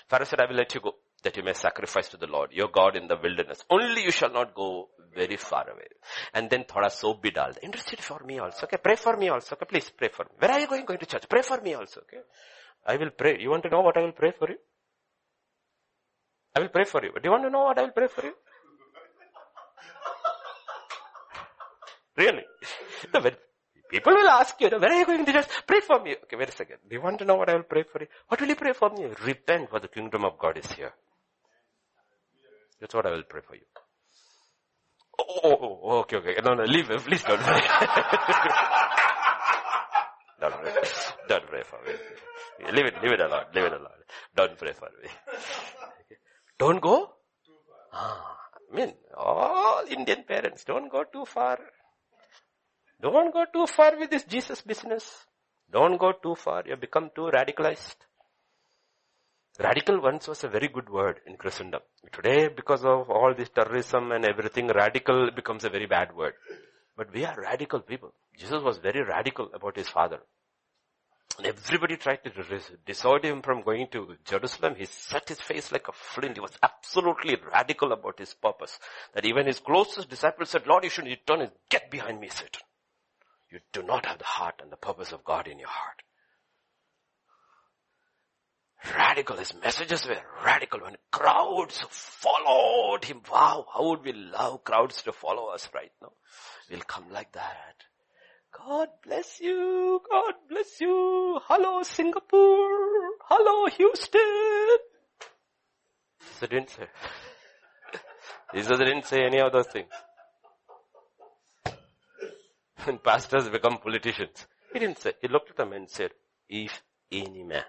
Pharaoh 0.09 0.25
said, 0.25 0.41
I 0.41 0.47
will 0.47 0.57
let 0.57 0.75
you 0.75 0.81
go, 0.81 0.95
that 1.23 1.37
you 1.37 1.43
may 1.43 1.53
sacrifice 1.53 2.09
to 2.09 2.17
the 2.17 2.27
Lord, 2.27 2.53
your 2.53 2.69
God 2.69 2.97
in 2.97 3.09
the 3.09 3.17
wilderness. 3.17 3.63
Only 3.71 4.05
you 4.05 4.11
shall 4.11 4.33
not 4.33 4.55
go 4.55 4.89
very 5.15 5.37
far 5.37 5.69
away. 5.69 5.89
And 6.35 6.51
then 6.51 6.65
thoda 6.65 6.91
so 6.91 7.15
be 7.15 7.31
dal. 7.31 7.53
Interested 7.63 8.01
for 8.01 8.21
me 8.25 8.39
also, 8.39 8.67
okay? 8.67 8.79
Pray 8.83 8.97
for 8.97 9.17
me 9.17 9.29
also, 9.29 9.55
okay? 9.55 9.67
Please 9.67 9.91
pray 9.91 10.09
for 10.09 10.25
me. 10.25 10.31
Where 10.39 10.51
are 10.51 10.61
you 10.61 10.67
going? 10.67 10.85
Going 10.85 10.99
to 10.99 11.07
church? 11.07 11.29
Pray 11.29 11.43
for 11.43 11.61
me 11.61 11.75
also, 11.75 12.01
okay? 12.03 12.21
I 12.87 12.97
will 12.97 13.11
pray. 13.11 13.39
You 13.41 13.51
want 13.51 13.63
to 13.65 13.71
know 13.71 13.81
what 13.81 13.97
I 13.97 14.03
will 14.03 14.13
pray 14.13 14.33
for 14.39 14.51
you? 14.51 14.57
I 16.57 16.61
will 16.61 16.69
pray 16.69 16.85
for 16.85 17.05
you. 17.05 17.13
Do 17.13 17.21
you 17.23 17.31
want 17.31 17.45
to 17.45 17.51
know 17.51 17.65
what 17.65 17.79
I 17.79 17.83
will 17.83 17.91
pray 17.91 18.09
for 18.09 18.25
you? 18.25 18.33
really? 22.17 22.45
people 23.91 24.15
will 24.15 24.29
ask 24.29 24.61
you, 24.61 24.69
where 24.71 24.91
are 24.91 24.99
you 24.99 25.07
going 25.07 25.25
to 25.25 25.33
just 25.33 25.51
pray 25.67 25.81
for 25.81 26.03
me? 26.03 26.17
Okay, 26.25 26.37
wait 26.37 26.49
a 26.49 26.53
second. 26.53 26.79
Do 26.89 26.95
you 26.95 27.03
want 27.03 27.19
to 27.19 27.25
know 27.25 27.37
what 27.37 27.49
I 27.49 27.55
will 27.55 27.65
pray 27.65 27.83
for 27.83 28.01
you? 28.01 28.07
What 28.29 28.41
will 28.41 28.49
you 28.49 28.57
pray 28.57 28.73
for 28.73 28.91
me? 28.91 29.07
Repent 29.25 29.71
for 29.71 29.81
the 29.81 29.89
kingdom 29.89 30.25
of 30.25 30.39
God 30.39 30.59
is 30.59 30.71
here. 30.73 30.93
That's 32.81 32.95
what 32.95 33.07
I 33.07 33.11
will 33.11 33.25
pray 33.29 33.43
for 33.47 33.55
you. 33.55 33.63
Oh, 35.19 35.25
oh, 35.45 35.81
oh 35.85 35.99
okay, 36.01 36.17
okay. 36.17 36.37
No, 36.45 36.55
no, 36.55 36.65
leave. 36.65 36.87
Please 36.87 37.23
don't 37.23 37.41
pray. 37.41 37.61
don't 40.41 40.55
pray. 40.55 40.73
Don't 41.29 41.47
pray 41.47 41.63
for 41.63 41.79
me. 41.87 41.93
Leave 42.73 42.87
it, 42.87 42.95
leave 43.03 43.13
it 43.13 43.21
alone, 43.21 43.45
leave 43.55 43.65
it 43.65 43.73
alone. 43.73 44.03
Don't 44.35 44.59
pray 44.59 44.73
for 44.73 44.89
me. 45.03 45.09
Don't 46.59 46.81
go? 46.81 47.11
Ah, 47.93 48.37
I 48.71 48.77
mean, 48.77 48.93
all 49.17 49.85
Indian 49.89 50.25
parents, 50.25 50.65
don't 50.65 50.91
go 50.91 51.05
too 51.05 51.25
far. 51.25 51.59
Don't 53.01 53.33
go 53.33 53.45
too 53.53 53.67
far 53.67 53.99
with 53.99 54.11
this 54.11 54.25
Jesus 54.25 54.61
business. 54.61 55.27
Don't 55.71 55.99
go 55.99 56.13
too 56.23 56.35
far. 56.35 56.65
You 56.67 56.77
become 56.77 57.11
too 57.15 57.31
radicalized. 57.33 57.97
Radical 59.63 60.01
once 60.01 60.27
was 60.27 60.43
a 60.43 60.49
very 60.49 60.69
good 60.69 60.89
word 60.89 61.21
in 61.27 61.37
Christendom. 61.37 61.83
Today, 62.13 62.49
because 62.49 62.83
of 62.83 63.11
all 63.11 63.35
this 63.37 63.51
terrorism 63.51 64.11
and 64.11 64.25
everything, 64.25 64.69
radical 64.69 65.31
becomes 65.31 65.65
a 65.65 65.69
very 65.69 65.85
bad 65.85 66.17
word. 66.17 66.33
But 66.97 67.13
we 67.13 67.27
are 67.27 67.37
radical 67.39 67.81
people. 67.81 68.15
Jesus 68.39 68.63
was 68.63 68.79
very 68.79 69.03
radical 69.03 69.51
about 69.53 69.77
his 69.77 69.89
father. 69.89 70.21
And 71.37 71.47
everybody 71.47 71.99
tried 71.99 72.21
to 72.25 72.31
dissuade 72.87 73.25
him 73.27 73.43
from 73.43 73.61
going 73.61 73.89
to 73.93 74.17
Jerusalem. 74.25 74.77
He 74.79 74.87
set 74.87 75.29
his 75.29 75.41
face 75.43 75.71
like 75.71 75.89
a 75.89 75.93
flint. 75.93 76.37
He 76.37 76.41
was 76.41 76.59
absolutely 76.63 77.37
radical 77.53 77.93
about 77.93 78.19
his 78.19 78.33
purpose. 78.33 78.79
That 79.15 79.27
even 79.27 79.47
his 79.47 79.61
closest 79.61 80.09
disciples 80.09 80.49
said, 80.49 80.67
Lord, 80.67 80.85
you 80.85 80.91
shouldn't 80.91 81.11
return 81.13 81.43
and 81.43 81.53
get 81.69 81.91
behind 81.91 82.19
me, 82.19 82.29
Satan. 82.31 82.63
You 83.51 83.61
do 83.75 83.83
not 83.83 84.07
have 84.07 84.19
the 84.19 84.25
heart 84.25 84.61
and 84.63 84.73
the 84.73 84.77
purpose 84.77 85.13
of 85.13 85.25
God 85.25 85.49
in 85.49 85.59
your 85.59 85.69
heart. 85.69 86.03
Radical. 88.97 89.37
His 89.37 89.55
messages 89.55 90.07
were 90.07 90.21
radical 90.45 90.81
when 90.81 90.97
crowds 91.11 91.85
followed 91.91 93.05
him. 93.05 93.21
Wow, 93.31 93.67
how 93.73 93.91
would 93.91 94.05
we 94.05 94.13
love 94.13 94.65
crowds 94.65 95.03
to 95.03 95.13
follow 95.13 95.49
us 95.49 95.69
right 95.75 95.93
now? 96.01 96.13
We'll 96.71 96.81
come 96.81 97.11
like 97.11 97.33
that. 97.33 97.75
God 98.57 98.89
bless 99.05 99.41
you. 99.41 100.01
God 100.11 100.35
bless 100.49 100.81
you. 100.81 101.39
Hello, 101.45 101.83
Singapore. 101.83 103.11
Hello, 103.29 103.67
Houston. 103.77 104.79
So 106.39 106.47
didn't 106.47 106.71
say. 106.71 106.87
Jesus 108.55 108.79
didn't 108.79 109.05
say 109.05 109.25
any 109.25 109.41
of 109.41 109.53
those 109.53 109.67
things. 109.67 109.93
And 112.87 113.03
pastors 113.03 113.49
become 113.51 113.79
politicians. 113.79 114.47
He 114.73 114.79
didn't 114.79 114.99
say. 114.99 115.13
He 115.21 115.29
looked 115.29 115.51
at 115.51 115.57
them 115.57 115.73
and 115.75 115.89
said, 115.89 116.13
if 116.49 116.83
any 117.13 117.45
man 117.45 117.65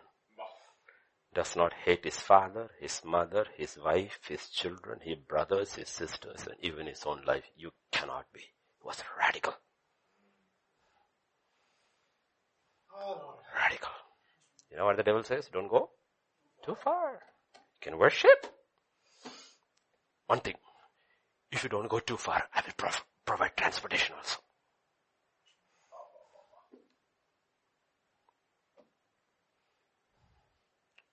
does 1.33 1.55
not 1.55 1.73
hate 1.73 2.03
his 2.03 2.19
father, 2.19 2.71
his 2.79 3.01
mother, 3.05 3.45
his 3.55 3.77
wife, 3.77 4.19
his 4.27 4.49
children, 4.49 4.99
his 5.01 5.17
brothers, 5.17 5.75
his 5.75 5.89
sisters, 5.89 6.45
and 6.45 6.55
even 6.61 6.87
his 6.87 7.03
own 7.05 7.21
life, 7.25 7.45
you 7.55 7.71
cannot 7.91 8.25
be. 8.33 8.41
It 8.41 8.85
was 8.85 9.01
radical. 9.17 9.53
Radical. 13.55 13.91
You 14.69 14.77
know 14.77 14.85
what 14.85 14.97
the 14.97 15.03
devil 15.03 15.23
says? 15.23 15.49
Don't 15.51 15.67
go 15.69 15.89
too 16.65 16.75
far. 16.83 17.21
You 17.55 17.59
can 17.81 17.97
worship. 17.97 18.47
One 20.27 20.39
thing. 20.39 20.55
If 21.51 21.63
you 21.63 21.69
don't 21.69 21.89
go 21.89 21.99
too 21.99 22.17
far, 22.17 22.43
I 22.53 22.61
will 22.61 22.73
prov- 22.77 23.03
provide 23.25 23.55
transportation 23.57 24.15
also. 24.17 24.39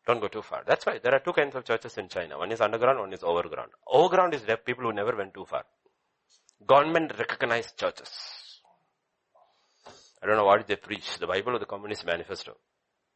Don't 0.09 0.21
go 0.21 0.29
too 0.29 0.41
far. 0.41 0.63
That's 0.67 0.87
why 0.87 0.99
there 0.99 1.15
are 1.15 1.19
two 1.19 1.35
kinds 1.35 1.55
of 1.55 1.67
churches 1.67 1.99
in 1.99 2.09
China. 2.09 2.39
One 2.39 2.51
is 2.51 2.63
underground, 2.63 2.99
one 2.99 3.13
is 3.13 3.23
overground. 3.23 3.73
Overground 3.87 4.33
is 4.33 4.41
people 4.65 4.85
who 4.85 4.93
never 4.95 5.15
went 5.15 5.35
too 5.35 5.45
far. 5.45 5.67
Government 6.67 7.13
recognized 7.19 7.79
churches. 7.79 8.09
I 10.23 10.27
don't 10.27 10.37
know 10.37 10.47
what 10.47 10.67
they 10.67 10.77
preach, 10.77 11.19
the 11.19 11.27
Bible 11.27 11.57
or 11.57 11.59
the 11.59 11.67
Communist 11.67 12.07
Manifesto. 12.07 12.57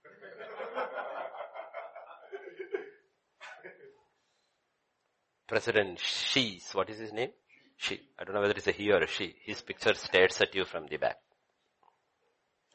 President 5.49 5.99
Xi's, 5.99 6.75
what 6.75 6.91
is 6.91 6.99
his 6.99 7.15
name? 7.15 7.31
Xi. 7.79 8.03
I 8.19 8.25
don't 8.25 8.35
know 8.35 8.43
whether 8.43 8.53
it's 8.55 8.67
a 8.67 8.73
he 8.73 8.93
or 8.93 9.03
a 9.03 9.07
she. 9.07 9.35
His 9.47 9.63
picture 9.63 9.95
stares 9.95 10.39
at 10.43 10.55
you 10.55 10.67
from 10.67 10.89
the 10.89 10.99
back. 10.99 11.17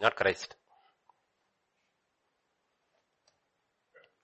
Not 0.01 0.15
Christ. 0.15 0.55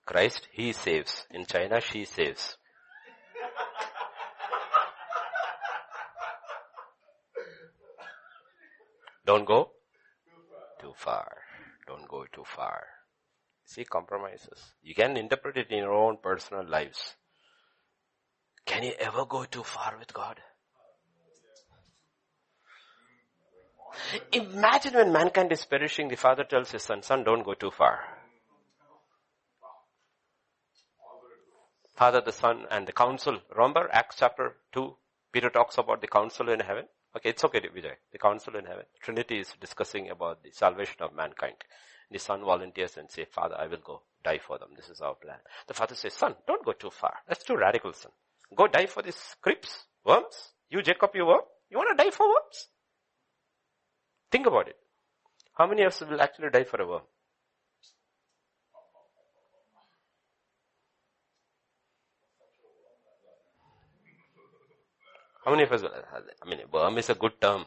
Christ, 0.06 0.48
he 0.52 0.72
saves. 0.72 1.26
In 1.30 1.46
China, 1.46 1.80
she 1.80 2.04
saves. 2.04 2.56
Don't 9.26 9.46
go 9.46 9.70
too 10.80 10.92
far. 10.96 11.32
Don't 11.86 12.06
go 12.08 12.26
too 12.32 12.44
far. 12.44 12.84
See 13.64 13.84
compromises. 13.84 14.60
You 14.82 14.94
can 14.94 15.16
interpret 15.16 15.56
it 15.56 15.70
in 15.70 15.78
your 15.78 15.94
own 15.94 16.18
personal 16.22 16.68
lives. 16.68 17.14
Can 18.66 18.82
you 18.82 18.92
ever 18.98 19.24
go 19.24 19.44
too 19.44 19.62
far 19.62 19.96
with 19.98 20.12
God? 20.12 20.40
Imagine 24.32 24.94
when 24.94 25.12
mankind 25.12 25.52
is 25.52 25.64
perishing, 25.64 26.08
the 26.08 26.16
father 26.16 26.44
tells 26.44 26.72
his 26.72 26.82
son, 26.82 27.02
son, 27.02 27.24
don't 27.24 27.44
go 27.44 27.54
too 27.54 27.70
far. 27.70 28.00
Father, 31.94 32.20
the 32.20 32.32
Son, 32.32 32.66
and 32.70 32.86
the 32.88 32.92
council. 32.92 33.38
Remember 33.54 33.88
Acts 33.92 34.16
chapter 34.18 34.56
2? 34.72 34.96
Peter 35.32 35.48
talks 35.50 35.78
about 35.78 36.00
the 36.00 36.08
council 36.08 36.48
in 36.48 36.60
heaven. 36.60 36.86
Okay, 37.16 37.30
it's 37.30 37.44
okay, 37.44 37.60
Vijay. 37.60 37.94
The 38.10 38.18
council 38.18 38.56
in 38.56 38.64
heaven. 38.64 38.84
Trinity 39.00 39.38
is 39.38 39.54
discussing 39.60 40.10
about 40.10 40.42
the 40.42 40.50
salvation 40.50 40.96
of 41.00 41.14
mankind. 41.14 41.54
The 42.10 42.18
son 42.18 42.40
volunteers 42.42 42.96
and 42.96 43.08
say, 43.10 43.24
Father, 43.24 43.56
I 43.56 43.68
will 43.68 43.78
go 43.84 44.02
die 44.24 44.40
for 44.44 44.58
them. 44.58 44.70
This 44.76 44.88
is 44.88 45.00
our 45.00 45.14
plan. 45.14 45.38
The 45.68 45.74
father 45.74 45.94
says, 45.94 46.14
son, 46.14 46.34
don't 46.46 46.64
go 46.64 46.72
too 46.72 46.90
far. 46.90 47.14
That's 47.28 47.44
too 47.44 47.56
radical, 47.56 47.92
son. 47.92 48.12
Go 48.56 48.66
die 48.66 48.86
for 48.86 49.02
these 49.02 49.36
creeps, 49.40 49.84
worms. 50.04 50.50
You, 50.70 50.82
Jacob, 50.82 51.10
you 51.14 51.26
worm. 51.26 51.42
You 51.70 51.78
want 51.78 51.96
to 51.96 52.04
die 52.04 52.10
for 52.10 52.26
worms? 52.26 52.68
Think 54.32 54.46
about 54.46 54.68
it. 54.68 54.76
How 55.54 55.66
many 55.68 55.82
of 55.82 55.92
us 55.92 56.00
will 56.00 56.20
actually 56.20 56.50
die 56.50 56.64
for 56.64 56.80
a 56.80 56.86
worm? 56.86 57.02
How 65.44 65.50
many 65.50 65.64
of 65.64 65.72
us, 65.72 65.82
I 65.84 66.48
mean, 66.48 66.60
worm 66.72 66.96
is 66.96 67.10
a 67.10 67.14
good 67.14 67.38
term. 67.38 67.66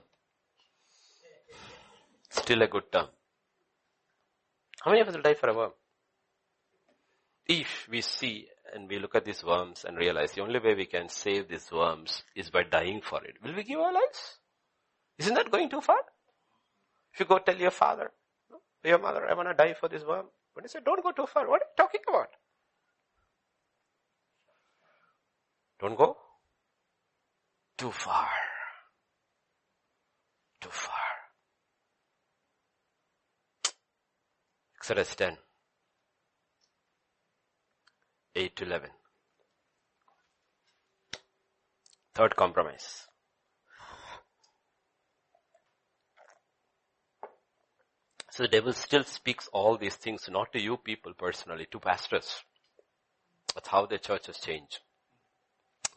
Still 2.29 2.63
a 2.63 2.67
good 2.67 2.91
term. 2.91 3.07
How 4.81 4.91
many 4.91 5.01
of 5.01 5.07
us 5.07 5.15
will 5.15 5.21
die 5.21 5.35
for 5.35 5.49
a 5.49 5.53
worm? 5.53 5.71
If 7.45 7.87
we 7.89 8.01
see 8.01 8.47
and 8.73 8.89
we 8.89 8.97
look 8.97 9.13
at 9.15 9.25
these 9.25 9.43
worms 9.43 9.85
and 9.87 9.95
realize 9.95 10.31
the 10.31 10.41
only 10.41 10.59
way 10.59 10.73
we 10.73 10.85
can 10.87 11.07
save 11.07 11.49
these 11.49 11.71
worms 11.71 12.23
is 12.35 12.49
by 12.49 12.63
dying 12.63 13.01
for 13.01 13.23
it, 13.23 13.35
will 13.43 13.53
we 13.53 13.63
give 13.63 13.79
our 13.79 13.93
lives? 13.93 14.37
Isn't 15.19 15.35
that 15.35 15.51
going 15.51 15.69
too 15.69 15.81
far? 15.81 15.99
If 17.13 17.19
you 17.19 17.25
go 17.27 17.37
tell 17.37 17.55
your 17.55 17.71
father, 17.71 18.11
your 18.83 18.99
mother, 18.99 19.29
I 19.29 19.35
want 19.35 19.49
to 19.49 19.53
die 19.53 19.75
for 19.79 19.87
this 19.87 20.03
worm. 20.03 20.25
When 20.53 20.63
he 20.63 20.69
said, 20.69 20.83
don't 20.83 21.03
go 21.03 21.11
too 21.11 21.27
far, 21.27 21.47
what 21.47 21.61
are 21.61 21.65
you 21.65 21.77
talking 21.77 22.01
about? 22.07 22.29
Don't 25.79 25.95
go 25.95 26.17
too 27.77 27.91
far. 27.91 28.27
Too 30.59 30.69
far. 30.69 30.93
Exodus 34.77 35.15
10. 35.15 35.37
8 38.35 38.55
to 38.55 38.65
11. 38.65 38.89
Third 42.15 42.35
compromise. 42.35 43.07
So 48.31 48.43
the 48.43 48.49
devil 48.49 48.73
still 48.73 49.03
speaks 49.03 49.49
all 49.51 49.77
these 49.77 49.95
things, 49.95 50.29
not 50.29 50.51
to 50.53 50.61
you 50.61 50.77
people 50.77 51.13
personally, 51.17 51.67
to 51.71 51.79
pastors. 51.79 52.43
That's 53.53 53.67
how 53.67 53.87
the 53.87 53.97
church 53.97 54.27
has 54.27 54.37
changed. 54.37 54.79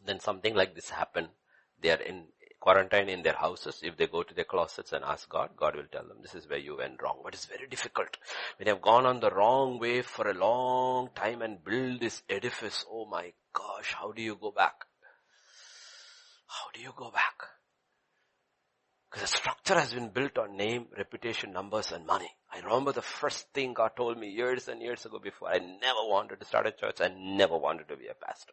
Then 0.05 0.21
something 0.21 0.55
like 0.55 0.75
this 0.75 0.89
happened 0.89 1.29
they 1.83 1.91
are 1.91 2.03
in 2.03 2.25
quarantine 2.61 3.09
in 3.09 3.23
their 3.23 3.35
houses. 3.35 3.81
If 3.83 3.97
they 3.97 4.07
go 4.07 4.23
to 4.23 4.35
their 4.35 4.45
closets 4.45 4.93
and 4.93 5.05
ask 5.05 5.29
God, 5.29 5.51
God 5.57 5.77
will 5.77 5.89
tell 5.91 6.07
them 6.07 6.19
this 6.21 6.35
is 6.35 6.49
where 6.49 6.59
you 6.59 6.77
went 6.77 7.03
wrong. 7.03 7.21
But 7.25 7.35
it's 7.35 7.47
very 7.47 7.67
difficult. 7.67 8.17
When 8.59 8.69
you 8.69 8.75
have 8.75 8.83
gone 8.83 9.07
on 9.07 9.21
the 9.21 9.31
wrong 9.31 9.79
way 9.79 10.03
for 10.03 10.29
a 10.29 10.35
long 10.35 11.09
time 11.15 11.43
and 11.43 11.65
build 11.65 12.01
this 12.01 12.23
edifice, 12.29 12.85
oh 12.91 13.07
my 13.07 13.33
gosh, 13.53 13.95
how 13.99 14.13
do 14.13 14.23
you 14.23 14.37
go 14.41 14.51
back? 14.51 14.75
How 16.47 16.71
do 16.75 16.81
you 16.81 16.93
go 16.95 17.11
back? 17.11 17.35
Because 19.11 19.29
the 19.29 19.37
structure 19.37 19.75
has 19.75 19.93
been 19.93 20.11
built 20.11 20.39
on 20.39 20.57
name, 20.57 20.87
reputation, 20.97 21.53
numbers, 21.53 21.91
and 21.91 22.07
money. 22.07 22.31
I 22.53 22.61
remember 22.61 22.93
the 22.93 23.03
first 23.03 23.53
thing 23.53 23.75
God 23.75 23.93
told 23.97 24.19
me 24.19 24.29
years 24.29 24.69
and 24.69 24.81
years 24.81 25.05
ago 25.05 25.19
before. 25.19 25.49
I 25.49 25.59
never 25.59 26.05
wanted 26.05 26.39
to 26.39 26.47
start 26.47 26.67
a 26.67 26.73
church. 26.73 27.01
I 27.01 27.09
never 27.09 27.57
wanted 27.57 27.89
to 27.89 27.97
be 27.97 28.07
a 28.07 28.15
pastor. 28.15 28.53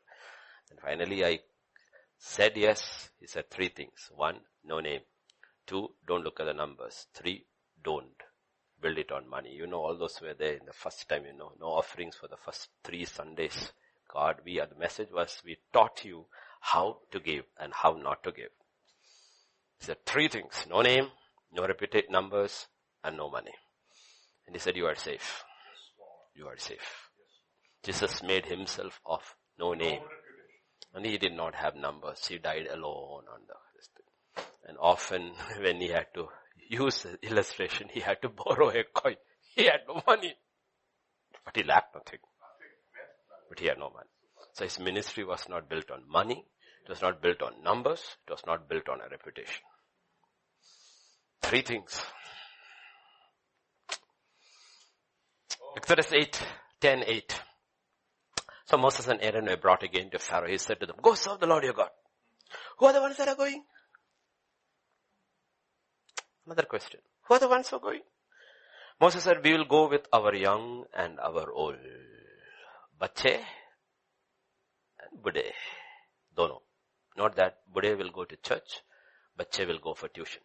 And 0.71 0.79
finally 0.79 1.23
I 1.23 1.39
Said 2.18 2.53
yes, 2.56 3.10
he 3.19 3.27
said 3.27 3.49
three 3.49 3.69
things. 3.69 4.10
One, 4.15 4.39
no 4.65 4.80
name. 4.80 5.02
Two, 5.65 5.91
don't 6.07 6.23
look 6.23 6.39
at 6.39 6.45
the 6.45 6.53
numbers. 6.53 7.07
Three, 7.14 7.45
don't 7.84 8.23
build 8.81 8.98
it 8.98 9.11
on 9.11 9.30
money. 9.30 9.53
You 9.53 9.68
know, 9.68 9.80
all 9.80 9.98
those 9.98 10.19
were 10.22 10.34
there 10.34 10.53
in 10.53 10.65
the 10.65 10.73
first 10.73 11.07
time, 11.10 11.26
you 11.26 11.38
know, 11.38 11.52
no 11.60 11.68
offerings 11.68 12.15
for 12.15 12.27
the 12.27 12.38
first 12.38 12.69
three 12.84 13.06
Sundays. 13.06 13.72
God, 14.11 14.38
we, 14.45 14.60
are 14.60 14.68
the 14.68 14.76
message 14.76 15.10
was, 15.11 15.41
we 15.45 15.57
taught 15.73 16.06
you 16.06 16.26
how 16.61 16.98
to 17.11 17.19
give 17.19 17.44
and 17.60 17.73
how 17.73 17.94
not 17.94 18.23
to 18.23 18.31
give. 18.31 18.49
He 19.80 19.85
said 19.85 20.06
three 20.06 20.27
things. 20.27 20.65
No 20.69 20.81
name, 20.81 21.07
no 21.52 21.65
repeated 21.65 22.06
numbers, 22.10 22.68
and 23.03 23.18
no 23.18 23.30
money. 23.30 23.53
And 24.45 24.56
he 24.56 24.60
said, 24.60 24.76
you 24.76 24.85
are 24.85 24.95
safe. 24.95 25.44
You 26.35 26.48
are 26.48 26.57
safe. 26.57 27.10
Jesus 27.84 28.23
made 28.23 28.45
himself 28.45 28.99
of 29.06 29.22
no 29.60 29.73
name. 29.73 30.02
And 30.97 31.05
he 31.05 31.19
did 31.19 31.33
not 31.33 31.53
have 31.53 31.75
numbers. 31.75 32.25
He 32.25 32.39
died 32.39 32.65
alone 32.73 33.25
on 33.31 33.41
the 33.47 33.53
list. 33.75 33.91
and 34.67 34.79
often 34.79 35.31
when 35.61 35.79
he 35.79 35.89
had 35.89 36.07
to 36.15 36.27
use 36.71 37.05
illustration, 37.21 37.87
he 37.91 37.99
had 37.99 38.19
to 38.23 38.29
borrow 38.29 38.69
a 38.69 38.83
coin. 38.83 39.15
He 39.55 39.65
had 39.65 39.81
no 39.87 40.01
money. 40.07 40.33
But 41.45 41.55
he 41.55 41.61
lacked 41.61 41.93
nothing. 41.93 42.17
But 43.47 43.59
he 43.59 43.67
had 43.67 43.77
no 43.77 43.91
money. 43.91 44.09
So 44.53 44.63
his 44.63 44.79
ministry 44.79 45.23
was 45.23 45.47
not 45.47 45.69
built 45.69 45.91
on 45.91 46.01
money. 46.09 46.43
It 46.83 46.89
was 46.89 47.03
not 47.03 47.21
built 47.21 47.43
on 47.43 47.61
numbers. 47.63 48.01
It 48.27 48.31
was 48.31 48.41
not 48.47 48.67
built 48.67 48.89
on 48.89 48.99
a 48.99 49.07
reputation. 49.07 49.65
Three 51.43 51.61
things. 51.61 52.01
Exodus 55.75 56.11
8, 56.11 56.41
10, 56.81 57.03
8. 57.05 57.41
So 58.68 58.77
Moses 58.77 59.07
and 59.07 59.22
Aaron 59.22 59.45
were 59.45 59.56
brought 59.56 59.84
again 59.84 60.10
to 60.11 60.19
Pharaoh. 60.19 60.49
He 60.49 60.57
said 60.57 60.80
to 60.81 60.85
them, 60.85 60.98
go 61.02 61.15
serve 61.15 61.39
the 61.39 61.48
Lord 61.48 61.64
your 61.64 61.73
God. 61.73 61.89
Who 62.77 62.85
are 62.85 62.94
the 62.94 63.02
ones 63.02 63.15
that 63.18 63.30
are 63.30 63.35
going? 63.35 63.64
Another 66.45 66.64
question. 66.64 66.99
Who 67.27 67.34
are 67.34 67.39
the 67.39 67.48
ones 67.48 67.69
who 67.69 67.77
are 67.77 67.80
going? 67.80 68.02
Moses 68.99 69.23
said, 69.23 69.41
we 69.41 69.53
will 69.53 69.65
go 69.65 69.88
with 69.88 70.06
our 70.11 70.35
young 70.35 70.84
and 70.94 71.18
our 71.19 71.49
old. 71.52 71.77
Bache 72.99 73.39
and 74.99 75.23
Bude. 75.23 75.53
Dono. 76.35 76.61
Not 77.15 77.35
that 77.38 77.60
Bude 77.73 77.98
will 77.98 78.11
go 78.11 78.26
to 78.26 78.35
church, 78.35 78.81
Bache 79.38 79.65
will 79.65 79.80
go 79.80 79.94
for 79.94 80.10
tuition. 80.10 80.41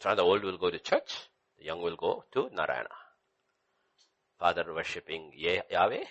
So 0.00 0.14
the 0.14 0.22
old 0.22 0.44
will 0.44 0.58
go 0.58 0.70
to 0.70 0.78
church, 0.78 1.28
the 1.58 1.64
young 1.64 1.82
will 1.82 1.96
go 1.96 2.24
to 2.34 2.50
Narayana. 2.52 2.88
Father 4.38 4.64
worshipping 4.74 5.32
Yahweh, 5.34 6.04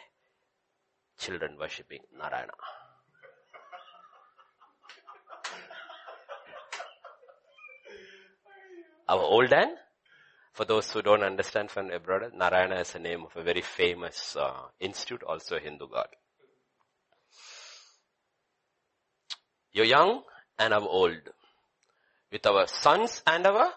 children 1.18 1.58
worshipping 1.60 2.02
Narayana. 2.18 2.54
Our 9.08 9.22
old 9.22 9.54
and 9.54 9.78
for 10.54 10.66
those 10.66 10.90
who 10.92 11.02
don't 11.02 11.22
understand 11.22 11.70
from 11.70 11.92
abroad, 11.92 12.32
Narayana 12.34 12.80
is 12.80 12.94
the 12.94 13.00
name 13.00 13.26
of 13.26 13.36
a 13.36 13.44
very 13.44 13.62
famous 13.62 14.36
uh, 14.36 14.68
institute, 14.80 15.22
also 15.22 15.58
a 15.58 15.60
Hindu 15.60 15.88
god. 15.90 16.08
You're 19.74 19.86
young 19.86 20.24
and 20.58 20.74
I'm 20.74 20.88
old. 20.88 21.20
With 22.32 22.46
our 22.48 22.66
sons 22.68 23.22
and 23.28 23.46
our 23.46 23.74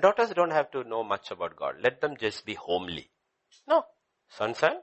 daughters 0.00 0.30
don't 0.30 0.52
have 0.52 0.70
to 0.70 0.84
know 0.84 1.02
much 1.02 1.32
about 1.32 1.56
God. 1.56 1.74
Let 1.82 2.00
them 2.00 2.16
just 2.16 2.46
be 2.46 2.54
homely. 2.54 3.10
No. 3.66 3.84
Sons 4.28 4.62
and 4.62 4.76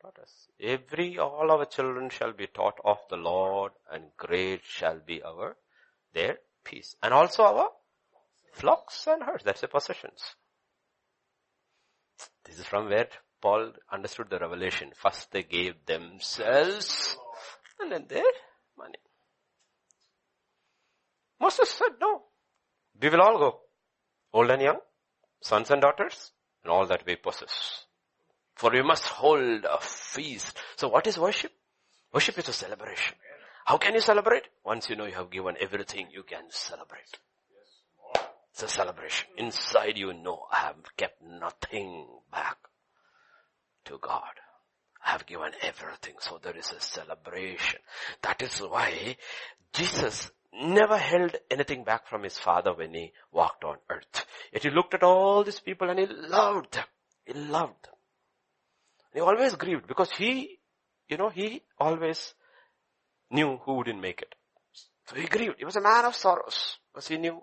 daughters. 0.00 0.48
Every, 0.60 1.18
all 1.18 1.50
our 1.50 1.64
children 1.64 2.10
shall 2.10 2.32
be 2.32 2.46
taught 2.46 2.78
of 2.84 2.98
the 3.08 3.16
Lord 3.16 3.72
and 3.90 4.04
great 4.16 4.60
shall 4.64 5.00
be 5.04 5.22
our, 5.22 5.56
their 6.12 6.38
peace. 6.64 6.96
And 7.02 7.14
also 7.14 7.44
our 7.44 7.70
flocks 8.52 9.06
and 9.06 9.22
herds. 9.22 9.44
That's 9.44 9.60
the 9.60 9.68
possessions. 9.68 10.20
This 12.44 12.58
is 12.58 12.66
from 12.66 12.88
where 12.88 13.08
Paul 13.40 13.72
understood 13.90 14.30
the 14.30 14.38
revelation. 14.38 14.92
First 14.94 15.32
they 15.32 15.42
gave 15.42 15.74
themselves 15.86 17.16
and 17.80 17.92
then 17.92 18.06
their 18.08 18.22
money. 18.78 18.98
Moses 21.40 21.68
said, 21.70 21.92
no, 22.00 22.22
we 23.00 23.08
will 23.08 23.20
all 23.20 23.38
go. 23.38 23.60
Old 24.32 24.50
and 24.50 24.62
young, 24.62 24.78
sons 25.40 25.70
and 25.70 25.82
daughters, 25.82 26.32
and 26.62 26.70
all 26.72 26.86
that 26.86 27.04
we 27.06 27.16
possess. 27.16 27.86
For 28.54 28.70
we 28.70 28.82
must 28.82 29.04
hold 29.04 29.64
a 29.64 29.78
feast. 29.80 30.56
So 30.76 30.88
what 30.88 31.06
is 31.06 31.18
worship? 31.18 31.52
Worship 32.12 32.38
is 32.38 32.48
a 32.48 32.52
celebration. 32.52 33.16
How 33.64 33.78
can 33.78 33.94
you 33.94 34.00
celebrate? 34.00 34.44
Once 34.64 34.90
you 34.90 34.96
know 34.96 35.06
you 35.06 35.14
have 35.14 35.30
given 35.30 35.56
everything, 35.60 36.08
you 36.12 36.22
can 36.22 36.44
celebrate. 36.50 37.18
It's 38.52 38.62
a 38.62 38.68
celebration. 38.68 39.28
Inside 39.38 39.96
you 39.96 40.12
know 40.12 40.44
I 40.52 40.56
have 40.56 40.96
kept 40.96 41.22
nothing 41.22 42.06
back 42.30 42.58
to 43.86 43.98
God. 43.98 44.40
I 45.04 45.10
have 45.10 45.26
given 45.26 45.52
everything. 45.62 46.14
So 46.20 46.38
there 46.42 46.56
is 46.56 46.70
a 46.72 46.80
celebration. 46.80 47.80
That 48.22 48.42
is 48.42 48.58
why 48.58 49.16
Jesus 49.72 50.30
never 50.52 50.98
held 50.98 51.34
anything 51.50 51.84
back 51.84 52.08
from 52.08 52.22
his 52.22 52.38
father 52.38 52.74
when 52.74 52.92
he 52.94 53.12
walked 53.32 53.64
on 53.64 53.76
earth. 53.90 54.26
Yet 54.52 54.62
he 54.62 54.70
looked 54.70 54.94
at 54.94 55.02
all 55.02 55.44
these 55.44 55.60
people 55.60 55.88
and 55.88 55.98
he 55.98 56.06
loved 56.06 56.74
them. 56.74 56.84
He 57.24 57.32
loved 57.32 57.84
them. 57.84 57.94
He 59.14 59.20
always 59.20 59.54
grieved 59.54 59.86
because 59.86 60.10
he, 60.10 60.58
you 61.08 61.16
know, 61.16 61.28
he 61.28 61.62
always 61.78 62.34
knew 63.30 63.58
who 63.64 63.74
wouldn't 63.74 64.00
make 64.00 64.22
it. 64.22 64.34
So 65.06 65.16
he 65.16 65.26
grieved. 65.26 65.56
He 65.58 65.64
was 65.64 65.76
a 65.76 65.80
man 65.80 66.04
of 66.04 66.14
sorrows 66.14 66.78
because 66.92 67.08
he 67.08 67.16
knew 67.16 67.42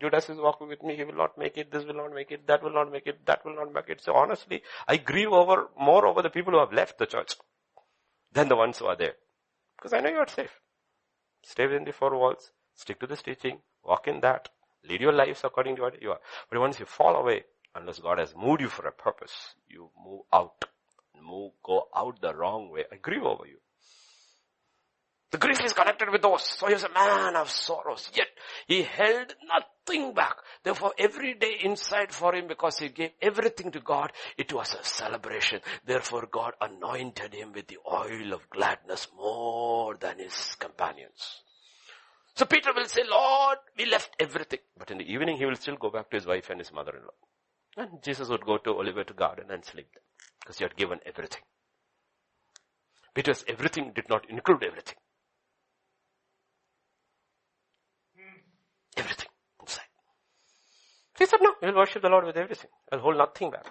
Judas 0.00 0.30
is 0.30 0.38
walking 0.38 0.68
with 0.68 0.82
me. 0.82 0.96
He 0.96 1.04
will 1.04 1.16
not 1.16 1.36
make 1.36 1.58
it. 1.58 1.70
This 1.70 1.84
will 1.84 1.94
not 1.94 2.14
make 2.14 2.30
it. 2.30 2.46
That 2.46 2.62
will 2.62 2.72
not 2.72 2.90
make 2.90 3.06
it. 3.06 3.26
That 3.26 3.44
will 3.44 3.54
not 3.54 3.72
make 3.72 3.88
it. 3.88 4.02
So 4.02 4.14
honestly, 4.14 4.62
I 4.88 4.96
grieve 4.96 5.32
over, 5.32 5.68
more 5.78 6.06
over 6.06 6.22
the 6.22 6.30
people 6.30 6.52
who 6.52 6.60
have 6.60 6.72
left 6.72 6.98
the 6.98 7.06
church 7.06 7.34
than 8.32 8.48
the 8.48 8.56
ones 8.56 8.78
who 8.78 8.86
are 8.86 8.96
there. 8.96 9.14
Because 9.76 9.92
I 9.92 10.00
know 10.00 10.10
you 10.10 10.18
are 10.18 10.28
safe. 10.28 10.50
Stay 11.42 11.66
within 11.66 11.84
the 11.84 11.92
four 11.92 12.16
walls. 12.16 12.50
Stick 12.74 13.00
to 13.00 13.06
this 13.06 13.22
teaching. 13.22 13.60
Walk 13.84 14.08
in 14.08 14.20
that. 14.20 14.48
Lead 14.88 15.00
your 15.00 15.12
lives 15.12 15.42
according 15.44 15.76
to 15.76 15.82
what 15.82 16.00
you 16.02 16.12
are. 16.12 16.20
But 16.50 16.60
once 16.60 16.80
you 16.80 16.86
fall 16.86 17.16
away, 17.16 17.44
unless 17.74 17.98
God 17.98 18.18
has 18.18 18.34
moved 18.36 18.60
you 18.60 18.68
for 18.68 18.86
a 18.86 18.92
purpose, 18.92 19.54
you 19.68 19.90
move 20.04 20.22
out. 20.32 20.64
Move, 21.22 21.52
go 21.62 21.88
out 21.94 22.20
the 22.20 22.34
wrong 22.34 22.70
way. 22.70 22.84
I 22.90 22.96
grieve 22.96 23.24
over 23.24 23.46
you. 23.46 23.58
The 25.30 25.38
grief 25.38 25.60
is 25.64 25.72
connected 25.72 26.10
with 26.10 26.22
those. 26.22 26.42
So 26.42 26.66
he 26.66 26.74
was 26.74 26.82
a 26.82 26.88
man 26.88 27.36
of 27.36 27.50
sorrows. 27.50 28.10
Yet 28.14 28.26
he 28.66 28.82
held 28.82 29.34
nothing 29.46 30.12
back. 30.12 30.36
Therefore 30.64 30.92
every 30.98 31.34
day 31.34 31.58
inside 31.62 32.12
for 32.12 32.34
him 32.34 32.48
because 32.48 32.78
he 32.78 32.88
gave 32.88 33.12
everything 33.22 33.70
to 33.72 33.80
God, 33.80 34.12
it 34.36 34.52
was 34.52 34.74
a 34.74 34.84
celebration. 34.84 35.60
Therefore 35.86 36.28
God 36.30 36.54
anointed 36.60 37.32
him 37.32 37.52
with 37.52 37.68
the 37.68 37.78
oil 37.90 38.32
of 38.32 38.50
gladness 38.50 39.06
more 39.16 39.96
than 39.96 40.18
his 40.18 40.56
companions. 40.58 41.42
So 42.34 42.44
Peter 42.46 42.72
will 42.74 42.86
say, 42.86 43.02
Lord, 43.08 43.58
we 43.78 43.86
left 43.86 44.10
everything. 44.18 44.60
But 44.76 44.90
in 44.90 44.98
the 44.98 45.12
evening 45.12 45.36
he 45.36 45.46
will 45.46 45.56
still 45.56 45.76
go 45.76 45.90
back 45.90 46.10
to 46.10 46.16
his 46.16 46.26
wife 46.26 46.50
and 46.50 46.58
his 46.58 46.72
mother-in-law. 46.72 47.14
And 47.76 48.02
Jesus 48.02 48.28
would 48.28 48.44
go 48.44 48.58
to 48.58 48.70
Olivet 48.70 49.14
Garden 49.14 49.50
and 49.50 49.64
sleep 49.64 49.88
there. 49.94 50.02
Because 50.40 50.58
he 50.58 50.64
had 50.64 50.74
given 50.74 50.98
everything. 51.06 51.42
Peter's 53.14 53.44
everything 53.46 53.92
did 53.94 54.08
not 54.08 54.28
include. 54.28 54.64
Everything 58.96 59.28
inside. 59.60 59.84
He 61.20 61.26
said, 61.26 61.40
no, 61.42 61.52
you'll 61.62 61.76
worship 61.76 62.00
the 62.00 62.08
Lord 62.08 62.24
with 62.24 62.38
everything. 62.38 62.70
I'll 62.90 63.00
hold 63.00 63.18
nothing 63.18 63.50
back. 63.50 63.66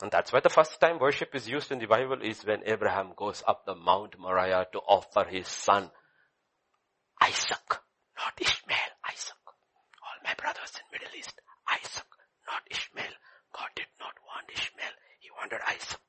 And 0.00 0.10
that's 0.10 0.32
why 0.32 0.40
the 0.40 0.48
first 0.48 0.80
time 0.80 0.98
worship 0.98 1.34
is 1.34 1.46
used 1.46 1.70
in 1.70 1.78
the 1.78 1.86
Bible 1.86 2.22
is 2.22 2.42
when 2.42 2.62
Abraham 2.64 3.12
goes 3.14 3.42
up 3.46 3.66
the 3.66 3.74
Mount 3.74 4.18
Moriah 4.18 4.66
to 4.72 4.78
offer 4.78 5.24
his 5.28 5.46
son 5.46 5.90
Isaac, 7.20 7.68
not 8.16 8.32
Ishmael, 8.40 8.92
Isaac. 9.10 9.44
All 10.02 10.24
my 10.24 10.32
brothers 10.38 10.72
in 10.76 10.98
Middle 10.98 11.14
East, 11.18 11.38
Isaac, 11.68 12.06
not 12.46 12.62
Ishmael. 12.70 13.12
God 13.52 13.68
did 13.76 13.92
not 14.00 14.14
want 14.24 14.50
Ishmael. 14.50 14.94
He 15.20 15.28
wanted 15.38 15.60
Isaac. 15.68 16.00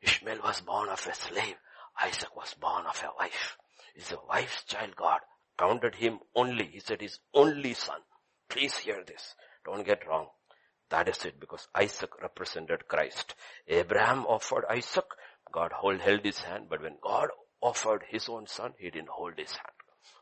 Ishmael 0.00 0.42
was 0.44 0.60
born 0.60 0.90
of 0.90 1.04
a 1.04 1.14
slave. 1.14 1.56
Isaac 2.00 2.36
was 2.36 2.54
born 2.54 2.84
of 2.86 3.02
a 3.02 3.10
wife. 3.18 3.56
He's 3.96 4.12
a 4.12 4.18
wife's 4.28 4.62
child 4.64 4.94
God 4.94 5.20
counted 5.58 5.96
him 5.96 6.20
only. 6.36 6.66
He 6.66 6.78
said 6.78 7.00
his 7.00 7.18
only 7.34 7.74
son. 7.74 7.98
Please 8.48 8.76
hear 8.76 9.02
this. 9.04 9.34
Don't 9.66 9.84
get 9.84 10.06
wrong. 10.06 10.28
That 10.88 11.08
is 11.08 11.24
it 11.24 11.38
because 11.38 11.68
Isaac 11.74 12.10
represented 12.22 12.88
Christ. 12.88 13.34
Abraham 13.68 14.24
offered 14.26 14.64
Isaac. 14.70 15.04
God 15.52 15.72
hold, 15.72 16.00
held 16.00 16.24
his 16.24 16.38
hand. 16.38 16.68
But 16.70 16.82
when 16.82 16.96
God 17.02 17.28
offered 17.60 18.04
his 18.08 18.28
own 18.28 18.46
son, 18.46 18.72
he 18.78 18.90
didn't 18.90 19.08
hold 19.08 19.34
his 19.36 19.50
hand. 19.50 19.76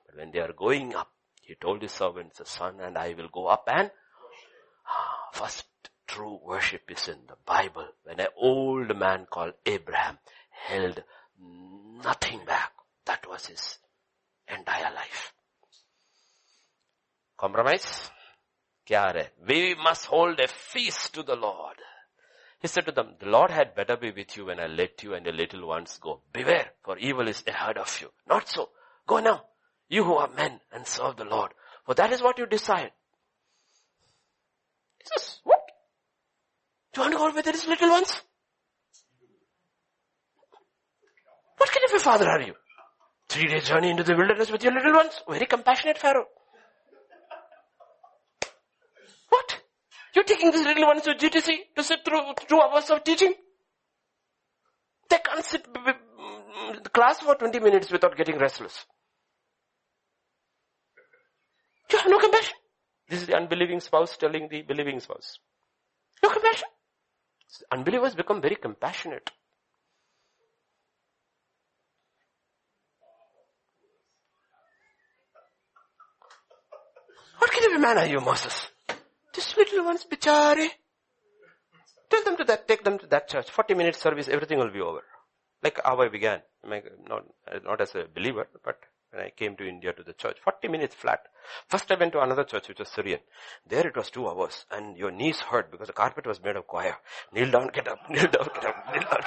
But 0.07 0.17
when 0.17 0.31
they 0.33 0.41
are 0.41 0.53
going 0.53 0.95
up, 0.95 1.11
he 1.43 1.55
told 1.55 1.83
his 1.83 1.93
servants, 1.93 2.39
the 2.39 2.47
son 2.47 2.81
and 2.81 2.97
I 2.97 3.15
will 3.15 3.29
go 3.29 3.47
up 3.47 3.69
and 3.71 3.91
ah, 4.89 5.29
first 5.33 5.67
true 6.07 6.41
worship 6.43 6.91
is 6.91 7.07
in 7.09 7.19
the 7.29 7.37
Bible. 7.45 7.87
When 8.05 8.19
an 8.19 8.29
old 8.37 8.97
man 8.97 9.27
called 9.31 9.53
Abraham 9.67 10.19
held 10.51 11.03
nothing 12.03 12.41
back. 12.47 12.73
That 13.07 13.29
was 13.29 13.47
his 13.47 13.79
entire 14.49 14.95
life. 14.95 15.33
Compromise? 17.37 18.11
We 19.47 19.75
must 19.75 20.07
hold 20.07 20.41
a 20.41 20.49
feast 20.49 21.15
to 21.15 21.23
the 21.23 21.37
Lord. 21.37 21.77
He 22.61 22.69
said 22.69 22.87
to 22.87 22.93
them, 22.93 23.15
the 23.21 23.27
Lord 23.29 23.51
had 23.51 23.75
better 23.75 23.97
be 23.97 24.11
with 24.11 24.37
you 24.37 24.47
when 24.47 24.59
I 24.59 24.67
let 24.67 25.03
you 25.03 25.15
and 25.15 25.25
the 25.27 25.33
little 25.33 25.67
ones 25.67 25.99
go. 26.01 26.23
Beware, 26.33 26.71
for 26.83 26.97
evil 26.99 27.29
is 27.29 27.43
ahead 27.47 27.77
of 27.77 28.01
you. 28.01 28.09
Not 28.27 28.49
so. 28.49 28.71
Go 29.07 29.21
now, 29.21 29.45
you 29.89 30.03
who 30.03 30.15
are 30.15 30.29
men, 30.29 30.61
and 30.73 30.87
serve 30.87 31.17
the 31.17 31.25
Lord. 31.25 31.53
For 31.85 31.95
that 31.95 32.13
is 32.13 32.23
what 32.23 32.39
you 32.39 32.47
decide. 32.47 32.93
He 34.99 35.05
says, 35.15 35.41
what? 35.45 35.61
Do 36.95 37.01
you 37.01 37.05
want 37.05 37.13
to 37.13 37.19
go 37.19 37.35
with 37.35 37.45
these 37.45 37.67
little 37.67 37.91
ones? 37.91 38.23
What 41.59 41.71
kind 41.71 41.85
of 41.87 41.95
a 41.95 41.99
father 41.99 42.29
are 42.29 42.41
you? 42.41 42.55
Three 43.29 43.47
days 43.47 43.69
journey 43.69 43.91
into 43.91 44.05
the 44.05 44.17
wilderness 44.17 44.51
with 44.51 44.63
your 44.63 44.73
little 44.73 44.95
ones. 44.95 45.21
Very 45.29 45.47
compassionate 45.47 45.99
Pharaoh. 45.99 46.27
What? 49.29 49.59
You're 50.15 50.25
taking 50.25 50.51
these 50.53 50.65
little 50.65 50.87
ones 50.87 51.03
to 51.03 51.15
GTC 51.15 51.75
to 51.77 51.83
sit 51.83 52.05
through 52.05 52.23
two 52.49 52.61
hours 52.61 52.89
of 52.91 53.03
teaching? 53.03 53.35
They 55.11 55.19
can't 55.19 55.45
sit 55.45 55.65
the 55.73 55.81
mm, 55.81 56.93
class 56.93 57.21
for 57.21 57.35
20 57.35 57.59
minutes 57.59 57.91
without 57.91 58.17
getting 58.17 58.39
restless. 58.39 58.87
You 61.91 61.99
have 61.99 62.11
no 62.11 62.19
compassion. 62.19 62.55
This 63.09 63.21
is 63.23 63.27
the 63.27 63.37
unbelieving 63.37 63.81
spouse 63.81 64.17
telling 64.17 64.49
the 64.49 64.63
believing 64.63 65.01
spouse. 65.01 65.39
No 66.23 66.31
compassion. 66.31 66.69
Unbelievers 67.71 68.15
become 68.15 68.41
very 68.41 68.57
compassionate. 68.57 69.31
What 77.39 77.51
kind 77.53 77.67
of 77.67 77.73
a 77.73 77.79
man 77.79 77.99
are 77.99 78.07
you, 78.07 78.21
Moses? 78.21 78.71
This 79.35 79.57
little 79.57 79.85
ones, 79.85 80.07
bichare. 80.11 80.69
Tell 82.11 82.25
them 82.25 82.37
to 82.37 82.45
that, 82.45 82.69
take 82.69 82.85
them 82.85 82.99
to 82.99 83.07
that 83.09 83.29
church. 83.29 83.51
40 83.51 83.75
minutes 83.75 83.99
service, 84.01 84.29
everything 84.29 84.59
will 84.59 84.71
be 84.71 84.81
over. 84.81 85.03
Like 85.63 85.81
how 85.83 86.01
I 86.01 86.09
began. 86.09 86.43
Not, 86.63 87.25
not 87.65 87.81
as 87.81 87.95
a 87.95 88.05
believer, 88.15 88.47
but 88.65 88.79
when 89.11 89.25
I 89.25 89.31
came 89.31 89.57
to 89.57 89.67
India 89.67 89.93
to 89.93 90.03
the 90.03 90.13
church. 90.13 90.37
40 90.45 90.69
minutes 90.69 90.95
flat. 90.95 91.21
First 91.69 91.91
I 91.91 91.97
went 91.99 92.13
to 92.13 92.21
another 92.21 92.45
church 92.45 92.69
which 92.69 92.79
was 92.79 92.89
Syrian. 92.89 93.21
There 93.69 93.87
it 93.87 93.97
was 93.97 94.11
two 94.11 94.29
hours 94.29 94.67
and 94.71 94.97
your 94.97 95.11
knees 95.11 95.41
hurt 95.41 95.71
because 95.71 95.87
the 95.87 95.93
carpet 95.93 96.27
was 96.27 96.43
made 96.43 96.57
of 96.57 96.67
coir. 96.67 96.97
Kneel 97.33 97.51
down, 97.51 97.71
get 97.73 97.89
up, 97.89 97.99
kneel 98.11 98.29
down, 98.29 98.49
get 98.55 98.65
up, 98.65 98.85
kneel 98.93 99.03
down. 99.03 99.23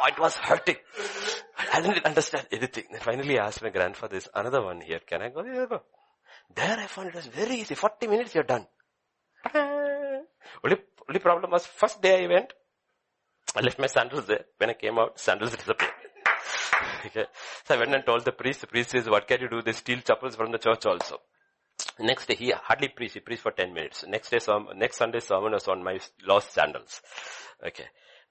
Oh, 0.00 0.06
it 0.06 0.18
was 0.18 0.34
hurting. 0.36 0.76
I 1.72 1.80
didn't 1.80 2.04
understand 2.04 2.46
anything. 2.52 2.84
Then 2.90 3.00
finally 3.00 3.38
I 3.38 3.46
asked 3.46 3.62
my 3.62 3.70
grandfather, 3.70 4.12
there's 4.12 4.28
another 4.34 4.62
one 4.62 4.80
here. 4.80 5.00
Can 5.06 5.22
I 5.22 5.28
go. 5.28 5.42
There 5.42 6.78
I 6.78 6.86
found 6.86 7.08
it 7.08 7.14
was 7.14 7.26
very 7.26 7.56
easy. 7.56 7.74
40 7.74 8.06
minutes 8.06 8.34
you're 8.34 8.44
done. 8.44 8.66
only, 9.54 10.76
only 11.08 11.20
problem 11.20 11.50
was 11.50 11.66
first 11.66 12.00
day 12.02 12.24
I 12.24 12.26
went, 12.28 12.52
I 13.56 13.60
left 13.60 13.78
my 13.78 13.86
sandals 13.86 14.26
there. 14.26 14.44
When 14.58 14.70
I 14.70 14.74
came 14.74 14.98
out, 14.98 15.18
sandals 15.18 15.56
disappeared. 15.56 15.92
okay. 17.06 17.26
So 17.64 17.74
I 17.74 17.78
went 17.78 17.94
and 17.94 18.04
told 18.04 18.24
the 18.24 18.32
priest, 18.32 18.60
the 18.60 18.66
priest 18.66 18.90
says, 18.90 19.08
what 19.08 19.26
can 19.26 19.40
you 19.40 19.48
do? 19.48 19.62
They 19.62 19.72
steal 19.72 20.00
chappals 20.00 20.36
from 20.36 20.52
the 20.52 20.58
church 20.58 20.86
also. 20.86 21.20
Next 21.98 22.26
day, 22.26 22.34
he 22.34 22.50
hardly 22.50 22.88
preached. 22.88 23.14
He 23.14 23.20
preached 23.20 23.42
for 23.42 23.52
10 23.52 23.72
minutes. 23.72 24.04
Next 24.06 24.30
day, 24.30 24.38
next 24.76 24.96
Sunday 24.96 25.20
sermon 25.20 25.52
was 25.52 25.66
on 25.68 25.82
my 25.82 25.98
lost 26.26 26.52
sandals. 26.52 27.00
Okay. 27.64 27.86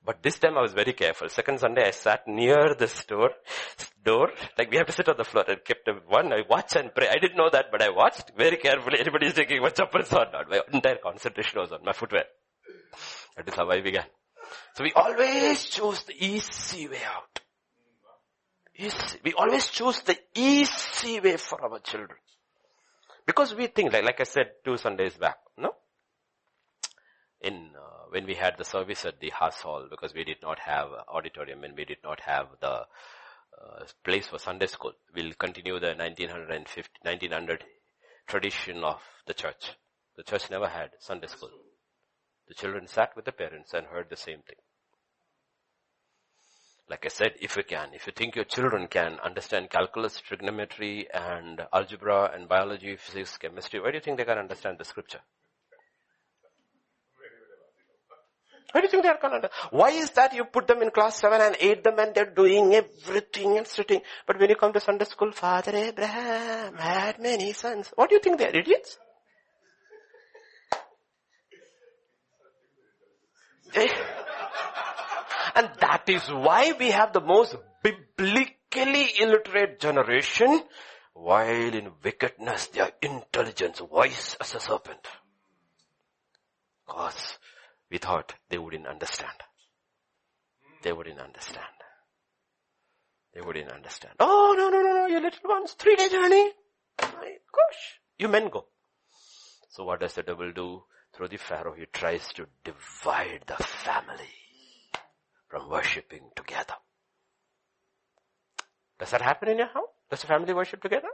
But 0.08 0.24
this 0.24 0.40
time 0.40 0.58
I 0.58 0.62
was 0.62 0.72
very 0.72 0.94
careful. 0.94 1.28
Second 1.28 1.60
Sunday 1.60 1.86
I 1.86 1.92
sat 1.92 2.26
near 2.30 2.74
the 2.76 2.88
store, 2.88 3.32
door, 4.06 4.30
like 4.58 4.72
we 4.72 4.78
have 4.78 4.86
to 4.88 4.94
sit 4.94 5.10
on 5.10 5.18
the 5.18 5.26
floor 5.26 5.44
and 5.46 5.60
kept 5.66 5.90
one, 6.08 6.32
I 6.32 6.44
watch 6.50 6.78
and 6.78 6.96
pray. 6.96 7.10
I 7.10 7.20
didn't 7.20 7.36
know 7.36 7.50
that, 7.52 7.66
but 7.74 7.82
I 7.82 7.90
watched 7.90 8.32
very 8.38 8.56
carefully. 8.56 9.00
Everybody 9.02 9.28
is 9.28 9.34
taking 9.34 9.62
my 9.62 9.68
chappals 9.68 10.14
or 10.14 10.26
not. 10.32 10.50
My 10.50 10.62
entire 10.72 10.96
concentration 11.04 11.60
was 11.60 11.74
on 11.74 11.84
my 11.84 11.92
footwear. 11.92 12.24
That 13.36 13.50
is 13.50 13.54
how 13.54 13.70
I 13.70 13.82
began. 13.82 14.06
So 14.76 14.86
we 14.86 14.94
always 14.94 15.66
choose 15.66 16.02
the 16.04 16.16
easy 16.26 16.88
way 16.88 17.04
out. 17.06 17.42
Easy. 18.78 19.20
We 19.26 19.34
always 19.34 19.68
choose 19.68 20.00
the 20.04 20.18
easy 20.34 21.20
way 21.20 21.36
for 21.36 21.62
our 21.62 21.80
children. 21.80 22.18
Because 23.26 23.54
we 23.54 23.68
think, 23.68 23.92
like, 23.92 24.06
like 24.06 24.22
I 24.22 24.24
said 24.24 24.52
two 24.64 24.78
Sundays 24.78 25.18
back, 25.18 25.36
no? 25.58 25.72
In, 27.42 27.72
uh, 27.76 27.97
when 28.18 28.26
we 28.26 28.34
had 28.34 28.58
the 28.58 28.66
service 28.66 29.06
at 29.06 29.20
the 29.20 29.30
house 29.30 29.62
hall, 29.62 29.86
because 29.88 30.16
we 30.16 30.24
did 30.24 30.42
not 30.42 30.58
have 30.58 30.88
auditorium 31.08 31.64
and 31.64 31.78
we 31.78 31.86
did 31.86 32.00
not 32.04 32.20
have 32.22 32.48
the 32.62 32.68
uh, 32.68 33.84
place 34.04 34.26
for 34.26 34.40
Sunday 34.40 34.66
school, 34.66 34.94
we'll 35.14 35.34
continue 35.34 35.80
the 35.80 35.94
1950, 35.94 36.92
1900 37.04 37.64
tradition 38.28 38.84
of 38.84 39.00
the 39.28 39.36
church. 39.36 39.74
The 40.16 40.24
church 40.24 40.50
never 40.50 40.68
had 40.68 40.90
Sunday 40.98 41.28
school. 41.28 41.52
The 42.48 42.56
children 42.56 42.88
sat 42.88 43.16
with 43.16 43.26
the 43.26 43.32
parents 43.32 43.76
and 43.76 43.86
heard 43.86 44.08
the 44.10 44.16
same 44.16 44.42
thing. 44.48 44.58
Like 46.90 47.06
I 47.06 47.10
said, 47.10 47.34
if 47.40 47.56
you 47.56 47.64
can, 47.64 47.90
if 47.94 48.08
you 48.08 48.14
think 48.16 48.36
your 48.36 48.46
children 48.46 48.88
can 48.88 49.20
understand 49.24 49.70
calculus, 49.70 50.20
trigonometry, 50.22 51.08
and 51.14 51.62
algebra, 51.72 52.32
and 52.34 52.50
biology, 52.50 52.96
physics, 52.96 53.38
chemistry, 53.38 53.80
why 53.80 53.92
do 53.92 53.98
you 53.98 54.02
think 54.02 54.18
they 54.18 54.26
can 54.26 54.40
understand 54.40 54.80
the 54.80 54.86
scripture? 54.86 55.20
Why 58.72 58.82
do 58.82 58.88
you 58.88 58.92
think 58.92 59.04
they 59.04 59.10
are 59.10 59.20
going 59.22 59.42
to 59.42 59.50
Why 59.72 59.90
is 59.92 60.12
that 60.12 60.34
you 60.34 60.44
put 60.44 60.68
them 60.68 60.82
in 60.82 60.92
class 60.92 61.20
7 61.20 61.40
and 61.40 61.56
8 61.60 61.84
them 61.84 62.00
and 62.00 62.14
they're 62.14 62.26
doing 62.26 62.76
everything 62.76 63.58
and 63.58 63.66
sitting. 63.66 64.02
But 64.26 64.40
when 64.40 64.50
you 64.50 64.56
come 64.56 64.74
to 64.74 64.82
Sunday 64.82 65.06
school, 65.06 65.32
Father 65.32 65.76
Abraham 65.76 66.76
had 66.76 67.20
many 67.20 67.54
sons. 67.54 67.92
What 67.96 68.10
do 68.10 68.16
you 68.16 68.22
think 68.22 68.40
they're 68.40 68.56
idiots? 68.56 68.98
Eh? 73.74 73.88
And 75.56 75.70
that 75.80 76.04
is 76.08 76.28
why 76.30 76.74
we 76.80 76.92
have 76.92 77.14
the 77.14 77.22
most 77.22 77.56
biblically 77.82 79.12
illiterate 79.20 79.80
generation, 79.80 80.62
while 81.14 81.74
in 81.74 81.92
wickedness 82.04 82.68
their 82.68 82.92
intelligence 83.02 83.82
wise 83.82 84.38
as 84.40 84.56
a 84.56 84.60
serpent. 84.60 85.08
Cause 86.86 87.38
we 87.90 87.98
thought 87.98 88.36
they 88.50 88.58
wouldn't 88.58 88.88
understand. 88.88 89.44
They 90.84 90.94
wouldn't 90.94 91.20
understand. 91.20 91.66
They 93.34 93.42
wouldn't 93.42 93.72
understand. 93.72 94.14
Oh, 94.20 94.56
no, 94.58 94.70
no, 94.70 94.82
no, 94.82 94.94
no, 94.94 95.06
you 95.08 95.20
little 95.20 95.50
ones, 95.50 95.74
three 95.74 95.96
day 95.96 96.10
journey. 96.10 96.52
My 97.02 97.36
gosh, 97.52 98.00
you 98.18 98.28
men 98.28 98.50
go. 98.50 98.66
So 99.70 99.84
what 99.84 100.00
does 100.00 100.14
the 100.14 100.24
devil 100.24 100.52
do? 100.52 100.84
Through 101.14 101.30
the 101.30 101.38
Pharaoh, 101.38 101.74
he 101.74 101.86
tries 101.92 102.28
to 102.34 102.46
divide 102.64 103.44
the 103.48 103.64
family 103.64 104.36
from 105.48 105.70
worshipping 105.70 106.30
together. 106.36 106.76
Does 109.00 109.12
that 109.12 109.22
happen 109.22 109.50
in 109.50 109.58
your 109.58 109.68
house? 109.68 109.90
Does 110.10 110.22
the 110.22 110.28
family 110.28 110.54
worship 110.54 110.82
together? 110.82 111.10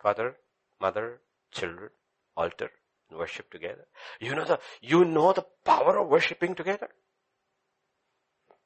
Father, 0.00 0.36
mother, 0.80 1.20
children, 1.50 1.90
altar, 2.36 2.70
and 3.10 3.18
worship 3.18 3.50
together. 3.50 3.86
You 4.20 4.34
know 4.34 4.44
the, 4.44 4.58
you 4.80 5.04
know 5.04 5.32
the 5.32 5.46
power 5.64 5.98
of 5.98 6.08
worshipping 6.08 6.54
together? 6.54 6.88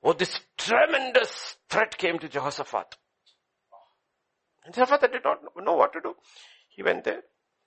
Oh, 0.02 0.12
this 0.12 0.40
tremendous 0.56 1.56
threat 1.68 1.96
came 1.98 2.18
to 2.18 2.28
Jehoshaphat. 2.28 2.96
And 4.64 4.74
Jehoshaphat 4.74 5.12
did 5.12 5.24
not 5.24 5.40
know 5.62 5.74
what 5.74 5.92
to 5.92 6.00
do. 6.00 6.14
He 6.68 6.82
went 6.82 7.04
there, 7.04 7.22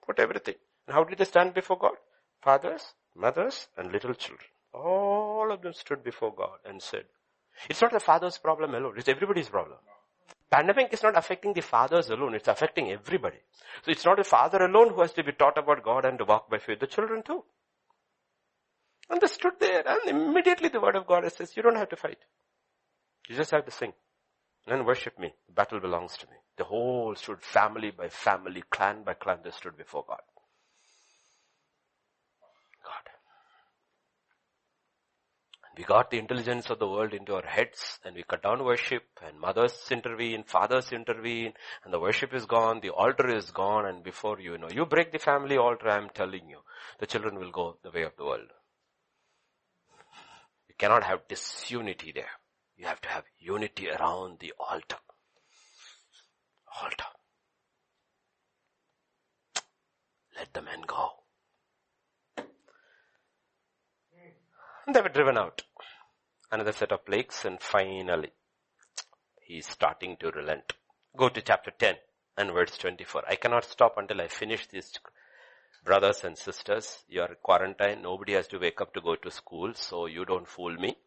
put 0.06 0.20
everything. 0.20 0.56
And 0.88 0.96
how 0.96 1.04
did 1.04 1.18
they 1.18 1.26
stand 1.26 1.54
before 1.54 1.78
God? 1.78 1.96
Fathers, 2.42 2.94
mothers, 3.16 3.68
and 3.78 3.92
little 3.92 4.14
children. 4.14 4.50
All 4.74 5.52
of 5.52 5.62
them 5.62 5.74
stood 5.74 6.04
before 6.04 6.34
God 6.34 6.58
and 6.66 6.82
said, 6.82 7.06
it's 7.70 7.82
not 7.82 7.92
the 7.92 8.00
father's 8.00 8.38
problem 8.40 8.74
alone, 8.74 8.96
it's 8.98 9.08
everybody's 9.08 9.50
problem. 9.50 9.78
Pandemic 10.54 10.94
is 10.94 11.02
not 11.02 11.18
affecting 11.18 11.52
the 11.52 11.62
fathers 11.62 12.12
alone, 12.12 12.36
it's 12.36 12.48
affecting 12.48 12.92
everybody. 12.92 13.40
So 13.84 13.90
it's 13.90 14.06
not 14.06 14.18
the 14.18 14.24
father 14.24 14.64
alone 14.64 14.94
who 14.94 15.02
has 15.02 15.12
to 15.14 15.24
be 15.24 15.32
taught 15.32 15.58
about 15.58 15.82
God 15.82 16.06
and 16.06 16.20
to 16.20 16.26
walk 16.26 16.48
by 16.48 16.60
faith, 16.60 16.80
the 16.80 16.86
children 16.86 17.24
too. 17.24 17.44
And 19.10 19.20
they 19.20 19.26
stood 19.26 19.54
there 19.60 19.82
and 19.84 20.08
immediately 20.08 20.70
the 20.70 20.80
word 20.80 20.96
of 20.96 21.08
God 21.08 21.24
says, 21.32 21.58
you 21.58 21.64
don't 21.64 21.76
have 21.76 21.90
to 21.90 21.96
fight. 21.96 22.20
You 23.28 23.36
just 23.36 23.50
have 23.50 23.66
to 23.66 23.72
sing 23.72 23.94
and 24.68 24.86
worship 24.86 25.18
me. 25.18 25.34
The 25.48 25.54
battle 25.54 25.80
belongs 25.80 26.18
to 26.18 26.28
me. 26.28 26.36
The 26.58 26.66
whole 26.66 27.16
stood 27.16 27.42
family 27.42 27.90
by 27.90 28.10
family, 28.10 28.64
clan 28.70 29.02
by 29.02 29.16
clan, 29.16 29.40
they 29.44 29.50
stood 29.50 29.76
before 29.76 30.06
God. 30.08 30.22
We 35.76 35.84
got 35.84 36.12
the 36.12 36.20
intelligence 36.20 36.70
of 36.70 36.78
the 36.78 36.88
world 36.88 37.14
into 37.14 37.34
our 37.34 37.46
heads 37.46 38.00
and 38.06 38.16
we 38.16 38.22
cut 38.22 38.44
down 38.44 38.64
worship 38.64 39.04
and 39.26 39.40
mothers 39.40 39.88
intervene, 39.90 40.44
fathers 40.44 40.92
intervene 40.92 41.54
and 41.84 41.92
the 41.92 42.00
worship 42.00 42.32
is 42.34 42.46
gone, 42.46 42.80
the 42.80 42.92
altar 42.92 43.28
is 43.28 43.50
gone 43.50 43.88
and 43.88 44.04
before 44.04 44.40
you 44.40 44.58
know, 44.60 44.70
you 44.70 44.86
break 44.86 45.12
the 45.12 45.18
family 45.18 45.58
altar, 45.58 45.90
I'm 45.90 46.10
telling 46.10 46.48
you, 46.48 46.60
the 47.00 47.08
children 47.08 47.40
will 47.40 47.50
go 47.50 47.78
the 47.82 47.90
way 47.90 48.04
of 48.04 48.16
the 48.18 48.24
world. 48.24 48.52
You 50.68 50.76
cannot 50.78 51.04
have 51.04 51.28
disunity 51.28 52.12
there. 52.12 52.30
You 52.78 52.86
have 52.86 53.02
to 53.02 53.10
have 53.10 53.24
unity 53.40 53.90
around 53.90 54.40
the 54.40 54.54
altar. 54.60 54.98
Altar. 56.82 57.06
Let 60.36 60.54
the 60.54 60.62
men 60.62 60.82
go. 60.86 61.23
And 64.86 64.96
they 64.96 65.02
were 65.02 65.10
driven 65.10 65.38
out. 65.38 65.64
Another 66.52 66.74
set 66.74 66.92
of 66.92 67.06
plagues 67.06 67.46
and 67.46 67.62
finally 67.62 68.32
he's 69.42 69.68
starting 69.68 70.18
to 70.18 70.32
relent. 70.32 70.74
Go 71.16 71.30
to 71.30 71.42
chapter 71.42 71.72
10 71.72 71.96
and 72.38 72.52
verse 72.52 72.78
24. 72.78 73.24
I 73.30 73.36
cannot 73.36 73.66
stop 73.66 73.98
until 73.98 74.22
I 74.22 74.28
finish 74.28 74.68
this. 74.68 74.92
Brothers 75.86 76.24
and 76.24 76.38
sisters, 76.38 77.04
you 77.08 77.22
are 77.22 77.36
quarantined. 77.42 78.04
Nobody 78.04 78.34
has 78.34 78.48
to 78.48 78.58
wake 78.58 78.82
up 78.82 78.94
to 78.94 79.02
go 79.02 79.16
to 79.16 79.32
school, 79.32 79.74
so 79.74 80.06
you 80.06 80.26
don't 80.26 80.48
fool 80.48 80.74
me. 80.76 80.98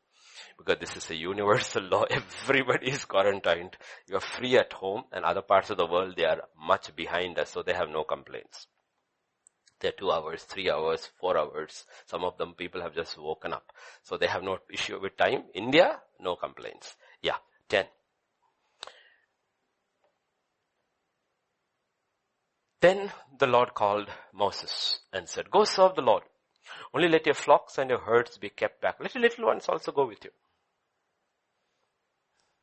Because 0.59 0.79
this 0.81 0.97
is 0.97 1.11
a 1.11 1.15
universal 1.15 1.83
law. 1.91 2.05
Everybody 2.11 2.91
is 2.91 3.05
quarantined. 3.05 3.77
You 4.07 4.17
are 4.17 4.21
free 4.21 4.57
at 4.59 4.73
home 4.73 5.05
and 5.13 5.25
other 5.25 5.43
parts 5.43 5.71
of 5.71 5.79
the 5.79 5.87
world, 5.87 6.15
they 6.17 6.25
are 6.25 6.43
much 6.59 6.95
behind 6.95 7.39
us, 7.39 7.51
so 7.51 7.63
they 7.63 7.75
have 7.75 7.89
no 7.89 8.05
complaints. 8.05 8.67
They're 9.81 9.93
two 9.93 10.11
hours, 10.11 10.43
three 10.45 10.71
hours, 10.71 11.11
four 11.21 11.37
hours. 11.37 11.85
Some 12.07 12.25
of 12.25 12.39
them 12.39 12.55
people 12.55 12.81
have 12.81 12.95
just 12.95 13.19
woken 13.19 13.53
up. 13.53 13.73
So 14.03 14.17
they 14.17 14.27
have 14.27 14.43
no 14.43 14.59
issue 14.73 14.99
with 15.01 15.17
time. 15.17 15.45
India, 15.55 16.01
no 16.21 16.37
complaints. 16.37 16.97
Yeah, 17.23 17.37
10. 17.69 17.85
Then 22.81 23.11
the 23.39 23.47
Lord 23.47 23.75
called 23.75 24.09
Moses 24.33 25.01
and 25.13 25.29
said, 25.29 25.51
go 25.51 25.65
serve 25.65 25.95
the 25.95 26.03
Lord. 26.03 26.23
Only 26.95 27.09
let 27.09 27.27
your 27.27 27.35
flocks 27.35 27.79
and 27.79 27.91
your 27.91 28.01
herds 28.01 28.39
be 28.39 28.49
kept 28.49 28.81
back. 28.81 28.97
Let 29.01 29.15
your 29.15 29.23
little 29.23 29.47
ones 29.47 29.67
also 29.69 29.93
go 29.93 30.07
with 30.07 30.25
you. 30.25 30.31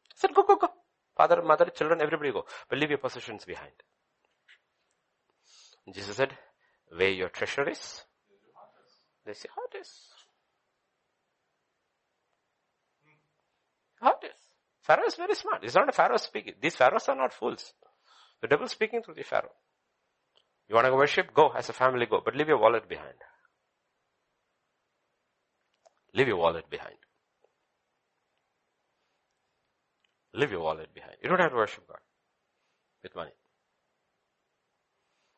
He 0.10 0.15
said, 0.15 0.34
go, 0.34 0.44
go, 0.44 0.56
go. 0.56 0.69
Father, 1.15 1.41
mother, 1.41 1.65
children, 1.65 2.02
everybody 2.02 2.31
go. 2.31 2.45
But 2.69 2.80
leave 2.80 2.90
your 2.90 2.99
possessions 2.99 3.45
behind. 3.45 3.73
Jesus 5.94 6.15
said, 6.15 6.34
where 6.95 7.10
your 7.10 7.30
treasure 7.30 7.70
is, 7.70 8.03
they 9.26 9.34
say, 9.34 9.49
how 9.56 9.64
it 9.74 9.82
is. 9.82 9.90
How 14.02 14.10
it 14.22 14.26
is. 14.26 14.32
Pharaoh 14.82 15.06
is 15.07 15.15
very 15.15 15.36
smart. 15.36 15.64
It's 15.64 15.76
not 15.76 15.88
a 15.88 15.94
Pharaoh 15.94 16.18
speaking. 16.18 16.56
These 16.61 16.76
Pharaohs 16.76 17.07
are 17.07 17.15
not 17.15 17.34
fools. 17.34 17.74
The 18.41 18.48
devil 18.48 18.68
speaking 18.68 19.02
through 19.02 19.15
the 19.15 19.24
Pharaoh. 19.24 19.56
You 20.68 20.76
want 20.76 20.86
to 20.86 20.91
go 20.91 20.98
worship? 20.98 21.34
Go. 21.34 21.49
As 21.49 21.70
a 21.70 21.74
family, 21.74 22.06
go. 22.06 22.22
But 22.24 22.36
leave 22.36 22.49
your 22.49 22.57
wallet 22.57 22.90
behind. 22.90 23.15
Leave 26.14 26.28
your 26.28 26.38
wallet 26.38 26.70
behind. 26.70 26.95
Leave 30.34 30.52
your 30.52 30.61
wallet 30.61 30.94
behind. 30.94 31.15
You 31.22 31.30
don't 31.30 31.40
have 31.40 31.52
to 31.52 31.56
worship 31.56 31.88
God 31.88 31.99
with 33.03 33.15
money. 33.15 33.32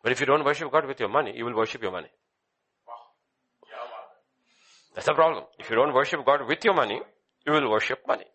But 0.05 0.11
if 0.11 0.19
you 0.19 0.27
don't 0.27 0.45
worship 0.45 0.71
God 0.71 0.85
with 0.85 0.99
your 0.99 1.09
money, 1.09 1.33
you 1.35 1.45
will 1.45 1.55
worship 1.55 1.81
your 1.81 1.91
money. 1.91 2.09
That's 4.93 5.07
the 5.07 5.15
problem. 5.15 5.45
If 5.57 5.67
you 5.71 5.75
don't 5.75 5.95
worship 5.95 6.23
God 6.23 6.47
with 6.47 6.63
your 6.63 6.75
money, 6.75 7.01
you 7.43 7.51
will 7.51 7.71
worship 7.71 8.01
money. 8.07 8.25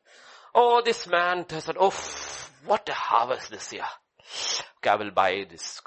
Oh, 0.52 0.82
this 0.84 1.06
man 1.06 1.44
said, 1.48 1.76
oh, 1.78 1.94
what 2.66 2.88
a 2.88 2.92
harvest 2.92 3.52
this 3.52 3.72
year. 3.72 3.84
Okay, 4.78 4.90
I 4.90 4.96
will 4.96 5.12
buy 5.12 5.44
this 5.48 5.80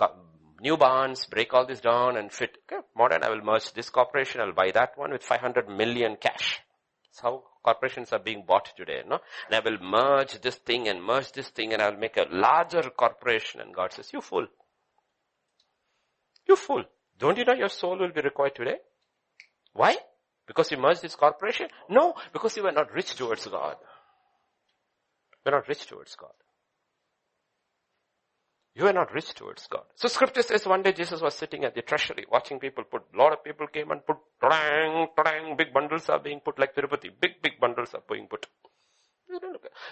new 0.62 0.78
barns, 0.78 1.26
break 1.26 1.54
all 1.54 1.66
this 1.66 1.82
down 1.82 2.16
and 2.16 2.32
fit. 2.32 2.60
Okay, 2.64 2.82
modern, 2.96 3.22
I 3.22 3.30
will 3.30 3.44
merge 3.44 3.74
this 3.74 3.90
corporation, 3.90 4.40
I 4.40 4.46
will 4.46 4.54
buy 4.54 4.72
that 4.74 4.98
one 4.98 5.12
with 5.12 5.24
500 5.24 5.68
million 5.68 6.16
cash. 6.16 6.62
That's 7.10 7.20
how 7.20 7.44
corporations 7.62 8.14
are 8.14 8.20
being 8.20 8.46
bought 8.48 8.70
today, 8.78 9.02
no? 9.06 9.20
And 9.50 9.56
I 9.56 9.60
will 9.60 9.80
merge 9.82 10.40
this 10.40 10.56
thing 10.56 10.88
and 10.88 11.04
merge 11.04 11.34
this 11.34 11.50
thing 11.50 11.74
and 11.74 11.82
I 11.82 11.90
will 11.90 12.00
make 12.00 12.16
a 12.16 12.28
larger 12.32 12.84
corporation. 12.84 13.60
And 13.60 13.76
God 13.76 13.92
says, 13.92 14.14
you 14.14 14.22
fool. 14.22 14.48
You 16.48 16.56
fool. 16.56 16.84
Don't 17.18 17.38
you 17.38 17.46
know 17.46 17.54
your 17.54 17.70
soul 17.70 17.98
will 17.98 18.12
be 18.12 18.22
required 18.22 18.56
today? 18.56 18.78
Why? 19.74 19.98
Because 20.46 20.72
you 20.72 20.78
merged 20.78 21.02
this 21.02 21.16
corporation? 21.16 21.68
No, 21.90 22.16
because 22.32 22.58
you 22.58 22.64
were 22.64 22.72
not 22.72 22.92
rich 22.94 23.16
towards 23.16 23.46
God. 23.48 23.78
You 25.46 25.52
were 25.52 25.58
not 25.58 25.68
rich 25.68 25.88
towards 25.88 26.16
God. 26.16 26.32
You 28.76 28.88
are 28.88 28.94
not 28.94 29.14
rich 29.14 29.34
towards 29.36 29.68
God. 29.68 29.84
So 29.96 30.08
scripture 30.08 30.42
says 30.42 30.66
one 30.66 30.82
day 30.82 30.94
Jesus 30.94 31.22
was 31.22 31.36
sitting 31.36 31.64
at 31.64 31.76
the 31.76 31.84
treasury 31.84 32.26
watching 32.32 32.60
people 32.60 32.84
put, 32.84 33.04
lot 33.16 33.32
of 33.32 33.44
people 33.44 33.68
came 33.68 33.92
and 33.92 34.04
put, 34.06 34.18
tang, 34.42 35.08
tang, 35.16 35.56
big 35.56 35.72
bundles 35.72 36.10
are 36.10 36.20
being 36.20 36.40
put 36.40 36.58
like 36.58 36.76
Tirupati. 36.76 37.12
Big, 37.20 37.42
big 37.42 37.60
bundles 37.60 37.94
are 37.94 38.02
being 38.10 38.28
put. 38.28 38.48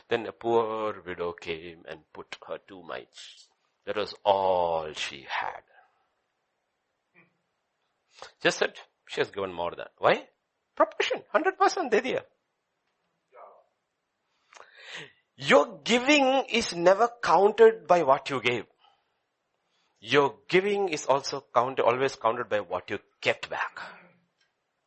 Then 0.10 0.26
a 0.26 0.32
poor 0.32 0.95
widow 1.06 1.34
came 1.34 1.84
and 1.88 1.99
put 2.11 2.38
her 2.48 2.57
two 2.68 2.82
mites. 2.84 3.48
That 3.86 3.98
was 3.98 4.15
all 4.23 4.91
she 4.94 5.26
had. 5.30 5.61
Just 8.41 8.60
said, 8.60 8.73
she 9.07 9.22
has 9.22 9.31
given 9.31 9.53
more 9.53 9.72
than. 9.76 9.88
Why? 9.98 10.23
Proportion, 10.76 11.22
100% 11.34 11.91
they 11.91 12.19
Your 15.38 15.80
giving 15.84 16.45
is 16.49 16.76
never 16.76 17.10
counted 17.22 17.88
by 17.88 18.03
what 18.03 18.30
you 18.30 18.41
gave. 18.41 18.65
Your 19.99 20.35
giving 20.48 20.89
is 20.89 21.06
also 21.06 21.43
counted, 21.53 21.84
always 21.84 22.15
counted 22.15 22.49
by 22.49 22.60
what 22.60 22.89
you 22.89 22.99
kept 23.22 23.49
back. 23.49 23.80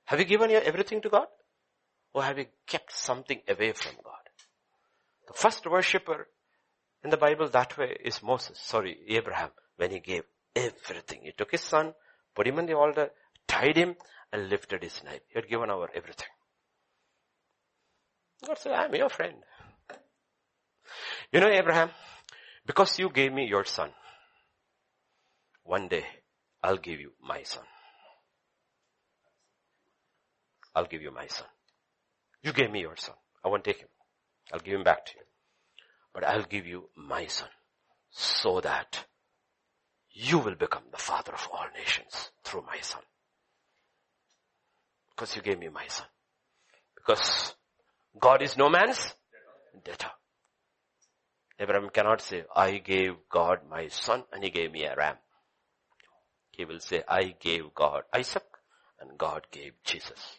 Have 0.07 0.19
you 0.19 0.25
given 0.25 0.51
your 0.51 0.63
everything 0.63 1.01
to 1.03 1.09
God? 1.09 1.27
Or 2.13 2.23
have 2.23 2.39
you 2.39 2.47
kept 2.67 2.93
something 2.93 3.41
away 3.49 3.73
from 3.73 3.95
God? 4.05 4.15
The 5.27 5.35
first 5.35 5.67
worshipper 5.67 6.29
in 7.03 7.11
the 7.11 7.17
Bible 7.17 7.49
that 7.49 7.77
way 7.77 7.97
is 8.05 8.23
Moses, 8.23 8.59
sorry, 8.59 8.99
Abraham, 9.09 9.51
when 9.77 9.91
he 9.91 10.01
gave 10.01 10.23
everything. 10.55 11.23
He 11.25 11.33
took 11.33 11.51
his 11.51 11.63
son, 11.63 11.95
put 12.35 12.47
him 12.47 12.59
on 12.59 12.67
the 12.67 12.77
altar, 12.77 13.11
tied 13.55 13.77
him, 13.77 13.95
and 14.33 14.49
lifted 14.49 14.83
his 14.83 15.03
knife. 15.05 15.21
He 15.29 15.39
had 15.39 15.49
given 15.49 15.71
over 15.71 15.89
everything. 15.95 16.33
God 18.45 18.59
said, 18.59 18.73
I'm 18.73 18.95
your 18.95 19.09
friend. 19.09 19.37
You 21.33 21.41
know, 21.41 21.49
Abraham, 21.49 21.91
because 22.67 22.99
you 22.99 23.11
gave 23.11 23.33
me 23.33 23.47
your 23.47 23.65
son, 23.65 23.91
one 25.63 25.89
day 25.89 26.05
I'll 26.63 26.77
give 26.89 27.01
you 27.01 27.13
my 27.23 27.43
son. 27.45 27.65
I'll 30.75 30.87
give 30.87 31.03
you 31.03 31.13
my 31.13 31.29
son. 31.29 31.47
You 32.43 32.53
gave 32.53 32.71
me 32.71 32.81
your 32.81 32.97
son. 32.97 33.15
I 33.45 33.49
won't 33.49 33.65
take 33.65 33.79
him. 33.79 33.89
I'll 34.53 34.61
give 34.61 34.75
him 34.75 34.85
back 34.85 35.07
to 35.07 35.13
you. 35.17 35.25
But 36.13 36.25
I'll 36.25 36.43
give 36.43 36.67
you 36.67 36.89
my 36.97 37.27
son 37.27 37.49
so 38.11 38.61
that 38.61 39.05
you 40.11 40.39
will 40.39 40.57
become 40.57 40.85
the 40.91 40.99
father 40.99 41.33
of 41.33 41.49
all 41.53 41.67
nations 41.77 42.31
through 42.45 42.65
my 42.67 42.81
son. 42.81 43.03
Because 45.15 45.37
you 45.37 45.43
gave 45.43 45.59
me 45.59 45.69
my 45.69 45.87
son. 45.87 46.07
Because 46.97 47.55
God 48.19 48.43
is 48.43 48.57
no 48.57 48.69
man's 48.69 49.15
debtor. 49.85 50.11
Abraham 51.59 51.91
cannot 51.91 52.21
say, 52.21 52.45
I 52.55 52.79
gave 52.79 53.15
God 53.31 53.61
my 53.71 53.89
son 53.89 54.25
and 54.33 54.43
he 54.43 54.51
gave 54.51 54.73
me 54.73 54.85
a 54.85 54.97
ram. 54.97 55.17
He 56.51 56.65
will 56.65 56.81
say, 56.81 57.03
I 57.09 57.35
gave 57.39 57.75
God 57.75 58.03
Isaac 58.13 58.45
and 59.01 59.17
God 59.17 59.47
gave 59.51 59.73
Jesus. 59.85 60.39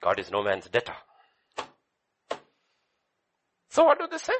God 0.00 0.18
is 0.18 0.30
no 0.30 0.42
man's 0.42 0.68
debtor. 0.68 0.94
So 3.70 3.84
what 3.84 3.98
do 3.98 4.06
they 4.10 4.18
say? 4.18 4.32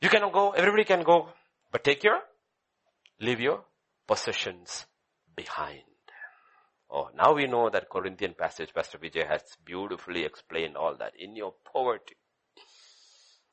You 0.00 0.08
can 0.08 0.30
go, 0.32 0.50
everybody 0.50 0.84
can 0.84 1.02
go, 1.02 1.28
but 1.70 1.84
take 1.84 2.02
your, 2.02 2.20
leave 3.20 3.40
your 3.40 3.64
possessions 4.10 4.86
behind. 5.36 5.84
Oh, 6.90 7.10
now 7.16 7.32
we 7.32 7.46
know 7.46 7.70
that 7.70 7.88
Corinthian 7.88 8.34
passage, 8.34 8.74
Pastor 8.74 8.98
Vijay 8.98 9.24
has 9.28 9.42
beautifully 9.64 10.24
explained 10.24 10.76
all 10.76 10.96
that. 10.96 11.12
In 11.16 11.36
your 11.36 11.54
poverty, 11.72 12.16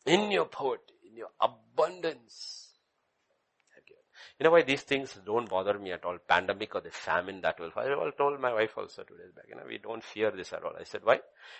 in 0.07 0.31
your 0.31 0.45
poverty, 0.45 0.95
in 1.07 1.15
your 1.15 1.29
abundance, 1.39 2.63
you 4.39 4.43
know 4.43 4.51
why 4.51 4.63
these 4.63 4.81
things 4.81 5.19
don't 5.23 5.47
bother 5.47 5.77
me 5.77 5.91
at 5.91 6.03
all? 6.03 6.17
Pandemic 6.27 6.73
or 6.73 6.81
the 6.81 6.89
famine 6.91 7.41
that 7.41 7.59
will, 7.59 7.71
I 7.75 8.11
told 8.17 8.39
my 8.39 8.53
wife 8.53 8.71
also 8.77 9.03
two 9.03 9.17
days 9.17 9.31
back, 9.35 9.45
you 9.49 9.55
know, 9.55 9.63
we 9.67 9.77
don't 9.77 10.03
fear 10.03 10.31
this 10.31 10.53
at 10.53 10.63
all. 10.63 10.73
I 10.79 10.83
said, 10.83 11.01
why? 11.03 11.19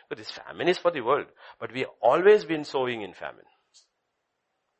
Because 0.09 0.25
this 0.25 0.35
famine 0.35 0.67
is 0.67 0.77
for 0.79 0.89
the 0.89 1.01
world. 1.01 1.27
But 1.59 1.71
we 1.71 1.81
have 1.81 1.89
always 2.01 2.45
been 2.45 2.63
sowing 2.63 3.01
in 3.03 3.13
famine. 3.13 3.45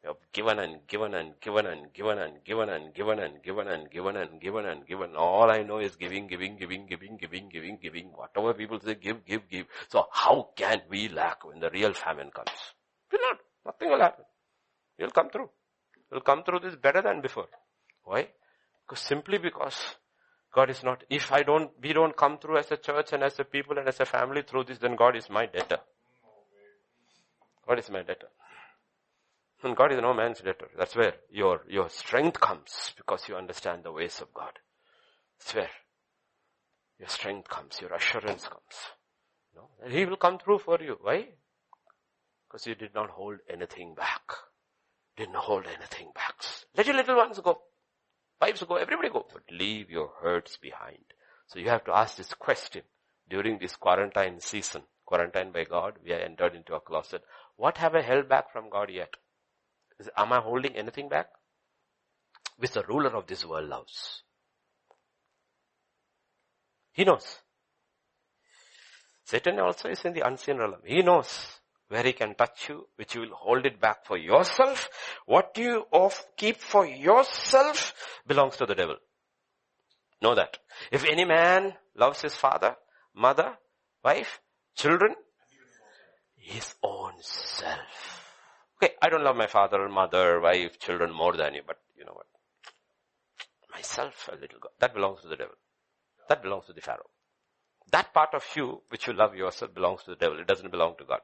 Have 0.08 0.16
given 0.32 0.58
and 0.60 0.88
given 0.88 1.14
and 1.14 1.34
given 1.42 1.66
and 1.66 1.94
given 1.94 2.18
and 2.18 2.42
given 2.46 2.70
and 2.70 2.94
given 2.94 3.20
and 3.20 3.44
given 3.44 3.68
and 3.68 3.90
given 3.92 4.16
and 4.16 4.40
given 4.40 4.66
and 4.66 4.88
given. 4.88 5.16
All 5.18 5.52
I 5.52 5.64
know 5.64 5.80
is 5.80 5.98
giving, 5.98 6.28
giving, 6.28 6.56
giving, 6.56 6.88
giving, 6.88 7.18
giving, 7.18 7.50
giving, 7.50 7.78
giving. 7.82 8.08
Whatever 8.14 8.54
people 8.54 8.80
say, 8.80 8.96
give, 8.96 9.26
give, 9.26 9.50
give. 9.50 9.66
So 9.90 10.08
how 10.12 10.50
can 10.56 10.84
we 10.90 11.10
lack 11.10 11.44
when 11.44 11.60
the 11.60 11.70
real 11.70 11.92
famine 11.94 12.32
comes? 12.32 12.58
Will 13.12 13.20
not. 13.20 13.40
Nothing 13.66 13.90
will 13.90 14.00
happen. 14.00 14.24
You'll 14.98 15.12
come 15.12 15.30
through. 15.30 15.50
You'll 16.10 16.22
come 16.22 16.44
through 16.44 16.60
this 16.60 16.76
better 16.78 17.02
than 17.02 17.20
before. 17.20 17.50
Why? 18.06 18.30
Because 18.88 19.04
simply 19.04 19.40
because 19.40 19.76
God 20.54 20.70
is 20.70 20.84
not, 20.84 21.04
if 21.10 21.34
I 21.34 21.44
don't, 21.44 21.72
we 21.84 21.92
don't 21.92 22.16
come 22.16 22.38
through 22.38 22.60
as 22.60 22.72
a 22.72 22.78
church 22.78 23.12
and 23.12 23.24
as 23.24 23.38
a 23.40 23.44
people 23.44 23.78
and 23.78 23.90
as 23.90 24.00
a 24.00 24.06
family 24.06 24.44
through 24.44 24.64
this, 24.64 24.78
then 24.78 24.96
God 24.96 25.18
is 25.18 25.30
my 25.30 25.48
debtor. 25.48 25.80
God 27.68 27.80
is 27.80 27.90
my 27.90 28.04
debtor. 28.04 28.30
And 29.64 29.76
God 29.76 29.92
is 29.92 30.02
no 30.02 30.14
man's 30.14 30.40
debtor. 30.40 30.70
That's 30.78 30.96
where 30.96 31.16
your, 31.32 31.62
your 31.68 31.90
strength 31.90 32.40
comes 32.40 32.94
because 32.96 33.28
you 33.28 33.36
understand 33.36 33.84
the 33.84 33.92
ways 33.92 34.22
of 34.22 34.34
God. 34.34 34.52
That's 35.40 35.56
where 35.56 35.70
your 37.00 37.10
strength 37.10 37.50
comes, 37.50 37.80
your 37.82 37.94
assurance 37.94 38.48
comes. 38.48 38.76
No? 39.56 39.70
And 39.84 39.92
He 39.92 40.06
will 40.06 40.18
come 40.18 40.38
through 40.38 40.60
for 40.60 40.82
you. 40.82 40.98
Why? 41.02 41.30
Because 42.48 42.68
you 42.68 42.76
did 42.76 42.94
not 42.94 43.10
hold 43.10 43.40
anything 43.50 43.96
back. 43.96 44.22
Didn't 45.16 45.36
hold 45.36 45.66
anything 45.66 46.12
back. 46.14 46.36
Let 46.76 46.86
your 46.86 46.96
little 46.96 47.18
ones 47.18 47.40
go. 47.40 47.62
Wives 48.40 48.64
go, 48.64 48.76
everybody 48.76 49.10
go, 49.10 49.26
but 49.34 49.42
leave 49.52 49.90
your 49.90 50.12
hurts 50.22 50.58
behind. 50.58 51.04
So 51.48 51.58
you 51.58 51.70
have 51.70 51.84
to 51.86 51.96
ask 51.96 52.18
this 52.18 52.34
question 52.36 52.84
during 53.28 53.58
this 53.58 53.76
quarantine 53.76 54.40
season, 54.40 54.84
quarantine 55.06 55.52
by 55.52 55.64
God, 55.64 55.96
we 56.04 56.14
are 56.14 56.20
entered 56.20 56.54
into 56.56 56.76
a 56.76 56.80
closet. 56.80 57.24
What 57.56 57.78
have 57.78 57.96
I 57.96 58.02
held 58.02 58.30
back 58.30 58.52
from 58.52 58.70
God 58.70 58.92
yet? 58.92 59.16
Am 60.16 60.34
I 60.34 60.40
holding 60.40 60.76
anything 60.76 61.10
back? 61.10 61.28
Which 62.58 62.72
the 62.72 62.84
ruler 62.84 63.16
of 63.16 63.28
this 63.28 63.46
world 63.46 63.70
loves. 63.70 64.24
He 66.92 67.04
knows. 67.04 67.40
Satan 69.24 69.60
also 69.60 69.90
is 69.90 70.04
in 70.06 70.14
the 70.14 70.26
unseen 70.26 70.58
realm. 70.58 70.82
He 70.86 71.02
knows 71.02 71.60
where 71.90 72.04
he 72.04 72.14
can 72.14 72.36
touch 72.36 72.70
you, 72.70 72.88
which 72.96 73.16
you 73.16 73.22
will 73.22 73.36
hold 73.36 73.66
it 73.66 73.80
back 73.80 74.06
for 74.06 74.18
yourself. 74.18 74.90
What 75.26 75.58
you 75.58 75.86
of 75.92 76.26
keep 76.36 76.58
for 76.58 76.86
yourself 76.86 77.94
belongs 78.26 78.58
to 78.58 78.66
the 78.66 78.76
devil. 78.76 78.98
Know 80.22 80.36
that. 80.36 80.58
If 80.92 81.06
any 81.06 81.26
man 81.26 81.74
loves 81.96 82.22
his 82.22 82.36
father, 82.36 82.76
mother, 83.14 83.58
wife, 84.04 84.40
children, 84.76 85.16
his 86.36 86.76
own 86.82 87.14
self. 87.22 88.17
Okay, 88.82 88.94
I 89.02 89.10
don't 89.10 89.24
love 89.24 89.36
my 89.36 89.48
father, 89.48 89.90
mother, 89.90 90.40
wife, 90.40 90.78
children 90.80 91.12
more 91.12 91.36
than 91.36 91.56
you, 91.56 91.62
but 91.66 91.78
you 91.98 92.06
know 92.06 92.14
what? 92.14 92.28
Myself 93.74 94.30
a 94.32 94.36
little 94.36 94.60
God. 94.60 94.72
That 94.80 94.94
belongs 94.94 95.22
to 95.22 95.28
the 95.28 95.36
devil. 95.36 95.56
That 96.30 96.44
belongs 96.44 96.66
to 96.68 96.74
the 96.74 96.82
Pharaoh. 96.82 97.10
That 97.92 98.14
part 98.14 98.34
of 98.34 98.44
you 98.56 98.82
which 98.90 99.08
you 99.08 99.14
love 99.14 99.36
yourself 99.36 99.74
belongs 99.74 100.04
to 100.04 100.12
the 100.12 100.18
devil. 100.18 100.40
It 100.40 100.48
doesn't 100.48 100.72
belong 100.72 100.96
to 101.00 101.06
God. 101.06 101.22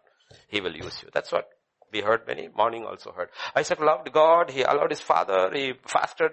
He 0.47 0.61
will 0.61 0.75
use 0.75 1.03
you. 1.03 1.09
That's 1.13 1.31
what 1.31 1.49
we 1.91 2.01
heard 2.01 2.25
many, 2.25 2.49
morning 2.55 2.85
also 2.85 3.11
heard. 3.11 3.29
Isaac 3.55 3.79
loved 3.79 4.11
God, 4.11 4.49
he 4.49 4.63
allowed 4.63 4.89
his 4.89 4.99
father, 4.99 5.51
he 5.53 5.73
fasted 5.85 6.31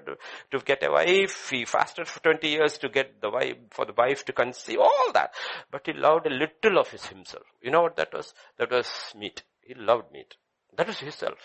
to 0.50 0.58
get 0.60 0.82
a 0.82 0.90
wife, 0.90 1.50
he 1.50 1.66
fasted 1.66 2.08
for 2.08 2.20
20 2.20 2.48
years 2.48 2.78
to 2.78 2.88
get 2.88 3.20
the 3.20 3.28
wife, 3.28 3.56
for 3.70 3.84
the 3.84 3.92
wife 3.92 4.24
to 4.24 4.32
conceive, 4.32 4.78
all 4.78 5.12
that. 5.12 5.34
But 5.70 5.86
he 5.86 5.92
loved 5.92 6.26
a 6.26 6.30
little 6.30 6.78
of 6.78 6.88
his 6.88 7.04
himself. 7.06 7.44
You 7.60 7.70
know 7.70 7.82
what 7.82 7.96
that 7.96 8.14
was? 8.14 8.32
That 8.56 8.70
was 8.70 8.88
meat. 9.14 9.42
He 9.60 9.74
loved 9.74 10.10
meat. 10.12 10.34
That 10.80 10.86
was 10.86 10.98
himself. 11.00 11.38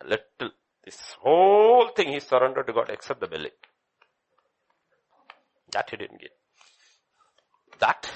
A 0.00 0.04
little. 0.04 0.56
This 0.82 0.98
whole 1.20 1.90
thing 1.94 2.08
he 2.08 2.20
surrendered 2.20 2.66
to 2.66 2.72
God 2.72 2.88
except 2.88 3.20
the 3.20 3.26
belly. 3.26 3.50
That 5.72 5.90
he 5.90 5.98
didn't 5.98 6.18
get. 6.18 6.30
That 7.80 8.10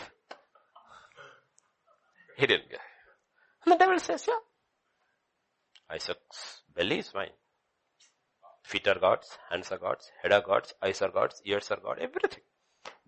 he 2.39 2.47
didn't 2.47 2.71
get. 2.71 2.81
And 3.67 3.73
the 3.75 3.77
devil 3.77 3.99
says, 3.99 4.27
yeah. 4.27 4.39
Isaac's 5.95 6.63
belly 6.75 7.01
is 7.01 7.13
mine. 7.15 7.37
Feet 8.63 8.89
are 8.89 8.99
God's, 8.99 9.37
hands 9.51 9.71
are 9.73 9.79
God's, 9.79 10.11
head 10.23 10.33
are 10.33 10.41
God's, 10.41 10.73
eyes 10.83 11.03
are 11.03 11.11
God's, 11.11 11.43
ears 11.45 11.71
are 11.71 11.81
God, 11.85 11.99
everything. 11.99 12.45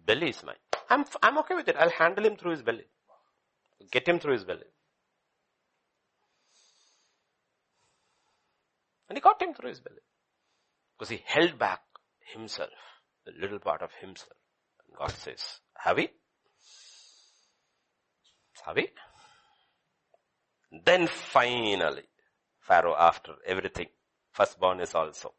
Belly 0.04 0.28
is 0.28 0.44
mine. 0.44 0.56
I'm, 0.90 1.06
I'm 1.22 1.38
okay 1.38 1.54
with 1.54 1.68
it. 1.68 1.76
I'll 1.78 1.88
handle 1.88 2.26
him 2.26 2.36
through 2.36 2.50
his 2.50 2.62
belly. 2.62 2.84
Get 3.90 4.06
him 4.06 4.18
through 4.18 4.34
his 4.34 4.44
belly. 4.44 4.68
And 9.08 9.16
he 9.16 9.20
got 9.20 9.40
him 9.40 9.54
through 9.54 9.70
his 9.70 9.80
belly. 9.80 10.00
Because 10.96 11.10
he 11.10 11.22
held 11.24 11.58
back 11.58 11.80
himself. 12.32 12.70
a 13.26 13.40
little 13.40 13.58
part 13.58 13.82
of 13.82 13.90
himself. 14.00 14.32
And 14.86 14.96
God 14.96 15.10
says, 15.10 15.60
have 15.76 15.96
we? 15.96 16.08
Have 18.64 18.76
we? 18.76 18.88
Then 20.84 21.06
finally, 21.06 22.02
Pharaoh 22.60 22.96
after 22.98 23.32
everything, 23.46 23.88
firstborn 24.32 24.80
is 24.80 24.94
also. 24.94 25.32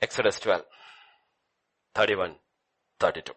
Exodus 0.00 0.38
12, 0.40 0.62
31, 1.94 2.34
32. 3.00 3.32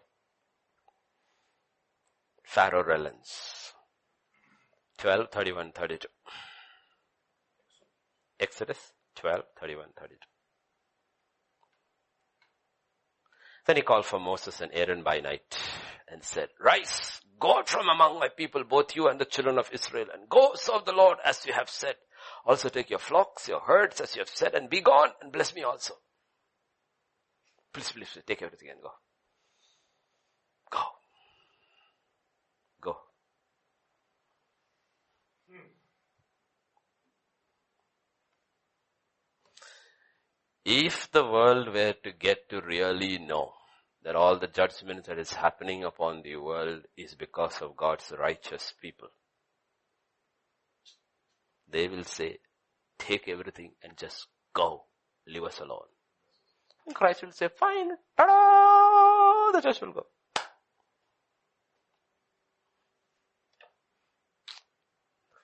Pharaoh 2.44 2.84
relents. 2.84 3.72
12, 4.98 5.28
31, 5.30 5.72
32. 5.72 6.08
Exodus 8.40 8.78
12, 9.16 9.42
31, 9.60 9.86
32. 9.98 10.16
Then 13.66 13.76
he 13.76 13.82
called 13.82 14.06
for 14.06 14.18
Moses 14.18 14.60
and 14.60 14.70
Aaron 14.72 15.02
by 15.02 15.20
night 15.20 15.58
and 16.10 16.22
said, 16.24 16.48
Rise, 16.58 17.20
go 17.38 17.58
out 17.58 17.68
from 17.68 17.88
among 17.88 18.18
my 18.18 18.28
people, 18.28 18.64
both 18.64 18.96
you 18.96 19.08
and 19.08 19.20
the 19.20 19.26
children 19.26 19.58
of 19.58 19.70
Israel, 19.72 20.06
and 20.12 20.28
go 20.28 20.52
serve 20.54 20.84
the 20.86 20.92
Lord 20.92 21.18
as 21.24 21.44
you 21.44 21.52
have 21.52 21.68
said. 21.68 21.96
Also 22.46 22.68
take 22.68 22.88
your 22.90 22.98
flocks, 22.98 23.48
your 23.48 23.60
herds 23.60 24.00
as 24.00 24.16
you 24.16 24.20
have 24.20 24.28
said, 24.28 24.54
and 24.54 24.70
be 24.70 24.80
gone 24.80 25.10
and 25.20 25.32
bless 25.32 25.54
me 25.54 25.62
also. 25.62 25.94
Please, 27.72 27.92
please, 27.92 28.08
please 28.12 28.24
take 28.26 28.42
everything 28.42 28.70
and 28.70 28.80
go. 28.80 28.90
Go. 30.70 30.80
Go. 32.80 32.96
If 40.70 41.10
the 41.12 41.24
world 41.24 41.68
were 41.68 41.94
to 42.04 42.12
get 42.12 42.50
to 42.50 42.60
really 42.60 43.16
know 43.16 43.54
that 44.04 44.14
all 44.14 44.38
the 44.38 44.48
judgment 44.48 45.06
that 45.06 45.18
is 45.18 45.32
happening 45.32 45.82
upon 45.82 46.20
the 46.20 46.36
world 46.36 46.82
is 46.94 47.14
because 47.14 47.62
of 47.62 47.74
God's 47.74 48.12
righteous 48.18 48.74
people, 48.82 49.08
they 51.70 51.88
will 51.88 52.04
say, 52.04 52.40
take 52.98 53.28
everything 53.28 53.72
and 53.82 53.96
just 53.96 54.26
go. 54.52 54.84
Leave 55.26 55.44
us 55.44 55.58
alone. 55.58 55.88
And 56.84 56.94
Christ 56.94 57.22
will 57.22 57.32
say, 57.32 57.48
fine, 57.48 57.88
ta-da, 58.18 59.52
the 59.52 59.62
church 59.62 59.80
will 59.80 59.94
go. 59.94 60.06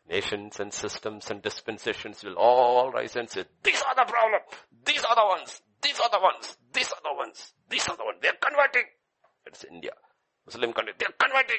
Nations 0.07 0.61
and 0.61 0.71
systems 0.71 1.31
and 1.31 1.41
dispensations 1.41 2.23
will 2.23 2.37
all 2.37 2.93
rise 2.93 3.17
and 3.17 3.31
say, 3.31 3.45
these 3.63 3.83
are 3.89 3.95
the 3.95 4.05
problem. 4.05 4.43
These 4.85 5.05
are 5.05 5.15
the 5.15 5.25
ones. 5.25 5.61
These 5.83 6.01
are 6.01 6.11
the 6.11 6.21
ones. 6.21 6.57
These 6.73 6.93
are 6.93 7.01
the 7.03 7.15
ones. 7.15 7.53
These 7.69 7.89
are 7.89 7.97
the 7.97 8.05
ones. 8.05 8.19
They're 8.23 8.39
converting. 8.41 8.85
It's 9.47 9.65
India. 9.65 9.93
Muslim 10.47 10.73
country. 10.73 10.95
They're 10.99 11.15
converting. 11.19 11.59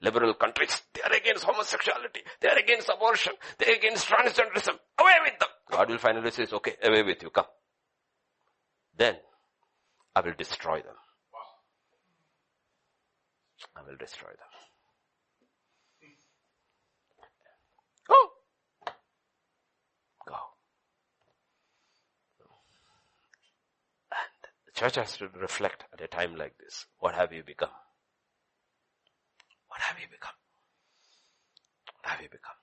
Liberal 0.00 0.34
countries. 0.34 0.82
They 0.92 1.02
are 1.02 1.12
against 1.16 1.44
homosexuality. 1.44 2.20
They 2.40 2.48
are 2.48 2.58
against 2.58 2.88
abortion. 2.88 3.34
They 3.58 3.66
are 3.66 3.76
against 3.76 4.08
transgenderism. 4.08 4.74
Away 4.98 5.14
with 5.24 5.38
them. 5.38 5.48
God 5.70 5.88
will 5.88 5.98
finally 5.98 6.30
say, 6.32 6.46
okay, 6.52 6.74
away 6.82 7.02
with 7.04 7.22
you. 7.22 7.30
Come. 7.30 7.46
Then 8.96 9.16
I 10.14 10.20
will 10.20 10.34
destroy 10.36 10.82
them. 10.82 10.96
I 13.76 13.82
will 13.88 13.96
destroy 13.96 14.28
them. 14.28 14.36
Go. 18.08 18.14
Go. 20.26 20.34
And 24.10 24.50
the 24.66 24.71
church 24.82 24.96
has 24.96 25.16
to 25.16 25.28
reflect 25.40 25.84
at 25.92 26.00
a 26.00 26.08
time 26.08 26.34
like 26.34 26.58
this. 26.58 26.86
What 26.98 27.14
have 27.14 27.32
you 27.32 27.44
become? 27.46 27.70
What 29.68 29.80
have 29.80 29.96
you 30.00 30.06
become? 30.10 30.34
What 32.00 32.10
have 32.10 32.20
you 32.20 32.28
become? 32.28 32.56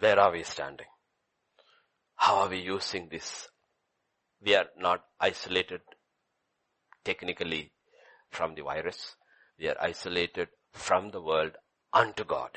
Where 0.00 0.18
are 0.18 0.32
we 0.32 0.42
standing? 0.42 0.88
How 2.16 2.40
are 2.40 2.48
we 2.48 2.58
using 2.58 3.08
this? 3.08 3.46
We 4.44 4.56
are 4.56 4.66
not 4.76 5.04
isolated 5.20 5.82
technically 7.04 7.70
from 8.30 8.56
the 8.56 8.62
virus. 8.62 9.14
We 9.60 9.68
are 9.68 9.76
isolated 9.80 10.48
from 10.72 11.12
the 11.12 11.22
world 11.22 11.52
unto 11.92 12.24
God. 12.24 12.50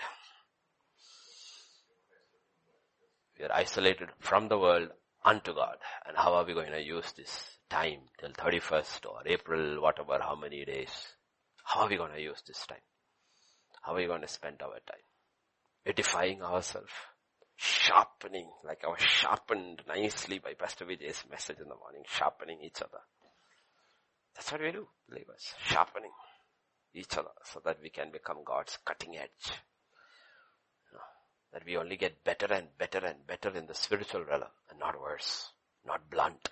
We 3.37 3.45
are 3.45 3.53
isolated 3.53 4.09
from 4.19 4.47
the 4.47 4.57
world 4.57 4.89
unto 5.27 5.53
God. 5.53 5.75
And 6.07 6.15
how 6.15 6.33
are 6.35 6.45
we 6.45 6.53
going 6.53 6.71
to 6.71 6.81
use 6.81 7.11
this 7.17 7.57
time 7.69 7.99
till 8.19 8.31
31st 8.31 9.05
or 9.05 9.19
April, 9.25 9.81
whatever, 9.81 10.19
how 10.21 10.35
many 10.35 10.63
days? 10.63 10.91
How 11.65 11.81
are 11.81 11.89
we 11.89 11.97
going 11.97 12.13
to 12.13 12.21
use 12.21 12.41
this 12.47 12.65
time? 12.65 12.85
How 13.81 13.93
are 13.93 13.97
we 13.97 14.07
going 14.07 14.21
to 14.21 14.27
spend 14.27 14.61
our 14.61 14.79
time? 14.87 15.03
Edifying 15.85 16.41
ourselves, 16.41 16.91
sharpening, 17.57 18.49
like 18.65 18.83
I 18.85 18.87
was 18.87 19.01
sharpened 19.01 19.81
nicely 19.87 20.39
by 20.39 20.53
Pastor 20.53 20.85
Vijay's 20.85 21.23
message 21.29 21.57
in 21.59 21.67
the 21.67 21.75
morning, 21.75 22.03
sharpening 22.07 22.59
each 22.63 22.81
other. 22.81 22.99
That's 24.33 24.51
what 24.51 24.61
we 24.61 24.71
do, 24.71 24.87
believers, 25.09 25.53
sharpening 25.65 26.11
each 26.93 27.17
other 27.17 27.31
so 27.43 27.61
that 27.65 27.79
we 27.81 27.89
can 27.89 28.11
become 28.11 28.37
God's 28.45 28.77
cutting 28.85 29.17
edge 29.17 29.51
that 31.53 31.65
we 31.65 31.77
only 31.77 31.97
get 31.97 32.23
better 32.23 32.47
and 32.47 32.67
better 32.77 32.99
and 32.99 33.25
better 33.25 33.49
in 33.49 33.67
the 33.67 33.73
spiritual 33.73 34.23
realm 34.23 34.43
and 34.69 34.79
not 34.79 34.99
worse, 34.99 35.51
not 35.85 36.09
blunt, 36.09 36.49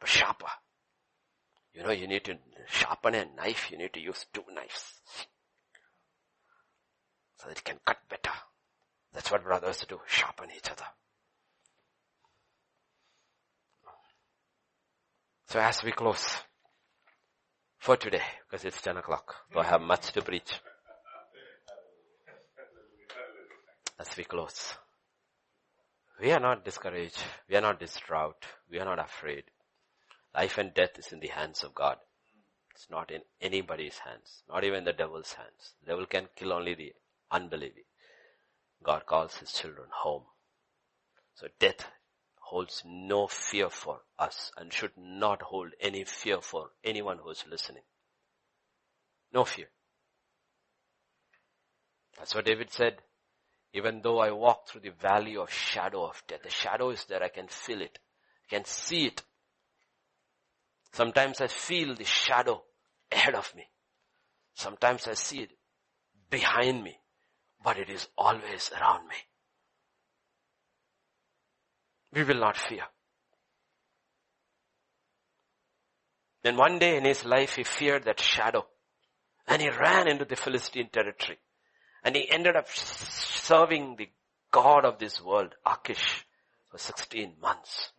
but 0.00 0.08
sharper. 0.08 0.50
You 1.72 1.82
know, 1.82 1.90
you 1.90 2.06
need 2.06 2.24
to 2.24 2.38
sharpen 2.66 3.14
a 3.14 3.26
knife, 3.36 3.70
you 3.70 3.78
need 3.78 3.92
to 3.94 4.00
use 4.00 4.26
two 4.32 4.44
knives. 4.54 4.94
So 7.36 7.48
that 7.48 7.58
it 7.58 7.64
can 7.64 7.78
cut 7.84 7.98
better. 8.08 8.32
That's 9.12 9.30
what 9.30 9.44
brothers 9.44 9.84
do, 9.88 10.00
sharpen 10.06 10.48
each 10.56 10.70
other. 10.70 10.86
So 15.48 15.60
as 15.60 15.82
we 15.84 15.92
close 15.92 16.38
for 17.78 17.96
today, 17.96 18.22
because 18.48 18.64
it's 18.64 18.82
10 18.82 18.96
o'clock, 18.96 19.34
so 19.52 19.60
I 19.60 19.64
have 19.64 19.80
much 19.80 20.12
to 20.12 20.22
preach. 20.22 20.60
As 23.98 24.16
we 24.16 24.24
close. 24.24 24.74
We 26.20 26.32
are 26.32 26.40
not 26.40 26.64
discouraged. 26.64 27.22
We 27.48 27.56
are 27.56 27.60
not 27.60 27.80
distraught. 27.80 28.44
We 28.70 28.78
are 28.78 28.84
not 28.84 28.98
afraid. 28.98 29.44
Life 30.34 30.58
and 30.58 30.72
death 30.74 30.98
is 30.98 31.12
in 31.12 31.20
the 31.20 31.28
hands 31.28 31.62
of 31.62 31.74
God. 31.74 31.98
It's 32.74 32.88
not 32.90 33.10
in 33.10 33.22
anybody's 33.40 33.98
hands, 33.98 34.42
not 34.48 34.64
even 34.64 34.84
the 34.84 34.92
devil's 34.92 35.32
hands. 35.32 35.74
The 35.80 35.92
devil 35.92 36.06
can 36.06 36.28
kill 36.36 36.52
only 36.52 36.74
the 36.74 36.92
unbelieving. 37.30 37.84
God 38.82 39.06
calls 39.06 39.36
his 39.36 39.52
children 39.52 39.88
home. 39.90 40.24
So 41.34 41.48
death 41.58 41.86
holds 42.38 42.82
no 42.86 43.26
fear 43.26 43.70
for 43.70 44.00
us 44.18 44.52
and 44.56 44.72
should 44.72 44.92
not 44.96 45.42
hold 45.42 45.72
any 45.80 46.04
fear 46.04 46.40
for 46.40 46.70
anyone 46.84 47.18
who 47.18 47.30
is 47.30 47.44
listening. 47.50 47.82
No 49.32 49.44
fear. 49.44 49.68
That's 52.18 52.34
what 52.34 52.44
David 52.44 52.72
said. 52.72 52.96
Even 53.76 54.00
though 54.00 54.20
I 54.20 54.30
walk 54.30 54.66
through 54.66 54.80
the 54.80 54.94
valley 55.02 55.36
of 55.36 55.52
shadow 55.52 56.06
of 56.06 56.22
death, 56.26 56.42
the 56.42 56.48
shadow 56.48 56.88
is 56.88 57.04
there, 57.04 57.22
I 57.22 57.28
can 57.28 57.46
feel 57.46 57.82
it. 57.82 57.98
I 58.46 58.54
can 58.54 58.64
see 58.64 59.04
it. 59.04 59.22
Sometimes 60.92 61.42
I 61.42 61.48
feel 61.48 61.94
the 61.94 62.04
shadow 62.04 62.62
ahead 63.12 63.34
of 63.34 63.54
me. 63.54 63.64
Sometimes 64.54 65.06
I 65.06 65.12
see 65.12 65.40
it 65.40 65.50
behind 66.30 66.82
me, 66.82 66.98
but 67.62 67.76
it 67.76 67.90
is 67.90 68.08
always 68.16 68.70
around 68.80 69.08
me. 69.08 69.16
We 72.14 72.24
will 72.24 72.40
not 72.40 72.56
fear. 72.56 72.84
Then 76.42 76.56
one 76.56 76.78
day 76.78 76.96
in 76.96 77.04
his 77.04 77.26
life 77.26 77.56
he 77.56 77.64
feared 77.64 78.04
that 78.04 78.20
shadow 78.20 78.64
and 79.46 79.60
he 79.60 79.68
ran 79.68 80.08
into 80.08 80.24
the 80.24 80.36
Philistine 80.36 80.88
territory. 80.90 81.38
And 82.04 82.14
he 82.14 82.30
ended 82.30 82.56
up 82.56 82.68
serving 82.68 83.96
the 83.96 84.08
God 84.50 84.84
of 84.84 84.98
this 84.98 85.20
world, 85.20 85.54
Achish, 85.64 86.24
for 86.70 86.78
16 86.78 87.34
months. 87.40 87.92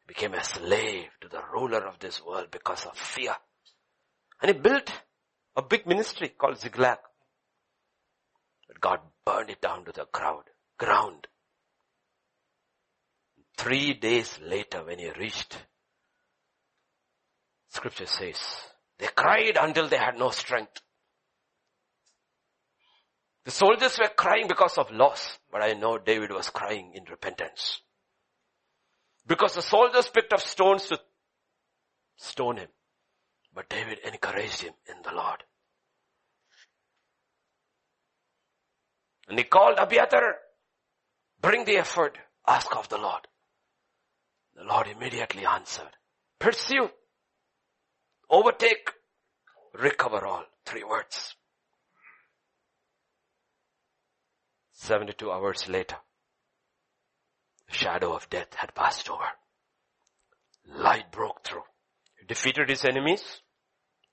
He 0.00 0.06
became 0.06 0.34
a 0.34 0.42
slave 0.42 1.08
to 1.20 1.28
the 1.28 1.42
ruler 1.52 1.86
of 1.86 1.98
this 1.98 2.24
world 2.24 2.48
because 2.50 2.84
of 2.86 2.96
fear. 2.96 3.36
And 4.40 4.54
he 4.54 4.60
built 4.60 4.90
a 5.56 5.62
big 5.62 5.86
ministry 5.86 6.28
called 6.28 6.58
Ziklag. 6.58 6.98
But 8.66 8.80
God 8.80 9.00
burned 9.24 9.50
it 9.50 9.60
down 9.60 9.84
to 9.84 9.92
the 9.92 10.06
ground, 10.12 10.44
ground. 10.78 11.26
Three 13.56 13.94
days 13.94 14.38
later 14.40 14.84
when 14.84 15.00
he 15.00 15.10
reached, 15.10 15.56
scripture 17.70 18.06
says, 18.06 18.38
they 18.98 19.08
cried 19.08 19.56
until 19.60 19.88
they 19.88 19.96
had 19.96 20.16
no 20.16 20.30
strength. 20.30 20.80
The 23.48 23.52
soldiers 23.52 23.98
were 23.98 24.10
crying 24.14 24.46
because 24.46 24.76
of 24.76 24.90
loss, 24.90 25.38
but 25.50 25.62
I 25.62 25.72
know 25.72 25.96
David 25.96 26.32
was 26.32 26.50
crying 26.50 26.92
in 26.92 27.04
repentance. 27.04 27.80
Because 29.26 29.54
the 29.54 29.62
soldiers 29.62 30.06
picked 30.10 30.34
up 30.34 30.40
stones 30.40 30.84
to 30.88 31.00
stone 32.18 32.58
him. 32.58 32.68
But 33.54 33.70
David 33.70 34.00
encouraged 34.04 34.60
him 34.60 34.74
in 34.86 34.96
the 35.02 35.16
Lord. 35.16 35.42
And 39.30 39.38
he 39.38 39.44
called 39.44 39.78
Abiathar, 39.78 40.34
bring 41.40 41.64
the 41.64 41.76
ephod, 41.76 42.18
ask 42.46 42.76
of 42.76 42.90
the 42.90 42.98
Lord. 42.98 43.26
The 44.56 44.64
Lord 44.64 44.88
immediately 44.88 45.46
answered, 45.46 45.96
pursue, 46.38 46.90
overtake, 48.28 48.90
recover 49.72 50.26
all. 50.26 50.44
Three 50.66 50.84
words. 50.84 51.34
72 54.78 55.30
hours 55.30 55.68
later, 55.68 55.96
the 57.66 57.74
shadow 57.74 58.14
of 58.14 58.30
death 58.30 58.54
had 58.54 58.74
passed 58.74 59.10
over. 59.10 59.26
Light 60.66 61.10
broke 61.10 61.44
through. 61.44 61.64
He 62.18 62.26
defeated 62.26 62.68
his 62.68 62.84
enemies 62.84 63.42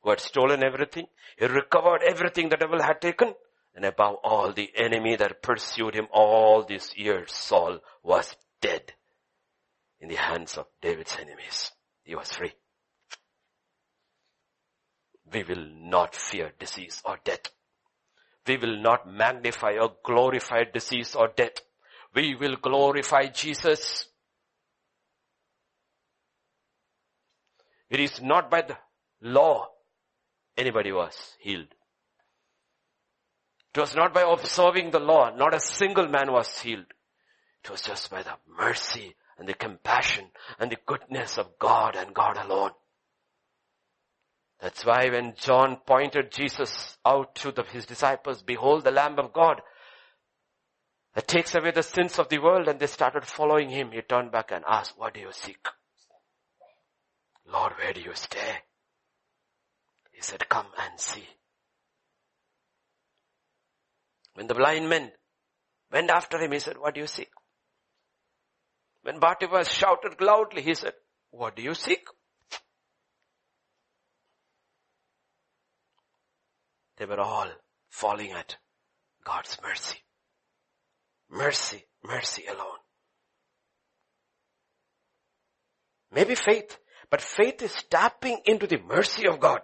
who 0.02 0.10
had 0.10 0.20
stolen 0.20 0.64
everything. 0.64 1.06
He 1.38 1.46
recovered 1.46 2.02
everything 2.04 2.50
the 2.50 2.58
devil 2.58 2.82
had 2.82 3.00
taken. 3.00 3.34
And 3.76 3.86
above 3.86 4.16
all, 4.24 4.54
the 4.54 4.72
enemy 4.76 5.16
that 5.18 5.44
pursued 5.44 5.94
him 5.94 6.08
all 6.12 6.64
these 6.64 6.94
years, 6.96 7.32
Saul, 7.32 7.80
was 8.04 8.36
dead 8.62 8.94
in 10.00 10.10
the 10.10 10.16
hands 10.16 10.58
of 10.58 10.66
David's 10.82 11.16
enemies. 11.20 11.72
He 12.04 12.16
was 12.16 12.32
free. 12.32 12.54
We 15.32 15.44
will 15.44 15.68
not 15.74 16.16
fear 16.16 16.54
disease 16.58 17.02
or 17.06 17.20
death. 17.24 17.52
We 18.48 18.58
will 18.58 18.78
not 18.82 19.12
magnify 19.12 19.78
or 19.82 19.94
glorify 20.04 20.64
disease 20.72 21.16
or 21.16 21.30
death. 21.36 21.62
We 22.14 22.36
will 22.36 22.56
glorify 22.56 23.28
Jesus. 23.28 24.08
It 27.90 28.00
is 28.00 28.22
not 28.22 28.50
by 28.50 28.62
the 28.62 28.78
law 29.22 29.68
anybody 30.58 30.92
was 30.92 31.36
healed. 31.40 31.68
It 33.74 33.80
was 33.80 33.96
not 33.96 34.14
by 34.14 34.22
observing 34.22 34.92
the 34.92 35.00
law. 35.00 35.36
Not 35.36 35.54
a 35.54 35.60
single 35.60 36.08
man 36.08 36.32
was 36.32 36.60
healed. 36.60 36.86
It 37.64 37.70
was 37.70 37.82
just 37.82 38.10
by 38.10 38.24
the 38.24 38.38
mercy 38.48 39.16
and 39.38 39.48
the 39.48 39.54
compassion 39.54 40.26
and 40.60 40.72
the 40.72 40.78
goodness 40.86 41.38
of 41.38 41.60
God 41.60 41.96
and 41.96 42.14
God 42.14 42.38
alone. 42.38 42.72
That's 44.66 44.84
why 44.84 45.10
when 45.12 45.36
John 45.38 45.78
pointed 45.86 46.32
Jesus 46.32 46.98
out 47.06 47.36
to 47.36 47.52
the, 47.52 47.62
his 47.62 47.86
disciples, 47.86 48.42
behold 48.42 48.84
the 48.84 48.90
Lamb 48.90 49.20
of 49.20 49.32
God 49.32 49.62
that 51.14 51.28
takes 51.28 51.54
away 51.54 51.70
the 51.70 51.84
sins 51.84 52.18
of 52.18 52.30
the 52.30 52.40
world 52.40 52.68
and 52.68 52.80
they 52.80 52.88
started 52.88 53.26
following 53.26 53.70
him, 53.70 53.92
he 53.92 54.02
turned 54.02 54.32
back 54.32 54.50
and 54.52 54.64
asked, 54.68 54.96
what 54.98 55.14
do 55.14 55.20
you 55.20 55.32
seek? 55.32 55.64
Lord, 57.48 57.74
where 57.78 57.94
do 57.94 58.02
you 58.02 58.16
stay? 58.16 58.56
He 60.12 60.24
said, 60.24 60.50
come 60.50 60.66
and 60.82 61.00
see. 61.00 61.28
When 64.34 64.48
the 64.48 64.56
blind 64.56 64.90
men 64.90 65.12
went 65.92 66.10
after 66.10 66.40
him, 66.40 66.54
he 66.54 66.58
said, 66.60 66.80
what 66.80 66.96
do 66.96 67.02
you 67.02 67.08
seek? 67.08 67.30
When 69.04 69.20
Bartimaeus 69.20 69.70
shouted 69.70 70.20
loudly, 70.20 70.64
he 70.64 70.74
said, 70.74 70.94
what 71.30 71.56
do 71.56 71.62
you 71.62 71.76
seek? 71.76 72.08
They 76.98 77.06
were 77.06 77.20
all 77.20 77.50
falling 77.90 78.32
at 78.32 78.58
God's 79.24 79.58
mercy. 79.62 79.98
Mercy, 81.30 81.84
mercy 82.04 82.46
alone. 82.46 82.80
Maybe 86.12 86.36
faith, 86.36 86.78
but 87.10 87.22
faith 87.22 87.62
is 87.62 87.76
tapping 87.90 88.40
into 88.46 88.68
the 88.68 88.80
mercy 88.80 89.28
of 89.28 89.40
God. 89.40 89.60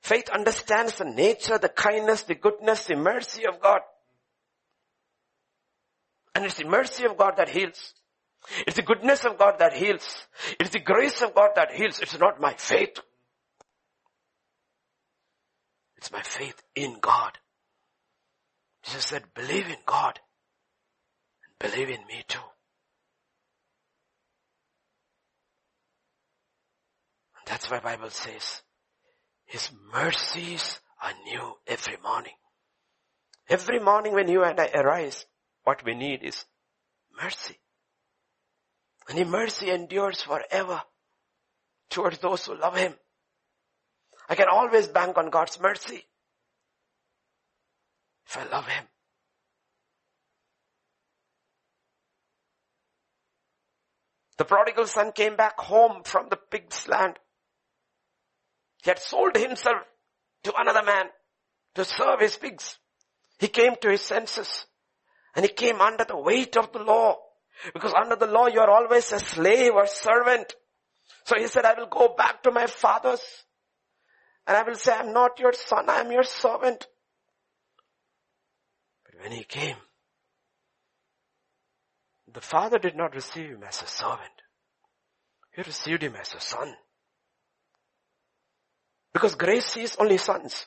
Faith 0.00 0.28
understands 0.28 0.98
the 0.98 1.04
nature, 1.04 1.58
the 1.58 1.68
kindness, 1.68 2.22
the 2.22 2.36
goodness, 2.36 2.84
the 2.84 2.94
mercy 2.94 3.44
of 3.46 3.60
God. 3.60 3.80
And 6.34 6.44
it's 6.44 6.58
the 6.58 6.66
mercy 6.66 7.04
of 7.06 7.16
God 7.16 7.34
that 7.38 7.48
heals. 7.48 7.94
It's 8.66 8.76
the 8.76 8.82
goodness 8.82 9.24
of 9.24 9.38
God 9.38 9.58
that 9.58 9.72
heals. 9.72 10.06
It's 10.60 10.70
the 10.70 10.80
grace 10.80 11.22
of 11.22 11.34
God 11.34 11.50
that 11.56 11.72
heals. 11.72 11.98
It's 11.98 12.18
not 12.18 12.40
my 12.40 12.54
faith. 12.54 13.00
It's 15.96 16.12
my 16.12 16.22
faith 16.22 16.60
in 16.74 16.98
God. 17.00 17.38
Jesus 18.84 19.06
said, 19.06 19.24
believe 19.34 19.66
in 19.66 19.78
God 19.84 20.20
and 21.44 21.70
believe 21.70 21.88
in 21.88 22.06
me 22.06 22.22
too. 22.28 22.38
And 27.36 27.46
that's 27.46 27.70
why 27.70 27.80
Bible 27.80 28.10
says, 28.10 28.62
his 29.46 29.70
mercies 29.92 30.80
are 31.02 31.12
new 31.24 31.54
every 31.66 31.96
morning. 32.02 32.34
Every 33.48 33.78
morning 33.78 34.12
when 34.12 34.28
you 34.28 34.42
and 34.42 34.58
I 34.58 34.70
arise, 34.74 35.24
what 35.62 35.84
we 35.84 35.94
need 35.94 36.22
is 36.22 36.44
mercy. 37.22 37.58
And 39.08 39.18
the 39.18 39.24
mercy 39.24 39.70
endures 39.70 40.22
forever 40.22 40.82
towards 41.90 42.18
those 42.18 42.44
who 42.44 42.58
love 42.58 42.76
Him. 42.76 42.94
I 44.28 44.34
can 44.34 44.48
always 44.48 44.88
bank 44.88 45.18
on 45.18 45.30
God's 45.30 45.60
mercy. 45.60 46.04
If 48.26 48.36
I 48.36 48.44
love 48.48 48.66
Him. 48.66 48.84
The 54.38 54.44
prodigal 54.44 54.86
son 54.86 55.12
came 55.12 55.36
back 55.36 55.58
home 55.58 56.02
from 56.04 56.28
the 56.28 56.36
pig's 56.36 56.86
land. 56.88 57.18
He 58.82 58.90
had 58.90 58.98
sold 58.98 59.36
himself 59.36 59.82
to 60.44 60.52
another 60.56 60.82
man 60.82 61.06
to 61.74 61.84
serve 61.84 62.20
his 62.20 62.36
pigs. 62.36 62.78
He 63.38 63.48
came 63.48 63.74
to 63.80 63.90
his 63.90 64.02
senses 64.02 64.66
and 65.34 65.44
he 65.44 65.50
came 65.50 65.80
under 65.80 66.04
the 66.04 66.16
weight 66.16 66.56
of 66.56 66.72
the 66.72 66.80
law. 66.80 67.16
Because 67.72 67.94
under 67.94 68.16
the 68.16 68.26
law 68.26 68.46
you 68.46 68.60
are 68.60 68.70
always 68.70 69.10
a 69.12 69.18
slave 69.18 69.72
or 69.72 69.86
servant. 69.86 70.54
So 71.24 71.36
he 71.38 71.46
said, 71.46 71.64
I 71.64 71.74
will 71.78 71.86
go 71.86 72.14
back 72.14 72.42
to 72.42 72.50
my 72.50 72.66
father's 72.66 73.44
and 74.46 74.56
I 74.56 74.62
will 74.62 74.76
say, 74.76 74.92
I'm 74.92 75.12
not 75.12 75.38
your 75.40 75.52
son, 75.52 75.88
I 75.88 76.00
am 76.00 76.12
your 76.12 76.22
servant. 76.22 76.86
But 79.04 79.22
when 79.22 79.32
he 79.32 79.44
came, 79.44 79.76
the 82.32 82.40
father 82.40 82.78
did 82.78 82.96
not 82.96 83.14
receive 83.14 83.50
him 83.50 83.62
as 83.66 83.82
a 83.82 83.86
servant. 83.86 84.42
He 85.52 85.62
received 85.62 86.02
him 86.02 86.14
as 86.16 86.34
a 86.34 86.40
son. 86.40 86.74
Because 89.12 89.34
grace 89.34 89.66
sees 89.66 89.96
only 89.96 90.18
sons. 90.18 90.66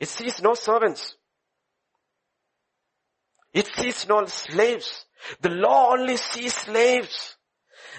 It 0.00 0.08
sees 0.08 0.40
no 0.42 0.54
servants. 0.54 1.14
It 3.52 3.66
sees 3.66 4.06
no 4.08 4.24
slaves. 4.26 5.04
The 5.40 5.50
law 5.50 5.92
only 5.92 6.16
sees 6.16 6.54
slaves. 6.54 7.36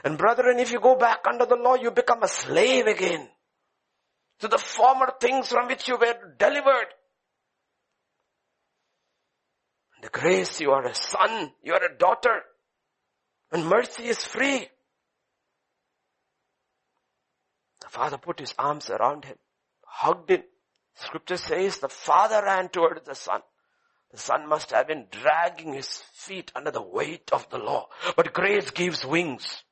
And 0.04 0.18
brethren, 0.18 0.60
if 0.60 0.72
you 0.72 0.80
go 0.80 0.96
back 0.96 1.20
under 1.28 1.46
the 1.46 1.56
law, 1.56 1.76
you 1.76 1.92
become 1.92 2.24
a 2.24 2.28
slave 2.28 2.88
again. 2.88 3.30
To 4.40 4.48
the 4.48 4.58
former 4.58 5.12
things 5.20 5.48
from 5.48 5.68
which 5.68 5.88
you 5.88 5.98
were 5.98 6.36
delivered. 6.38 6.88
The 10.02 10.10
grace, 10.10 10.62
you 10.62 10.72
are 10.72 10.86
a 10.86 10.94
son, 10.94 11.52
you 11.64 11.74
are 11.74 11.84
a 11.84 11.98
daughter. 11.98 12.44
And 13.52 13.66
mercy 13.66 14.04
is 14.04 14.24
free. 14.24 14.68
The 17.82 17.90
father 17.90 18.18
put 18.18 18.40
his 18.40 18.54
arms 18.60 18.90
around 18.90 19.26
him 19.26 19.38
hugged 19.98 20.30
him. 20.30 20.44
Scripture 20.96 21.38
says 21.38 21.80
the 21.80 21.90
father 21.90 22.42
ran 22.44 22.70
toward 22.70 23.02
the 23.06 23.16
son. 23.16 23.42
The 24.12 24.18
son 24.18 24.48
must 24.48 24.72
have 24.72 24.88
been 24.88 25.08
dragging 25.12 25.74
his 25.74 25.88
feet 26.14 26.52
under 26.56 26.72
the 26.72 26.82
weight 26.82 27.30
of 27.32 27.50
the 27.50 27.58
law. 27.58 27.88
But 28.16 28.34
grace 28.34 28.70
gives 28.72 29.06
wings. 29.06 29.64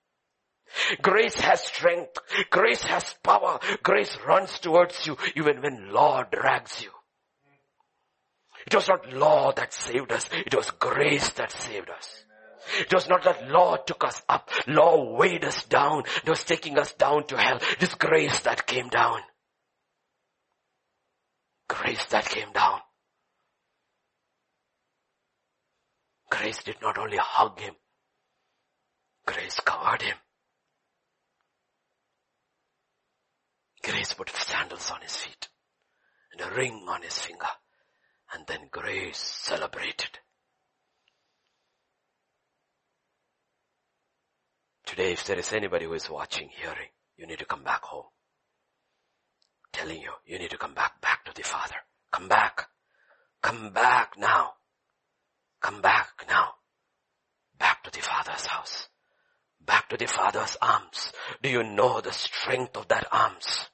Grace 1.02 1.40
has 1.40 1.62
strength. 1.62 2.18
Grace 2.50 2.84
has 2.84 3.16
power. 3.24 3.60
Grace 3.84 4.18
runs 4.28 4.60
towards 4.60 5.06
you 5.08 5.18
even 5.36 5.62
when 5.62 5.92
law 5.92 6.24
drags 6.24 6.82
you. 6.84 6.92
It 8.68 8.74
was 8.74 8.88
not 8.88 9.14
law 9.14 9.52
that 9.54 9.74
saved 9.74 10.12
us. 10.12 10.28
It 10.32 10.56
was 10.56 10.72
grace 10.72 11.30
that 11.32 11.52
saved 11.52 11.90
us. 11.90 12.24
It 12.80 12.92
was 12.94 13.08
not 13.08 13.24
that 13.24 13.48
law 13.50 13.76
took 13.76 14.04
us 14.04 14.24
up. 14.28 14.50
Law 14.68 15.16
weighed 15.18 15.46
us 15.46 15.66
down. 15.66 16.04
It 16.24 16.30
was 16.30 16.44
taking 16.44 16.80
us 16.80 16.94
down 16.94 17.28
to 17.28 17.38
hell. 17.38 17.58
It 17.58 17.84
is 17.84 17.94
grace 17.94 18.40
that 18.42 18.66
came 18.66 18.90
down 18.90 19.22
grace 21.68 22.06
that 22.06 22.26
came 22.26 22.52
down. 22.54 22.80
Grace 26.30 26.64
did 26.64 26.78
not 26.82 26.98
only 26.98 27.18
hug 27.18 27.60
him, 27.60 27.76
grace 29.26 29.60
covered 29.64 30.02
him. 30.02 30.18
Grace 33.86 34.14
put 34.14 34.30
sandals 34.32 34.90
on 34.92 35.02
his 35.02 35.16
feet 35.16 35.48
and 36.32 36.42
a 36.42 36.56
ring 36.56 36.86
on 36.90 37.04
his 37.04 37.20
finger 37.20 37.48
and 38.34 38.46
then 38.48 38.68
grace 38.72 39.18
celebrated. 39.20 40.20
Today, 44.86 45.14
if 45.14 45.26
there 45.26 45.38
is 45.38 45.54
anybody 45.54 45.86
who 45.86 45.94
is 45.94 46.10
watching, 46.10 46.50
hearing, 46.50 46.90
you 47.18 47.28
need 47.28 47.40
to 47.40 47.46
come 47.46 47.64
back 47.64 47.84
home. 47.84 48.06
telling 49.72 50.02
you, 50.02 50.12
you 50.26 50.40
need 50.40 50.50
to 50.52 50.58
come 50.58 50.74
back, 50.74 51.00
back 51.02 51.26
to 51.26 51.34
the 51.36 51.44
Father. 51.44 51.76
Come 52.12 52.28
back. 52.28 52.68
Come 53.42 53.72
back 53.72 54.14
now. 54.18 54.54
Come 55.62 55.82
back 55.82 56.26
now. 56.28 56.54
Back 57.60 57.84
to 57.84 57.92
the 57.92 58.00
Father's 58.00 58.46
house. 58.46 58.88
Back 59.64 59.90
to 59.90 59.98
the 59.98 60.08
Father's 60.08 60.58
arms. 60.62 61.12
Do 61.44 61.50
you 61.50 61.64
know 61.64 62.02
the 62.02 62.14
strength 62.14 62.78
of 62.78 62.88
that 62.88 63.08
arms? 63.12 63.70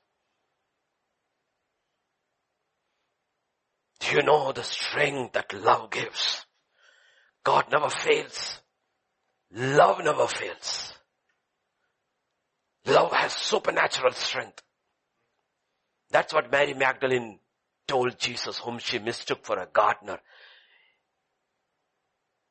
Do 4.02 4.16
you 4.16 4.24
know 4.24 4.52
the 4.52 4.64
strength 4.64 5.34
that 5.34 5.54
love 5.54 5.92
gives? 5.92 6.46
God 7.44 7.66
never 7.72 7.90
fails. 7.90 8.60
Love 9.54 10.04
never 10.04 10.28
fails. 10.28 10.94
Love 12.88 13.12
has 13.12 13.34
supernatural 13.34 14.12
strength. 14.14 14.62
That's 16.10 16.34
what 16.34 16.52
Mary 16.52 16.74
Magdalene 16.74 17.40
told 17.88 18.18
Jesus 18.20 18.58
whom 18.58 18.80
she 18.80 19.00
mistook 19.00 19.46
for 19.46 19.58
a 19.58 19.68
gardener. 19.72 20.20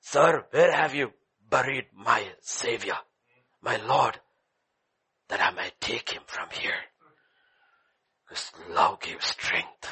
Sir, 0.01 0.47
where 0.51 0.72
have 0.72 0.94
you 0.94 1.12
buried 1.48 1.86
my 1.94 2.24
savior, 2.40 2.97
my 3.60 3.77
Lord, 3.77 4.18
that 5.28 5.40
I 5.43 5.51
might 5.51 5.81
take 5.81 6.10
him 6.10 6.22
from 6.27 6.48
here? 6.52 6.72
Because 8.28 8.52
love 8.70 9.01
gives 9.01 9.27
strength. 9.27 9.89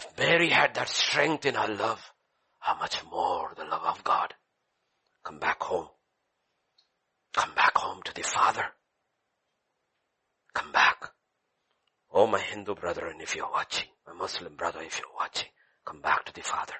If 0.00 0.18
Mary 0.18 0.48
had 0.48 0.74
that 0.76 0.88
strength 0.88 1.44
in 1.44 1.56
her 1.56 1.68
love, 1.68 2.00
how 2.58 2.74
much 2.78 3.04
more 3.10 3.52
the 3.54 3.64
love 3.64 3.82
of 3.84 4.02
God? 4.02 4.32
Come 5.22 5.38
back 5.38 5.62
home. 5.62 5.88
Come 7.34 7.54
back 7.54 7.76
home 7.76 8.00
to 8.04 8.14
the 8.14 8.22
Father. 8.22 8.64
Come 10.54 10.72
back. 10.72 11.10
Oh, 12.10 12.26
my 12.26 12.40
Hindu 12.40 12.76
brethren, 12.76 13.20
if 13.20 13.36
you're 13.36 13.50
watching, 13.50 13.88
my 14.06 14.14
Muslim 14.14 14.56
brother, 14.56 14.80
if 14.80 14.98
you're 14.98 15.14
watching, 15.18 15.50
come 15.84 16.00
back 16.00 16.24
to 16.24 16.32
the 16.32 16.40
Father. 16.40 16.74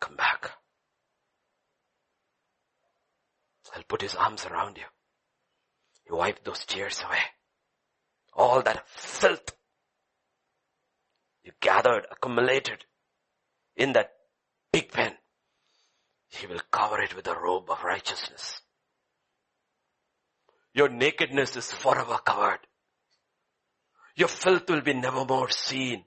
Come 0.00 0.16
back. 0.16 0.50
I'll 3.74 3.82
put 3.84 4.02
his 4.02 4.14
arms 4.14 4.44
around 4.44 4.76
you. 4.76 4.84
You 6.06 6.16
wipe 6.16 6.44
those 6.44 6.66
tears 6.66 7.02
away. 7.06 7.22
All 8.34 8.60
that 8.60 8.86
filth 8.86 9.56
you 11.44 11.52
gathered, 11.60 12.06
accumulated 12.10 12.84
in 13.76 13.92
that 13.94 14.12
big 14.72 14.90
pen. 14.90 15.12
He 16.28 16.46
will 16.46 16.60
cover 16.70 17.00
it 17.00 17.14
with 17.14 17.26
a 17.26 17.38
robe 17.38 17.70
of 17.70 17.82
righteousness. 17.82 18.60
Your 20.74 20.88
nakedness 20.88 21.56
is 21.56 21.70
forever 21.70 22.18
covered. 22.24 22.60
Your 24.16 24.28
filth 24.28 24.68
will 24.68 24.80
be 24.80 24.94
never 24.94 25.24
more 25.24 25.50
seen. 25.50 26.04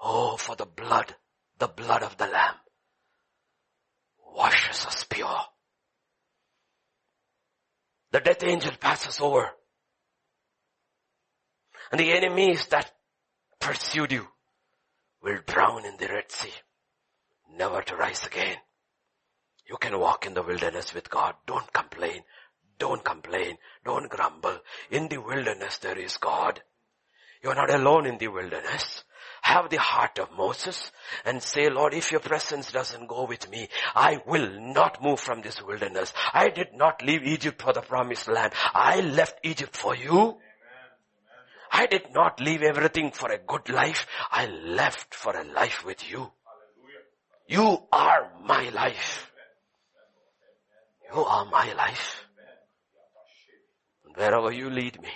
Oh, 0.00 0.36
for 0.36 0.56
the 0.56 0.66
blood, 0.66 1.14
the 1.58 1.68
blood 1.68 2.02
of 2.02 2.16
the 2.16 2.26
Lamb 2.26 2.56
washes 4.34 4.86
us 4.86 5.04
pure. 5.04 5.40
The 8.10 8.20
death 8.20 8.42
angel 8.42 8.72
passes 8.78 9.20
over. 9.20 9.50
And 11.92 12.00
the 12.00 12.12
enemies 12.12 12.66
that 12.68 12.90
pursued 13.60 14.12
you 14.12 14.26
will 15.22 15.38
drown 15.46 15.84
in 15.84 15.98
the 15.98 16.08
Red 16.08 16.32
Sea, 16.32 16.52
never 17.56 17.82
to 17.82 17.96
rise 17.96 18.26
again. 18.26 18.56
You 19.68 19.76
can 19.76 19.98
walk 19.98 20.26
in 20.26 20.34
the 20.34 20.42
wilderness 20.42 20.94
with 20.94 21.10
God. 21.10 21.34
Don't 21.46 21.70
complain. 21.72 22.22
Don't 22.78 23.04
complain. 23.04 23.58
Don't 23.84 24.08
grumble. 24.08 24.58
In 24.90 25.08
the 25.08 25.18
wilderness 25.18 25.78
there 25.78 25.98
is 25.98 26.16
God. 26.16 26.62
You're 27.42 27.54
not 27.54 27.72
alone 27.72 28.06
in 28.06 28.18
the 28.18 28.28
wilderness. 28.28 29.04
Have 29.42 29.68
the 29.68 29.78
heart 29.78 30.18
of 30.18 30.32
Moses 30.32 30.92
and 31.24 31.42
say, 31.42 31.68
Lord, 31.68 31.94
if 31.94 32.10
your 32.10 32.20
presence 32.20 32.72
doesn't 32.72 33.06
go 33.08 33.26
with 33.26 33.50
me, 33.50 33.68
I 33.94 34.22
will 34.26 34.48
not 34.60 35.02
move 35.02 35.20
from 35.20 35.42
this 35.42 35.62
wilderness. 35.62 36.12
I 36.32 36.48
did 36.48 36.74
not 36.74 37.02
leave 37.02 37.22
Egypt 37.24 37.60
for 37.60 37.72
the 37.72 37.82
promised 37.82 38.28
land. 38.28 38.52
I 38.72 39.00
left 39.00 39.40
Egypt 39.42 39.76
for 39.76 39.94
you. 39.94 40.38
I 41.72 41.86
did 41.86 42.12
not 42.12 42.38
leave 42.38 42.62
everything 42.62 43.10
for 43.10 43.32
a 43.32 43.38
good 43.38 43.70
life. 43.70 44.06
I 44.30 44.46
left 44.46 45.14
for 45.14 45.34
a 45.34 45.44
life 45.44 45.84
with 45.84 46.08
you. 46.08 46.30
Hallelujah! 46.44 47.02
You 47.48 47.78
are 47.90 48.30
my 48.44 48.68
life. 48.68 49.32
You 51.12 51.24
are 51.24 51.46
my 51.46 51.72
life. 51.72 52.26
Wherever 54.14 54.52
you 54.52 54.68
lead 54.68 55.00
me 55.00 55.12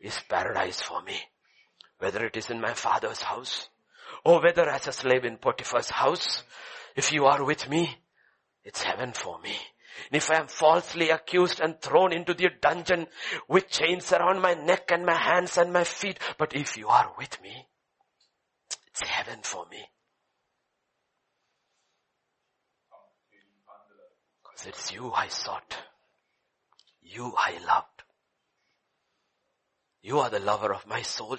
is 0.00 0.18
paradise 0.28 0.80
for 0.80 1.02
me. 1.02 1.16
Whether 1.98 2.24
it 2.26 2.36
is 2.36 2.48
in 2.50 2.60
my 2.60 2.72
father's 2.72 3.20
house 3.20 3.68
or 4.24 4.40
whether 4.40 4.68
as 4.68 4.88
a 4.88 4.92
slave 4.92 5.24
in 5.24 5.36
Potiphar's 5.36 5.90
house, 5.90 6.42
if 6.96 7.12
you 7.12 7.26
are 7.26 7.44
with 7.44 7.68
me, 7.68 7.98
it's 8.64 8.82
heaven 8.82 9.12
for 9.12 9.38
me. 9.40 9.56
And 10.10 10.16
if 10.16 10.30
I 10.30 10.36
am 10.36 10.46
falsely 10.46 11.10
accused 11.10 11.60
and 11.60 11.80
thrown 11.80 12.12
into 12.12 12.34
the 12.34 12.50
dungeon 12.60 13.06
with 13.48 13.68
chains 13.68 14.12
around 14.12 14.40
my 14.40 14.54
neck 14.54 14.90
and 14.90 15.04
my 15.04 15.16
hands 15.16 15.58
and 15.58 15.72
my 15.72 15.84
feet, 15.84 16.18
but 16.38 16.54
if 16.54 16.76
you 16.76 16.88
are 16.88 17.12
with 17.18 17.40
me, 17.42 17.66
it's 18.88 19.02
heaven 19.02 19.40
for 19.42 19.66
me. 19.70 19.82
Because 24.42 24.66
it's 24.66 24.92
you 24.92 25.12
I 25.12 25.28
sought. 25.28 25.76
You 27.02 27.34
I 27.36 27.58
loved. 27.66 28.02
You 30.02 30.18
are 30.20 30.30
the 30.30 30.40
lover 30.40 30.74
of 30.74 30.86
my 30.86 31.02
soul. 31.02 31.38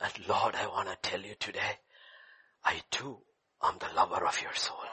And 0.00 0.28
Lord, 0.28 0.54
I 0.54 0.66
want 0.66 0.88
to 0.88 0.96
tell 1.08 1.20
you 1.20 1.34
today, 1.38 1.78
I 2.64 2.80
too 2.90 3.18
am 3.62 3.76
the 3.78 3.94
lover 3.94 4.26
of 4.26 4.40
your 4.42 4.54
soul. 4.54 4.89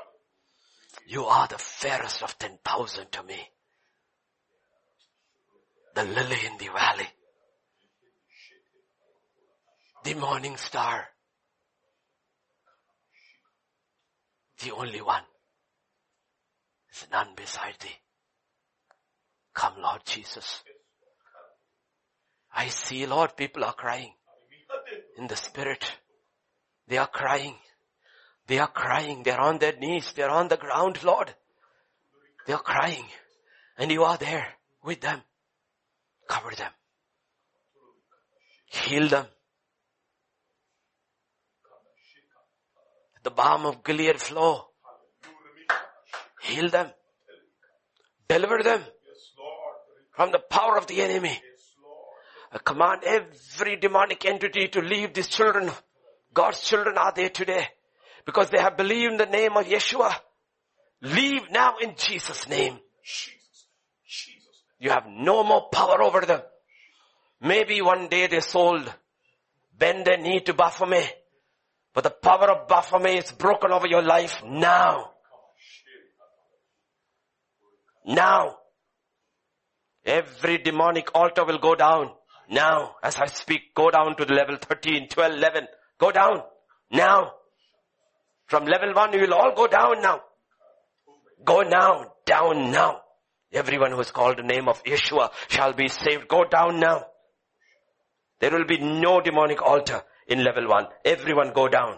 You 1.05 1.25
are 1.25 1.47
the 1.47 1.57
fairest 1.57 2.23
of 2.23 2.37
ten 2.37 2.57
thousand 2.63 3.11
to 3.11 3.23
me. 3.23 3.39
The 5.95 6.03
lily 6.03 6.45
in 6.45 6.57
the 6.57 6.67
valley. 6.73 7.07
The 10.03 10.13
morning 10.15 10.57
star. 10.57 11.07
The 14.63 14.71
only 14.71 15.01
one 15.01 15.23
is 16.91 17.07
none 17.11 17.35
beside 17.35 17.75
thee. 17.79 17.95
Come 19.53 19.81
Lord 19.81 20.01
Jesus. 20.05 20.63
I 22.53 22.69
see 22.69 23.05
Lord 23.05 23.35
people 23.37 23.63
are 23.63 23.73
crying 23.73 24.13
in 25.17 25.27
the 25.27 25.35
spirit. 25.35 25.91
They 26.87 26.97
are 26.97 27.07
crying. 27.07 27.55
They 28.47 28.59
are 28.59 28.67
crying. 28.67 29.23
They 29.23 29.31
are 29.31 29.41
on 29.41 29.59
their 29.59 29.75
knees. 29.75 30.11
They 30.15 30.23
are 30.23 30.29
on 30.29 30.47
the 30.47 30.57
ground, 30.57 31.03
Lord. 31.03 31.33
They 32.45 32.53
are 32.53 32.61
crying. 32.61 33.05
And 33.77 33.91
you 33.91 34.03
are 34.03 34.17
there 34.17 34.47
with 34.83 35.01
them. 35.01 35.21
Cover 36.27 36.51
them. 36.55 36.71
Heal 38.67 39.09
them. 39.09 39.25
The 43.23 43.31
balm 43.31 43.65
of 43.65 43.83
Gilead 43.83 44.21
flow 44.21 44.67
Heal 46.41 46.69
them. 46.69 46.89
Deliver 48.29 48.63
them 48.63 48.81
from 50.15 50.31
the 50.31 50.39
power 50.39 50.77
of 50.77 50.87
the 50.87 51.01
enemy. 51.01 51.41
I 52.53 52.59
command 52.59 53.03
every 53.03 53.75
demonic 53.75 54.25
entity 54.25 54.69
to 54.69 54.81
leave 54.81 55.13
these 55.13 55.27
children. 55.27 55.69
God's 56.33 56.61
children 56.61 56.97
are 56.97 57.11
there 57.13 57.29
today 57.29 57.67
because 58.27 58.49
they 58.49 58.59
have 58.59 58.75
believed 58.75 59.13
in 59.13 59.17
the 59.17 59.25
name 59.25 59.55
of 59.55 59.65
Yeshua. 59.65 60.13
Leave 61.01 61.49
now 61.49 61.75
in 61.81 61.95
Jesus' 61.97 62.47
name. 62.49 62.77
You 64.79 64.89
have 64.89 65.05
no 65.07 65.45
more 65.45 65.69
power 65.71 66.03
over 66.03 66.21
them. 66.21 66.41
Maybe 67.39 67.81
one 67.81 68.09
day 68.09 68.27
they 68.27 68.41
sold, 68.41 68.93
bend 69.77 70.05
their 70.05 70.17
knee 70.17 70.41
to 70.41 70.53
Baphomet, 70.53 71.09
but 71.93 72.03
the 72.03 72.09
power 72.09 72.51
of 72.51 72.67
Baphomet 72.67 73.23
is 73.23 73.31
broken 73.31 73.71
over 73.71 73.87
your 73.87 74.03
life 74.03 74.43
now. 74.45 75.11
Now. 78.05 78.57
Every 80.05 80.57
demonic 80.57 81.09
altar 81.15 81.45
will 81.45 81.59
go 81.59 81.75
down. 81.75 82.11
Now, 82.49 82.95
as 83.01 83.15
I 83.15 83.25
speak, 83.27 83.73
go 83.73 83.89
down 83.89 84.15
to 84.17 84.25
the 84.25 84.33
level 84.33 84.57
13, 84.57 85.07
12, 85.09 85.33
11. 85.33 85.67
Go 85.97 86.11
down. 86.11 86.43
Now. 86.91 87.33
From 88.47 88.65
level 88.65 88.93
1, 88.93 89.13
you 89.13 89.21
will 89.21 89.33
all 89.33 89.53
go 89.55 89.67
down 89.67 90.01
now. 90.01 90.21
Go 91.43 91.61
now. 91.61 92.13
Down 92.25 92.71
now. 92.71 93.01
Everyone 93.51 93.91
who 93.91 93.99
is 93.99 94.11
called 94.11 94.37
the 94.37 94.43
name 94.43 94.67
of 94.67 94.83
Yeshua 94.83 95.31
shall 95.47 95.73
be 95.73 95.87
saved. 95.87 96.27
Go 96.27 96.45
down 96.45 96.79
now. 96.79 97.05
There 98.39 98.51
will 98.51 98.65
be 98.65 98.77
no 98.77 99.21
demonic 99.21 99.61
altar 99.61 100.01
in 100.27 100.43
level 100.43 100.67
one. 100.67 100.87
Everyone 101.03 101.53
go 101.53 101.67
down. 101.67 101.97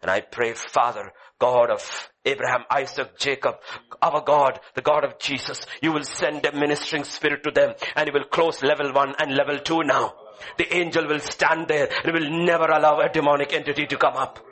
And 0.00 0.10
I 0.10 0.20
pray, 0.20 0.52
Father, 0.52 1.12
God 1.38 1.70
of 1.70 2.10
Abraham, 2.24 2.64
Isaac, 2.70 3.18
Jacob, 3.18 3.56
our 4.00 4.20
God, 4.20 4.60
the 4.74 4.82
God 4.82 5.04
of 5.04 5.18
Jesus, 5.18 5.60
you 5.80 5.92
will 5.92 6.04
send 6.04 6.44
a 6.44 6.52
ministering 6.52 7.04
spirit 7.04 7.42
to 7.44 7.50
them 7.50 7.74
and 7.96 8.06
you 8.06 8.12
will 8.12 8.24
close 8.24 8.62
level 8.62 8.92
one 8.92 9.14
and 9.18 9.36
level 9.36 9.58
two 9.58 9.82
now. 9.82 10.14
The 10.58 10.74
angel 10.74 11.06
will 11.06 11.20
stand 11.20 11.68
there 11.68 11.88
and 12.04 12.12
will 12.12 12.44
never 12.44 12.64
allow 12.66 13.00
a 13.00 13.08
demonic 13.08 13.52
entity 13.52 13.86
to 13.86 13.96
come 13.96 14.16
up. 14.16 14.44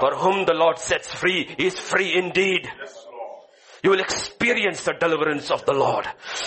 For 0.00 0.14
whom 0.14 0.44
the 0.44 0.54
Lord 0.54 0.78
sets 0.78 1.12
free 1.12 1.54
is 1.58 1.78
free 1.78 2.14
indeed. 2.16 2.68
You 3.82 3.90
will 3.90 4.00
experience 4.00 4.84
the 4.84 4.94
deliverance 4.94 5.50
of 5.50 5.64
the 5.64 5.72
Lord 5.72 6.06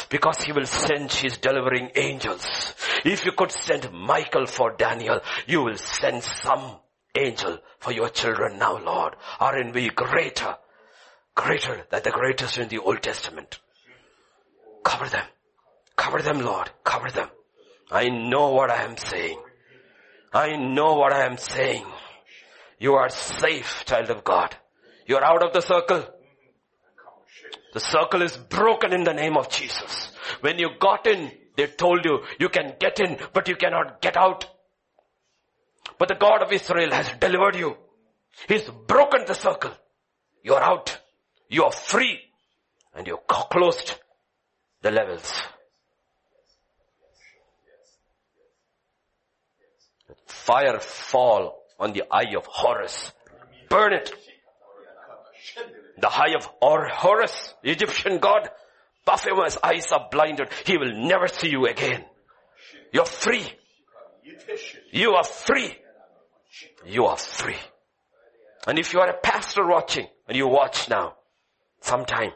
because 0.10 0.42
he 0.42 0.52
will 0.52 0.66
send 0.66 1.12
his 1.12 1.38
delivering 1.38 1.92
angels. 1.96 2.76
If 3.06 3.26
you 3.26 3.32
could 3.32 3.52
send 3.52 3.92
Michael 3.92 4.46
for 4.46 4.76
Daniel, 4.76 5.22
you 5.48 5.64
will 5.64 5.78
send 5.78 6.24
some 6.24 6.78
angel 7.16 7.60
for 7.80 7.92
your 7.92 8.10
children 8.10 8.58
now, 8.58 8.78
Lord. 8.78 9.16
Aren't 9.40 9.74
we 9.74 9.90
greater? 9.90 10.58
Greater 11.36 11.86
than 11.90 12.04
the 12.04 12.12
greatest 12.12 12.58
in 12.58 12.68
the 12.68 12.80
Old 12.80 13.02
Testament. 13.02 13.60
Cover 14.84 15.08
them. 15.08 15.26
Cover 15.96 16.22
them, 16.22 16.40
Lord. 16.42 16.70
Cover 16.84 17.12
them. 17.12 17.30
I 17.90 18.10
know 18.10 18.52
what 18.52 18.70
I 18.70 18.84
am 18.84 18.98
saying. 18.98 19.40
I 20.34 20.56
know 20.56 20.96
what 20.96 21.14
I 21.14 21.26
am 21.26 21.38
saying. 21.38 21.86
You 22.82 22.96
are 22.96 23.10
safe, 23.10 23.86
child 23.86 24.10
of 24.10 24.24
God. 24.24 24.56
You 25.06 25.18
are 25.18 25.24
out 25.24 25.44
of 25.44 25.54
the 25.54 25.62
circle. 25.62 26.04
The 27.76 27.80
circle 27.80 28.24
is 28.24 28.36
broken 28.36 28.92
in 28.92 29.04
the 29.04 29.14
name 29.14 29.38
of 29.38 29.50
Jesus. 29.50 30.12
When 30.42 30.58
you 30.58 30.70
got 30.80 31.06
in, 31.06 31.32
they 31.56 31.68
told 31.68 32.04
you, 32.06 32.24
you 32.40 32.50
can 32.50 32.74
get 32.80 33.00
in, 33.00 33.20
but 33.34 33.48
you 33.48 33.56
cannot 33.56 34.02
get 34.02 34.18
out. 34.18 34.48
But 36.00 36.08
the 36.08 36.16
God 36.16 36.42
of 36.42 36.52
Israel 36.52 36.90
has 36.92 37.12
delivered 37.20 37.56
you. 37.56 37.78
He's 38.48 38.68
broken 38.88 39.26
the 39.28 39.36
circle. 39.36 39.74
You 40.44 40.56
are 40.56 40.64
out. 40.64 40.98
You 41.50 41.66
are 41.66 41.72
free. 41.72 42.20
And 42.96 43.06
you 43.06 43.20
closed 43.28 43.94
the 44.82 44.90
levels. 44.90 45.32
Fire 50.26 50.80
fall 50.80 51.61
on 51.82 51.94
the 51.94 52.04
eye 52.12 52.36
of 52.38 52.46
Horus. 52.46 53.12
Burn 53.68 53.94
it. 53.94 54.14
The 55.98 56.10
eye 56.10 56.36
of 56.36 56.48
or 56.62 56.88
Horus, 56.88 57.54
Egyptian 57.64 58.20
god, 58.20 58.50
Baphomet's 59.06 59.58
eyes 59.64 59.92
are 59.92 60.08
blinded. 60.12 60.50
He 60.66 60.78
will 60.78 60.94
never 60.94 61.28
see 61.28 61.50
you 61.50 61.66
again. 61.66 62.06
You're 62.94 63.06
free. 63.06 63.46
You 64.92 65.14
are 65.14 65.24
free. 65.24 65.76
You 66.86 67.06
are 67.06 67.18
free. 67.18 67.58
And 68.68 68.78
if 68.78 68.94
you 68.94 69.00
are 69.00 69.10
a 69.10 69.18
pastor 69.18 69.66
watching, 69.66 70.08
and 70.28 70.38
you 70.38 70.48
watch 70.48 70.88
now, 70.88 71.16
sometime, 71.82 72.32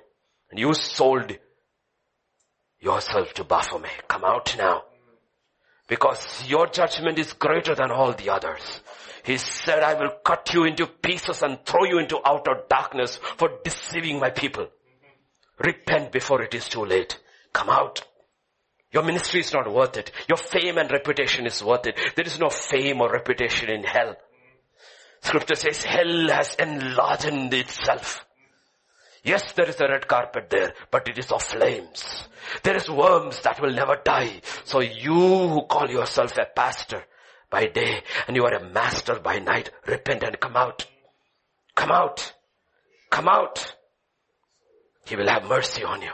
and 0.50 0.60
you 0.60 0.74
sold 0.74 1.32
yourself 2.80 3.34
to 3.36 3.44
Baphomet, 3.44 4.08
come 4.08 4.24
out 4.24 4.56
now. 4.58 4.84
Because 5.88 6.44
your 6.48 6.68
judgment 6.68 7.20
is 7.20 7.34
greater 7.34 7.76
than 7.76 7.92
all 7.92 8.14
the 8.14 8.30
others. 8.30 8.82
He 9.24 9.38
said, 9.38 9.84
I 9.84 9.94
will 9.96 10.12
cut 10.24 10.54
you 10.54 10.66
into 10.66 10.88
pieces 10.88 11.42
and 11.42 11.64
throw 11.66 11.84
you 11.84 12.00
into 12.00 12.20
outer 12.26 12.62
darkness 12.70 13.20
for 13.38 13.50
deceiving 13.64 14.20
my 14.20 14.30
people. 14.30 14.68
Repent 15.60 16.12
before 16.12 16.42
it 16.42 16.54
is 16.54 16.68
too 16.68 16.86
late. 16.86 17.20
Come 17.54 17.70
out. 17.70 18.04
Your 18.92 19.04
ministry 19.04 19.42
is 19.42 19.54
not 19.54 19.72
worth 19.72 19.98
it. 19.98 20.12
Your 20.28 20.38
fame 20.38 20.78
and 20.78 20.92
reputation 20.92 21.46
is 21.46 21.64
worth 21.64 21.86
it. 21.86 22.00
There 22.16 22.26
is 22.26 22.40
no 22.40 22.50
fame 22.50 23.02
or 23.02 23.12
reputation 23.12 23.70
in 23.70 23.84
hell. 23.84 24.16
Scripture 25.22 25.56
says 25.56 25.84
hell 25.84 26.30
has 26.30 26.56
enlarged 26.56 27.54
itself. 27.54 28.26
Yes, 29.26 29.54
there 29.54 29.68
is 29.68 29.82
a 29.82 29.88
red 29.88 30.08
carpet 30.08 30.52
there, 30.52 30.76
but 30.92 31.08
it 31.08 31.18
is 31.18 31.32
of 31.32 31.42
flames. 31.42 32.28
There 32.62 32.76
is 32.76 32.88
worms 32.88 33.42
that 33.42 33.60
will 33.60 33.74
never 33.74 33.96
die. 33.96 34.42
So 34.66 34.82
you 34.82 35.14
who 35.50 35.64
call 35.64 35.90
yourself 35.90 36.38
a 36.38 36.46
pastor 36.46 37.04
by 37.50 37.66
day 37.66 38.04
and 38.28 38.36
you 38.36 38.46
are 38.46 38.54
a 38.54 38.70
master 38.70 39.16
by 39.20 39.40
night, 39.40 39.72
repent 39.88 40.22
and 40.22 40.40
come 40.40 40.56
out. 40.56 40.86
Come 41.74 41.92
out. 41.92 42.34
Come 43.10 43.28
out. 43.28 43.76
He 45.08 45.16
will 45.16 45.28
have 45.28 45.46
mercy 45.46 45.84
on 45.84 46.04
you. 46.04 46.14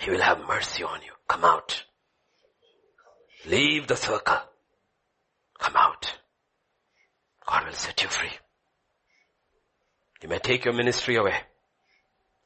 He 0.00 0.10
will 0.10 0.22
have 0.22 0.38
mercy 0.48 0.84
on 0.84 1.02
you. 1.02 1.12
Come 1.28 1.44
out. 1.44 1.84
Leave 3.44 3.86
the 3.86 3.96
circle. 3.96 4.40
Come 5.58 5.76
out. 5.76 6.18
God 7.46 7.66
will 7.66 7.74
set 7.74 8.02
you 8.02 8.08
free. 8.08 8.32
He 10.20 10.26
may 10.26 10.38
take 10.38 10.64
your 10.64 10.74
ministry 10.74 11.16
away. 11.16 11.36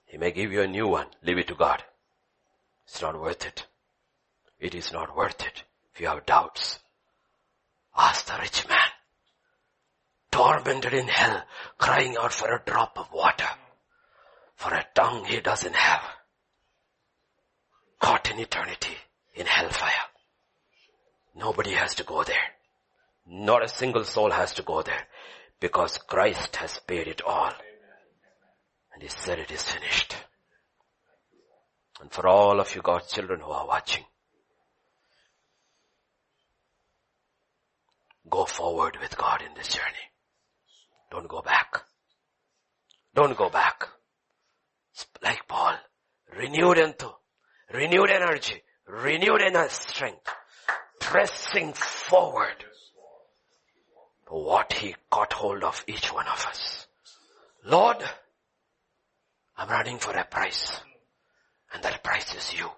He 0.06 0.18
may 0.18 0.32
give 0.32 0.52
you 0.52 0.62
a 0.62 0.66
new 0.66 0.88
one. 0.88 1.06
Leave 1.22 1.38
it 1.38 1.48
to 1.48 1.54
God. 1.54 1.82
It's 2.86 3.00
not 3.00 3.20
worth 3.20 3.46
it. 3.46 3.66
It 4.58 4.74
is 4.74 4.92
not 4.92 5.16
worth 5.16 5.40
it. 5.46 5.62
If 5.94 6.00
you 6.00 6.08
have 6.08 6.26
doubts, 6.26 6.80
ask 7.96 8.26
the 8.26 8.38
rich 8.40 8.68
man. 8.68 8.78
Tormented 10.32 10.94
in 10.94 11.06
hell, 11.06 11.42
crying 11.78 12.16
out 12.16 12.32
for 12.32 12.52
a 12.52 12.62
drop 12.64 12.98
of 12.98 13.12
water. 13.12 13.48
For 14.56 14.74
a 14.74 14.86
tongue 14.94 15.24
he 15.24 15.40
doesn't 15.40 15.74
have 15.74 16.02
caught 18.00 18.30
in 18.30 18.38
eternity 18.40 18.96
in 19.34 19.46
hellfire. 19.46 20.08
Nobody 21.34 21.72
has 21.72 21.94
to 21.96 22.04
go 22.04 22.24
there. 22.24 22.36
Not 23.26 23.64
a 23.64 23.68
single 23.68 24.04
soul 24.04 24.30
has 24.30 24.54
to 24.54 24.62
go 24.62 24.82
there 24.82 25.06
because 25.60 25.98
Christ 25.98 26.56
has 26.56 26.80
paid 26.80 27.06
it 27.06 27.22
all. 27.22 27.52
And 28.92 29.02
he 29.02 29.08
said 29.08 29.38
it 29.38 29.50
is 29.50 29.62
finished. 29.62 30.16
And 32.00 32.10
for 32.10 32.26
all 32.26 32.60
of 32.60 32.74
you 32.74 32.80
God's 32.80 33.12
children 33.12 33.40
who 33.40 33.50
are 33.50 33.66
watching, 33.66 34.04
go 38.28 38.46
forward 38.46 38.96
with 39.00 39.16
God 39.16 39.42
in 39.42 39.54
this 39.54 39.68
journey. 39.68 39.84
Don't 41.10 41.28
go 41.28 41.42
back. 41.42 41.82
Don't 43.14 43.36
go 43.36 43.50
back. 43.50 43.86
Like 45.22 45.46
Paul, 45.46 45.76
renewed 46.36 46.78
into 46.78 47.10
renewed 47.72 48.10
energy, 48.10 48.62
renewed 48.86 49.42
inner 49.42 49.68
strength, 49.68 50.28
pressing 51.00 51.72
forward 51.72 52.64
what 54.30 54.72
he 54.72 54.94
caught 55.10 55.32
hold 55.32 55.64
of 55.64 55.84
each 55.86 56.12
one 56.12 56.26
of 56.26 56.46
us. 56.46 56.86
Lord, 57.64 57.98
I'm 59.56 59.68
running 59.68 59.98
for 59.98 60.12
a 60.12 60.24
price 60.24 60.80
and 61.74 61.82
that 61.82 62.02
price 62.02 62.34
is 62.34 62.58
you. 62.58 62.70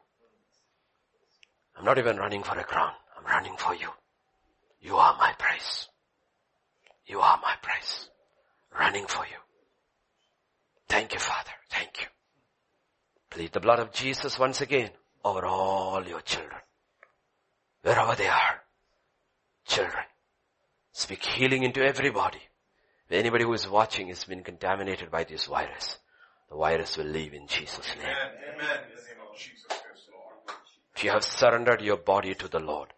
I'm 1.77 1.85
not 1.85 1.99
even 1.99 2.17
running 2.17 2.43
for 2.43 2.59
a 2.59 2.65
crown. 2.65 2.93
I'm 3.17 3.25
running 3.25 3.57
for 3.57 3.75
you. 3.75 3.89
You 4.81 4.97
are 4.97 5.17
my 5.19 5.33
price. 5.39 5.89
You 7.07 7.21
are 7.21 7.39
my 7.43 7.55
price. 7.63 8.09
Running 8.79 9.07
for 9.07 9.25
you. 9.27 9.37
Thank 10.89 11.13
you, 11.15 11.21
Father. 11.21 11.51
Thank 11.71 12.01
you. 12.01 12.07
Plead 13.31 13.53
the 13.53 13.61
blood 13.61 13.79
of 13.79 13.93
Jesus 13.93 14.39
once 14.39 14.61
again 14.61 14.91
over 15.25 15.47
all 15.47 16.07
your 16.07 16.21
children. 16.21 16.61
Wherever 17.83 18.15
they 18.15 18.29
are. 18.29 18.63
Children. 19.67 20.05
Speak 20.93 21.25
healing 21.25 21.63
into 21.63 21.83
everybody. 21.83 22.41
Anybody 23.11 23.45
who 23.45 23.53
is 23.53 23.69
watching 23.69 24.09
has 24.09 24.25
been 24.25 24.43
contaminated 24.43 25.11
by 25.11 25.25
this 25.25 25.47
virus. 25.47 25.99
The 26.49 26.57
virus 26.57 26.97
will 26.97 27.07
leave 27.07 27.35
in 27.35 27.47
Jesus' 27.47 27.95
name. 27.97 28.07
Amen. 28.07 28.55
Amen. 28.55 28.79
If 30.95 31.05
you 31.05 31.11
have 31.11 31.25
surrendered 31.25 31.81
your 31.81 31.97
body 31.97 32.35
to 32.35 32.49
the 32.49 32.61
Lord, 32.61 32.93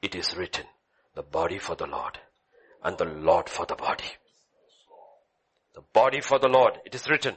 it 0.00 0.14
is 0.14 0.36
written, 0.36 0.64
the 1.14 1.22
body 1.22 1.58
for 1.58 1.76
the 1.76 1.86
Lord 1.86 2.18
and 2.82 2.96
the 2.96 3.04
Lord 3.04 3.48
for 3.48 3.66
the 3.66 3.76
body. 3.76 4.04
The 5.74 5.82
body 5.92 6.20
for 6.20 6.38
the 6.38 6.48
Lord, 6.48 6.78
it 6.84 6.94
is 6.94 7.08
written. 7.08 7.36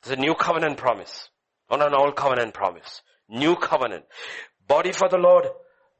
It's 0.00 0.10
a 0.10 0.16
new 0.16 0.34
covenant 0.34 0.76
promise. 0.76 1.28
Oh, 1.70 1.76
Not 1.76 1.88
an 1.88 1.94
old 1.94 2.16
covenant 2.16 2.54
promise. 2.54 3.02
New 3.28 3.56
covenant. 3.56 4.04
Body 4.66 4.92
for 4.92 5.08
the 5.08 5.18
Lord, 5.18 5.46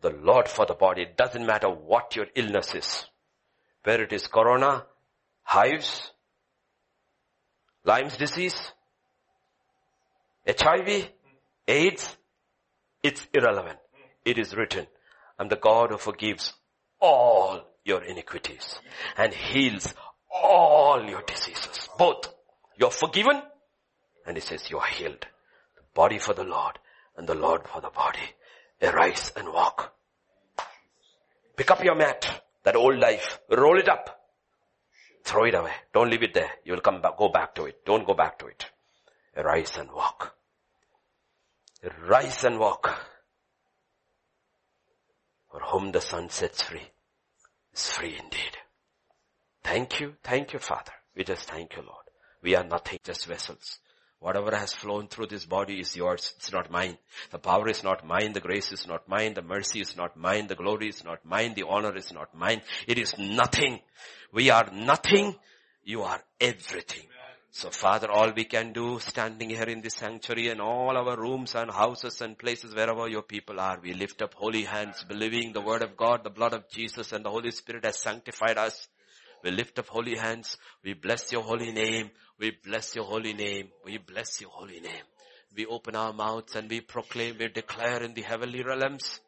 the 0.01 0.11
Lord 0.11 0.49
for 0.49 0.66
the 0.66 0.74
body. 0.74 1.03
It 1.03 1.16
doesn't 1.16 1.47
matter 1.47 1.69
what 1.69 2.15
your 2.15 2.27
illness 2.35 2.74
is. 2.74 3.07
Where 3.84 4.02
it 4.02 4.12
is 4.12 4.26
corona, 4.26 4.84
hives, 5.42 6.12
Lyme's 7.84 8.16
disease, 8.16 8.72
HIV, 10.46 11.09
AIDS, 11.66 12.16
it's 13.02 13.26
irrelevant. 13.34 13.78
It 14.24 14.38
is 14.38 14.54
written, 14.54 14.86
I'm 15.38 15.48
the 15.48 15.56
God 15.56 15.90
who 15.90 15.98
forgives 15.98 16.52
all 17.00 17.62
your 17.84 18.02
iniquities 18.04 18.78
and 19.16 19.34
heals 19.34 19.94
all 20.32 21.04
your 21.04 21.22
diseases. 21.22 21.88
Both. 21.98 22.32
You're 22.78 22.90
forgiven 22.90 23.42
and 24.26 24.36
it 24.36 24.44
says 24.44 24.70
you 24.70 24.78
are 24.78 24.86
healed. 24.86 25.26
The 25.76 25.82
body 25.94 26.18
for 26.18 26.34
the 26.34 26.44
Lord 26.44 26.78
and 27.16 27.28
the 27.28 27.34
Lord 27.34 27.66
for 27.66 27.80
the 27.80 27.90
body. 27.90 28.20
Arise 28.80 29.32
and 29.36 29.48
walk. 29.48 29.92
Pick 31.56 31.70
up 31.70 31.84
your 31.84 31.94
mat, 31.94 32.42
that 32.64 32.76
old 32.76 32.98
life, 32.98 33.40
roll 33.51 33.78
it 33.78 33.89
up. 33.89 34.18
Throw 35.24 35.44
it 35.44 35.55
away. 35.55 35.72
Don't 35.93 36.10
leave 36.10 36.22
it 36.22 36.34
there. 36.34 36.51
You 36.64 36.72
will 36.72 36.80
come 36.80 37.01
back, 37.01 37.16
go 37.16 37.28
back 37.28 37.55
to 37.55 37.64
it. 37.64 37.84
Don't 37.84 38.06
go 38.06 38.14
back 38.14 38.39
to 38.39 38.47
it. 38.47 38.66
Rise 39.36 39.76
and 39.78 39.90
walk. 39.90 40.34
Rise 42.06 42.44
and 42.44 42.59
walk. 42.59 42.90
For 45.51 45.60
whom 45.60 45.93
the 45.93 46.01
sun 46.01 46.28
sets 46.30 46.62
free 46.62 46.89
is 47.72 47.90
free 47.90 48.16
indeed. 48.18 48.56
Thank 49.62 50.01
you, 50.01 50.14
thank 50.22 50.52
you 50.52 50.59
Father. 50.59 50.93
We 51.14 51.24
just 51.24 51.48
thank 51.48 51.76
you 51.76 51.82
Lord. 51.82 52.05
We 52.43 52.56
are 52.56 52.64
nothing, 52.64 52.98
just 53.05 53.26
vessels. 53.26 53.78
Whatever 54.23 54.57
has 54.57 54.73
flown 54.73 55.09
through 55.09 55.27
this 55.27 55.44
body 55.44 55.81
is 55.81 55.97
yours. 55.97 56.32
It's 56.36 56.53
not 56.53 56.70
mine. 56.70 56.97
The 57.32 57.39
power 57.39 57.69
is 57.69 57.82
not 57.82 58.07
mine. 58.07 58.32
The 58.32 58.40
grace 58.40 58.70
is 58.70 58.86
not 58.86 59.09
mine. 59.09 59.35
The 59.35 59.43
mercy 59.43 59.81
is 59.81 59.97
not 59.97 60.16
mine. 60.16 60.47
The 60.47 60.55
glory 60.55 60.89
is 60.90 61.03
not 61.05 61.24
mine. 61.24 61.55
The 61.55 61.66
honor 61.66 61.97
is 61.97 62.12
not 62.12 62.32
mine. 62.32 62.62
It 62.86 62.99
is 62.99 63.15
nothing. 63.19 63.81
We 64.32 64.51
are 64.51 64.70
nothing. 64.73 65.35
You 65.82 66.03
are 66.03 66.23
everything. 66.40 67.03
So 67.51 67.70
Father, 67.70 68.11
all 68.11 68.32
we 68.32 68.44
can 68.44 68.73
do 68.73 69.01
standing 69.01 69.51
here 69.51 69.65
in 69.65 69.82
this 69.82 69.97
sanctuary 69.97 70.49
and 70.49 70.61
all 70.61 70.97
our 70.97 71.20
rooms 71.20 71.57
and 71.57 71.70
houses 71.70 72.23
and 72.23 72.39
places 72.39 72.74
wherever 72.74 73.09
your 73.09 73.23
people 73.23 73.61
are, 73.61 73.78
we 73.82 73.93
lift 73.93 74.23
up 74.23 74.35
holy 74.35 74.62
hands 74.62 75.05
believing 75.07 75.53
the 75.53 75.61
word 75.61 75.82
of 75.82 75.97
God, 75.97 76.23
the 76.23 76.31
blood 76.31 76.55
of 76.55 76.70
Jesus 76.70 77.12
and 77.12 77.24
the 77.24 77.31
Holy 77.31 77.51
Spirit 77.51 77.85
has 77.85 77.99
sanctified 77.99 78.57
us. 78.57 78.89
We 79.43 79.51
lift 79.51 79.78
up 79.78 79.89
holy 79.89 80.16
hands. 80.16 80.57
We 80.85 80.94
bless 80.94 81.32
your 81.32 81.43
holy 81.43 81.73
name. 81.73 82.11
We 82.43 82.51
bless 82.51 82.97
your 82.97 83.05
holy 83.05 83.35
name. 83.35 83.69
We 83.85 83.98
bless 83.98 84.40
your 84.40 84.51
holy 84.51 84.81
name. 84.81 85.05
We 85.56 85.64
open 85.64 85.94
our 85.94 86.12
mouths 86.12 86.56
and 86.56 86.69
we 86.69 86.81
proclaim, 86.81 87.36
we 87.39 87.47
declare 87.47 88.02
in 88.02 88.14
the 88.14 88.23
heavenly 88.23 88.64
realms, 88.64 89.20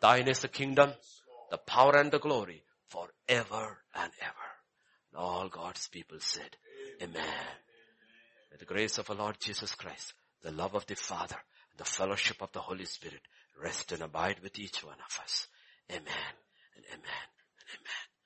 thine 0.00 0.26
is 0.26 0.40
the 0.40 0.48
kingdom, 0.48 0.90
the 1.52 1.58
power 1.58 1.96
and 1.96 2.10
the 2.10 2.18
glory 2.18 2.64
forever 2.88 3.78
and 3.94 4.10
ever. 4.20 4.48
And 5.12 5.20
all 5.20 5.48
God's 5.48 5.86
people 5.86 6.18
said, 6.18 6.56
Amen. 7.00 7.22
May 8.50 8.56
the 8.58 8.64
grace 8.64 8.98
of 8.98 9.08
our 9.10 9.16
Lord 9.16 9.36
Jesus 9.38 9.76
Christ, 9.76 10.12
the 10.42 10.50
love 10.50 10.74
of 10.74 10.86
the 10.86 10.96
Father, 10.96 11.38
the 11.76 11.84
fellowship 11.84 12.42
of 12.42 12.50
the 12.50 12.60
Holy 12.60 12.86
Spirit 12.86 13.22
rest 13.62 13.92
and 13.92 14.02
abide 14.02 14.40
with 14.42 14.58
each 14.58 14.82
one 14.82 14.98
of 15.06 15.20
us. 15.22 15.46
Amen 15.88 16.34
and 16.74 16.84
amen 16.84 17.26
and 17.60 17.78
amen. 17.78 18.17